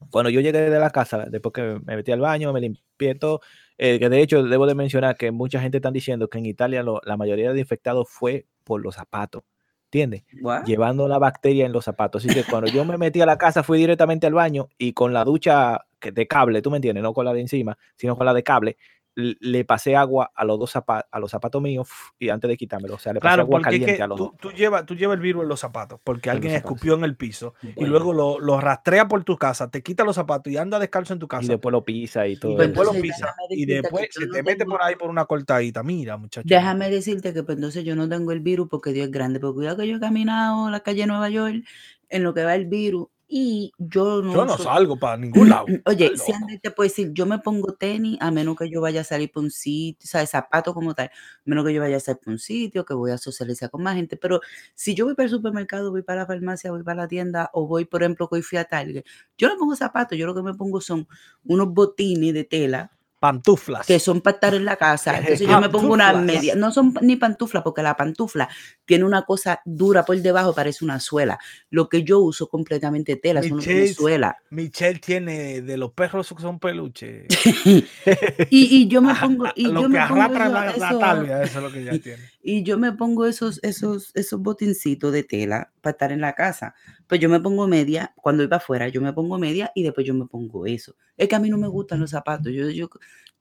cuando 0.09 0.29
yo 0.29 0.41
llegué 0.41 0.61
de 0.69 0.79
la 0.79 0.89
casa, 0.89 1.25
después 1.29 1.53
que 1.53 1.79
me 1.85 1.95
metí 1.95 2.11
al 2.11 2.19
baño, 2.21 2.51
me 2.53 2.61
limpié 2.61 3.15
todo, 3.15 3.41
eh, 3.77 3.99
que 3.99 4.09
de 4.09 4.21
hecho 4.21 4.43
debo 4.43 4.65
de 4.65 4.75
mencionar 4.75 5.17
que 5.17 5.31
mucha 5.31 5.59
gente 5.61 5.77
está 5.77 5.91
diciendo 5.91 6.29
que 6.29 6.37
en 6.37 6.45
Italia 6.45 6.83
lo- 6.83 7.01
la 7.05 7.17
mayoría 7.17 7.53
de 7.53 7.59
infectados 7.59 8.07
fue 8.09 8.45
por 8.63 8.81
los 8.81 8.95
zapatos. 8.95 9.43
¿Entiendes? 9.85 10.23
What? 10.41 10.65
Llevando 10.65 11.07
la 11.07 11.17
bacteria 11.17 11.65
en 11.65 11.71
los 11.71 11.83
zapatos. 11.85 12.23
Así 12.23 12.31
que 12.33 12.43
cuando 12.43 12.69
yo 12.69 12.85
me 12.85 12.97
metí 12.97 13.21
a 13.21 13.25
la 13.25 13.39
casa, 13.39 13.63
fui 13.63 13.79
directamente 13.79 14.27
al 14.27 14.33
baño 14.33 14.67
y 14.77 14.93
con 14.93 15.13
la 15.13 15.23
ducha 15.25 15.85
de 15.99 16.27
cable, 16.27 16.61
tú 16.61 16.69
me 16.69 16.77
entiendes, 16.77 17.01
no 17.03 17.11
con 17.13 17.25
la 17.25 17.33
de 17.33 17.41
encima, 17.41 17.75
sino 17.95 18.15
con 18.15 18.25
la 18.27 18.33
de 18.35 18.43
cable, 18.43 18.77
le 19.15 19.65
pasé 19.65 19.95
agua 19.97 20.31
a 20.33 20.45
los 20.45 20.57
dos 20.59 20.71
zapatos, 20.71 21.09
a 21.11 21.19
los 21.19 21.29
zapatos 21.31 21.61
míos 21.61 21.87
y 22.17 22.29
antes 22.29 22.47
de 22.47 22.55
quitármelo. 22.55 22.95
O 22.95 22.99
sea, 22.99 23.11
le 23.13 23.19
pasé 23.19 23.29
Claro, 23.29 23.41
agua 23.43 23.59
porque 23.59 23.75
es 23.75 23.81
caliente 23.81 23.97
que 23.97 24.03
a 24.03 24.07
los 24.07 24.17
tú, 24.17 24.23
dos. 24.25 24.37
tú 24.39 24.51
llevas 24.51 24.85
tú 24.85 24.95
llevas 24.95 25.15
el 25.15 25.21
virus 25.21 25.43
en 25.43 25.49
los 25.49 25.59
zapatos, 25.59 25.99
porque 26.03 26.29
En 26.29 26.35
alguien 26.37 26.53
escupió 26.55 26.93
en 26.93 27.03
el 27.03 27.15
piso 27.17 27.53
y 27.75 27.85
luego 27.85 28.13
lo, 28.13 28.39
lo 28.39 28.59
rastrea 28.61 29.07
por 29.07 29.23
tu 29.23 29.37
casa, 29.37 29.69
te 29.69 29.83
quita 29.83 30.03
los 30.05 30.15
zapatos 30.15 30.51
y 30.53 30.57
anda 30.57 30.79
descalzo 30.79 31.13
en 31.13 31.19
tu 31.19 31.25
Y 31.25 31.29
casa. 31.29 31.47
después 31.51 31.71
lo 31.73 31.83
pisa 31.83 32.27
y 32.27 32.37
todo. 32.37 32.53
Y 32.53 32.55
después 32.55 32.87
lo 32.93 33.01
pisa. 33.01 33.35
Y 33.49 33.65
después 33.65 34.07
se 34.11 34.25
no 34.25 34.31
te 34.33 34.43
mete 34.43 34.57
tengo- 34.59 34.71
por 34.71 34.83
ahí 34.83 34.95
por 34.95 35.09
una 35.09 35.25
cortadita. 35.25 35.83
Mira, 35.83 36.15
muchacho. 36.17 36.47
Déjame 36.47 36.89
decirte 36.89 37.33
que 37.33 37.43
pues, 37.43 37.57
entonces 37.57 37.83
yo 37.83 37.95
no 37.95 38.07
tengo 38.07 38.31
el 38.31 38.39
virus 38.39 38.69
porque 38.69 38.93
Dios 38.93 39.07
es 39.07 39.11
grande, 39.11 39.39
porque 39.39 39.55
cuidado 39.55 39.77
que 39.77 39.87
yo 39.87 39.97
he 39.97 39.99
caminado 39.99 40.69
la 40.69 40.79
calle 40.79 41.01
de 41.01 41.07
Nueva 41.07 41.29
York 41.29 41.63
en 42.09 42.23
lo 42.23 42.33
que 42.33 42.43
va 42.43 42.55
el 42.55 42.65
virus 42.67 43.07
y 43.31 43.71
yo 43.77 44.23
no 44.23 44.33
Yo 44.33 44.45
no 44.45 44.57
salgo 44.57 44.97
para 44.97 45.15
ningún 45.15 45.49
lado. 45.49 45.67
Oye, 45.85 46.17
si. 46.17 46.31
Andy 46.31 46.57
te 46.57 46.71
puede 46.71 46.89
decir, 46.89 47.11
yo 47.13 47.27
me 47.27 47.37
pongo 47.37 47.73
tenis 47.73 48.17
a 48.19 48.31
menos 48.31 48.57
que 48.57 48.67
yo 48.69 48.81
vaya 48.81 49.01
a 49.01 49.03
salir 49.03 49.31
por 49.31 49.43
un 49.43 49.51
sitio, 49.51 50.03
o 50.03 50.07
sea, 50.07 50.25
zapatos 50.25 50.73
como 50.73 50.95
tal, 50.95 51.07
a 51.07 51.11
menos 51.45 51.63
que 51.63 51.73
yo 51.73 51.79
vaya 51.79 51.97
a 51.97 51.99
salir 51.99 52.19
por 52.19 52.33
un 52.33 52.39
sitio, 52.39 52.83
que 52.83 52.95
voy 52.95 53.11
a 53.11 53.19
socializar 53.19 53.69
con 53.69 53.83
más 53.83 53.95
gente. 53.95 54.17
Pero 54.17 54.41
si 54.73 54.95
yo 54.95 55.05
voy 55.05 55.13
para 55.13 55.25
el 55.25 55.29
supermercado, 55.29 55.91
voy 55.91 56.01
para 56.01 56.21
la 56.21 56.25
farmacia, 56.25 56.71
voy 56.71 56.81
para 56.81 57.03
la 57.03 57.07
tienda, 57.07 57.51
o 57.53 57.67
voy, 57.67 57.85
por 57.85 58.01
ejemplo, 58.01 58.27
que 58.27 58.37
hoy 58.37 58.41
fui 58.41 58.57
a 58.57 58.65
Target, 58.65 59.03
yo 59.37 59.47
no 59.47 59.57
pongo 59.57 59.75
zapatos, 59.75 60.17
yo 60.17 60.25
lo 60.25 60.33
que 60.33 60.41
me 60.41 60.55
pongo 60.55 60.81
son 60.81 61.07
unos 61.45 61.71
botines 61.71 62.33
de 62.33 62.43
tela 62.45 62.91
Pantuflas. 63.19 63.85
que 63.85 63.99
son 63.99 64.21
para 64.21 64.35
estar 64.35 64.53
en 64.53 64.65
la 64.65 64.75
casa. 64.77 65.17
Entonces 65.19 65.47
yo 65.47 65.59
me 65.59 65.69
pongo 65.69 65.93
una 65.93 66.11
Pantuflas. 66.13 66.35
media, 66.41 66.55
no 66.55 66.71
son 66.71 66.93
ni 67.01 67.15
pantuflas, 67.17 67.63
porque 67.63 67.81
la 67.83 67.95
pantufla 67.97 68.47
tiene 68.85 69.03
una 69.05 69.23
cosa 69.23 69.61
dura 69.65 70.05
por 70.05 70.17
debajo, 70.17 70.53
parece 70.55 70.85
una 70.85 70.99
suela. 70.99 71.37
Lo 71.69 71.89
que 71.89 72.03
yo 72.03 72.19
uso 72.21 72.47
completamente 72.47 73.15
tela, 73.17 73.41
eso 73.41 73.55
no 73.55 73.61
tiene 73.61 73.81
Michelle, 73.81 73.93
suela. 73.95 74.37
Michelle 74.51 74.99
tiene 74.99 75.61
de 75.61 75.77
los 75.77 75.91
perros 75.91 76.33
que 76.35 76.41
son 76.41 76.59
peluches. 76.59 77.25
Y, 78.49 78.83
y 78.83 78.87
yo 78.87 79.01
me 79.01 79.13
pongo, 79.15 79.45
y 79.55 79.67
lo 79.67 79.81
yo 79.83 79.87
que 79.89 79.97
me 79.97 80.07
pongo 80.07 80.21
arrastra 80.21 80.71
eso- 80.71 80.99
la, 80.99 81.43
es 81.43 81.55
lo 81.55 81.71
que 81.71 81.79
ella 81.81 81.99
tiene. 82.01 82.23
y 82.41 82.63
yo 82.63 82.77
me 82.77 82.91
pongo 82.93 83.25
esos, 83.25 83.59
esos, 83.63 84.11
esos 84.15 84.39
botincitos 84.41 85.11
de 85.11 85.23
tela 85.23 85.71
para 85.81 85.91
estar 85.91 86.11
en 86.11 86.21
la 86.21 86.33
casa. 86.33 86.73
Pues 87.07 87.19
yo 87.19 87.29
me 87.29 87.39
pongo 87.39 87.67
media, 87.67 88.13
cuando 88.15 88.43
iba 88.43 88.57
afuera, 88.57 88.87
yo 88.87 89.01
me 89.01 89.13
pongo 89.13 89.37
media 89.37 89.71
y 89.75 89.83
después 89.83 90.05
yo 90.05 90.13
me 90.13 90.25
pongo 90.25 90.65
eso. 90.65 90.95
Es 91.17 91.27
que 91.27 91.35
a 91.35 91.39
mí 91.39 91.49
no 91.49 91.57
me 91.57 91.67
gustan 91.67 91.99
los 91.99 92.11
zapatos. 92.11 92.51
Yo, 92.53 92.69
yo, 92.69 92.89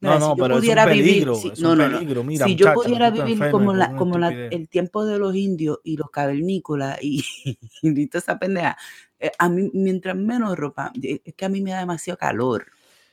No, 0.00 0.18
no, 0.20 0.30
si 0.32 0.36
yo 0.38 0.42
pero 0.44 0.54
es 0.54 0.58
un 0.58 0.60
pudiera 0.60 0.86
vivir, 0.86 1.04
peligro. 1.06 1.34
si- 1.34 1.52
no, 1.62 1.74
no, 1.74 1.84
peligro. 1.90 2.24
Mira, 2.24 2.44
si 2.46 2.54
yo 2.56 2.66
pudiera 2.74 3.10
vivir 3.10 3.50
como, 3.50 3.72
la, 3.72 3.88
como 3.96 4.18
la- 4.18 4.28
el 4.50 4.68
tiempo 4.68 5.04
de 5.04 5.18
los 5.18 5.34
indios 5.34 5.78
y 5.82 5.96
los 5.96 6.10
cavernícolas 6.10 6.98
y, 7.02 7.24
y 7.82 8.06
toda 8.06 8.20
esa 8.20 8.38
pendeja, 8.38 8.76
eh, 9.18 9.32
a 9.38 9.48
mí, 9.48 9.70
mientras 9.74 10.14
menos 10.16 10.56
ropa, 10.56 10.92
eh, 11.02 11.20
es 11.24 11.34
que 11.34 11.44
a 11.44 11.48
mí 11.48 11.60
me 11.60 11.72
da 11.72 11.80
demasiado 11.80 12.16
calor. 12.16 12.66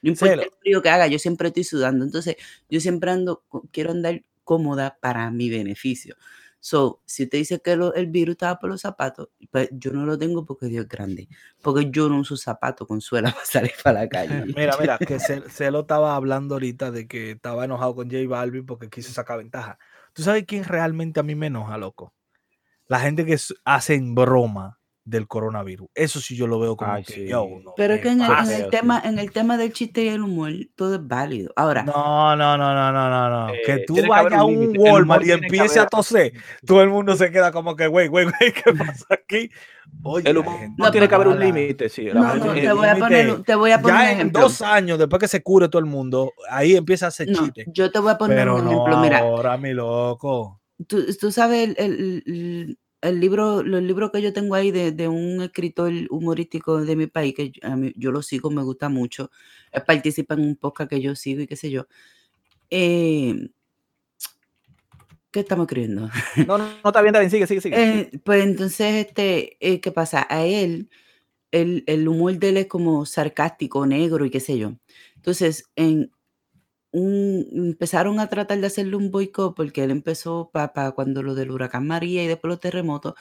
No 0.03 0.09
importa 0.09 0.35
el 0.43 0.51
frío 0.61 0.81
que 0.83 0.89
haga, 0.89 1.07
yo 1.07 1.17
siempre 1.17 1.47
estoy 1.47 1.63
sudando. 1.63 2.05
Entonces, 2.05 2.35
yo 2.69 2.79
siempre 2.79 3.09
ando, 3.09 3.43
quiero 3.71 3.89
andar 3.91 4.21
cómoda 4.43 4.95
para 5.01 5.31
mi 5.31 5.49
beneficio. 5.49 6.15
So, 6.67 6.99
si 7.05 7.25
usted 7.25 7.37
dice 7.37 7.61
que 7.61 7.75
lo- 7.75 7.93
el 7.93 8.07
virus 8.07 8.33
estaba 8.33 8.57
por 8.57 8.71
los 8.71 8.81
zapatos, 8.81 9.29
pues 9.51 9.69
yo 9.71 9.91
no 9.93 10.03
lo 10.03 10.17
tengo 10.17 10.43
porque 10.45 10.65
Dios 10.65 10.85
es 10.85 10.89
grande. 10.89 11.27
Porque 11.61 11.91
yo 11.91 12.09
no 12.09 12.17
uso 12.17 12.35
zapatos 12.35 12.87
con 12.87 13.01
suela 13.01 13.31
para 13.35 13.45
salir 13.45 13.71
para 13.83 14.01
la 14.01 14.09
calle. 14.09 14.45
Mira, 14.55 14.75
mira, 14.79 14.97
que 14.97 15.19
Se- 15.19 15.47
Celo 15.51 15.81
estaba 15.81 16.15
hablando 16.15 16.55
ahorita 16.55 16.89
de 16.89 17.07
que 17.07 17.29
estaba 17.31 17.65
enojado 17.65 17.93
con 17.93 18.09
J 18.09 18.27
Balvin 18.27 18.65
porque 18.65 18.89
quiso 18.89 19.13
sacar 19.13 19.37
ventaja. 19.37 19.77
¿Tú 20.13 20.23
sabes 20.23 20.45
quién 20.47 20.63
realmente 20.63 21.19
a 21.19 21.23
mí 21.23 21.35
me 21.35 21.45
enoja, 21.47 21.77
loco? 21.77 22.15
La 22.87 22.99
gente 22.99 23.27
que 23.27 23.37
hacen 23.63 24.15
broma 24.15 24.79
del 25.05 25.27
coronavirus. 25.27 25.87
Eso 25.93 26.19
sí 26.19 26.35
yo 26.35 26.47
lo 26.47 26.59
veo 26.59 26.75
como 26.75 26.91
Ay, 26.93 27.03
que 27.03 27.13
sí. 27.13 27.27
yo 27.27 27.47
no 27.63 27.73
Pero 27.77 27.93
es 27.93 28.01
que 28.01 28.09
en 28.09 28.21
el, 28.21 28.31
en 28.31 28.49
el 28.49 28.63
sí. 28.63 28.69
tema, 28.71 28.99
en 29.05 29.19
el 29.19 29.31
tema 29.31 29.55
del 29.55 29.71
chiste 29.71 30.03
y 30.03 30.07
el 30.07 30.21
humor, 30.21 30.51
todo 30.75 30.95
es 30.95 31.07
válido. 31.07 31.53
Ahora, 31.55 31.83
No, 31.83 32.35
no, 32.35 32.57
no, 32.57 32.73
no, 32.73 32.91
no, 32.91 33.09
no, 33.09 33.29
no. 33.29 33.53
Eh, 33.53 33.61
que 33.65 33.77
tú 33.85 33.95
vayas 34.07 34.33
a 34.33 34.43
un 34.43 34.57
un 34.57 34.77
Walmart 34.79 35.23
y 35.25 35.31
empieces 35.31 35.77
a 35.77 35.85
toser, 35.85 36.33
todo 36.65 36.81
el 36.81 36.89
mundo 36.89 37.15
se 37.15 37.29
queda 37.31 37.51
como 37.51 37.75
que, 37.75 37.85
güey, 37.87 38.07
güey, 38.07 38.25
güey, 38.25 38.51
¿qué 38.51 38.73
pasa 38.73 39.05
aquí? 39.11 39.49
Oye, 40.01 40.27
El 40.27 40.39
humor 40.39 40.55
No, 40.77 40.89
tiene 40.89 41.07
que 41.07 41.13
haber 41.13 41.27
un 41.27 41.39
límite, 41.39 41.87
sí. 41.87 42.05
la 42.05 42.13
no, 42.15 42.35
no, 42.37 42.53
te 42.53 42.73
voy 42.73 42.87
a 42.87 42.95
poner, 42.95 43.43
te 43.43 43.53
voy 43.55 43.71
a 43.71 43.79
poner 43.79 43.95
un 43.95 44.01
Ya 44.01 44.11
en 44.11 44.17
ejemplo. 44.17 44.41
dos 44.41 44.61
años, 44.63 44.97
después 44.97 45.19
que 45.19 45.27
se 45.27 45.43
cure 45.43 45.69
todo 45.69 45.79
el 45.79 45.85
mundo, 45.85 46.33
ahí 46.49 46.75
empieza 46.75 47.05
a 47.05 47.09
hacer 47.09 47.29
No, 47.29 47.43
chiste. 47.43 47.65
yo 47.67 47.91
te 47.91 47.99
voy 47.99 48.11
a 48.11 48.17
poner 48.17 48.37
Pero 48.37 48.55
un 48.55 48.65
no 48.65 48.71
ejemplo. 48.71 48.97
Mira, 49.01 49.19
ahora, 49.19 49.55
mi 49.57 49.71
loco. 49.73 50.61
tú, 50.87 51.05
tú 51.19 51.31
sabes 51.31 51.69
el, 51.69 51.75
el- 51.77 52.23
el- 52.25 52.79
el 53.07 53.19
libro, 53.19 53.63
los 53.63 53.81
libros 53.83 54.11
que 54.11 54.21
yo 54.21 54.33
tengo 54.33 54.55
ahí 54.55 54.71
de, 54.71 54.91
de 54.91 55.07
un 55.07 55.41
escritor 55.41 55.91
humorístico 56.09 56.81
de 56.83 56.95
mi 56.95 57.07
país, 57.07 57.33
que 57.35 57.51
yo, 57.51 57.61
a 57.63 57.75
mí- 57.75 57.93
yo 57.95 58.11
lo 58.11 58.21
sigo, 58.21 58.49
me 58.51 58.63
gusta 58.63 58.89
mucho. 58.89 59.31
Él 59.71 59.83
participa 59.85 60.33
en 60.35 60.41
un 60.41 60.55
podcast 60.55 60.89
que 60.89 61.01
yo 61.01 61.15
sigo 61.15 61.41
y 61.41 61.47
qué 61.47 61.55
sé 61.55 61.69
yo. 61.71 61.87
Eh, 62.69 63.49
¿Qué 65.31 65.41
estamos 65.41 65.65
escribiendo? 65.65 66.09
No, 66.47 66.57
no, 66.57 66.65
no 66.83 66.89
está 66.89 67.01
bien, 67.01 67.07
está 67.13 67.19
bien, 67.19 67.31
sigue, 67.31 67.47
sigue, 67.47 67.61
sigue. 67.61 67.75
Eh, 67.99 68.11
pues 68.23 68.43
entonces, 68.43 69.05
este, 69.07 69.57
eh, 69.59 69.81
¿qué 69.81 69.91
pasa? 69.91 70.25
A 70.29 70.45
él, 70.45 70.89
el, 71.51 71.83
el 71.87 72.07
humor 72.07 72.37
de 72.39 72.49
él 72.49 72.57
es 72.57 72.67
como 72.67 73.05
sarcástico, 73.05 73.85
negro 73.85 74.25
y 74.25 74.29
qué 74.29 74.39
sé 74.39 74.57
yo. 74.57 74.73
Entonces, 75.15 75.69
en 75.75 76.11
un, 76.95 77.47
empezaron 77.53 78.19
a 78.19 78.27
tratar 78.29 78.59
de 78.61 78.67
hacerle 78.67 78.95
un 78.97 79.11
boicot 79.11 79.55
porque 79.55 79.83
él 79.83 79.91
empezó 79.91 80.49
para 80.53 80.91
cuando 80.91 81.23
lo 81.23 81.35
del 81.35 81.51
huracán 81.51 81.87
María 81.87 82.23
y 82.23 82.27
después 82.27 82.49
los 82.49 82.59
terremotos, 82.59 83.15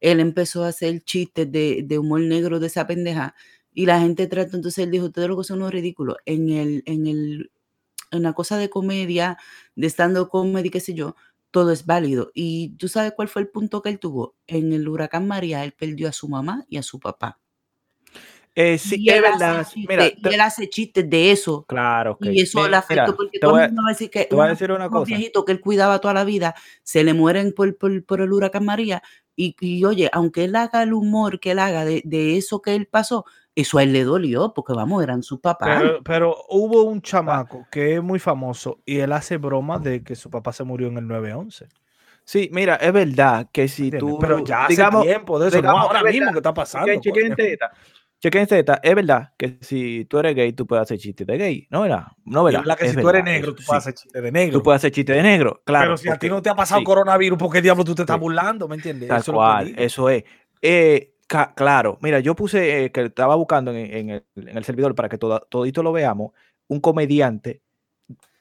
él 0.00 0.20
empezó 0.20 0.64
a 0.64 0.68
hacer 0.68 1.02
chistes 1.02 1.50
de, 1.52 1.82
de 1.86 1.98
humor 1.98 2.20
negro 2.22 2.60
de 2.60 2.68
esa 2.68 2.86
pendeja 2.86 3.34
y 3.74 3.86
la 3.86 4.00
gente 4.00 4.26
trató, 4.28 4.56
entonces 4.56 4.84
él 4.84 4.90
dijo, 4.92 5.06
ustedes 5.06 5.28
lo 5.28 5.36
que 5.38 5.44
son 5.44 5.58
unos 5.58 5.72
ridículos. 5.72 6.16
En 6.26 6.48
el, 6.50 6.82
en 6.86 7.06
el, 7.06 7.50
en 8.12 8.32
cosa 8.34 8.58
de 8.58 8.70
comedia, 8.70 9.38
de 9.76 9.86
estando 9.86 10.28
comedy, 10.28 10.70
qué 10.70 10.80
sé 10.80 10.94
yo, 10.94 11.16
todo 11.50 11.72
es 11.72 11.86
válido. 11.86 12.30
Y 12.34 12.76
tú 12.78 12.88
sabes 12.88 13.12
cuál 13.16 13.28
fue 13.28 13.42
el 13.42 13.48
punto 13.48 13.82
que 13.82 13.90
él 13.90 13.98
tuvo. 14.00 14.36
En 14.46 14.72
el 14.72 14.88
huracán 14.88 15.26
María, 15.28 15.64
él 15.64 15.72
perdió 15.72 16.08
a 16.08 16.12
su 16.12 16.28
mamá 16.28 16.64
y 16.68 16.78
a 16.78 16.82
su 16.82 17.00
papá. 17.00 17.40
Eh, 18.56 18.78
sí, 18.78 18.96
y, 19.00 19.10
es 19.10 19.20
verdad. 19.20 19.66
Mira, 19.88 20.06
y 20.06 20.16
él 20.22 20.40
hace 20.40 20.68
chistes 20.68 21.08
de 21.10 21.32
eso. 21.32 21.64
claro, 21.66 22.12
ok. 22.12 22.26
Y 22.26 22.40
eso 22.42 22.62
Mi- 22.62 22.68
le 22.70 22.76
afectó 22.76 23.02
mira, 23.06 23.16
porque 23.16 23.38
todo 23.40 23.58
el 23.58 23.66
mundo 23.66 23.82
va 23.82 23.88
a 23.88 23.92
decir 23.92 24.10
que 24.10 24.24
te 24.26 24.34
voy 24.34 24.42
a 24.42 24.44
uno- 24.44 24.54
decir 24.54 24.70
una 24.72 24.88
cosa. 24.88 25.04
viejitos 25.06 25.44
que 25.44 25.52
él 25.52 25.60
cuidaba 25.60 26.00
toda 26.00 26.14
la 26.14 26.24
vida 26.24 26.54
se 26.84 27.02
le 27.02 27.14
mueren 27.14 27.52
por, 27.52 27.76
por, 27.76 28.04
por 28.04 28.20
el 28.20 28.32
huracán 28.32 28.64
María. 28.64 29.02
Y, 29.36 29.56
y, 29.58 29.84
oye, 29.84 30.08
aunque 30.12 30.44
él 30.44 30.54
haga 30.54 30.84
el 30.84 30.92
humor 30.92 31.40
que 31.40 31.50
él 31.50 31.58
haga 31.58 31.84
de, 31.84 32.02
de 32.04 32.36
eso 32.36 32.62
que 32.62 32.76
él 32.76 32.86
pasó, 32.86 33.24
eso 33.56 33.78
a 33.78 33.82
él 33.82 33.92
le 33.92 34.04
dolió, 34.04 34.52
porque 34.54 34.72
vamos, 34.72 35.02
eran 35.02 35.24
sus 35.24 35.40
papás. 35.40 35.80
Pero, 35.82 36.02
pero 36.04 36.36
hubo 36.50 36.84
un 36.84 37.02
chamaco 37.02 37.66
que 37.72 37.96
es 37.96 38.02
muy 38.02 38.20
famoso 38.20 38.78
y 38.86 38.98
él 39.00 39.10
hace 39.12 39.36
broma 39.36 39.80
de 39.80 40.04
que 40.04 40.14
su 40.14 40.30
papá 40.30 40.52
se 40.52 40.62
murió 40.62 40.86
en 40.86 40.98
el 40.98 41.08
911. 41.08 41.66
Sí, 42.24 42.48
mira, 42.52 42.76
es 42.76 42.92
verdad 42.92 43.48
que 43.52 43.66
si 43.66 43.90
tú. 43.90 44.18
Pero 44.20 44.42
ya 44.44 44.64
hace 44.64 44.74
digamos, 44.74 45.02
tiempo 45.02 45.38
de 45.40 45.48
eso, 45.48 45.56
digamos, 45.56 45.80
no 45.82 45.86
ahora 45.88 46.08
es 46.08 46.14
mismo 46.14 46.30
que 46.32 46.38
está 46.38 46.54
pasando. 46.54 46.86
chequen- 47.00 47.58
chequen 48.30 48.46
coño. 48.46 48.58
esta. 48.58 48.80
Es 48.82 48.94
verdad 48.94 49.32
que 49.36 49.58
si 49.60 50.04
tú 50.06 50.18
eres 50.18 50.34
gay, 50.34 50.52
tú 50.52 50.66
puedes 50.66 50.82
hacer 50.82 50.98
chistes 50.98 51.26
de 51.26 51.36
gay. 51.38 51.66
No, 51.70 51.82
¿verdad? 51.82 52.06
No, 52.24 52.44
¿verdad? 52.44 52.60
es 52.60 52.64
verdad 52.66 52.78
que 52.78 52.84
Es 52.86 52.92
si 52.92 53.00
tú 53.00 53.08
eres 53.08 53.24
negro, 53.24 53.54
tú 53.54 53.62
sí. 53.62 53.66
puedes 53.66 53.82
hacer 53.82 53.94
chiste 53.94 54.20
de 54.20 54.32
negro. 54.32 54.58
Tú 54.58 54.62
puedes 54.62 54.80
hacer 54.80 54.90
chistes 54.92 55.16
de 55.16 55.22
negro, 55.22 55.62
claro. 55.64 55.84
pero 55.86 55.96
si 55.96 56.08
a 56.08 56.16
ti 56.18 56.28
no 56.28 56.42
te 56.42 56.50
ha 56.50 56.54
pasado 56.54 56.80
sí. 56.80 56.84
coronavirus, 56.84 57.38
¿por 57.38 57.52
qué 57.52 57.62
diablo 57.62 57.84
tú 57.84 57.94
te 57.94 58.02
estás 58.02 58.16
Sí. 58.16 58.20
burlando? 58.20 58.68
¿Me 58.68 58.76
entiendes? 58.76 59.08
Tal 59.08 59.20
Eso 59.20 59.30
es 59.30 59.34
lo 59.34 59.40
que 59.40 59.44
cual, 59.46 59.66
digo. 59.66 59.80
eso 59.80 60.10
es. 60.10 60.24
Eh, 60.62 61.14
ca- 61.26 61.52
claro, 61.54 61.98
mira, 62.02 62.20
yo 62.20 62.34
puse 62.34 62.84
eh, 62.84 62.90
que 62.92 63.02
estaba 63.02 63.34
buscando 63.36 63.70
en, 63.72 63.76
en 63.94 64.10
el, 64.10 64.24
en 64.36 64.56
el 64.56 64.64
servidor 64.64 64.94
para 64.94 65.08
que 65.08 65.18
todo, 65.18 65.40
todito 65.50 65.82
lo 65.82 65.92
veamos, 65.92 66.32
un 66.68 66.80
comediante 66.80 67.60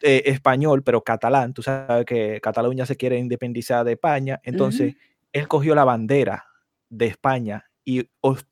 eh, 0.01 0.23
español, 0.25 0.83
pero 0.83 1.01
catalán. 1.03 1.53
Tú 1.53 1.61
sabes 1.63 2.05
que 2.05 2.39
Cataluña 2.41 2.85
se 2.85 2.95
quiere 2.97 3.17
independizar 3.17 3.85
de 3.85 3.93
España, 3.93 4.39
entonces 4.43 4.95
él 5.31 5.47
cogió 5.47 5.75
la 5.75 5.83
bandera 5.85 6.45
de 6.89 7.07
España 7.07 7.65
y 7.85 8.07
os- 8.21 8.45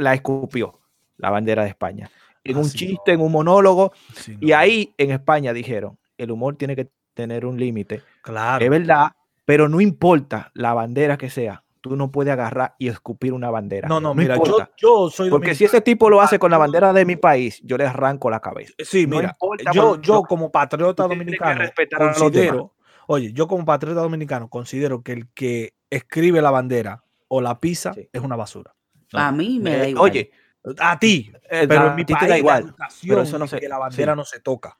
la 0.00 0.14
escupió, 0.14 0.80
la 1.16 1.30
bandera 1.30 1.62
de 1.62 1.68
España, 1.70 2.10
en 2.42 2.56
un 2.56 2.68
chiste, 2.70 3.12
en 3.12 3.20
un 3.20 3.30
monólogo, 3.32 3.92
y 4.40 4.46
no, 4.46 4.56
ahí 4.58 4.94
en 4.98 5.10
España 5.10 5.52
dijeron, 5.52 5.98
el 6.18 6.30
humor 6.30 6.56
tiene 6.56 6.74
que 6.74 6.90
tener 7.14 7.44
un 7.46 7.58
límite. 7.58 8.02
Claro. 8.22 8.64
Es 8.64 8.70
verdad, 8.70 9.12
pero 9.44 9.68
no 9.68 9.80
importa 9.80 10.50
la 10.54 10.72
bandera 10.74 11.18
que 11.18 11.28
sea, 11.28 11.62
tú 11.82 11.96
no 11.96 12.10
puedes 12.10 12.32
agarrar 12.32 12.74
y 12.78 12.88
escupir 12.88 13.32
una 13.32 13.50
bandera. 13.50 13.88
No, 13.88 14.00
no, 14.00 14.14
mira, 14.14 14.36
yo, 14.36 14.58
yo 14.76 15.10
soy 15.10 15.30
porque 15.30 15.54
si 15.54 15.64
ese 15.64 15.80
tipo 15.80 16.08
lo 16.10 16.20
hace 16.20 16.38
con 16.38 16.50
la 16.50 16.56
yo- 16.56 16.60
bandera 16.60 16.92
de 16.92 17.04
mi 17.04 17.16
país, 17.16 17.60
yo 17.64 17.76
le 17.76 17.86
arranco 17.86 18.30
la 18.30 18.40
cabeza. 18.40 18.72
Sí, 18.78 19.06
no 19.06 19.16
mira, 19.16 19.36
yo, 19.74 20.00
yo 20.00 20.22
como 20.22 20.50
patriota 20.50 21.06
dominicano 21.06 21.60
considero, 21.98 22.74
oye, 23.06 23.32
yo 23.32 23.46
como 23.48 23.64
patriota 23.64 24.00
dominicano 24.00 24.48
considero 24.48 25.02
que 25.02 25.12
el 25.12 25.28
que 25.32 25.74
escribe 25.90 26.40
la 26.42 26.50
bandera 26.50 27.02
o 27.28 27.40
la 27.40 27.60
pisa 27.60 27.92
Sí. 27.94 28.08
es 28.12 28.20
una 28.22 28.36
basura. 28.36 28.74
A 29.12 29.32
mí 29.32 29.58
me 29.60 29.76
da 29.76 29.84
Eh, 29.86 29.90
igual. 29.90 30.10
Oye, 30.10 30.30
A 30.78 30.98
ti, 30.98 31.32
eh, 31.50 31.66
pero 31.66 31.82
a 31.82 31.86
en 31.90 31.96
mi 31.96 32.04
ti 32.04 32.12
te 32.12 32.18
país 32.18 32.22
da 32.22 32.28
la 32.34 32.38
igual. 32.38 32.62
educación 32.64 33.22
eso 33.22 33.38
no 33.38 33.46
se- 33.46 33.58
que 33.60 33.68
la 33.68 33.78
bandera 33.78 34.12
sí. 34.12 34.16
no 34.16 34.24
se 34.24 34.40
toca. 34.40 34.76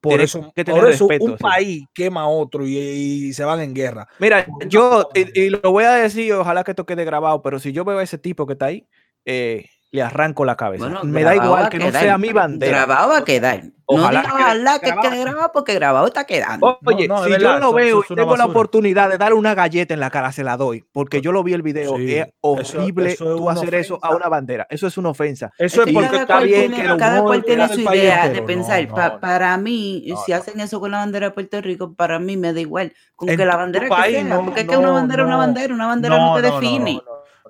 Por 0.00 0.20
eso, 0.20 0.52
que 0.54 0.64
por 0.66 0.88
eso 0.90 1.08
respeto, 1.08 1.24
un 1.24 1.38
sí. 1.38 1.42
país 1.42 1.84
quema 1.94 2.22
a 2.22 2.28
otro 2.28 2.66
y, 2.66 2.76
y 2.76 3.32
se 3.32 3.42
van 3.44 3.60
en 3.60 3.72
guerra. 3.74 4.06
Mira, 4.18 4.46
yo, 4.68 5.08
y, 5.14 5.40
y 5.44 5.48
lo 5.50 5.60
voy 5.62 5.84
a 5.84 5.92
decir, 5.92 6.30
ojalá 6.34 6.62
que 6.62 6.72
esto 6.72 6.84
quede 6.84 7.04
grabado, 7.06 7.40
pero 7.40 7.58
si 7.58 7.72
yo 7.72 7.84
veo 7.86 7.98
a 7.98 8.02
ese 8.02 8.18
tipo 8.18 8.46
que 8.46 8.52
está 8.52 8.66
ahí, 8.66 8.86
eh, 9.24 9.64
le 9.94 10.02
arranco 10.02 10.44
la 10.44 10.56
cabeza. 10.56 10.86
Bueno, 10.86 11.04
Me 11.04 11.22
da 11.22 11.36
igual 11.36 11.66
a 11.66 11.70
que 11.70 11.78
no 11.78 11.86
quedar. 11.86 12.02
sea 12.02 12.18
mi 12.18 12.32
bandera. 12.32 12.78
Grabado 12.84 13.10
va 13.10 13.18
a 13.18 13.24
quedar. 13.24 13.62
Ojalá 13.86 14.22
no 14.22 14.28
digas 14.28 14.34
que- 14.34 14.42
ojalá 14.42 14.78
que 14.80 14.86
grabado. 14.86 15.10
quede 15.10 15.20
grabado 15.20 15.52
porque 15.52 15.74
grabado 15.74 16.06
está 16.06 16.24
quedando. 16.24 16.78
Oye, 16.84 17.06
no, 17.06 17.18
es 17.18 17.24
si 17.26 17.30
verdad, 17.30 17.52
yo 17.54 17.58
lo 17.60 17.66
eso- 17.66 17.74
veo 17.74 18.02
eso 18.02 18.12
y 18.14 18.16
tengo 18.16 18.36
la 18.36 18.46
oportunidad 18.46 19.08
de 19.10 19.18
darle 19.18 19.36
una 19.36 19.54
galleta 19.54 19.94
en 19.94 20.00
la 20.00 20.10
cara, 20.10 20.32
se 20.32 20.42
la 20.42 20.56
doy, 20.56 20.84
porque 20.90 21.20
yo 21.20 21.30
lo 21.30 21.44
vi 21.44 21.52
el 21.52 21.62
video. 21.62 21.96
Sí, 21.96 22.14
es 22.16 22.26
eso- 22.26 22.78
horrible 22.78 23.12
eso 23.12 23.30
es 23.30 23.36
tú 23.36 23.50
hacer 23.50 23.74
eso 23.76 23.98
a 24.02 24.10
una 24.16 24.28
bandera. 24.28 24.66
Eso 24.68 24.88
es 24.88 24.96
una 24.98 25.10
ofensa. 25.10 25.52
Eso 25.58 25.82
es 25.82 25.86
que 25.86 25.92
porque 25.92 26.08
cada 26.08 26.20
está 26.22 26.34
cual 26.34 26.44
bien 26.48 26.60
tiene, 26.72 26.76
que 26.76 26.90
el 26.90 26.96
cada 26.98 27.22
cual 27.22 27.44
tiene 27.44 27.68
su 27.68 27.80
idea 27.82 28.28
de. 28.30 28.40
No, 28.40 28.46
pensar. 28.46 28.88
no, 28.88 28.94
Pa- 28.96 29.08
no. 29.10 29.20
para 29.20 29.56
mí, 29.58 30.04
No, 30.08 30.16
si 30.24 30.32
no. 30.32 30.38
hacen 30.38 30.58
eso 30.58 30.80
con 30.80 30.90
la 30.90 30.98
bandera 30.98 31.26
de 31.26 31.32
Puerto 31.32 31.60
Rico, 31.60 31.92
para 31.94 32.18
mí 32.18 32.36
me 32.36 32.52
da 32.52 32.58
igual. 32.60 32.92
Con 33.14 33.28
En 33.28 33.36
que 33.36 33.44
la 33.46 33.54
bandera 33.56 33.88
que 33.88 34.10
sea, 34.10 34.24
no, 34.24 34.44
porque 34.44 34.62
es 34.62 34.66
que 34.66 34.76
una 34.76 34.88
no, 34.88 34.94
bandera 34.94 35.22
es 35.22 35.26
una 35.26 35.34
no. 35.36 35.38
bandera, 35.38 35.74
una 35.74 35.86
bandera 35.86 36.16
no, 36.16 36.26
No, 36.30 36.36
te 36.36 36.42
no, 36.42 36.48
no, 36.48 36.60
define. 36.60 37.00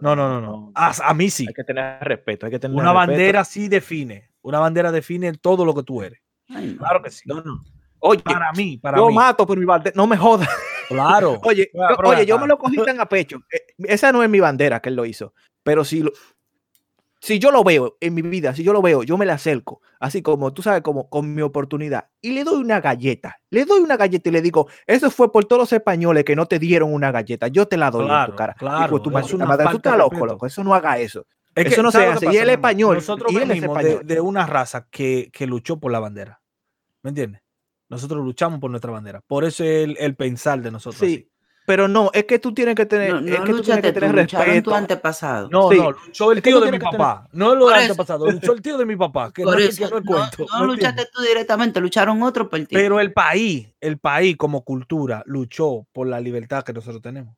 No, 0.01 0.17
no, 0.17 0.29
no, 0.29 0.41
no. 0.41 0.73
A, 0.75 0.93
a 1.11 1.15
mí 1.15 1.31
sí. 1.31 1.45
Hay 1.49 1.55
que 1.55 1.65
tener 1.65 1.99
respeto, 2.01 2.47
hay 2.47 2.53
que 2.53 2.59
tener 2.59 2.75
Una 2.77 2.93
respeto. 2.93 3.11
bandera 3.13 3.45
sí 3.45 3.69
define. 3.69 4.31
Una 4.43 4.59
bandera 4.59 4.91
define 4.93 5.33
todo 5.35 5.65
lo 5.65 5.75
que 5.75 5.83
tú 5.83 6.03
eres. 6.03 6.21
Ay. 6.49 6.77
Claro 6.77 7.03
que 7.03 7.11
sí. 7.11 7.23
No, 7.27 7.41
no. 7.43 7.63
Oye, 8.01 8.21
Para 8.23 8.53
mí, 8.53 8.77
para 8.77 8.99
yo 8.99 9.09
mí. 9.09 9.15
mato 9.15 9.47
por 9.47 9.57
mi 9.59 9.65
bandera. 9.65 9.95
No 9.97 10.07
me 10.07 10.17
jodas. 10.17 10.49
Claro. 10.89 11.41
Oye, 11.45 11.71
yo, 11.73 11.81
oye, 12.05 12.27
yo 12.27 12.39
me 12.39 12.47
lo 12.47 12.59
cogí 12.59 12.77
tan 12.85 13.01
a 13.01 13.07
pecho. 13.07 13.39
Eh, 13.51 13.61
esa 13.79 14.13
no 14.13 14.23
es 14.23 14.29
mi 14.29 14.41
bandera 14.41 14.81
que 14.81 14.91
él 14.91 14.97
lo 14.97 15.07
hizo. 15.07 15.33
Pero 15.63 15.83
si, 15.85 16.03
lo- 16.03 16.13
si 17.25 17.39
yo 17.39 17.51
lo 17.51 17.65
veo 17.65 17.97
en 18.01 18.13
mi 18.13 18.21
vida, 18.21 18.55
si 18.55 18.63
yo 18.63 18.75
lo 18.75 18.83
veo, 18.83 19.03
yo 19.03 19.17
me 19.17 19.25
le 19.25 19.33
acerco, 19.33 19.81
así 19.99 20.21
como 20.21 20.53
tú 20.53 20.61
sabes, 20.61 20.83
como 20.83 21.09
con 21.09 21.35
mi 21.35 21.41
oportunidad, 21.41 22.11
y 22.21 22.33
le 22.33 22.45
doy 22.45 22.61
una 22.61 22.83
galleta. 22.83 23.39
Le 23.49 23.65
doy 23.65 23.81
una 23.81 23.97
galleta 23.97 24.29
y 24.29 24.33
le 24.33 24.43
digo, 24.43 24.69
eso 24.87 25.11
fue 25.11 25.33
por 25.33 25.47
todos 25.47 25.61
los 25.63 25.73
españoles 25.73 26.25
que 26.25 26.37
no 26.37 26.45
te 26.45 26.59
dieron 26.59 26.93
una 26.93 27.11
galleta. 27.11 27.49
Yo 27.49 27.67
te 27.67 27.79
la 27.79 27.91
doy 27.91 28.03
en 28.03 28.09
Claro, 28.09 28.33
tu 28.33 28.37
cara. 28.37 28.55
claro, 28.59 28.99
de 28.99 29.03
tu 29.05 29.19
es 29.19 29.33
una 29.33 29.47
madre, 29.47 29.67
tú 29.71 29.77
estás 29.79 29.97
loco, 29.97 30.27
loco. 30.27 30.45
Eso 30.47 30.63
no 30.63 30.75
haga 30.75 30.99
eso. 30.99 31.27
Es 31.55 31.73
Eso 31.73 31.83
no 31.83 31.91
se 31.91 31.99
¿sabes 31.99 32.11
lo 32.11 32.17
hace, 32.17 32.27
que 32.27 32.35
y 32.35 32.39
amor? 32.39 32.51
español, 32.51 32.95
Nosotros 32.97 33.33
y 33.33 33.37
él 33.37 33.43
es 33.43 33.49
venimos 33.49 33.79
de, 33.79 33.89
español. 33.89 34.07
de 34.07 34.21
una 34.21 34.47
raza 34.47 34.87
que, 34.91 35.31
que 35.33 35.47
luchó 35.47 35.81
por 35.81 35.93
la 35.93 36.01
bandera. 36.01 36.43
¿Me 37.03 37.09
entiendes? 37.09 37.41
Nosotros 37.89 38.23
luchamos 38.23 38.61
por 38.61 38.71
nuestra 38.71 38.91
bandera. 38.91 39.23
Por 39.27 39.45
eso 39.45 39.65
es 39.65 39.85
el, 39.85 39.97
el 39.99 40.15
pensar 40.17 40.61
de 40.61 40.71
nosotros. 40.71 40.99
Sí, 41.01 41.15
así. 41.15 41.31
Pero 41.67 41.89
no, 41.89 42.11
es 42.13 42.25
que 42.25 42.39
tú 42.39 42.53
tienes 42.53 42.75
que 42.75 42.85
tener, 42.87 43.13
No, 43.15 43.19
es 43.35 43.41
que 43.41 43.53
tú 43.53 43.63
tienes 43.63 43.83
que 43.83 43.93
tú, 43.93 44.01
tener 44.01 44.15
lucharon 44.15 44.45
tu 44.47 44.53
respeto. 44.53 44.75
antepasado. 44.75 45.49
No, 45.51 45.71
Sí. 45.71 45.79
no, 45.79 45.93
luchó 45.93 46.33
el 46.33 46.43
tío 46.43 46.59
tú 46.59 46.65
de 46.67 46.73
mi 46.73 46.79
tener- 46.79 46.93
papá. 46.93 47.29
No 47.33 47.55
lo 47.55 47.69
del 47.69 47.81
antepasado, 47.83 48.31
luchó 48.31 48.53
el 48.53 48.63
tío 48.63 48.77
de 48.77 48.85
mi 48.85 48.97
papá. 48.97 49.33
Que 49.33 49.45
Por 49.45 49.55
no, 49.55 49.59
eso, 49.65 49.85
no 49.85 50.03
cuento. 50.03 50.47
no 50.53 50.61
¿me 50.61 50.67
luchaste 50.67 51.07
tú 51.13 51.23
directamente, 51.23 51.81
lucharon 51.81 52.23
otros 52.23 52.49
por 52.49 52.59
ti. 52.61 52.67
Pero 52.71 53.01
el 53.01 53.13
país, 53.13 53.69
el 53.81 53.99
país 53.99 54.37
como 54.37 54.63
cultura, 54.63 55.23
luchó 55.27 55.87
por 55.93 56.07
la 56.07 56.21
libertad 56.21 56.63
que 56.65 56.73
nosotros 56.73 57.01
tenemos. 57.03 57.35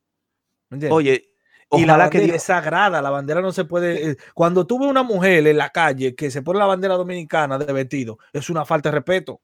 ¿Me 0.71 0.77
entiendes? 0.77 0.97
Oye, 0.97 1.31
y 1.73 1.85
la 1.85 1.95
ojalá 1.95 2.11
que 2.11 2.25
es 2.25 2.43
sagrada, 2.43 3.01
la 3.03 3.11
bandera 3.11 3.41
no 3.41 3.53
se 3.53 3.65
puede. 3.65 4.11
eh, 4.11 4.17
Cuando 4.35 4.67
tú 4.67 4.79
ves 4.81 4.89
una 4.89 5.03
mujer 5.03 5.47
en 5.47 5.57
la 5.57 5.71
calle 5.71 6.15
que 6.15 6.31
se 6.31 6.43
pone 6.43 6.59
la 6.59 6.67
bandera 6.67 6.95
dominicana 6.95 7.59
de 7.59 7.73
vestido, 7.73 8.19
es 8.33 8.51
una 8.51 8.65
falta 8.65 8.89
de 8.91 8.95
respeto. 8.97 9.41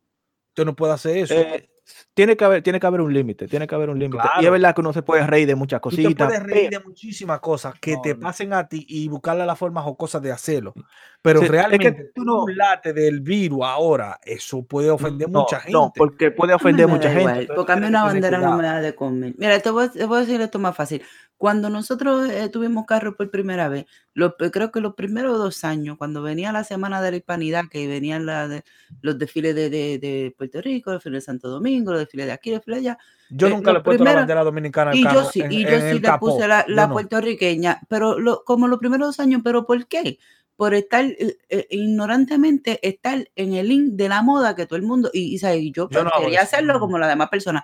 Usted 0.51 0.65
no 0.65 0.75
puede 0.77 0.93
hacer 0.93 1.17
eso. 1.17 1.35
Eh, 1.35 1.69
tiene 2.15 2.37
que 2.37 2.45
haber, 2.45 2.63
tiene 2.63 2.79
que 2.81 2.87
haber 2.87 3.01
un 3.01 3.13
límite, 3.13 3.47
tiene 3.49 3.67
que 3.67 3.75
haber 3.75 3.91
un 3.91 3.99
límite. 3.99 4.19
Y 4.25 4.27
es 4.27 4.33
Claro. 4.41 4.53
verdad 4.53 4.75
que 4.75 4.81
uno 4.81 4.93
se 4.93 5.03
puede 5.03 5.27
reír 5.27 5.47
de 5.47 5.55
muchas 5.55 5.81
Tú 5.81 5.91
te 5.91 6.03
cositas. 6.03 6.27
puedes 6.29 6.43
reír 6.43 6.69
pero- 6.71 6.81
de 6.83 6.85
muchísimas 6.89 7.41
cosas 7.41 7.75
que 7.81 7.95
No, 7.95 8.03
te 8.03 8.15
no. 8.15 8.21
pasen 8.21 8.53
a 8.53 8.69
ti 8.69 8.85
y 8.89 9.09
buscarle 9.09 9.47
la 9.47 9.57
forma 9.57 9.85
o 9.87 9.97
cosas 9.97 10.23
de 10.23 10.33
hacerlo. 10.33 10.75
Pero 11.23 11.39
Sí, 11.41 11.45
es 11.47 11.51
que 11.51 11.57
realmente, 11.57 11.93
tú 12.15 12.23
tú 12.23 12.25
no- 12.25 12.45
un 12.45 12.57
late 12.57 12.93
del 12.93 13.21
virus 13.21 13.61
ahora, 13.65 14.19
eso 14.25 14.63
puede 14.65 14.91
ofender 14.91 15.29
no, 15.31 15.41
mucha 15.41 15.61
gente. 15.61 15.73
No, 15.73 15.93
porque 15.95 16.31
puede 16.31 16.53
ofender 16.55 16.87
me 16.87 16.93
mucha 16.95 17.09
da 17.09 17.15
gente. 17.15 17.21
igual, 17.23 17.41
entonces 17.43 17.57
porque 17.57 17.73
a 17.73 17.77
mí 17.77 17.87
una 17.87 18.05
bandera 18.05 18.39
no 18.39 18.57
me 18.57 18.63
da 18.65 18.81
de 18.81 18.95
comer. 18.95 19.35
Mira, 19.39 19.59
te 19.61 19.71
voy, 19.71 19.85
a- 19.85 19.91
te 19.91 20.05
voy 20.05 20.19
a 20.19 20.21
decir 20.21 20.41
esto 20.41 20.59
más 20.59 20.75
fácil. 20.77 21.03
Cuando 21.37 21.71
nosotros 21.71 22.29
eh, 22.31 22.49
tuvimos 22.51 22.87
carro 22.87 23.17
por 23.17 23.29
primera 23.29 23.69
vez, 23.69 23.87
lo- 24.15 24.37
creo 24.37 24.71
que 24.71 24.81
los 24.81 24.95
primeros 24.95 25.39
dos 25.39 25.65
años, 25.65 25.97
cuando 25.99 26.23
venía 26.23 26.53
la 26.53 26.63
Semana 26.63 27.03
de 27.03 27.11
la 27.11 27.17
Hispanidad, 27.17 27.65
que 27.69 27.89
venían 27.89 28.27
la 28.27 28.47
de- 28.47 28.63
los 29.01 29.19
desfiles 29.19 29.53
de, 29.57 29.69
de- 29.69 29.99
de 29.99 30.35
Puerto 30.39 30.61
Rico, 30.61 30.91
los 30.93 31.01
desfiles 31.01 31.23
de 31.23 31.27
Santo 31.27 31.49
Domingo, 31.49 31.82
desfiles 31.91 32.27
de 32.27 32.33
aquí, 32.33 32.51
de 32.51 32.61
allá, 32.75 32.99
Yo 33.31 33.47
eh, 33.49 33.51
nunca 33.51 33.71
lo 33.73 33.75
le 33.75 33.81
he 33.81 33.83
puesto 33.83 34.05
la 34.05 34.13
bandera 34.21 34.45
dominicana 34.45 34.91
al 34.93 34.97
y 34.99 35.03
carro 35.05 35.15
yo 35.15 35.25
sí, 35.31 35.41
en- 35.41 35.53
y 35.53 35.65
yo 35.65 35.81
sí 35.81 35.95
le 35.95 36.01
capó. 36.03 36.35
puse 36.35 36.49
la, 36.49 36.65
Yo 36.69 36.75
la 36.75 36.87
no. 36.89 36.95
puertorriqueña, 36.95 37.81
pero 37.89 38.19
lo- 38.19 38.45
como 38.45 38.69
los 38.69 38.79
primeros 38.79 39.09
dos 39.09 39.21
años, 39.21 39.41
¿pero 39.45 39.67
por 39.67 39.87
qué? 39.87 40.19
Por 40.57 40.75
estar 40.75 41.05
eh, 41.05 41.39
eh, 41.49 41.67
ignorantemente, 41.71 42.79
estar 42.87 43.27
en 43.37 43.55
el 43.55 43.69
link 43.69 43.93
de 43.95 44.09
la 44.09 44.23
moda 44.23 44.55
que 44.55 44.67
todo 44.67 44.77
el 44.77 44.83
mundo, 44.83 45.11
y, 45.13 45.35
y, 45.37 45.73
yo, 45.73 45.89
Yo 45.91 46.05
no 46.05 46.11
hago 46.11 46.25
quería 46.25 46.43
hacerlo 46.43 46.79
como 46.79 46.99
las 46.99 47.09
demás 47.09 47.29
personas, 47.31 47.63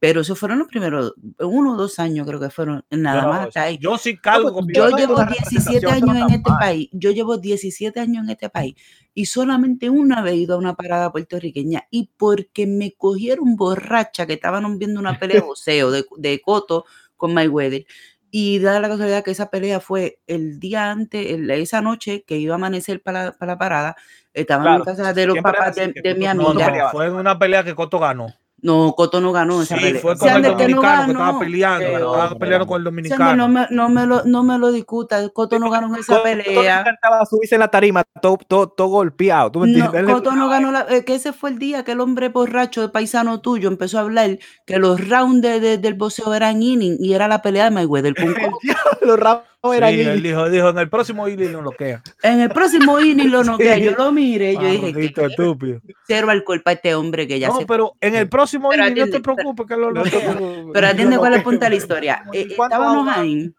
pero 0.00 0.22
esos 0.22 0.36
fueron 0.38 0.58
los 0.58 0.66
primeros, 0.68 1.14
uno 1.38 1.74
o 1.74 1.76
dos 1.76 1.98
años 2.00 2.26
creo 2.26 2.40
que 2.40 2.50
fueron, 2.50 2.84
nada 2.90 3.22
no 3.22 3.28
más 3.28 3.38
hago 3.40 3.48
hasta 3.48 3.60
eso. 3.60 3.68
ahí. 3.68 3.78
Yo 3.80 3.96
sí 3.98 4.16
cargo 4.16 4.52
bandera. 4.52 4.86
tengo 4.86 4.98
llevo 4.98 5.14
una 5.14 5.26
17 5.26 5.86
representación 5.86 6.00
que 6.00 6.06
no 6.06 6.12
años 6.12 6.28
en 6.30 6.34
este 6.38 6.50
mal. 6.50 6.58
país, 6.58 6.88
yo 6.92 7.10
llevo 7.12 7.36
17 7.38 8.00
años 8.00 8.24
en 8.24 8.30
este 8.30 8.48
país 8.48 8.74
y 9.14 9.26
solamente 9.26 9.90
una 9.90 10.22
vez 10.22 10.32
he 10.32 10.36
ido 10.38 10.54
a 10.54 10.58
una 10.58 10.74
parada 10.74 11.12
puertorriqueña 11.12 11.86
y 11.90 12.10
porque 12.16 12.66
me 12.66 12.92
cogieron 12.92 13.54
borracha 13.56 14.26
que 14.26 14.32
estaban 14.32 14.78
viendo 14.78 14.98
una 14.98 15.18
pelea 15.18 15.36
de 15.36 15.42
boxeo 15.46 15.90
de, 15.90 16.04
de 16.16 16.40
Coto 16.40 16.86
con 17.16 17.34
Mayweather 17.34 17.84
y 18.30 18.58
da 18.60 18.80
la 18.80 18.88
casualidad 18.88 19.22
que 19.24 19.32
esa 19.32 19.50
pelea 19.50 19.80
fue 19.80 20.20
el 20.26 20.58
día 20.60 20.90
antes, 20.90 21.30
el- 21.30 21.50
esa 21.50 21.82
noche 21.82 22.24
que 22.26 22.38
iba 22.38 22.54
a 22.54 22.56
amanecer 22.56 23.02
para, 23.02 23.24
la- 23.26 23.32
para 23.32 23.52
la 23.52 23.58
parada, 23.58 23.96
estaban 24.32 24.66
en 24.66 24.72
Claro, 24.82 24.84
casa 24.96 25.12
de 25.12 25.26
los 25.26 25.36
papás 25.38 25.74
de, 25.74 26.14
mi 26.14 26.24
No, 26.26 26.30
amiga. 26.50 26.70
no, 26.84 26.90
fue 26.90 27.06
en 27.08 27.14
una 27.16 27.38
pelea 27.38 27.64
que 27.64 27.74
Coto 27.74 27.98
ganó. 27.98 28.32
No, 28.62 28.92
Coto 28.96 29.20
no 29.20 29.32
ganó 29.32 29.62
esa 29.62 29.76
Sí, 29.76 29.82
pelea. 29.84 30.00
fue 30.02 30.16
con 30.18 30.28
el 30.28 30.42
que 30.42 30.48
no 30.68 30.82
dominicano 30.82 31.04
que 31.06 31.12
estaba 31.12 31.38
peleando, 31.38 31.86
estaba 31.86 32.28
no, 32.30 32.38
peleando 32.38 32.64
no, 32.64 32.68
con 32.68 32.78
el 32.80 32.84
dominicano. 32.84 33.36
no 33.36 33.48
me, 33.48 33.66
no, 33.70 33.88
me 33.88 34.06
lo, 34.06 34.24
no 34.24 34.42
me 34.42 34.58
lo 34.58 34.70
discuta. 34.72 35.28
Coto 35.30 35.58
no 35.58 35.70
ganó 35.70 35.86
en 35.88 36.00
esa 36.00 36.12
Coto 36.14 36.22
pelea. 36.24 36.78
intentaba 36.80 37.24
subirse 37.26 37.54
en 37.54 37.60
la 37.60 37.68
tarima 37.68 38.02
todo, 38.20 38.38
todo, 38.46 38.68
todo 38.68 38.88
golpeado. 38.88 39.50
¿Tú 39.50 39.60
me 39.60 39.68
No, 39.68 39.90
Coto 40.12 40.32
no 40.32 40.48
ganó 40.48 40.70
la, 40.72 40.86
eh, 40.90 41.04
que 41.04 41.14
ese 41.14 41.32
fue 41.32 41.50
el 41.50 41.58
día 41.58 41.84
que 41.84 41.92
el 41.92 42.00
hombre 42.00 42.28
borracho 42.28 42.80
de 42.82 42.88
paisano 42.90 43.40
tuyo 43.40 43.68
empezó 43.68 43.98
a 43.98 44.02
hablar 44.02 44.38
que 44.66 44.78
los 44.78 45.08
rounds 45.08 45.40
de- 45.42 45.60
de- 45.60 45.78
del 45.78 45.94
boxeo 45.94 46.32
eran 46.34 46.62
inning 46.62 46.96
y 47.00 47.14
era 47.14 47.28
la 47.28 47.40
pelea 47.42 47.64
de 47.64 47.70
Mayweather 47.70 48.14
con 48.14 48.34
Coto. 48.34 48.58
Los 49.02 49.18
eran 49.62 49.92
Sí, 49.92 50.00
él 50.00 50.22
dijo, 50.22 50.48
dijo, 50.48 50.68
en 50.70 50.78
el 50.78 50.88
próximo 50.88 51.28
Ili 51.28 51.48
no 51.48 51.60
lo 51.60 51.70
queda. 51.72 52.02
En 52.22 52.40
el 52.40 52.48
próximo 52.50 52.98
inning 53.00 53.30
lo 53.30 53.44
noquea. 53.44 53.76
Sí. 53.76 53.82
Yo 53.84 53.90
lo 53.92 54.10
miré, 54.12 54.54
yo 54.54 54.62
dije, 54.62 54.92
que 54.94 55.22
estúpido. 55.26 55.80
cero 56.06 56.30
alcohol 56.30 56.62
para 56.62 56.74
este 56.76 56.94
hombre 56.94 57.26
que 57.28 57.38
ya 57.38 57.48
No, 57.48 57.58
se 57.58 57.66
pero 57.66 57.92
en 58.00 58.14
el 58.14 58.28
próximo 58.28 58.70
Pero 58.70 58.86
Ili 58.88 59.00
no 59.00 59.06
te 59.08 59.20
preocupes 59.20 59.66
que 59.66 59.76
lo 59.76 59.92
No 59.92 60.02
te 60.04 60.10
noquea. 60.12 60.36
preocupes. 60.36 60.70
Pero 60.72 60.86
atiende 60.86 61.18
cuál 61.18 61.30
no- 61.30 61.36
es 61.36 61.40
el 61.40 61.44
punto 61.44 61.64
de 61.66 61.70
la 61.70 61.76
historia. 61.82 62.24
Eh, 62.32 62.46
¿Y 62.50 62.54
cuánto 62.56 62.76
estábamos 62.76 63.08
ahora? 63.08 63.20
ahí, 63.20 63.52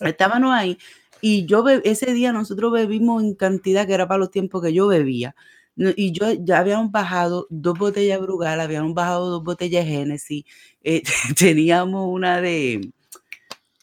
estábamos 0.00 0.52
ahí, 0.54 0.78
y 1.20 1.44
yo 1.46 1.64
ese 1.68 2.14
día 2.14 2.32
nosotros 2.32 2.72
bebimos 2.72 3.22
en 3.22 3.34
cantidad 3.34 3.86
que 3.86 3.94
era 3.94 4.06
para 4.08 4.18
los 4.18 4.30
tiempos 4.30 4.62
que 4.62 4.72
yo 4.72 4.86
bebía. 4.86 5.34
No, 5.76 5.90
Y 5.96 6.12
yo 6.12 6.32
ya 6.32 6.58
habíamos 6.58 6.90
bajado 6.90 7.46
dos 7.50 7.78
botellas 7.78 8.18
de 8.20 8.26
Brugal, 8.26 8.60
habíamos 8.60 8.92
bajado 8.94 9.28
dos 9.30 9.44
botellas 9.44 9.84
de 9.84 9.90
Genesis, 9.90 10.44
eh, 10.82 11.02
teníamos 11.38 12.08
una 12.08 12.40
de, 12.40 12.90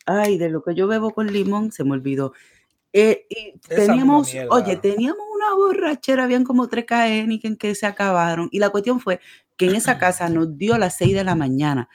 ay, 0.08 0.38
de 0.38 0.49
lo 0.49 0.64
que 0.64 0.74
yo 0.74 0.88
bebo 0.88 1.12
con 1.12 1.28
limón, 1.32 1.72
se 1.72 1.84
me 1.84 1.91
olvidó. 1.91 2.34
Eh, 2.93 3.28
y 3.30 3.60
teníamos, 3.68 4.34
oye, 4.49 4.78
teníamos 4.78 5.22
una 5.36 5.53
borrachera, 5.53 6.24
habían 6.24 6.43
como 6.43 6.68
tres 6.68 6.86
Heineken 6.89 7.55
que 7.58 7.76
se 7.76 7.86
acabaron. 7.86 8.49
Y 8.51 8.60
la 8.60 8.70
cuestión 8.70 8.99
fue 8.99 9.20
que 9.55 9.68
en 9.68 9.76
esa 9.76 9.99
casa 9.99 10.30
nos 10.30 10.58
dio 10.58 10.74
a 10.74 10.80
las 10.80 10.97
6 10.97 11.14
de 11.14 11.24
la 11.24 11.36
mañana. 11.36 11.89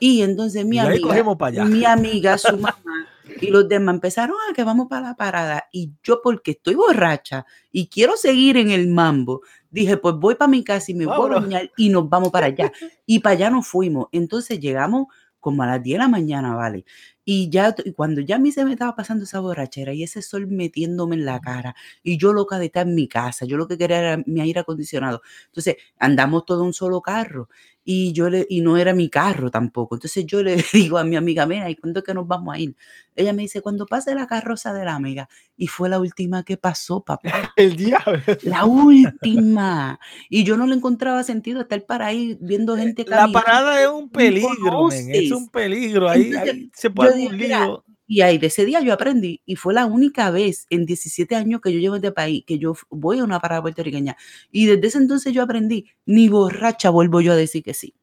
Y 0.00 0.22
entonces 0.22 0.64
mi 0.64 0.76
Y 0.76 0.78
amiga, 0.80 1.64
mi 1.64 1.84
amiga, 1.84 2.38
su 2.38 2.56
mamá 2.58 3.08
y 3.40 3.48
los 3.48 3.68
demás 3.68 3.94
empezaron 3.94 4.36
a 4.50 4.54
que 4.54 4.64
vamos 4.64 4.88
para 4.88 5.08
la 5.08 5.16
parada. 5.16 5.68
Y 5.72 5.92
yo, 6.02 6.20
porque 6.22 6.52
estoy 6.52 6.74
borracha 6.74 7.44
y 7.70 7.88
quiero 7.88 8.16
seguir 8.16 8.56
en 8.56 8.70
el 8.70 8.88
mambo, 8.88 9.42
dije, 9.70 9.96
pues 9.96 10.14
voy 10.16 10.34
para 10.34 10.50
mi 10.50 10.64
casa 10.64 10.90
y 10.90 10.94
me 10.94 11.06
voy 11.06 11.30
a 11.30 11.40
bañar 11.40 11.70
y 11.76 11.88
nos 11.88 12.08
vamos 12.08 12.30
para 12.30 12.46
allá. 12.46 12.72
Y 13.06 13.20
para 13.20 13.34
allá 13.34 13.50
nos 13.50 13.66
fuimos. 13.66 14.08
Entonces 14.12 14.60
llegamos 14.60 15.06
como 15.40 15.62
a 15.62 15.66
las 15.66 15.82
10 15.82 15.94
de 15.94 15.98
la 15.98 16.08
mañana, 16.08 16.54
¿vale? 16.54 16.84
Y 17.30 17.50
ya 17.50 17.74
y 17.84 17.92
cuando 17.92 18.22
ya 18.22 18.36
a 18.36 18.38
mí 18.38 18.52
se 18.52 18.64
me 18.64 18.72
estaba 18.72 18.96
pasando 18.96 19.24
esa 19.24 19.40
borrachera 19.40 19.92
y 19.92 20.02
ese 20.02 20.22
sol 20.22 20.46
metiéndome 20.46 21.14
en 21.16 21.26
la 21.26 21.40
cara 21.40 21.74
y 22.02 22.16
yo 22.16 22.32
loca 22.32 22.58
de 22.58 22.66
estar 22.66 22.86
en 22.88 22.94
mi 22.94 23.06
casa, 23.06 23.44
yo 23.44 23.58
lo 23.58 23.68
que 23.68 23.76
quería 23.76 23.98
era 23.98 24.22
mi 24.24 24.40
aire 24.40 24.60
acondicionado. 24.60 25.20
Entonces 25.46 25.76
andamos 25.98 26.46
todo 26.46 26.64
un 26.64 26.72
solo 26.72 27.02
carro 27.02 27.50
y 27.90 28.12
yo 28.12 28.28
le 28.28 28.46
y 28.50 28.60
no 28.60 28.76
era 28.76 28.92
mi 28.92 29.08
carro 29.08 29.50
tampoco. 29.50 29.94
Entonces 29.94 30.26
yo 30.26 30.42
le 30.42 30.56
digo 30.74 30.98
a 30.98 31.04
mi 31.04 31.16
amiga, 31.16 31.46
mira, 31.46 31.70
¿y 31.70 31.74
cuándo 31.74 32.00
es 32.00 32.04
que 32.04 32.12
nos 32.12 32.28
vamos 32.28 32.54
a 32.54 32.58
ir? 32.58 32.76
Ella 33.16 33.32
me 33.32 33.40
dice, 33.40 33.62
cuando 33.62 33.86
pase 33.86 34.14
la 34.14 34.26
carroza 34.26 34.74
de 34.74 34.84
la 34.84 34.94
amiga. 34.94 35.26
Y 35.56 35.68
fue 35.68 35.88
la 35.88 35.98
última 35.98 36.42
que 36.42 36.58
pasó, 36.58 37.02
papá. 37.02 37.30
El 37.56 37.76
diablo. 37.76 38.20
La 38.42 38.66
última. 38.66 39.98
Y 40.28 40.44
yo 40.44 40.58
no 40.58 40.66
le 40.66 40.74
encontraba 40.74 41.24
sentido 41.24 41.62
estar 41.62 41.82
para 41.86 42.08
ahí 42.08 42.36
viendo 42.42 42.76
gente 42.76 43.06
La 43.08 43.28
parada 43.28 43.80
es 43.80 43.88
un 43.88 44.10
peligro, 44.10 44.88
men, 44.88 45.10
es 45.10 45.32
un 45.32 45.48
peligro. 45.48 46.10
Ahí, 46.10 46.24
Entonces, 46.24 46.52
ahí 46.52 46.70
se 46.74 46.90
puede 46.90 47.26
un 47.26 47.38
mira, 47.38 47.64
lío. 47.64 47.84
Y 48.10 48.22
ahí 48.22 48.38
de 48.38 48.46
ese 48.46 48.64
día 48.64 48.80
yo 48.80 48.94
aprendí, 48.94 49.42
y 49.44 49.56
fue 49.56 49.74
la 49.74 49.84
única 49.84 50.30
vez 50.30 50.66
en 50.70 50.86
17 50.86 51.36
años 51.36 51.60
que 51.60 51.70
yo 51.72 51.78
llevo 51.78 51.96
este 51.96 52.10
país 52.10 52.42
que 52.46 52.58
yo 52.58 52.74
voy 52.88 53.18
a 53.18 53.24
una 53.24 53.38
parada 53.38 53.60
puertorriqueña. 53.60 54.16
Y 54.50 54.64
desde 54.64 54.86
ese 54.86 54.98
entonces 54.98 55.34
yo 55.34 55.42
aprendí, 55.42 55.84
ni 56.06 56.30
borracha 56.30 56.88
vuelvo 56.88 57.20
yo 57.20 57.32
a 57.32 57.36
decir 57.36 57.62
que 57.62 57.74
sí. 57.74 57.94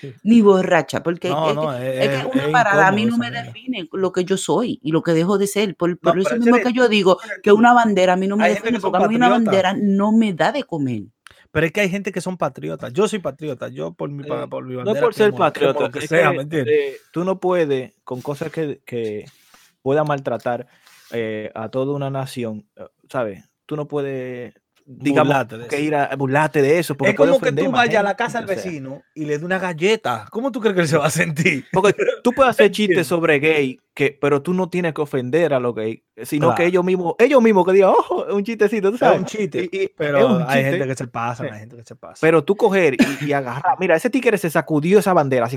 Sí. 0.00 0.14
Ni 0.22 0.40
borracha, 0.40 1.02
porque 1.02 1.28
No, 1.28 1.50
es, 1.50 1.54
no, 1.54 1.70
que, 1.70 1.76
es, 1.76 2.04
es 2.04 2.08
que 2.08 2.16
es 2.16 2.34
una 2.34 2.50
parada 2.50 2.88
a 2.88 2.92
mí 2.92 3.04
no 3.04 3.18
me 3.18 3.30
define 3.30 3.88
lo 3.92 4.10
que 4.10 4.24
yo 4.24 4.38
soy 4.38 4.80
y 4.82 4.90
lo 4.90 5.02
que 5.02 5.12
dejo 5.12 5.36
de 5.36 5.46
ser. 5.46 5.76
Por, 5.76 5.98
por 5.98 6.16
No, 6.16 6.22
eso 6.22 6.36
mismo 6.36 6.56
que 6.56 6.72
yo 6.72 6.88
digo 6.88 7.18
que 7.42 7.52
una 7.52 7.74
bandera 7.74 8.14
a 8.14 8.16
mí 8.16 8.26
no 8.26 8.38
me 8.38 8.48
define, 8.48 8.80
porque 8.80 9.04
a 9.04 9.08
mí 9.08 9.16
una 9.16 9.28
bandera 9.28 9.74
no 9.78 10.12
me 10.12 10.32
da 10.32 10.50
de 10.50 10.64
comer. 10.64 11.02
Pero 11.56 11.66
es 11.68 11.72
que 11.72 11.80
hay 11.80 11.88
gente 11.88 12.12
que 12.12 12.20
son 12.20 12.36
patriotas. 12.36 12.92
Yo 12.92 13.08
soy 13.08 13.18
patriota. 13.18 13.68
Yo 13.68 13.94
por 13.94 14.10
mi, 14.10 14.22
Eh, 14.24 14.46
por 14.50 14.62
mi 14.66 14.72
No 14.74 14.84
bandera. 14.84 15.00
por 15.00 15.14
ser 15.14 15.28
quemo 15.28 15.38
patriota, 15.38 15.80
Lo 15.84 15.90
que 15.90 16.00
es 16.00 16.04
sea, 16.06 16.30
que, 16.32 16.36
¿me 16.36 16.42
entiendes? 16.42 16.74
eh, 16.76 16.96
tú 17.12 17.24
no 17.24 17.40
puedes, 17.40 17.94
con 18.04 18.20
cosas 18.20 18.52
que, 18.52 18.82
que 18.84 19.24
puedan 19.80 20.06
maltratar 20.06 20.66
eh, 21.12 21.50
a 21.54 21.70
toda 21.70 21.94
una 21.96 22.10
nación, 22.10 22.66
eh, 22.76 22.84
¿sabes? 23.08 23.42
Tú 23.64 23.74
no 23.74 23.88
puedes, 23.88 24.52
digamos, 24.84 25.34
que 25.70 25.80
ir 25.80 25.94
a 25.94 26.14
burlarte 26.14 26.60
de 26.60 26.78
eso. 26.78 26.94
Porque 26.94 27.12
Es 27.12 27.16
como 27.16 27.40
que 27.40 27.52
tú 27.52 27.70
vayas 27.70 28.00
a 28.00 28.02
la 28.02 28.16
casa 28.16 28.38
del 28.42 28.44
o 28.44 28.52
sea. 28.52 28.56
vecino 28.56 29.02
y 29.14 29.24
le 29.24 29.32
des 29.32 29.42
una 29.42 29.58
galleta. 29.58 30.26
¿Cómo 30.30 30.52
tú 30.52 30.60
crees 30.60 30.74
que 30.74 30.82
él 30.82 30.88
se 30.88 30.98
va 30.98 31.06
a 31.06 31.10
sentir? 31.10 31.64
Porque 31.72 31.94
tú 32.22 32.32
puedes 32.34 32.50
hacer 32.50 32.70
chistes 32.70 33.06
sobre 33.06 33.38
gay, 33.38 33.80
que, 33.96 34.16
pero 34.20 34.42
tú 34.42 34.52
no 34.52 34.68
tienes 34.68 34.92
que 34.92 35.00
ofender 35.00 35.54
a 35.54 35.58
los 35.58 35.74
gays, 35.74 36.02
sino 36.24 36.54
que 36.54 36.66
ellos 36.66 36.84
mismos, 36.84 37.14
ellos 37.18 37.40
mismos 37.42 37.64
que 37.64 37.72
digan, 37.72 37.88
ojo, 37.96 38.28
es 38.28 38.34
un 38.34 38.44
chistecito, 38.44 38.90
tú 38.90 38.96
Es 38.96 39.00
sabes. 39.00 39.20
un 39.20 39.24
chiste. 39.24 39.70
Y- 39.72 39.76
y 39.76 39.82
es 39.84 39.90
Pero 39.96 40.46
hay 40.46 40.64
gente 40.64 40.86
que 40.86 40.94
se 40.94 41.06
pasa, 41.08 41.44
Sí. 41.44 41.50
hay 41.50 41.60
gente 41.60 41.76
que 41.76 41.82
se 41.84 41.96
pasa. 41.96 42.18
Pero 42.20 42.44
tú 42.44 42.54
coger 42.56 42.94
y, 42.94 43.24
y 43.24 43.32
agarrar, 43.32 43.76
mira, 43.80 43.96
ese 43.96 44.10
tigre 44.10 44.36
se 44.36 44.50
sacudió 44.50 44.98
esa 44.98 45.14
bandera 45.14 45.46
así, 45.46 45.56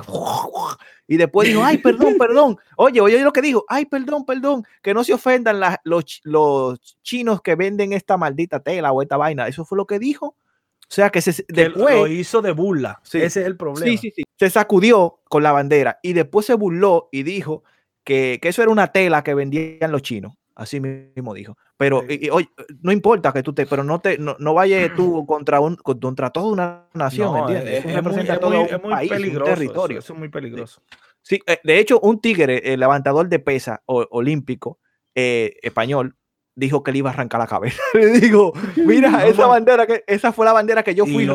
y 1.06 1.18
después 1.18 1.50
dijo, 1.50 1.62
ay, 1.64 1.80
perdón, 1.80 2.16
perdón. 2.18 2.58
Oye, 2.78 3.02
oye 3.02 3.22
lo 3.22 3.34
que 3.34 3.42
dijo, 3.42 3.66
ay, 3.68 3.86
perdón, 3.86 4.26
perdón, 4.26 4.64
que 4.82 4.94
no 4.94 5.04
se 5.04 5.14
ofendan 5.14 5.60
las- 5.60 5.78
los, 5.84 6.22
los 6.24 6.80
chinos 7.04 7.42
que 7.42 7.56
venden 7.56 7.92
esta 7.92 8.16
maldita 8.16 8.62
tela 8.62 8.94
o 8.94 9.02
esta 9.02 9.18
vaina. 9.18 9.48
Eso 9.50 9.66
fue 9.66 9.78
lo 9.78 9.86
que 9.86 10.00
dijo. 10.00 10.28
O 10.28 10.92
sea, 10.92 11.10
que 11.10 11.22
se, 11.22 11.34
Que 11.46 11.70
lo- 11.70 11.76
después, 11.76 11.96
lo 11.96 12.08
hizo 12.08 12.42
de 12.42 12.52
burla. 12.52 13.00
Sí. 13.04 13.18
Ese 13.18 13.42
es 13.42 13.48
el 13.48 13.58
problema. 13.58 13.86
sí, 13.86 13.98
sí, 13.98 14.14
sí, 14.16 14.24
se 14.40 14.50
sacudió 14.50 15.20
con 15.30 15.44
la 15.44 15.52
bandera 15.52 16.00
y 16.02 16.14
después 16.14 16.46
se 16.46 16.54
burló 16.54 17.10
y 17.12 17.24
dijo 17.24 17.64
que, 18.10 18.40
que 18.42 18.50
eso 18.50 18.62
era 18.64 18.72
una 18.72 18.88
tela 18.92 19.24
que 19.24 19.34
vendían 19.34 19.92
los 19.92 20.02
chinos. 20.02 20.34
Así 20.56 20.82
mismo 20.82 21.34
dijo. 21.34 21.56
Pero, 21.78 22.04
Sí. 22.10 22.18
y- 22.22 22.26
y, 22.26 22.30
oye, 22.32 22.50
no 22.82 22.92
importa 22.92 23.32
que 23.32 23.44
tú 23.44 23.54
te, 23.54 23.66
pero 23.66 23.82
no 23.84 24.00
te, 24.02 24.18
no, 24.18 24.36
no 24.40 24.54
vayas 24.54 24.92
tú 24.96 25.26
contra 25.28 25.62
un, 25.62 25.78
contra 25.78 26.32
toda 26.32 26.52
una 26.52 26.90
nación, 26.94 27.32
No, 27.32 27.40
¿entiendes? 27.48 27.74
es, 27.74 27.80
Eso 27.86 27.98
es 28.00 28.04
muy, 28.04 28.20
es 28.28 28.40
todo 28.42 28.50
muy- 28.50 28.60
un 28.60 28.66
es 28.76 28.84
muy 28.84 28.92
país, 28.94 29.10
peligroso. 29.12 29.54
territorio. 29.54 30.00
Eso, 30.00 30.14
es 30.14 30.20
muy 30.20 30.28
peligroso. 30.30 30.82
Sí, 31.22 31.40
eh, 31.48 31.60
de 31.64 31.80
hecho, 31.80 32.00
un 32.02 32.20
tigre, 32.20 32.74
el 32.74 32.80
levantador 32.82 33.30
de 33.30 33.40
pesa 33.40 33.82
o- 33.86 34.06
olímpico 34.12 34.80
eh, 35.16 35.56
español, 35.62 36.16
dijo 36.60 36.84
que 36.84 36.92
le 36.92 37.00
iba 37.00 37.10
a 37.10 37.14
arrancar 37.14 37.40
la 37.40 37.48
cabeza. 37.48 37.82
Le 37.94 38.20
digo, 38.20 38.54
mira, 38.78 39.10
No, 39.12 39.20
esa 39.22 39.48
bandera 39.48 39.88
que 39.88 40.04
esa 40.06 40.32
fue 40.32 40.46
la 40.46 40.54
bandera 40.54 40.84
que 40.84 40.94
yo 40.94 41.06
fui 41.06 41.24
y. 41.24 41.28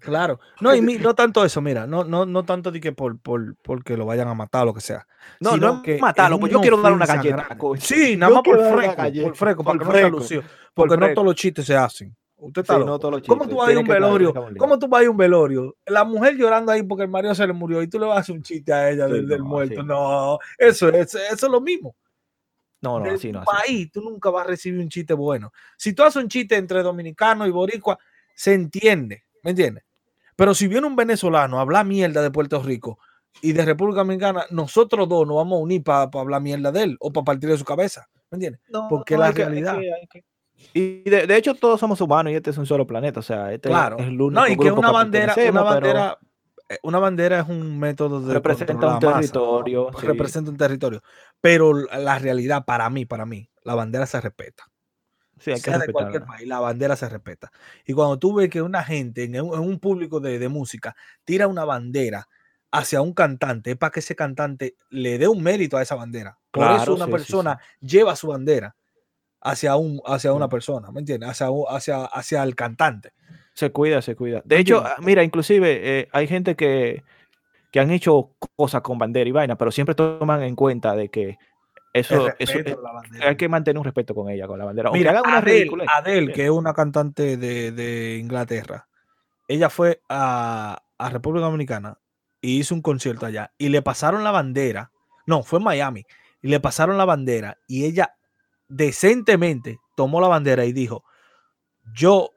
Claro. 0.00 0.40
No, 0.60 0.74
y 0.74 0.80
mi- 0.80 0.96
no 0.98 1.14
tanto 1.14 1.44
eso, 1.44 1.60
mira, 1.60 1.86
no, 1.86 2.04
no, 2.04 2.26
no 2.26 2.44
tanto 2.44 2.70
de 2.70 2.80
que 2.80 2.92
por, 2.92 3.18
por, 3.18 3.56
porque 3.62 3.96
lo 3.96 4.06
vayan 4.06 4.28
a 4.28 4.34
matar 4.34 4.62
o 4.62 4.66
lo 4.66 4.74
que 4.74 4.80
sea. 4.80 5.06
No, 5.40 5.52
sino 5.52 5.66
no 5.76 5.82
que 5.82 5.98
matarlo, 5.98 6.36
es 6.36 6.40
pues 6.40 6.52
yo 6.52 6.60
quiero 6.60 6.80
darle 6.80 6.96
una 6.96 7.06
galleta. 7.06 7.46
grande. 7.48 7.80
Sí, 7.80 8.16
nada 8.16 8.34
más 8.34 8.42
por 8.42 8.58
fresco, 8.74 9.02
por 9.22 9.36
fresco, 9.36 9.64
para 9.64 9.78
que 9.78 9.84
no 9.84 9.92
sea 9.92 10.08
lucido. 10.08 10.42
por 10.74 10.88
Porque 10.88 10.96
no 11.08 11.14
todos 11.14 11.26
los 11.26 11.34
chistes 11.34 11.66
se 11.66 11.76
hacen. 11.76 12.14
Usted 12.38 12.60
está 12.62 12.74
Sí, 12.74 12.80
loco. 12.80 12.90
no 12.92 12.98
todos 12.98 13.12
los 13.12 13.22
¿Cómo 13.26 13.48
tú 13.48 13.56
vas 13.56 13.68
a 13.68 13.72
ir 13.72 13.78
a 13.78 13.80
un 13.80 13.86
dar- 13.86 13.98
velorio? 14.00 14.34
¿Cómo 14.58 14.78
tú 14.78 14.88
vas 14.88 15.00
a 15.00 15.02
ir 15.04 15.08
a 15.08 15.10
un 15.10 15.16
velorio? 15.16 15.74
La 15.86 16.04
mujer 16.04 16.36
llorando 16.36 16.70
ahí 16.70 16.82
porque 16.82 17.04
el 17.04 17.08
marido 17.08 17.34
se 17.34 17.46
le 17.46 17.54
murió 17.54 17.80
y 17.82 17.88
tú 17.88 17.98
le 17.98 18.04
vas 18.06 18.18
a 18.18 18.20
hacer 18.20 18.34
un 18.34 18.42
chiste 18.42 18.72
a 18.74 18.90
ella 18.90 19.06
Sí, 19.06 19.12
del, 19.14 19.26
del 19.26 19.38
no, 19.38 19.44
muerto. 19.46 19.80
sí. 19.80 19.86
No, 19.86 20.38
eso, 20.58 20.88
es- 20.90 21.14
eso 21.14 21.46
es 21.46 21.50
lo 21.50 21.60
mismo. 21.62 21.96
No, 22.80 23.00
no, 23.00 23.10
así 23.10 23.32
no. 23.32 23.42
país, 23.44 23.90
tú 23.90 24.00
nunca 24.02 24.30
vas 24.30 24.46
a 24.46 24.50
recibir 24.50 24.80
un 24.80 24.88
chiste 24.88 25.14
bueno. 25.14 25.52
Si 25.76 25.92
tú 25.92 26.02
haces 26.02 26.22
un 26.22 26.28
chiste 26.28 26.56
entre 26.56 26.82
dominicano 26.82 27.46
y 27.46 27.50
boricua, 27.50 27.98
se 28.34 28.54
entiende, 28.54 29.24
¿me 29.42 29.50
entiendes? 29.50 29.84
Pero 30.36 30.54
si 30.54 30.68
viene 30.68 30.86
un 30.86 30.94
venezolano 30.96 31.58
a 31.58 31.62
hablar 31.62 31.86
mierda 31.86 32.20
de 32.22 32.30
Puerto 32.30 32.62
Rico 32.62 32.98
y 33.40 33.52
de 33.52 33.64
República 33.64 34.00
Dominicana, 34.00 34.44
nosotros 34.50 35.08
dos 35.08 35.26
nos 35.26 35.36
vamos 35.36 35.56
a 35.58 35.62
unir 35.62 35.82
para 35.82 36.10
hablar 36.12 36.42
mierda 36.42 36.70
de 36.70 36.82
él 36.82 36.96
o 37.00 37.10
para 37.12 37.24
partir 37.24 37.48
de 37.48 37.56
su 37.58 37.64
cabeza, 37.64 38.08
¿me 38.30 38.36
entiendes? 38.36 38.60
No, 38.68 38.86
porque 38.88 39.14
no, 39.14 39.20
la 39.20 39.26
hay 39.28 39.34
que- 39.34 39.42
hay 39.42 39.48
realidad- 39.48 39.78
que- 39.80 39.92
hay 39.94 40.06
que- 40.06 40.24
Y 40.74 41.08
de, 41.08 41.26
de 41.26 41.36
hecho 41.36 41.54
todos 41.54 41.80
somos 41.80 42.00
humanos 42.00 42.32
y 42.32 42.36
este 42.36 42.50
es 42.50 42.58
un 42.58 42.66
solo 42.66 42.86
planeta, 42.86 43.20
o 43.20 43.22
sea, 43.22 43.52
este 43.52 43.68
Claro. 43.68 43.96
es 43.98 44.06
el 44.06 44.20
único 44.20 44.40
No, 44.40 44.46
y 44.48 44.56
que 44.56 44.70
una 44.70 44.90
bandera, 44.90 45.32
una 45.34 45.42
pero 45.52 45.64
bandera, 45.64 46.18
una 46.82 46.98
bandera 46.98 47.40
es 47.40 47.48
un 47.48 47.78
método 47.78 48.20
de 48.20 48.34
representa 48.34 48.88
un 48.88 48.98
masa, 49.00 49.00
territorio. 49.00 49.90
sí. 50.00 50.06
representa 50.06 50.50
un 50.50 50.56
territorio. 50.56 51.02
Pero 51.40 51.72
la 51.74 52.18
realidad, 52.18 52.64
para 52.64 52.88
mí, 52.90 53.04
para 53.06 53.26
mí, 53.26 53.50
la 53.62 53.74
bandera 53.74 54.06
se 54.06 54.20
respeta. 54.20 54.64
Sí, 55.38 55.52
hay 55.52 55.60
que 55.60 55.70
sea 55.70 55.78
de 55.78 55.88
cualquier 55.92 56.24
país, 56.24 56.48
la 56.48 56.60
bandera 56.60 56.96
se 56.96 57.08
respeta. 57.08 57.52
Y 57.84 57.92
cuando 57.92 58.18
tú 58.18 58.34
ves 58.34 58.48
que 58.48 58.62
una 58.62 58.82
gente 58.84 59.24
en 59.24 59.40
un, 59.40 59.54
en 59.54 59.60
un 59.60 59.78
público 59.78 60.18
de, 60.20 60.38
de 60.38 60.48
música 60.48 60.96
tira 61.24 61.46
una 61.46 61.64
bandera 61.64 62.28
hacia 62.70 63.02
un 63.02 63.12
cantante, 63.12 63.72
es 63.72 63.76
para 63.76 63.90
que 63.90 64.00
ese 64.00 64.16
cantante 64.16 64.76
le 64.90 65.18
dé 65.18 65.28
un 65.28 65.42
mérito 65.42 65.76
a 65.76 65.82
esa 65.82 65.94
bandera. 65.94 66.38
Por 66.50 66.70
eso 66.72 66.86
Claro, 66.86 66.94
una 66.94 67.06
sí, 67.06 67.10
sí, 67.10 67.12
persona 67.12 67.58
lleva 67.80 68.16
su 68.16 68.28
bandera 68.28 68.76
hacia, 69.40 69.76
un, 69.76 70.00
hacia 70.06 70.32
una 70.32 70.48
persona, 70.48 70.90
¿me 70.90 71.00
entiendes? 71.00 71.30
Hacia, 71.30 71.48
hacia, 71.68 72.04
hacia 72.06 72.42
el 72.42 72.54
cantante. 72.56 73.12
Se 73.56 73.72
cuida, 73.72 74.02
se 74.02 74.14
cuida. 74.14 74.42
De 74.44 74.58
hecho, 74.58 74.84
mira, 74.98 75.22
inclusive 75.24 75.80
eh, 75.82 76.08
hay 76.12 76.26
gente 76.26 76.56
que, 76.56 77.02
que 77.72 77.80
han 77.80 77.90
hecho 77.90 78.32
cosas 78.54 78.82
con 78.82 78.98
bandera 78.98 79.26
y 79.26 79.32
vaina, 79.32 79.56
pero 79.56 79.70
siempre 79.70 79.94
toman 79.94 80.42
en 80.42 80.54
cuenta 80.54 80.94
de 80.94 81.08
que 81.08 81.38
eso, 81.94 82.28
eso 82.38 82.58
bandera. 82.82 83.30
hay 83.30 83.36
que 83.36 83.48
mantener 83.48 83.78
un 83.78 83.84
respeto 83.84 84.14
con 84.14 84.28
ella, 84.28 84.46
con 84.46 84.58
la 84.58 84.66
bandera. 84.66 84.90
Mira, 84.90 85.12
hagan 85.12 85.22
una 85.26 85.38
Adele, 85.38 85.58
ridícula. 85.58 85.86
Adele, 85.88 86.32
que 86.34 86.44
es 86.44 86.50
una 86.50 86.74
cantante 86.74 87.38
de, 87.38 87.72
de 87.72 88.18
Inglaterra, 88.18 88.88
ella 89.48 89.70
fue 89.70 90.02
a, 90.06 90.82
a 90.98 91.08
República 91.08 91.46
Dominicana 91.46 91.98
y 92.42 92.58
hizo 92.58 92.74
un 92.74 92.82
concierto 92.82 93.24
allá 93.24 93.52
y 93.56 93.70
le 93.70 93.80
pasaron 93.80 94.22
la 94.22 94.32
bandera. 94.32 94.90
No, 95.24 95.42
fue 95.42 95.60
en 95.60 95.64
Miami. 95.64 96.04
Y 96.42 96.48
le 96.48 96.60
pasaron 96.60 96.98
la 96.98 97.06
bandera 97.06 97.56
y 97.66 97.86
ella 97.86 98.16
decentemente 98.68 99.78
tomó 99.96 100.20
la 100.20 100.28
bandera 100.28 100.66
y 100.66 100.74
dijo, 100.74 101.04
yo 101.94 102.35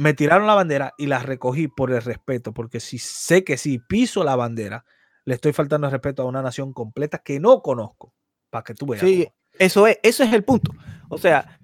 me 0.00 0.14
tiraron 0.14 0.46
la 0.46 0.54
bandera 0.54 0.94
y 0.96 1.06
la 1.08 1.18
recogí 1.18 1.68
por 1.68 1.92
el 1.92 2.00
respeto, 2.00 2.54
porque 2.54 2.80
si 2.80 2.98
sé 2.98 3.44
que 3.44 3.58
si 3.58 3.78
piso 3.78 4.24
la 4.24 4.34
bandera, 4.34 4.86
le 5.26 5.34
estoy 5.34 5.52
faltando 5.52 5.88
el 5.88 5.92
respeto 5.92 6.22
a 6.22 6.24
una 6.24 6.40
nación 6.40 6.72
completa 6.72 7.18
que 7.18 7.38
no 7.38 7.60
conozco, 7.60 8.14
para 8.48 8.64
que 8.64 8.72
tú 8.72 8.86
veas. 8.86 9.02
Sí, 9.02 9.28
eso 9.58 9.86
es, 9.86 9.98
eso 10.02 10.24
es 10.24 10.32
el 10.32 10.42
punto. 10.42 10.72
O 11.10 11.18
sea, 11.18 11.60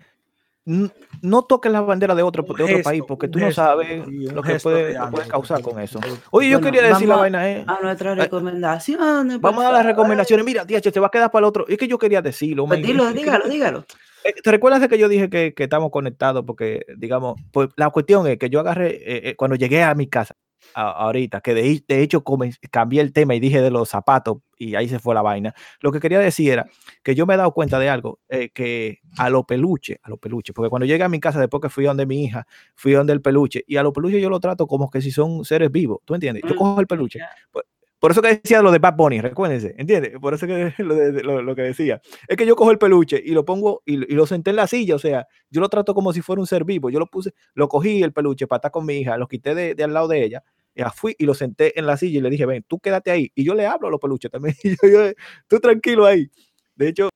no 0.66 1.43
toques 1.45 1.72
la 1.72 1.80
bandera 1.80 2.14
de 2.14 2.22
otro, 2.22 2.43
de 2.43 2.62
otro 2.62 2.82
país, 2.82 3.03
porque 3.09 3.28
tú 3.28 3.39
no 3.39 3.51
sabes 3.53 4.07
lo 4.07 4.43
que 4.43 4.61
puede, 4.61 4.99
causar 5.30 5.62
con 5.62 5.80
eso. 5.80 5.99
Oye, 6.30 6.51
yo 6.51 6.61
quería 6.61 6.82
decir 6.82 7.09
la 7.09 7.16
vaina 7.16 7.51
es. 7.51 7.66
A 7.66 7.78
nuestras 7.80 8.18
recomendaciones. 8.18 9.41
Vamos 9.41 9.62
a 9.62 9.68
dar 9.68 9.72
las 9.72 9.87
recomendaciones. 9.87 10.45
Mira, 10.45 10.66
tía, 10.66 10.82
te 10.82 11.01
va 11.01 11.07
a 11.07 11.11
quedar 11.11 11.30
para 11.30 11.47
el 11.47 11.49
otro. 11.49 11.66
Es 11.68 11.78
que 11.78 11.89
yo 11.89 11.99
quería 11.99 12.20
decirlo. 12.20 12.66
Pues 12.66 12.82
dilo, 12.82 13.11
dígalo, 13.14 13.49
dígalo. 13.49 13.87
Eh, 14.27 14.35
¿Te 14.43 14.51
recuerdas 14.51 14.81
de 14.81 14.89
que 14.89 14.99
yo 14.99 15.09
dije 15.09 15.31
que, 15.31 15.55
que 15.55 15.64
estamos 15.64 15.91
conectados? 15.91 16.45
Porque, 16.45 16.85
digamos, 16.97 17.41
pues 17.53 17.68
la 17.77 17.91
cuestión 17.91 18.27
es 18.27 18.39
que 18.39 18.51
yo 18.51 18.59
agarré, 18.61 18.89
eh, 18.97 19.31
eh, 19.31 19.37
cuando 19.37 19.57
llegué 19.57 19.83
a 19.85 19.95
mi 19.95 20.09
casa, 20.09 20.35
ahorita, 20.74 21.41
que 21.43 21.55
de, 21.55 21.85
de 21.87 22.03
hecho 22.03 22.24
cambié 22.72 23.01
el 23.01 23.12
tema 23.12 23.37
y 23.37 23.41
dije 23.41 23.61
de 23.61 23.70
los 23.70 23.89
zapatos 23.89 24.39
y 24.59 24.74
ahí 24.74 24.89
se 24.89 24.99
fue 24.99 25.14
la 25.14 25.22
vaina. 25.22 25.55
Lo 25.81 25.93
que 25.93 26.01
quería 26.01 26.18
decir 26.18 26.51
era 26.51 26.66
que 27.05 27.14
yo 27.14 27.24
me 27.24 27.35
he 27.35 27.37
dado 27.37 27.53
cuenta 27.53 27.79
de 27.79 27.89
algo, 27.89 28.18
que 28.53 28.99
a 29.16 29.31
los 29.31 29.45
peluches, 29.45 29.99
a 30.03 30.11
los 30.11 30.18
peluches, 30.18 30.53
porque 30.55 30.68
cuando 30.70 30.87
llegué 30.87 31.05
a 31.05 31.09
mi 31.09 31.20
casa 31.20 31.39
después 31.39 31.61
que 31.61 31.68
fui 31.68 31.85
donde 31.85 32.05
mi 32.05 32.24
hija, 32.24 32.47
fui 32.74 32.93
donde 32.93 33.12
el 33.12 33.22
peluche, 33.22 33.62
y 33.68 33.77
a 33.77 33.83
los 33.85 33.93
peluches 33.93 34.20
yo 34.20 34.29
lo 34.29 34.41
trato 34.41 34.66
como 34.66 34.91
que 34.91 35.01
si 35.01 35.12
son 35.12 35.45
seres 35.45 35.70
vivos, 35.70 36.01
¿tú 36.05 36.14
entiendes? 36.14 36.43
Yo 36.45 36.55
mm, 36.55 36.59
cojo 36.59 36.81
el 36.81 36.87
peluche, 36.89 37.20
pues, 37.53 37.64
por 37.99 38.11
eso 38.11 38.20
que 38.20 38.28
decía 38.28 38.61
lo 38.61 38.70
de 38.70 38.78
Bad 38.78 38.94
Bunny, 38.94 39.20
recuérdense, 39.20 39.74
¿entiendes? 39.78 40.12
Por 40.20 40.34
eso 40.34 40.47
que 40.47 40.74
lo, 40.78 41.55
que 41.55 41.62
decía. 41.62 42.01
Es 42.28 42.36
que 42.36 42.47
yo 42.47 42.55
cojo 42.55 42.70
el 42.70 42.78
peluche 42.78 43.20
y 43.24 43.32
lo 43.32 43.44
pongo 43.44 43.82
y, 43.86 43.97
lo 43.97 44.26
senté 44.26 44.51
en 44.51 44.57
la 44.57 44.66
silla, 44.66 44.94
o 44.97 44.99
sea, 44.99 45.26
yo 45.51 45.61
lo 45.61 45.68
trato 45.68 45.94
como 45.94 46.12
si 46.12 46.20
fuera 46.20 46.40
un 46.40 46.47
ser 46.47 46.64
vivo. 46.64 46.90
Yo 46.90 46.99
lo 46.99 47.07
puse, 47.07 47.32
lo 47.55 47.68
cogí 47.68 48.03
el 48.03 48.12
peluche 48.12 48.47
para 48.47 48.59
estar 48.59 48.70
con 48.70 48.84
mi 48.84 48.99
hija, 48.99 49.16
lo 49.16 49.26
quité 49.26 49.55
de, 49.55 49.82
al 49.82 49.94
lado 49.94 50.09
de 50.09 50.24
ella, 50.24 50.42
ya 50.74 50.90
fui 50.90 51.14
y 51.18 51.24
lo 51.24 51.34
senté 51.34 51.78
en 51.78 51.86
la 51.86 51.97
silla 51.97 52.18
y 52.18 52.22
le 52.22 52.30
dije, 52.30 52.44
ven, 52.44 52.64
tú 52.68 52.78
quédate 52.78 53.11
ahí. 53.11 53.32
Y 53.34 53.44
yo 53.44 53.55
le 53.55 53.66
hablo 53.66 53.88
a 53.88 53.90
los 53.90 54.01
peluches 54.01 54.30
también. 54.30 54.55
tú 55.49 55.59
tranquilo 55.61 56.05
ahí. 56.05 56.30
De 56.74 56.88
hecho, 56.88 57.09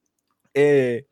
eh, 0.54 1.06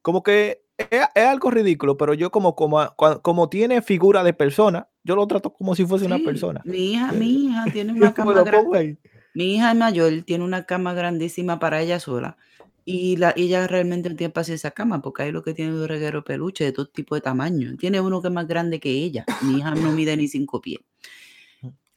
como 0.00 0.22
que 0.22 0.62
es, 0.78 1.26
algo 1.26 1.50
ridículo, 1.50 1.96
pero 1.98 2.14
yo 2.14 2.30
como, 2.30 2.54
como, 2.54 2.94
como 2.96 3.48
tiene 3.50 3.82
figura 3.82 4.24
de 4.24 4.32
persona, 4.32 4.87
yo 5.04 5.16
lo 5.16 5.26
trato 5.26 5.52
como 5.52 5.74
si 5.74 5.84
fuese 5.84 6.06
una 6.06 6.18
persona. 6.18 6.60
Mi 6.64 6.92
hija, 6.92 7.12
mi 7.12 7.46
hija 7.46 7.64
tiene 7.72 7.92
una 7.92 8.12
cama 8.14 8.42
grande. 8.42 8.98
Mi 9.34 9.54
hija 9.54 9.74
mayor 9.74 10.22
tiene 10.22 10.44
una 10.44 10.64
cama 10.64 10.94
grandísima 10.94 11.58
para 11.58 11.80
ella 11.80 12.00
sola. 12.00 12.36
Y 12.84 13.16
la, 13.16 13.34
ella 13.36 13.66
realmente 13.66 14.08
no 14.08 14.16
tiene 14.16 14.32
para 14.32 14.52
esa 14.52 14.70
cama, 14.70 15.02
porque 15.02 15.24
hay 15.24 15.32
lo 15.32 15.42
que 15.42 15.52
tiene 15.52 15.74
un 15.74 15.86
reguero 15.86 16.24
peluche 16.24 16.64
de 16.64 16.72
todo 16.72 16.86
tipo 16.86 17.14
de 17.14 17.20
tamaño. 17.20 17.76
Tiene 17.76 18.00
uno 18.00 18.22
que 18.22 18.28
es 18.28 18.34
más 18.34 18.48
grande 18.48 18.80
que 18.80 18.90
ella. 18.90 19.26
Mi 19.42 19.58
hija 19.58 19.74
no 19.74 19.92
mide 19.92 20.16
ni 20.16 20.26
cinco 20.26 20.60
pies. 20.60 20.80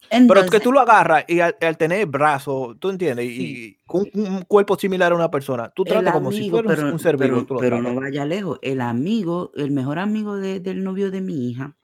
Pero 0.10 0.42
es 0.42 0.50
que 0.50 0.60
tú 0.60 0.74
lo 0.74 0.82
agarras 0.82 1.24
y 1.28 1.40
al, 1.40 1.78
tener 1.78 2.06
brazos, 2.06 2.78
tú 2.80 2.90
entiendes, 2.90 3.26
y 3.26 3.78
con 3.86 4.06
un, 4.14 4.42
cuerpo 4.44 4.78
similar 4.78 5.14
a 5.14 5.16
una 5.16 5.32
persona, 5.32 5.70
tú 5.70 5.86
tratas 5.86 6.14
como 6.14 6.32
si 6.32 6.50
fuera 6.50 6.92
un 6.92 7.00
ser 7.00 7.16
vivo. 7.16 7.46
Pero, 7.60 7.82
no 7.82 7.96
vaya 7.96 8.26
lejos. 8.26 8.60
El 8.62 8.82
amigo, 8.82 9.52
el 9.56 9.72
mejor 9.72 10.00
amigo 10.00 10.36
del 10.36 10.84
novio 10.84 11.12
de 11.12 11.22
mi 11.22 11.50
hija, 11.50 11.78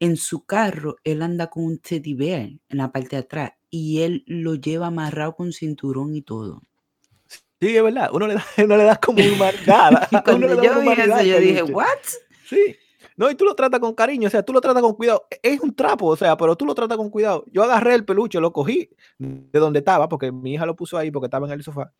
en 0.00 0.16
su 0.16 0.44
carro, 0.44 0.96
él 1.04 1.22
anda 1.22 1.48
con 1.48 1.64
un 1.64 1.78
teddy 1.78 2.14
bear 2.14 2.40
en 2.40 2.60
la 2.68 2.92
parte 2.92 3.16
de 3.16 3.22
atrás 3.22 3.52
y 3.70 4.02
él 4.02 4.24
lo 4.26 4.54
lleva 4.54 4.88
amarrado 4.88 5.34
con 5.34 5.52
cinturón 5.52 6.14
y 6.14 6.22
todo. 6.22 6.62
Sí, 7.60 7.76
es 7.76 7.82
verdad. 7.82 8.10
Uno 8.12 8.26
le 8.26 8.34
da, 8.34 8.44
uno 8.64 8.76
le 8.76 8.84
da 8.84 8.96
como 8.96 9.24
un 9.24 9.38
marcada. 9.38 10.08
cuando 10.24 10.62
yo 10.62 10.80
vi 10.80 10.88
eso, 10.88 11.22
yo 11.22 11.38
dije, 11.38 11.62
¿what? 11.62 11.88
Sí. 12.48 12.76
No, 13.16 13.30
y 13.30 13.36
tú 13.36 13.44
lo 13.44 13.54
tratas 13.54 13.78
con 13.78 13.94
cariño, 13.94 14.26
o 14.26 14.30
sea, 14.30 14.42
tú 14.42 14.52
lo 14.52 14.60
tratas 14.60 14.82
con 14.82 14.94
cuidado. 14.94 15.26
E, 15.30 15.38
es 15.42 15.60
un 15.60 15.74
trapo, 15.74 16.06
o 16.06 16.16
sea, 16.16 16.36
pero 16.36 16.56
tú 16.56 16.66
lo 16.66 16.74
tratas 16.74 16.96
con 16.96 17.10
cuidado. 17.10 17.44
Yo 17.52 17.62
agarré 17.62 17.94
el 17.94 18.04
peluche, 18.04 18.40
lo 18.40 18.52
cogí 18.52 18.90
de 19.18 19.58
donde 19.58 19.78
estaba, 19.78 20.08
porque 20.08 20.32
mi 20.32 20.54
hija 20.54 20.66
lo 20.66 20.74
puso 20.74 20.98
ahí 20.98 21.10
porque 21.10 21.26
estaba 21.26 21.46
en 21.46 21.52
el 21.52 21.62
sofá. 21.62 21.92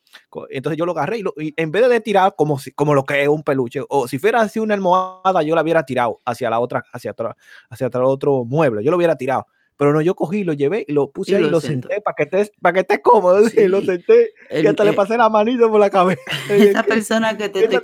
Entonces 0.51 0.77
yo 0.77 0.87
lo 0.87 0.93
agarré 0.93 1.19
y, 1.19 1.55
en 1.57 1.71
vez 1.71 1.89
de 1.89 2.01
tirar 2.01 2.35
como, 2.37 2.59
si, 2.59 2.73
como 2.73 2.95
lo 2.95 3.05
que 3.05 3.23
es 3.23 3.29
un 3.29 3.43
peluche, 3.43 3.81
o 3.89 4.09
si 4.09 4.19
fuera 4.19 4.41
así 4.41 4.59
una 4.59 4.75
almohada, 4.75 5.43
yo 5.43 5.55
la 5.55 5.62
hubiera 5.62 5.85
tirado 5.85 6.21
hacia 6.25 6.51
la 6.51 6.59
otra, 6.59 6.83
hacia 6.93 7.12
atrás, 7.12 7.37
hacia 7.71 7.87
otro, 7.87 8.09
otro 8.09 8.45
mueble, 8.45 8.83
yo 8.83 8.91
lo 8.91 8.97
hubiera 8.97 9.17
tirado. 9.17 9.47
Pero 9.77 9.93
no, 9.93 10.01
yo 10.01 10.15
cogí, 10.15 10.45
lo 10.45 10.53
llevé 10.53 10.85
y 10.87 10.93
lo 10.93 11.11
puse 11.11 11.35
ahí 11.35 11.45
y 11.45 11.51
lo, 11.51 11.61
senté 11.61 12.01
para 12.01 12.15
que 12.15 12.23
estés 12.25 12.53
para 12.61 12.75
que 12.75 12.81
estés 12.81 13.01
cómodo. 13.03 13.43
Y 13.57 13.67
lo 13.67 13.83
senté 13.83 14.33
y 14.51 14.67
hasta 14.67 14.85
le 14.85 14.91
eh 14.91 14.95
pasé 14.95 15.17
la 15.17 15.29
manito 15.29 15.69
por 15.69 15.81
la 15.81 15.91
cabeza. 15.91 16.21
Esa 16.49 16.85
persona 16.85 17.37
que 17.37 17.49
te 17.49 17.65
estoy 17.65 17.81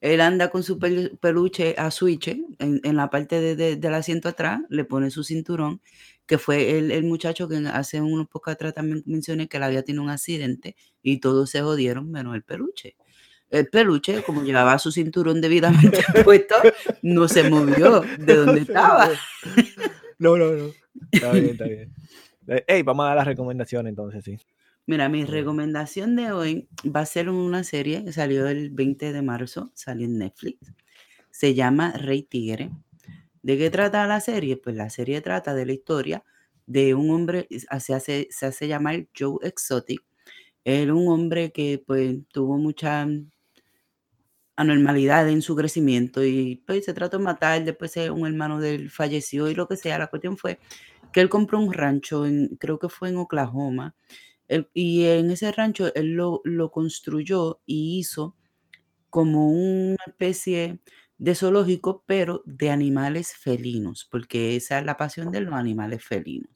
él 0.00 0.20
anda 0.20 0.50
con 0.50 0.62
su 0.62 0.78
peluche 0.78 1.74
a 1.76 1.90
switch 1.90 2.28
en, 2.28 2.96
la 2.96 3.10
parte 3.10 3.40
de, 3.40 3.76
del 3.76 3.94
asiento 3.94 4.28
atrás, 4.28 4.60
le 4.68 4.84
pone 4.84 5.10
su 5.10 5.24
cinturón, 5.24 5.80
que 6.26 6.38
fue 6.38 6.78
el, 6.78 7.04
muchacho 7.04 7.48
que 7.48 7.56
hace 7.72 8.00
unos 8.00 8.28
pocos 8.28 8.52
atrás 8.52 8.74
también 8.74 9.02
mencioné 9.06 9.48
que 9.48 9.58
la 9.58 9.66
había 9.66 9.82
tenido 9.82 10.04
un 10.04 10.10
accidente 10.10 10.76
y 11.02 11.18
todos 11.18 11.50
se 11.50 11.62
jodieron 11.62 12.10
menos 12.10 12.34
el 12.34 12.42
peluche. 12.42 12.96
El 13.50 13.68
peluche, 13.68 14.22
como 14.22 14.42
llevaba 14.42 14.78
su 14.78 14.92
cinturón 14.92 15.40
debidamente 15.40 16.00
puesto, 16.24 16.54
no 17.02 17.26
se 17.28 17.48
movió 17.48 18.02
de 18.18 18.34
donde 18.36 18.60
estaba. 18.60 19.10
No, 20.18 20.36
no, 20.36 20.52
no. 20.52 20.70
Está 21.10 21.32
bien, 21.32 21.46
está 21.46 21.64
bien. 21.66 21.94
Ey, 22.66 22.82
vamos 22.82 23.04
a 23.04 23.08
dar 23.08 23.16
las 23.16 23.26
recomendaciones 23.26 23.90
entonces, 23.90 24.22
sí. 24.24 24.38
Mira, 24.88 25.10
mi 25.10 25.26
recomendación 25.26 26.16
de 26.16 26.32
hoy 26.32 26.66
va 26.82 27.00
a 27.00 27.04
ser 27.04 27.28
una 27.28 27.62
serie 27.62 28.02
que 28.06 28.12
salió 28.14 28.48
el 28.48 28.70
20 28.70 29.12
de 29.12 29.20
marzo, 29.20 29.70
salió 29.74 30.06
en 30.06 30.16
Netflix. 30.16 30.72
Se 31.30 31.52
llama 31.52 31.92
Rey 31.92 32.22
Tigre. 32.22 32.70
¿De 33.42 33.58
qué 33.58 33.68
trata 33.68 34.06
la 34.06 34.22
serie? 34.22 34.56
Pues 34.56 34.76
la 34.76 34.88
serie 34.88 35.20
trata 35.20 35.54
de 35.54 35.66
la 35.66 35.74
historia 35.74 36.24
de 36.64 36.94
un 36.94 37.10
hombre, 37.10 37.46
se 37.50 37.92
hace, 37.92 38.28
se 38.30 38.46
hace 38.46 38.66
llamar 38.66 39.06
Joe 39.14 39.36
Exotic. 39.42 40.02
Era 40.64 40.94
un 40.94 41.08
hombre 41.08 41.52
que 41.52 41.84
pues 41.86 42.16
tuvo 42.32 42.56
mucha 42.56 43.06
anormalidad 44.56 45.28
en 45.28 45.42
su 45.42 45.54
crecimiento 45.54 46.24
y 46.24 46.62
pues 46.66 46.86
se 46.86 46.94
trató 46.94 47.18
de 47.18 47.24
matar, 47.24 47.62
después 47.62 47.94
un 48.10 48.26
hermano 48.26 48.58
de 48.58 48.76
él 48.76 48.90
falleció 48.90 49.50
y 49.50 49.54
lo 49.54 49.68
que 49.68 49.76
sea. 49.76 49.98
La 49.98 50.06
cuestión 50.06 50.38
fue 50.38 50.58
que 51.12 51.20
él 51.20 51.28
compró 51.28 51.58
un 51.58 51.74
rancho, 51.74 52.24
en, 52.24 52.56
creo 52.56 52.78
que 52.78 52.88
fue 52.88 53.10
en 53.10 53.18
Oklahoma, 53.18 53.94
y 54.74 55.04
en 55.04 55.30
ese 55.30 55.52
rancho 55.52 55.94
él 55.94 56.14
lo, 56.14 56.70
construyó 56.72 57.60
y 57.66 57.98
hizo 57.98 58.34
como 59.10 59.50
una 59.50 59.98
especie 60.06 60.80
de 61.18 61.34
zoológico, 61.34 62.04
pero 62.06 62.42
de 62.46 62.70
animales 62.70 63.34
felinos, 63.34 64.06
porque 64.10 64.56
esa 64.56 64.78
es 64.78 64.86
la 64.86 64.96
pasión 64.96 65.30
de 65.30 65.40
los 65.40 65.54
animales 65.54 66.04
felinos. 66.04 66.50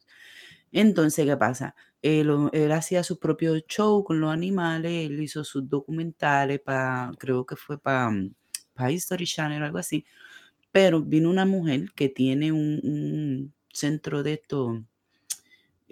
Entonces, 0.72 1.26
¿qué 1.26 1.36
pasa? 1.36 1.74
Él, 2.02 2.30
hacía 2.72 3.02
su 3.04 3.18
propio 3.18 3.58
show 3.68 4.04
con 4.04 4.20
los 4.20 4.32
animales, 4.32 5.10
él 5.10 5.20
hizo 5.20 5.44
sus 5.44 5.68
documentales 5.68 6.60
para, 6.60 7.10
creo 7.18 7.44
que 7.46 7.56
fue 7.56 7.78
para 7.78 8.10
mm, 8.10 8.34
History 8.90 9.26
Channel 9.26 9.62
o 9.62 9.66
algo 9.66 9.78
así, 9.78 10.04
pero 10.72 11.02
vino 11.02 11.30
una 11.30 11.46
mujer 11.46 11.92
que 11.94 12.08
tiene 12.08 12.52
un, 12.52 12.80
un 12.82 13.54
centro 13.72 14.22
de 14.22 14.34
esto 14.34 14.82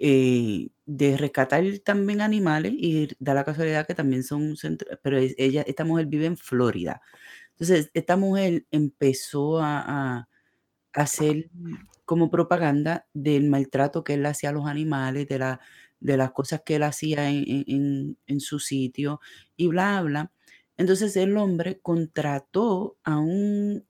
eh, 0.03 0.69
de 0.93 1.15
rescatar 1.15 1.63
también 1.85 2.19
animales 2.19 2.73
y 2.75 3.07
da 3.19 3.33
la 3.33 3.45
casualidad 3.45 3.87
que 3.87 3.95
también 3.95 4.23
son 4.23 4.57
centro, 4.57 4.89
pero 5.01 5.17
ella, 5.19 5.61
esta 5.65 5.85
mujer 5.85 6.07
vive 6.07 6.25
en 6.25 6.35
Florida. 6.37 7.01
Entonces, 7.51 7.91
esta 7.93 8.17
mujer 8.17 8.65
empezó 8.71 9.59
a, 9.61 10.27
hacer 10.93 11.49
como 12.05 12.29
propaganda 12.29 13.07
del 13.13 13.47
maltrato 13.49 14.03
que 14.03 14.15
él 14.15 14.25
hacía 14.25 14.49
a 14.49 14.53
los 14.53 14.67
animales, 14.67 15.27
de, 15.29 15.39
la, 15.39 15.61
de 16.01 16.17
las 16.17 16.31
cosas 16.33 16.63
que 16.65 16.75
él 16.75 16.83
hacía 16.83 17.29
en, 17.29 18.17
su 18.39 18.59
sitio 18.59 19.21
y 19.55 19.67
bla, 19.67 20.01
bla. 20.01 20.31
Entonces 20.77 21.15
el 21.15 21.37
hombre 21.37 21.79
contrató 21.81 22.97
a 23.03 23.17
un, 23.19 23.85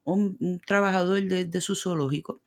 trabajador 0.68 1.24
de, 1.24 1.46
de, 1.46 1.62
su 1.62 1.76
zoológico 1.76 2.42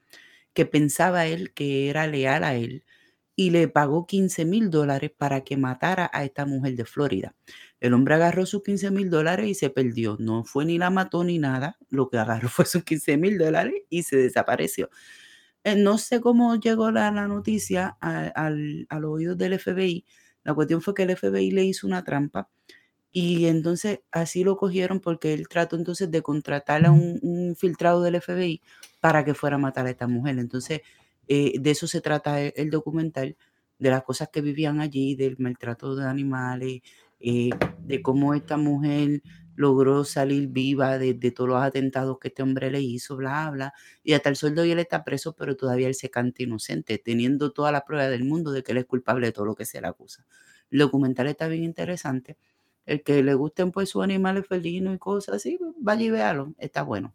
que 0.52 0.66
pensaba 0.66 1.26
él 1.26 1.52
que 1.54 1.90
era 1.90 2.06
leal 2.06 2.44
a 2.44 2.54
él 2.54 2.84
y 3.36 3.50
le 3.50 3.68
pagó 3.68 4.06
15 4.06 4.44
mil 4.44 4.70
dólares 4.70 5.10
para 5.16 5.42
que 5.42 5.56
matara 5.56 6.10
a 6.12 6.24
esta 6.24 6.46
mujer 6.46 6.76
de 6.76 6.84
Florida. 6.84 7.34
El 7.80 7.94
hombre 7.94 8.14
agarró 8.14 8.46
sus 8.46 8.62
15 8.62 8.90
mil 8.90 9.10
dólares 9.10 9.46
y 9.48 9.54
se 9.54 9.70
perdió. 9.70 10.16
No 10.20 10.44
fue 10.44 10.64
ni 10.64 10.78
la 10.78 10.90
mató 10.90 11.24
ni 11.24 11.38
nada. 11.38 11.76
Lo 11.90 12.08
que 12.08 12.18
agarró 12.18 12.48
fue 12.50 12.64
sus 12.64 12.84
15 12.84 13.16
mil 13.16 13.38
dólares 13.38 13.74
y 13.90 14.04
se 14.04 14.16
desapareció. 14.16 14.90
Eh, 15.64 15.76
no 15.76 15.98
sé 15.98 16.20
cómo 16.20 16.56
llegó 16.56 16.90
la, 16.90 17.10
noticia 17.10 17.96
al, 18.00 18.86
al 18.88 19.04
oído 19.04 19.34
del 19.34 19.58
FBI. 19.58 20.04
La 20.44 20.54
cuestión 20.54 20.82
fue 20.82 20.94
que 20.94 21.04
el 21.04 21.16
FBI 21.16 21.50
le 21.50 21.64
hizo 21.64 21.86
una 21.86 22.04
trampa 22.04 22.50
y 23.16 23.46
entonces 23.46 24.00
así 24.10 24.42
lo 24.44 24.56
cogieron 24.56 25.00
porque 25.00 25.32
él 25.34 25.48
trató 25.48 25.76
entonces 25.76 26.10
de 26.10 26.20
contratar 26.20 26.84
a 26.84 26.90
un, 26.90 27.20
un 27.22 27.54
filtrado 27.56 28.02
del 28.02 28.20
FBI 28.20 28.60
para 29.00 29.24
que 29.24 29.34
fuera 29.34 29.56
a 29.56 29.58
matar 29.60 29.86
a 29.86 29.90
esta 29.90 30.08
mujer. 30.08 30.38
Entonces 30.38 30.82
eh, 31.28 31.54
de 31.60 31.70
eso 31.70 31.86
se 31.86 32.00
trata 32.00 32.40
el, 32.40 32.52
el 32.56 32.70
documental, 32.70 33.36
de 33.78 33.90
las 33.90 34.02
cosas 34.04 34.28
que 34.32 34.40
vivían 34.40 34.80
allí, 34.80 35.14
del 35.16 35.36
maltrato 35.38 35.94
de 35.96 36.06
animales, 36.06 36.82
eh, 37.20 37.50
de 37.80 38.02
cómo 38.02 38.34
esta 38.34 38.56
mujer 38.56 39.22
logró 39.56 40.04
salir 40.04 40.48
viva 40.48 40.98
de, 40.98 41.14
de 41.14 41.30
todos 41.30 41.48
los 41.48 41.62
atentados 41.62 42.18
que 42.18 42.28
este 42.28 42.42
hombre 42.42 42.70
le 42.70 42.80
hizo, 42.80 43.16
bla, 43.16 43.50
bla. 43.50 43.72
Y 44.02 44.12
hasta 44.14 44.28
el 44.28 44.36
sueldo 44.36 44.64
y 44.64 44.72
él 44.72 44.78
está 44.78 45.04
preso, 45.04 45.34
pero 45.34 45.56
todavía 45.56 45.88
él 45.88 45.94
se 45.94 46.10
canta 46.10 46.42
inocente, 46.42 46.98
teniendo 46.98 47.52
toda 47.52 47.72
la 47.72 47.84
prueba 47.84 48.08
del 48.08 48.24
mundo 48.24 48.50
de 48.50 48.62
que 48.62 48.72
él 48.72 48.78
es 48.78 48.84
culpable 48.86 49.26
de 49.26 49.32
todo 49.32 49.44
lo 49.46 49.54
que 49.54 49.64
se 49.64 49.80
le 49.80 49.86
acusa. 49.86 50.26
El 50.70 50.80
documental 50.80 51.28
está 51.28 51.48
bien 51.48 51.64
interesante. 51.64 52.36
El 52.84 53.02
que 53.02 53.22
le 53.22 53.34
gusten 53.34 53.70
pues 53.72 53.88
sus 53.88 54.02
animales 54.02 54.46
felinos 54.46 54.94
y 54.94 54.98
cosas 54.98 55.36
así, 55.36 55.56
pues, 55.58 55.72
vaya 55.78 56.04
y 56.04 56.10
véalo, 56.10 56.54
está 56.58 56.82
bueno. 56.82 57.14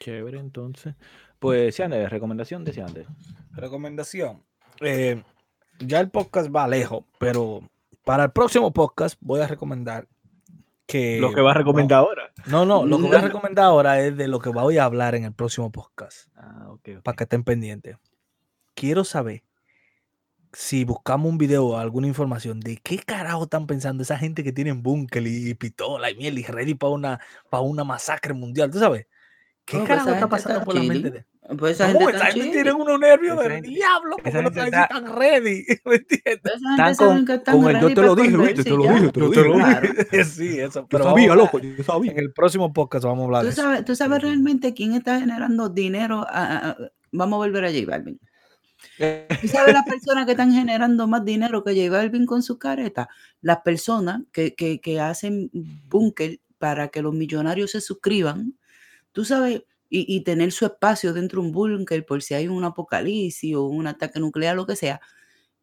Chévere, 0.00 0.38
entonces. 0.38 0.94
Pues, 1.38 1.74
Ciande, 1.76 2.08
recomendación 2.08 2.64
de 2.64 2.72
Ciande. 2.72 3.06
Recomendación. 3.52 4.42
eh, 4.80 5.22
ya 5.78 6.00
el 6.00 6.10
podcast 6.10 6.48
va 6.54 6.66
lejos, 6.66 7.04
pero 7.18 7.60
para 8.04 8.24
el 8.24 8.30
próximo 8.30 8.72
podcast 8.72 9.16
voy 9.20 9.40
a 9.40 9.46
recomendar 9.46 10.06
que... 10.86 11.18
Lo 11.20 11.32
que 11.34 11.40
va 11.42 11.50
a 11.50 11.54
recomendar 11.54 11.98
ahora. 11.98 12.32
No, 12.46 12.64
no, 12.64 12.86
lo 12.86 12.96
que 12.98 13.06
voy 13.08 13.16
a 13.16 13.20
recomendar 13.22 13.66
ahora 13.66 14.00
es 14.00 14.16
de 14.16 14.28
lo 14.28 14.38
que 14.38 14.48
voy 14.48 14.78
a 14.78 14.84
hablar 14.84 15.14
en 15.14 15.24
el 15.24 15.32
próximo 15.32 15.70
podcast, 15.70 16.28
Ah, 16.36 16.66
ok. 16.70 16.88
ok. 16.96 17.02
para 17.02 17.16
que 17.16 17.24
estén 17.24 17.44
pendientes. 17.44 17.96
Quiero 18.74 19.04
saber 19.04 19.42
si 20.52 20.84
buscamos 20.84 21.30
un 21.30 21.36
video 21.38 21.66
o 21.66 21.76
alguna 21.76 22.06
información 22.06 22.60
de 22.60 22.78
qué 22.78 22.98
carajo 22.98 23.44
están 23.44 23.66
pensando 23.66 24.02
esa 24.02 24.16
gente 24.16 24.42
que 24.42 24.52
tienen 24.52 24.82
búnker 24.82 25.26
y 25.26 25.52
pistola 25.54 26.10
y 26.10 26.14
miel 26.16 26.38
y 26.38 26.44
ready 26.44 26.74
para 26.74 26.92
una, 26.92 27.20
para 27.50 27.62
una 27.62 27.84
masacre 27.84 28.32
mundial, 28.32 28.70
¿tú 28.70 28.78
sabes? 28.78 29.06
¿Qué 29.66 29.78
pues 29.78 29.88
carajo 29.88 30.10
está 30.10 30.20
gente 30.20 30.24
está 30.24 30.28
pasando 30.28 30.64
por 30.64 30.74
la 30.76 30.82
mente 30.84 31.10
de 31.10 31.26
Pues 31.58 31.72
esa 31.72 31.92
No, 31.92 31.98
gente 31.98 32.16
esa 32.16 32.26
gente 32.26 32.50
tiene 32.52 32.72
unos 32.72 33.00
nervios 33.00 33.32
Esa 33.34 33.42
del 33.42 33.52
gente- 33.52 33.68
diablo, 33.68 34.16
porque 34.22 34.42
no 34.42 34.50
si 34.52 34.58
está- 34.60 34.82
están 34.84 35.16
ready, 35.16 35.64
¿me 35.84 35.94
entiendes? 35.96 36.40
Están 36.44 36.94
saben 36.94 37.26
con- 37.26 37.34
están 37.36 37.60
con 37.62 37.76
el 37.76 37.80
yo 37.82 37.88
te 37.94 38.02
lo 38.02 38.14
dije, 38.16 38.36
¿viste? 38.36 38.64
Te 38.64 38.70
lo 38.70 38.82
dije, 38.82 39.08
te 39.12 39.20
lo 39.20 39.26
Yo 39.32 39.42
te 39.42 39.48
lo 39.48 39.54
Claro. 39.56 39.88
dije. 39.92 40.24
Sí, 40.24 40.60
eso. 40.60 40.80
Yo 40.82 40.86
Pero 40.88 41.04
sabía, 41.04 41.28
vamos 41.30 41.32
a 41.32 41.44
loco, 41.44 41.58
yo 41.58 41.84
sabía. 41.84 42.12
En 42.12 42.18
el 42.18 42.32
próximo 42.32 42.72
podcast 42.72 43.04
vamos 43.04 43.22
a 43.22 43.24
hablar 43.26 43.42
de 43.42 43.48
¿Tú 43.48 43.52
eso. 43.52 43.62
sabes, 43.62 43.84
tú 43.84 43.96
sabes 43.96 44.22
realmente 44.22 44.72
quién 44.72 44.94
está 44.94 45.18
generando 45.18 45.68
dinero. 45.68 46.24
a- 46.28 46.44
a- 46.46 46.70
a- 46.70 46.76
vamos 47.12 47.34
a 47.34 47.38
volver 47.38 47.64
a 47.64 47.72
J 47.72 47.84
Balvin. 47.86 48.20
¿Tú 49.40 49.48
sabes 49.48 49.72
las 49.74 49.84
personas 50.00 50.26
que 50.26 50.32
están 50.32 50.52
generando 50.52 51.06
más 51.08 51.24
dinero 51.24 51.64
que 51.64 51.74
J 51.74 51.90
Balvin 51.90 52.24
con 52.24 52.42
sus 52.42 52.58
caretas? 52.58 53.08
Las 53.40 53.58
personas 53.62 54.22
que, 54.32 54.54
que, 54.54 54.80
que 54.80 55.00
hacen 55.00 55.50
búnker 55.52 56.38
para 56.58 56.88
que 56.88 57.02
los 57.02 57.12
millonarios 57.14 57.72
se 57.72 57.80
suscriban. 57.80 58.54
Tú 59.16 59.24
sabes, 59.24 59.62
y, 59.88 60.04
y 60.14 60.20
tener 60.22 60.52
su 60.52 60.66
espacio 60.66 61.14
dentro 61.14 61.40
de 61.40 61.48
un 61.48 61.52
búnker 61.54 62.04
por 62.06 62.22
si 62.22 62.34
hay 62.34 62.48
un 62.48 62.64
apocalipsis 62.64 63.54
o 63.56 63.64
un 63.66 63.86
ataque 63.86 64.20
nuclear, 64.20 64.54
lo 64.56 64.66
que 64.66 64.76
sea. 64.76 65.00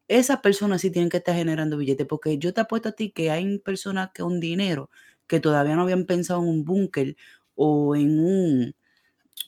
Esas 0.07 0.39
personas 0.41 0.81
sí 0.81 0.91
tienen 0.91 1.09
que 1.09 1.17
estar 1.17 1.35
generando 1.35 1.77
billetes, 1.77 2.07
porque 2.07 2.37
yo 2.39 2.53
te 2.53 2.61
apuesto 2.61 2.89
a 2.89 2.91
ti 2.93 3.11
que 3.11 3.31
hay 3.31 3.59
personas 3.59 4.11
que 4.13 4.23
un 4.23 4.39
dinero 4.39 4.89
que 5.27 5.39
todavía 5.39 5.75
no 5.75 5.83
habían 5.83 6.05
pensado 6.05 6.41
en 6.41 6.49
un 6.49 6.65
búnker 6.65 7.15
o 7.55 7.95
en 7.95 8.19
un 8.19 8.75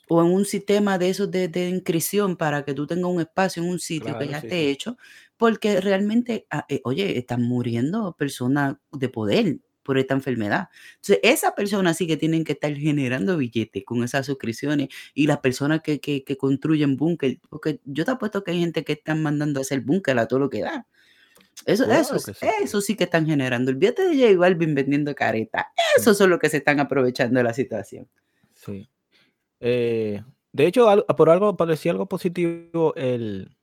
o 0.07 0.21
en 0.23 0.31
un 0.31 0.45
sistema 0.45 0.97
de 0.97 1.09
esos 1.09 1.31
de, 1.31 1.47
de 1.47 1.69
inscripción 1.69 2.37
para 2.37 2.63
que 2.65 2.73
tú 2.73 2.87
tengas 2.87 3.11
un 3.11 3.21
espacio 3.21 3.63
en 3.63 3.69
un 3.69 3.79
sitio 3.79 4.15
que 4.17 4.27
ya 4.27 4.39
sí, 4.39 4.39
esté 4.39 4.55
sí. 4.65 4.69
hecho, 4.69 4.97
porque 5.37 5.81
realmente, 5.81 6.47
ah, 6.51 6.65
eh, 6.69 6.81
oye, 6.83 7.17
están 7.17 7.43
muriendo 7.43 8.13
personas 8.17 8.77
de 8.91 9.09
poder 9.09 9.59
por 9.85 9.97
esta 9.99 10.15
enfermedad. 10.15 10.69
Entonces, 10.95 11.19
esas 11.23 11.53
personas 11.53 11.95
sí 11.95 12.07
que 12.07 12.17
tienen 12.17 12.43
que 12.43 12.53
estar 12.53 12.73
generando 12.75 13.37
billetes 13.37 13.85
con 13.85 14.03
esas 14.03 14.25
suscripciones 14.25 14.89
y 15.13 15.27
las 15.27 15.37
personas 15.37 15.81
que, 15.81 15.99
que, 15.99 16.23
que 16.23 16.35
construyen 16.35 16.97
búnker, 16.97 17.39
porque 17.49 17.79
yo 17.85 18.03
te 18.03 18.11
apuesto 18.11 18.43
que 18.43 18.51
hay 18.51 18.59
gente 18.59 18.83
que 18.83 18.93
están 18.93 19.21
mandando 19.21 19.59
a 19.59 19.61
hacer 19.61 19.81
búnker 19.81 20.17
a 20.17 20.27
todo 20.27 20.39
lo 20.39 20.49
que 20.49 20.61
da. 20.61 20.87
Eso, 21.65 21.85
Claro 21.85 22.01
eso, 22.01 22.19
sí. 22.19 22.33
eso 22.61 22.81
sí 22.81 22.95
que 22.95 23.05
están 23.05 23.25
generando. 23.25 23.71
El 23.71 23.77
billete 23.77 24.09
de 24.09 24.27
J 24.27 24.37
Balvin 24.37 24.75
vendiendo 24.75 25.15
careta. 25.15 25.71
Eso 25.95 26.13
son 26.13 26.31
los 26.31 26.39
que 26.39 26.49
se 26.49 26.57
están 26.57 26.79
aprovechando 26.79 27.37
de 27.37 27.43
la 27.43 27.53
situación. 27.53 28.09
Sí. 28.53 28.89
Eh, 29.59 30.21
de 30.51 30.67
hecho, 30.67 30.87
por 31.15 31.29
algo 31.29 31.55
parecía 31.55 31.91
algo 31.91 32.07
positivo, 32.07 32.93
el 32.95 33.55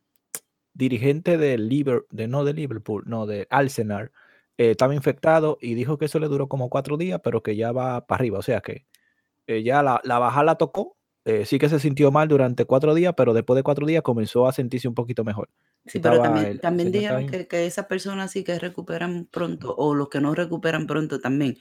dirigente 0.72 1.36
del 1.36 1.68
Liver, 1.68 2.06
de 2.10 2.28
no 2.28 2.44
de 2.44 2.54
Liverpool, 2.54 3.02
no 3.06 3.26
de 3.26 3.46
Arsenal, 3.50 4.12
eh, 4.58 4.72
estaba 4.72 4.94
infectado 4.94 5.58
y 5.60 5.74
dijo 5.74 5.98
que 5.98 6.06
eso 6.06 6.18
le 6.18 6.28
duró 6.28 6.48
como 6.48 6.68
cuatro 6.70 6.96
días, 6.96 7.20
pero 7.24 7.42
que 7.42 7.56
ya 7.56 7.72
va 7.72 8.06
para 8.06 8.18
arriba. 8.20 8.38
O 8.38 8.42
sea 8.42 8.60
que 8.60 8.86
eh, 9.46 9.62
ya 9.62 9.82
la, 9.82 10.00
la 10.04 10.18
baja 10.18 10.44
la 10.44 10.56
tocó. 10.56 10.96
eh, 11.24 11.46
sí 11.46 11.58
que 11.58 11.68
se 11.68 11.78
sintió 11.78 12.10
mal 12.10 12.28
durante 12.28 12.64
cuatro 12.64 12.94
días, 12.94 13.14
pero 13.16 13.32
después 13.34 13.56
de 13.56 13.62
cuatro 13.62 13.86
días 13.86 14.02
comenzó 14.02 14.48
a 14.48 14.52
sentirse 14.52 14.88
un 14.88 14.94
poquito 14.94 15.24
mejor. 15.24 15.48
Sí, 15.86 15.98
pero 16.00 16.16
Estaba 16.16 16.22
también, 16.24 16.46
el- 16.46 16.52
el 16.54 16.60
también 16.60 16.88
señor 16.92 17.00
dijeron 17.02 17.26
que, 17.26 17.48
que 17.48 17.66
esas 17.66 17.86
personas 17.86 18.30
sí 18.32 18.44
que 18.44 18.58
recuperan 18.58 19.26
pronto, 19.30 19.74
o 19.76 19.94
los 19.94 20.08
que 20.08 20.20
no 20.20 20.34
recuperan 20.34 20.86
pronto 20.86 21.20
también, 21.20 21.58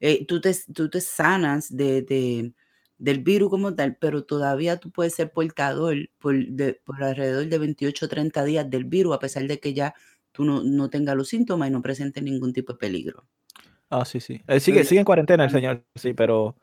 eh, 0.00 0.26
tú, 0.26 0.40
te, 0.40 0.54
tú 0.74 0.88
te 0.90 1.00
sanas 1.00 1.74
de, 1.76 2.02
de- 2.02 2.52
del 2.98 3.20
virus 3.22 3.50
como 3.50 3.74
tal, 3.74 3.96
pero 4.00 4.24
todavía 4.24 4.78
tú 4.78 4.90
puedes 4.90 5.14
ser 5.14 5.30
portador 5.32 5.96
por, 6.18 6.34
de- 6.46 6.74
por 6.84 7.02
alrededor 7.04 7.46
de 7.46 7.58
28 7.58 8.06
o 8.06 8.08
30 8.08 8.44
días 8.44 8.68
del 8.70 8.84
virus, 8.84 9.14
a 9.14 9.18
pesar 9.18 9.44
de 9.46 9.60
que 9.60 9.74
ya 9.74 9.94
tú 10.36 10.44
no, 10.44 10.62
no 10.62 10.90
tengas 10.90 11.16
los 11.16 11.28
síntomas 11.28 11.68
y 11.68 11.72
no 11.72 11.80
presentes 11.80 12.22
ningún 12.22 12.52
tipo 12.52 12.74
de 12.74 12.78
peligro. 12.78 13.24
Ah, 13.88 14.04
sí, 14.04 14.20
sí. 14.20 14.42
Eh, 14.46 14.60
sigue, 14.60 14.84
sigue 14.84 15.00
en 15.00 15.04
cuarentena 15.06 15.44
el 15.44 15.50
señor, 15.50 15.82
sí, 15.94 16.12
pero 16.12 16.56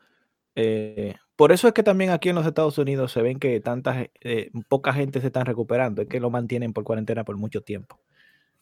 eh, 0.54 1.14
por 1.36 1.50
eso 1.52 1.66
es 1.66 1.74
que 1.74 1.82
también 1.82 2.10
aquí 2.10 2.28
en 2.28 2.36
los 2.36 2.46
Estados 2.46 2.78
Unidos 2.78 3.10
se 3.12 3.22
ven 3.22 3.38
que 3.38 3.58
tanta, 3.60 3.94
ge- 3.94 4.10
eh, 4.20 4.50
poca 4.68 4.92
gente 4.92 5.20
se 5.20 5.26
están 5.26 5.46
recuperando, 5.46 6.02
es 6.02 6.08
que 6.08 6.20
lo 6.20 6.30
mantienen 6.30 6.72
por 6.72 6.84
cuarentena 6.84 7.24
por 7.24 7.36
mucho 7.36 7.62
tiempo. 7.62 7.98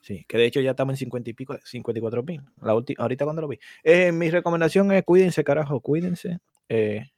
Sí, 0.01 0.25
que 0.27 0.37
de 0.39 0.47
hecho 0.47 0.61
ya 0.61 0.71
estamos 0.71 0.95
en 0.95 0.97
50 0.99 1.31
y 1.31 1.33
pico, 1.35 1.57
54 1.63 2.23
mil. 2.25 2.41
La 2.61 2.73
ahorita 2.73 3.25
cuando 3.25 3.43
lo 3.43 3.49
vi. 3.49 3.59
Eh, 3.85 4.11
mi 4.11 4.31
recomendación 4.31 4.91
es 4.93 5.05
cuídense, 5.05 5.45
carajo, 5.45 5.81
cuídense. 5.81 6.39
eh, 6.69 7.11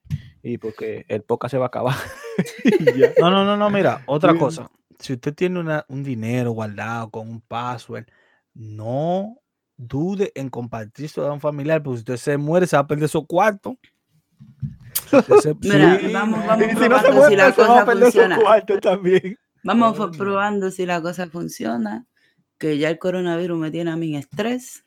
y 0.43 0.59
porque 0.59 1.07
el 1.09 1.23
poca 1.23 1.49
se 1.49 1.57
va 1.57 1.67
a 1.67 1.69
acabar. 1.69 1.95
No, 3.21 3.31
no, 3.31 3.45
no, 3.45 3.57
no, 3.57 3.71
mira, 3.71 4.03
otra 4.07 4.35
cosa. 4.35 4.71
Si 4.99 5.13
usted 5.15 5.35
tiene 5.35 5.61
una- 5.61 5.85
un 5.89 6.03
dinero 6.03 6.53
guardado 6.53 7.11
con 7.11 7.29
un 7.29 7.41
password, 7.41 8.07
no 8.55 9.37
dude 9.77 10.31
en 10.35 10.49
compartirlo 10.49 11.27
a 11.27 11.33
un 11.33 11.41
familiar, 11.41 11.83
porque 11.83 11.97
si 11.99 12.01
usted 12.03 12.17
se 12.17 12.37
muere, 12.37 12.67
se 12.67 12.77
va 12.77 12.81
a 12.83 12.87
perder 12.87 13.09
su 13.09 13.27
cuarto. 13.27 13.77
Usted 15.13 15.37
se- 15.43 15.55
Mira, 15.61 15.99
Sí, 15.99 16.13
vamos- 16.13 16.39
no 16.41 16.45
probando 16.47 17.29
si 17.29 17.37
la 17.37 17.53
cosa 17.53 17.87
funciona. 17.87 18.39
cuarto 18.39 18.79
también. 18.81 19.39
Vamos 19.65 19.97
fo- 19.97 20.07
Coño. 20.09 20.19
probando 20.19 20.71
si 20.71 20.87
la 20.87 21.01
cosa 21.01 21.27
funciona, 21.29 22.07
que 22.59 22.79
ya 22.79 22.91
el 22.91 22.99
coronavirus 22.99 23.59
me 23.59 23.71
tiene 23.71 23.91
a 23.91 23.97
mí 23.97 24.13
en 24.15 24.21
estrés. 24.21 24.85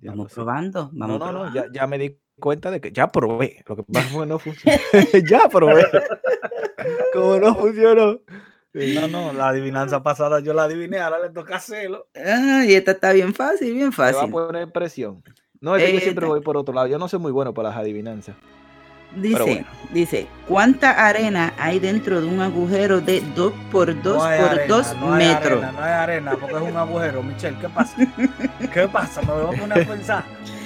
Ya 0.00 0.10
Vamos 0.12 0.32
probando, 0.32 0.90
No, 0.92 1.08
vamos 1.08 1.18
no, 1.18 1.26
no, 1.26 1.32
probando. 1.32 1.54
ya, 1.66 1.66
ya 1.72 1.86
me 1.88 1.98
di 1.98 2.16
cuenta 2.38 2.70
de 2.70 2.80
que 2.80 2.92
ya 2.92 3.08
probé. 3.08 3.64
Lo 3.66 3.76
que 3.76 3.82
pasa 3.82 4.08
fue 4.08 4.22
que 4.22 4.28
no 4.28 4.38
funcionó. 4.38 4.78
ya 5.28 5.48
probé. 5.48 5.84
Como 7.12 7.36
no 7.38 7.54
funcionó. 7.56 8.20
Sí. 8.78 8.94
No, 8.94 9.08
no, 9.08 9.32
la 9.32 9.48
adivinanza 9.48 10.02
pasada 10.02 10.40
yo 10.40 10.54
la 10.54 10.64
adiviné, 10.64 10.98
ahora 10.98 11.18
le 11.18 11.30
toca 11.30 11.56
hacerlo. 11.56 12.06
Ah, 12.16 12.64
y 12.66 12.74
esta 12.74 12.92
está 12.92 13.12
bien 13.12 13.34
fácil, 13.34 13.74
bien 13.74 13.90
Me 13.90 13.96
va 13.96 14.08
a 14.08 14.12
fácil. 14.12 14.30
poner 14.30 14.70
presión. 14.70 15.22
No, 15.60 15.76
es 15.76 15.84
que 15.84 15.92
yo 15.94 16.00
siempre 16.00 16.26
voy 16.26 16.40
por 16.40 16.56
otro 16.56 16.72
lado. 16.74 16.86
Yo 16.86 16.98
no 16.98 17.08
soy 17.08 17.18
muy 17.18 17.32
bueno 17.32 17.52
para 17.52 17.70
las 17.70 17.78
adivinanzas. 17.78 18.36
Dice, 19.16 19.40
bueno. 19.42 19.66
dice, 19.90 20.26
¿cuánta 20.46 20.90
arena 21.06 21.54
hay 21.58 21.78
dentro 21.78 22.20
de 22.20 22.26
un 22.26 22.40
agujero 22.40 23.00
de 23.00 23.22
2 23.34 23.52
por 23.72 24.02
2 24.02 24.04
No 24.04 24.20
por 24.20 24.28
arena, 24.28 24.64
2 24.68 24.96
no 24.96 25.06
metros? 25.08 25.62
arena, 25.64 25.72
no 25.72 25.82
hay 25.82 25.92
arena, 25.92 26.36
porque 26.38 26.56
es 26.56 26.62
un 26.62 26.76
agujero, 26.76 27.22
Michelle. 27.22 27.56
¿Qué 27.58 27.68
pasa? 27.70 27.96
¿Qué 28.72 28.88
pasa? 28.88 29.22
Me 29.22 29.32
voy 29.32 29.56
a 29.56 29.60
poner 29.60 29.82
a 29.82 29.86
pensar. 29.86 30.24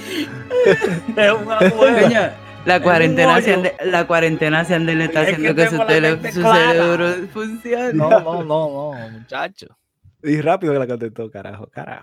es 1.17 1.33
un 1.33 1.53
agujero. 1.53 2.42
La 2.65 2.81
cuarentena, 2.81 3.41
se 3.41 3.57
ande- 3.57 3.75
la 3.85 4.07
cuarentena 4.07 4.65
se 4.65 4.75
ande 4.75 4.95
le 4.95 5.05
está 5.05 5.23
Es 5.23 5.35
haciendo 5.35 5.55
que, 5.55 5.69
su, 5.69 5.77
tele- 5.87 6.33
su 6.33 6.43
cerebro 6.43 7.09
funcione. 7.33 7.93
No, 7.95 8.09
no, 8.11 8.43
no, 8.45 8.93
no, 8.95 9.09
muchacho. 9.11 9.67
Y 10.23 10.41
rápido 10.41 10.73
que 10.73 10.79
la 10.79 10.87
contestó, 10.87 11.31
carajo, 11.31 11.67
carajo. 11.67 12.01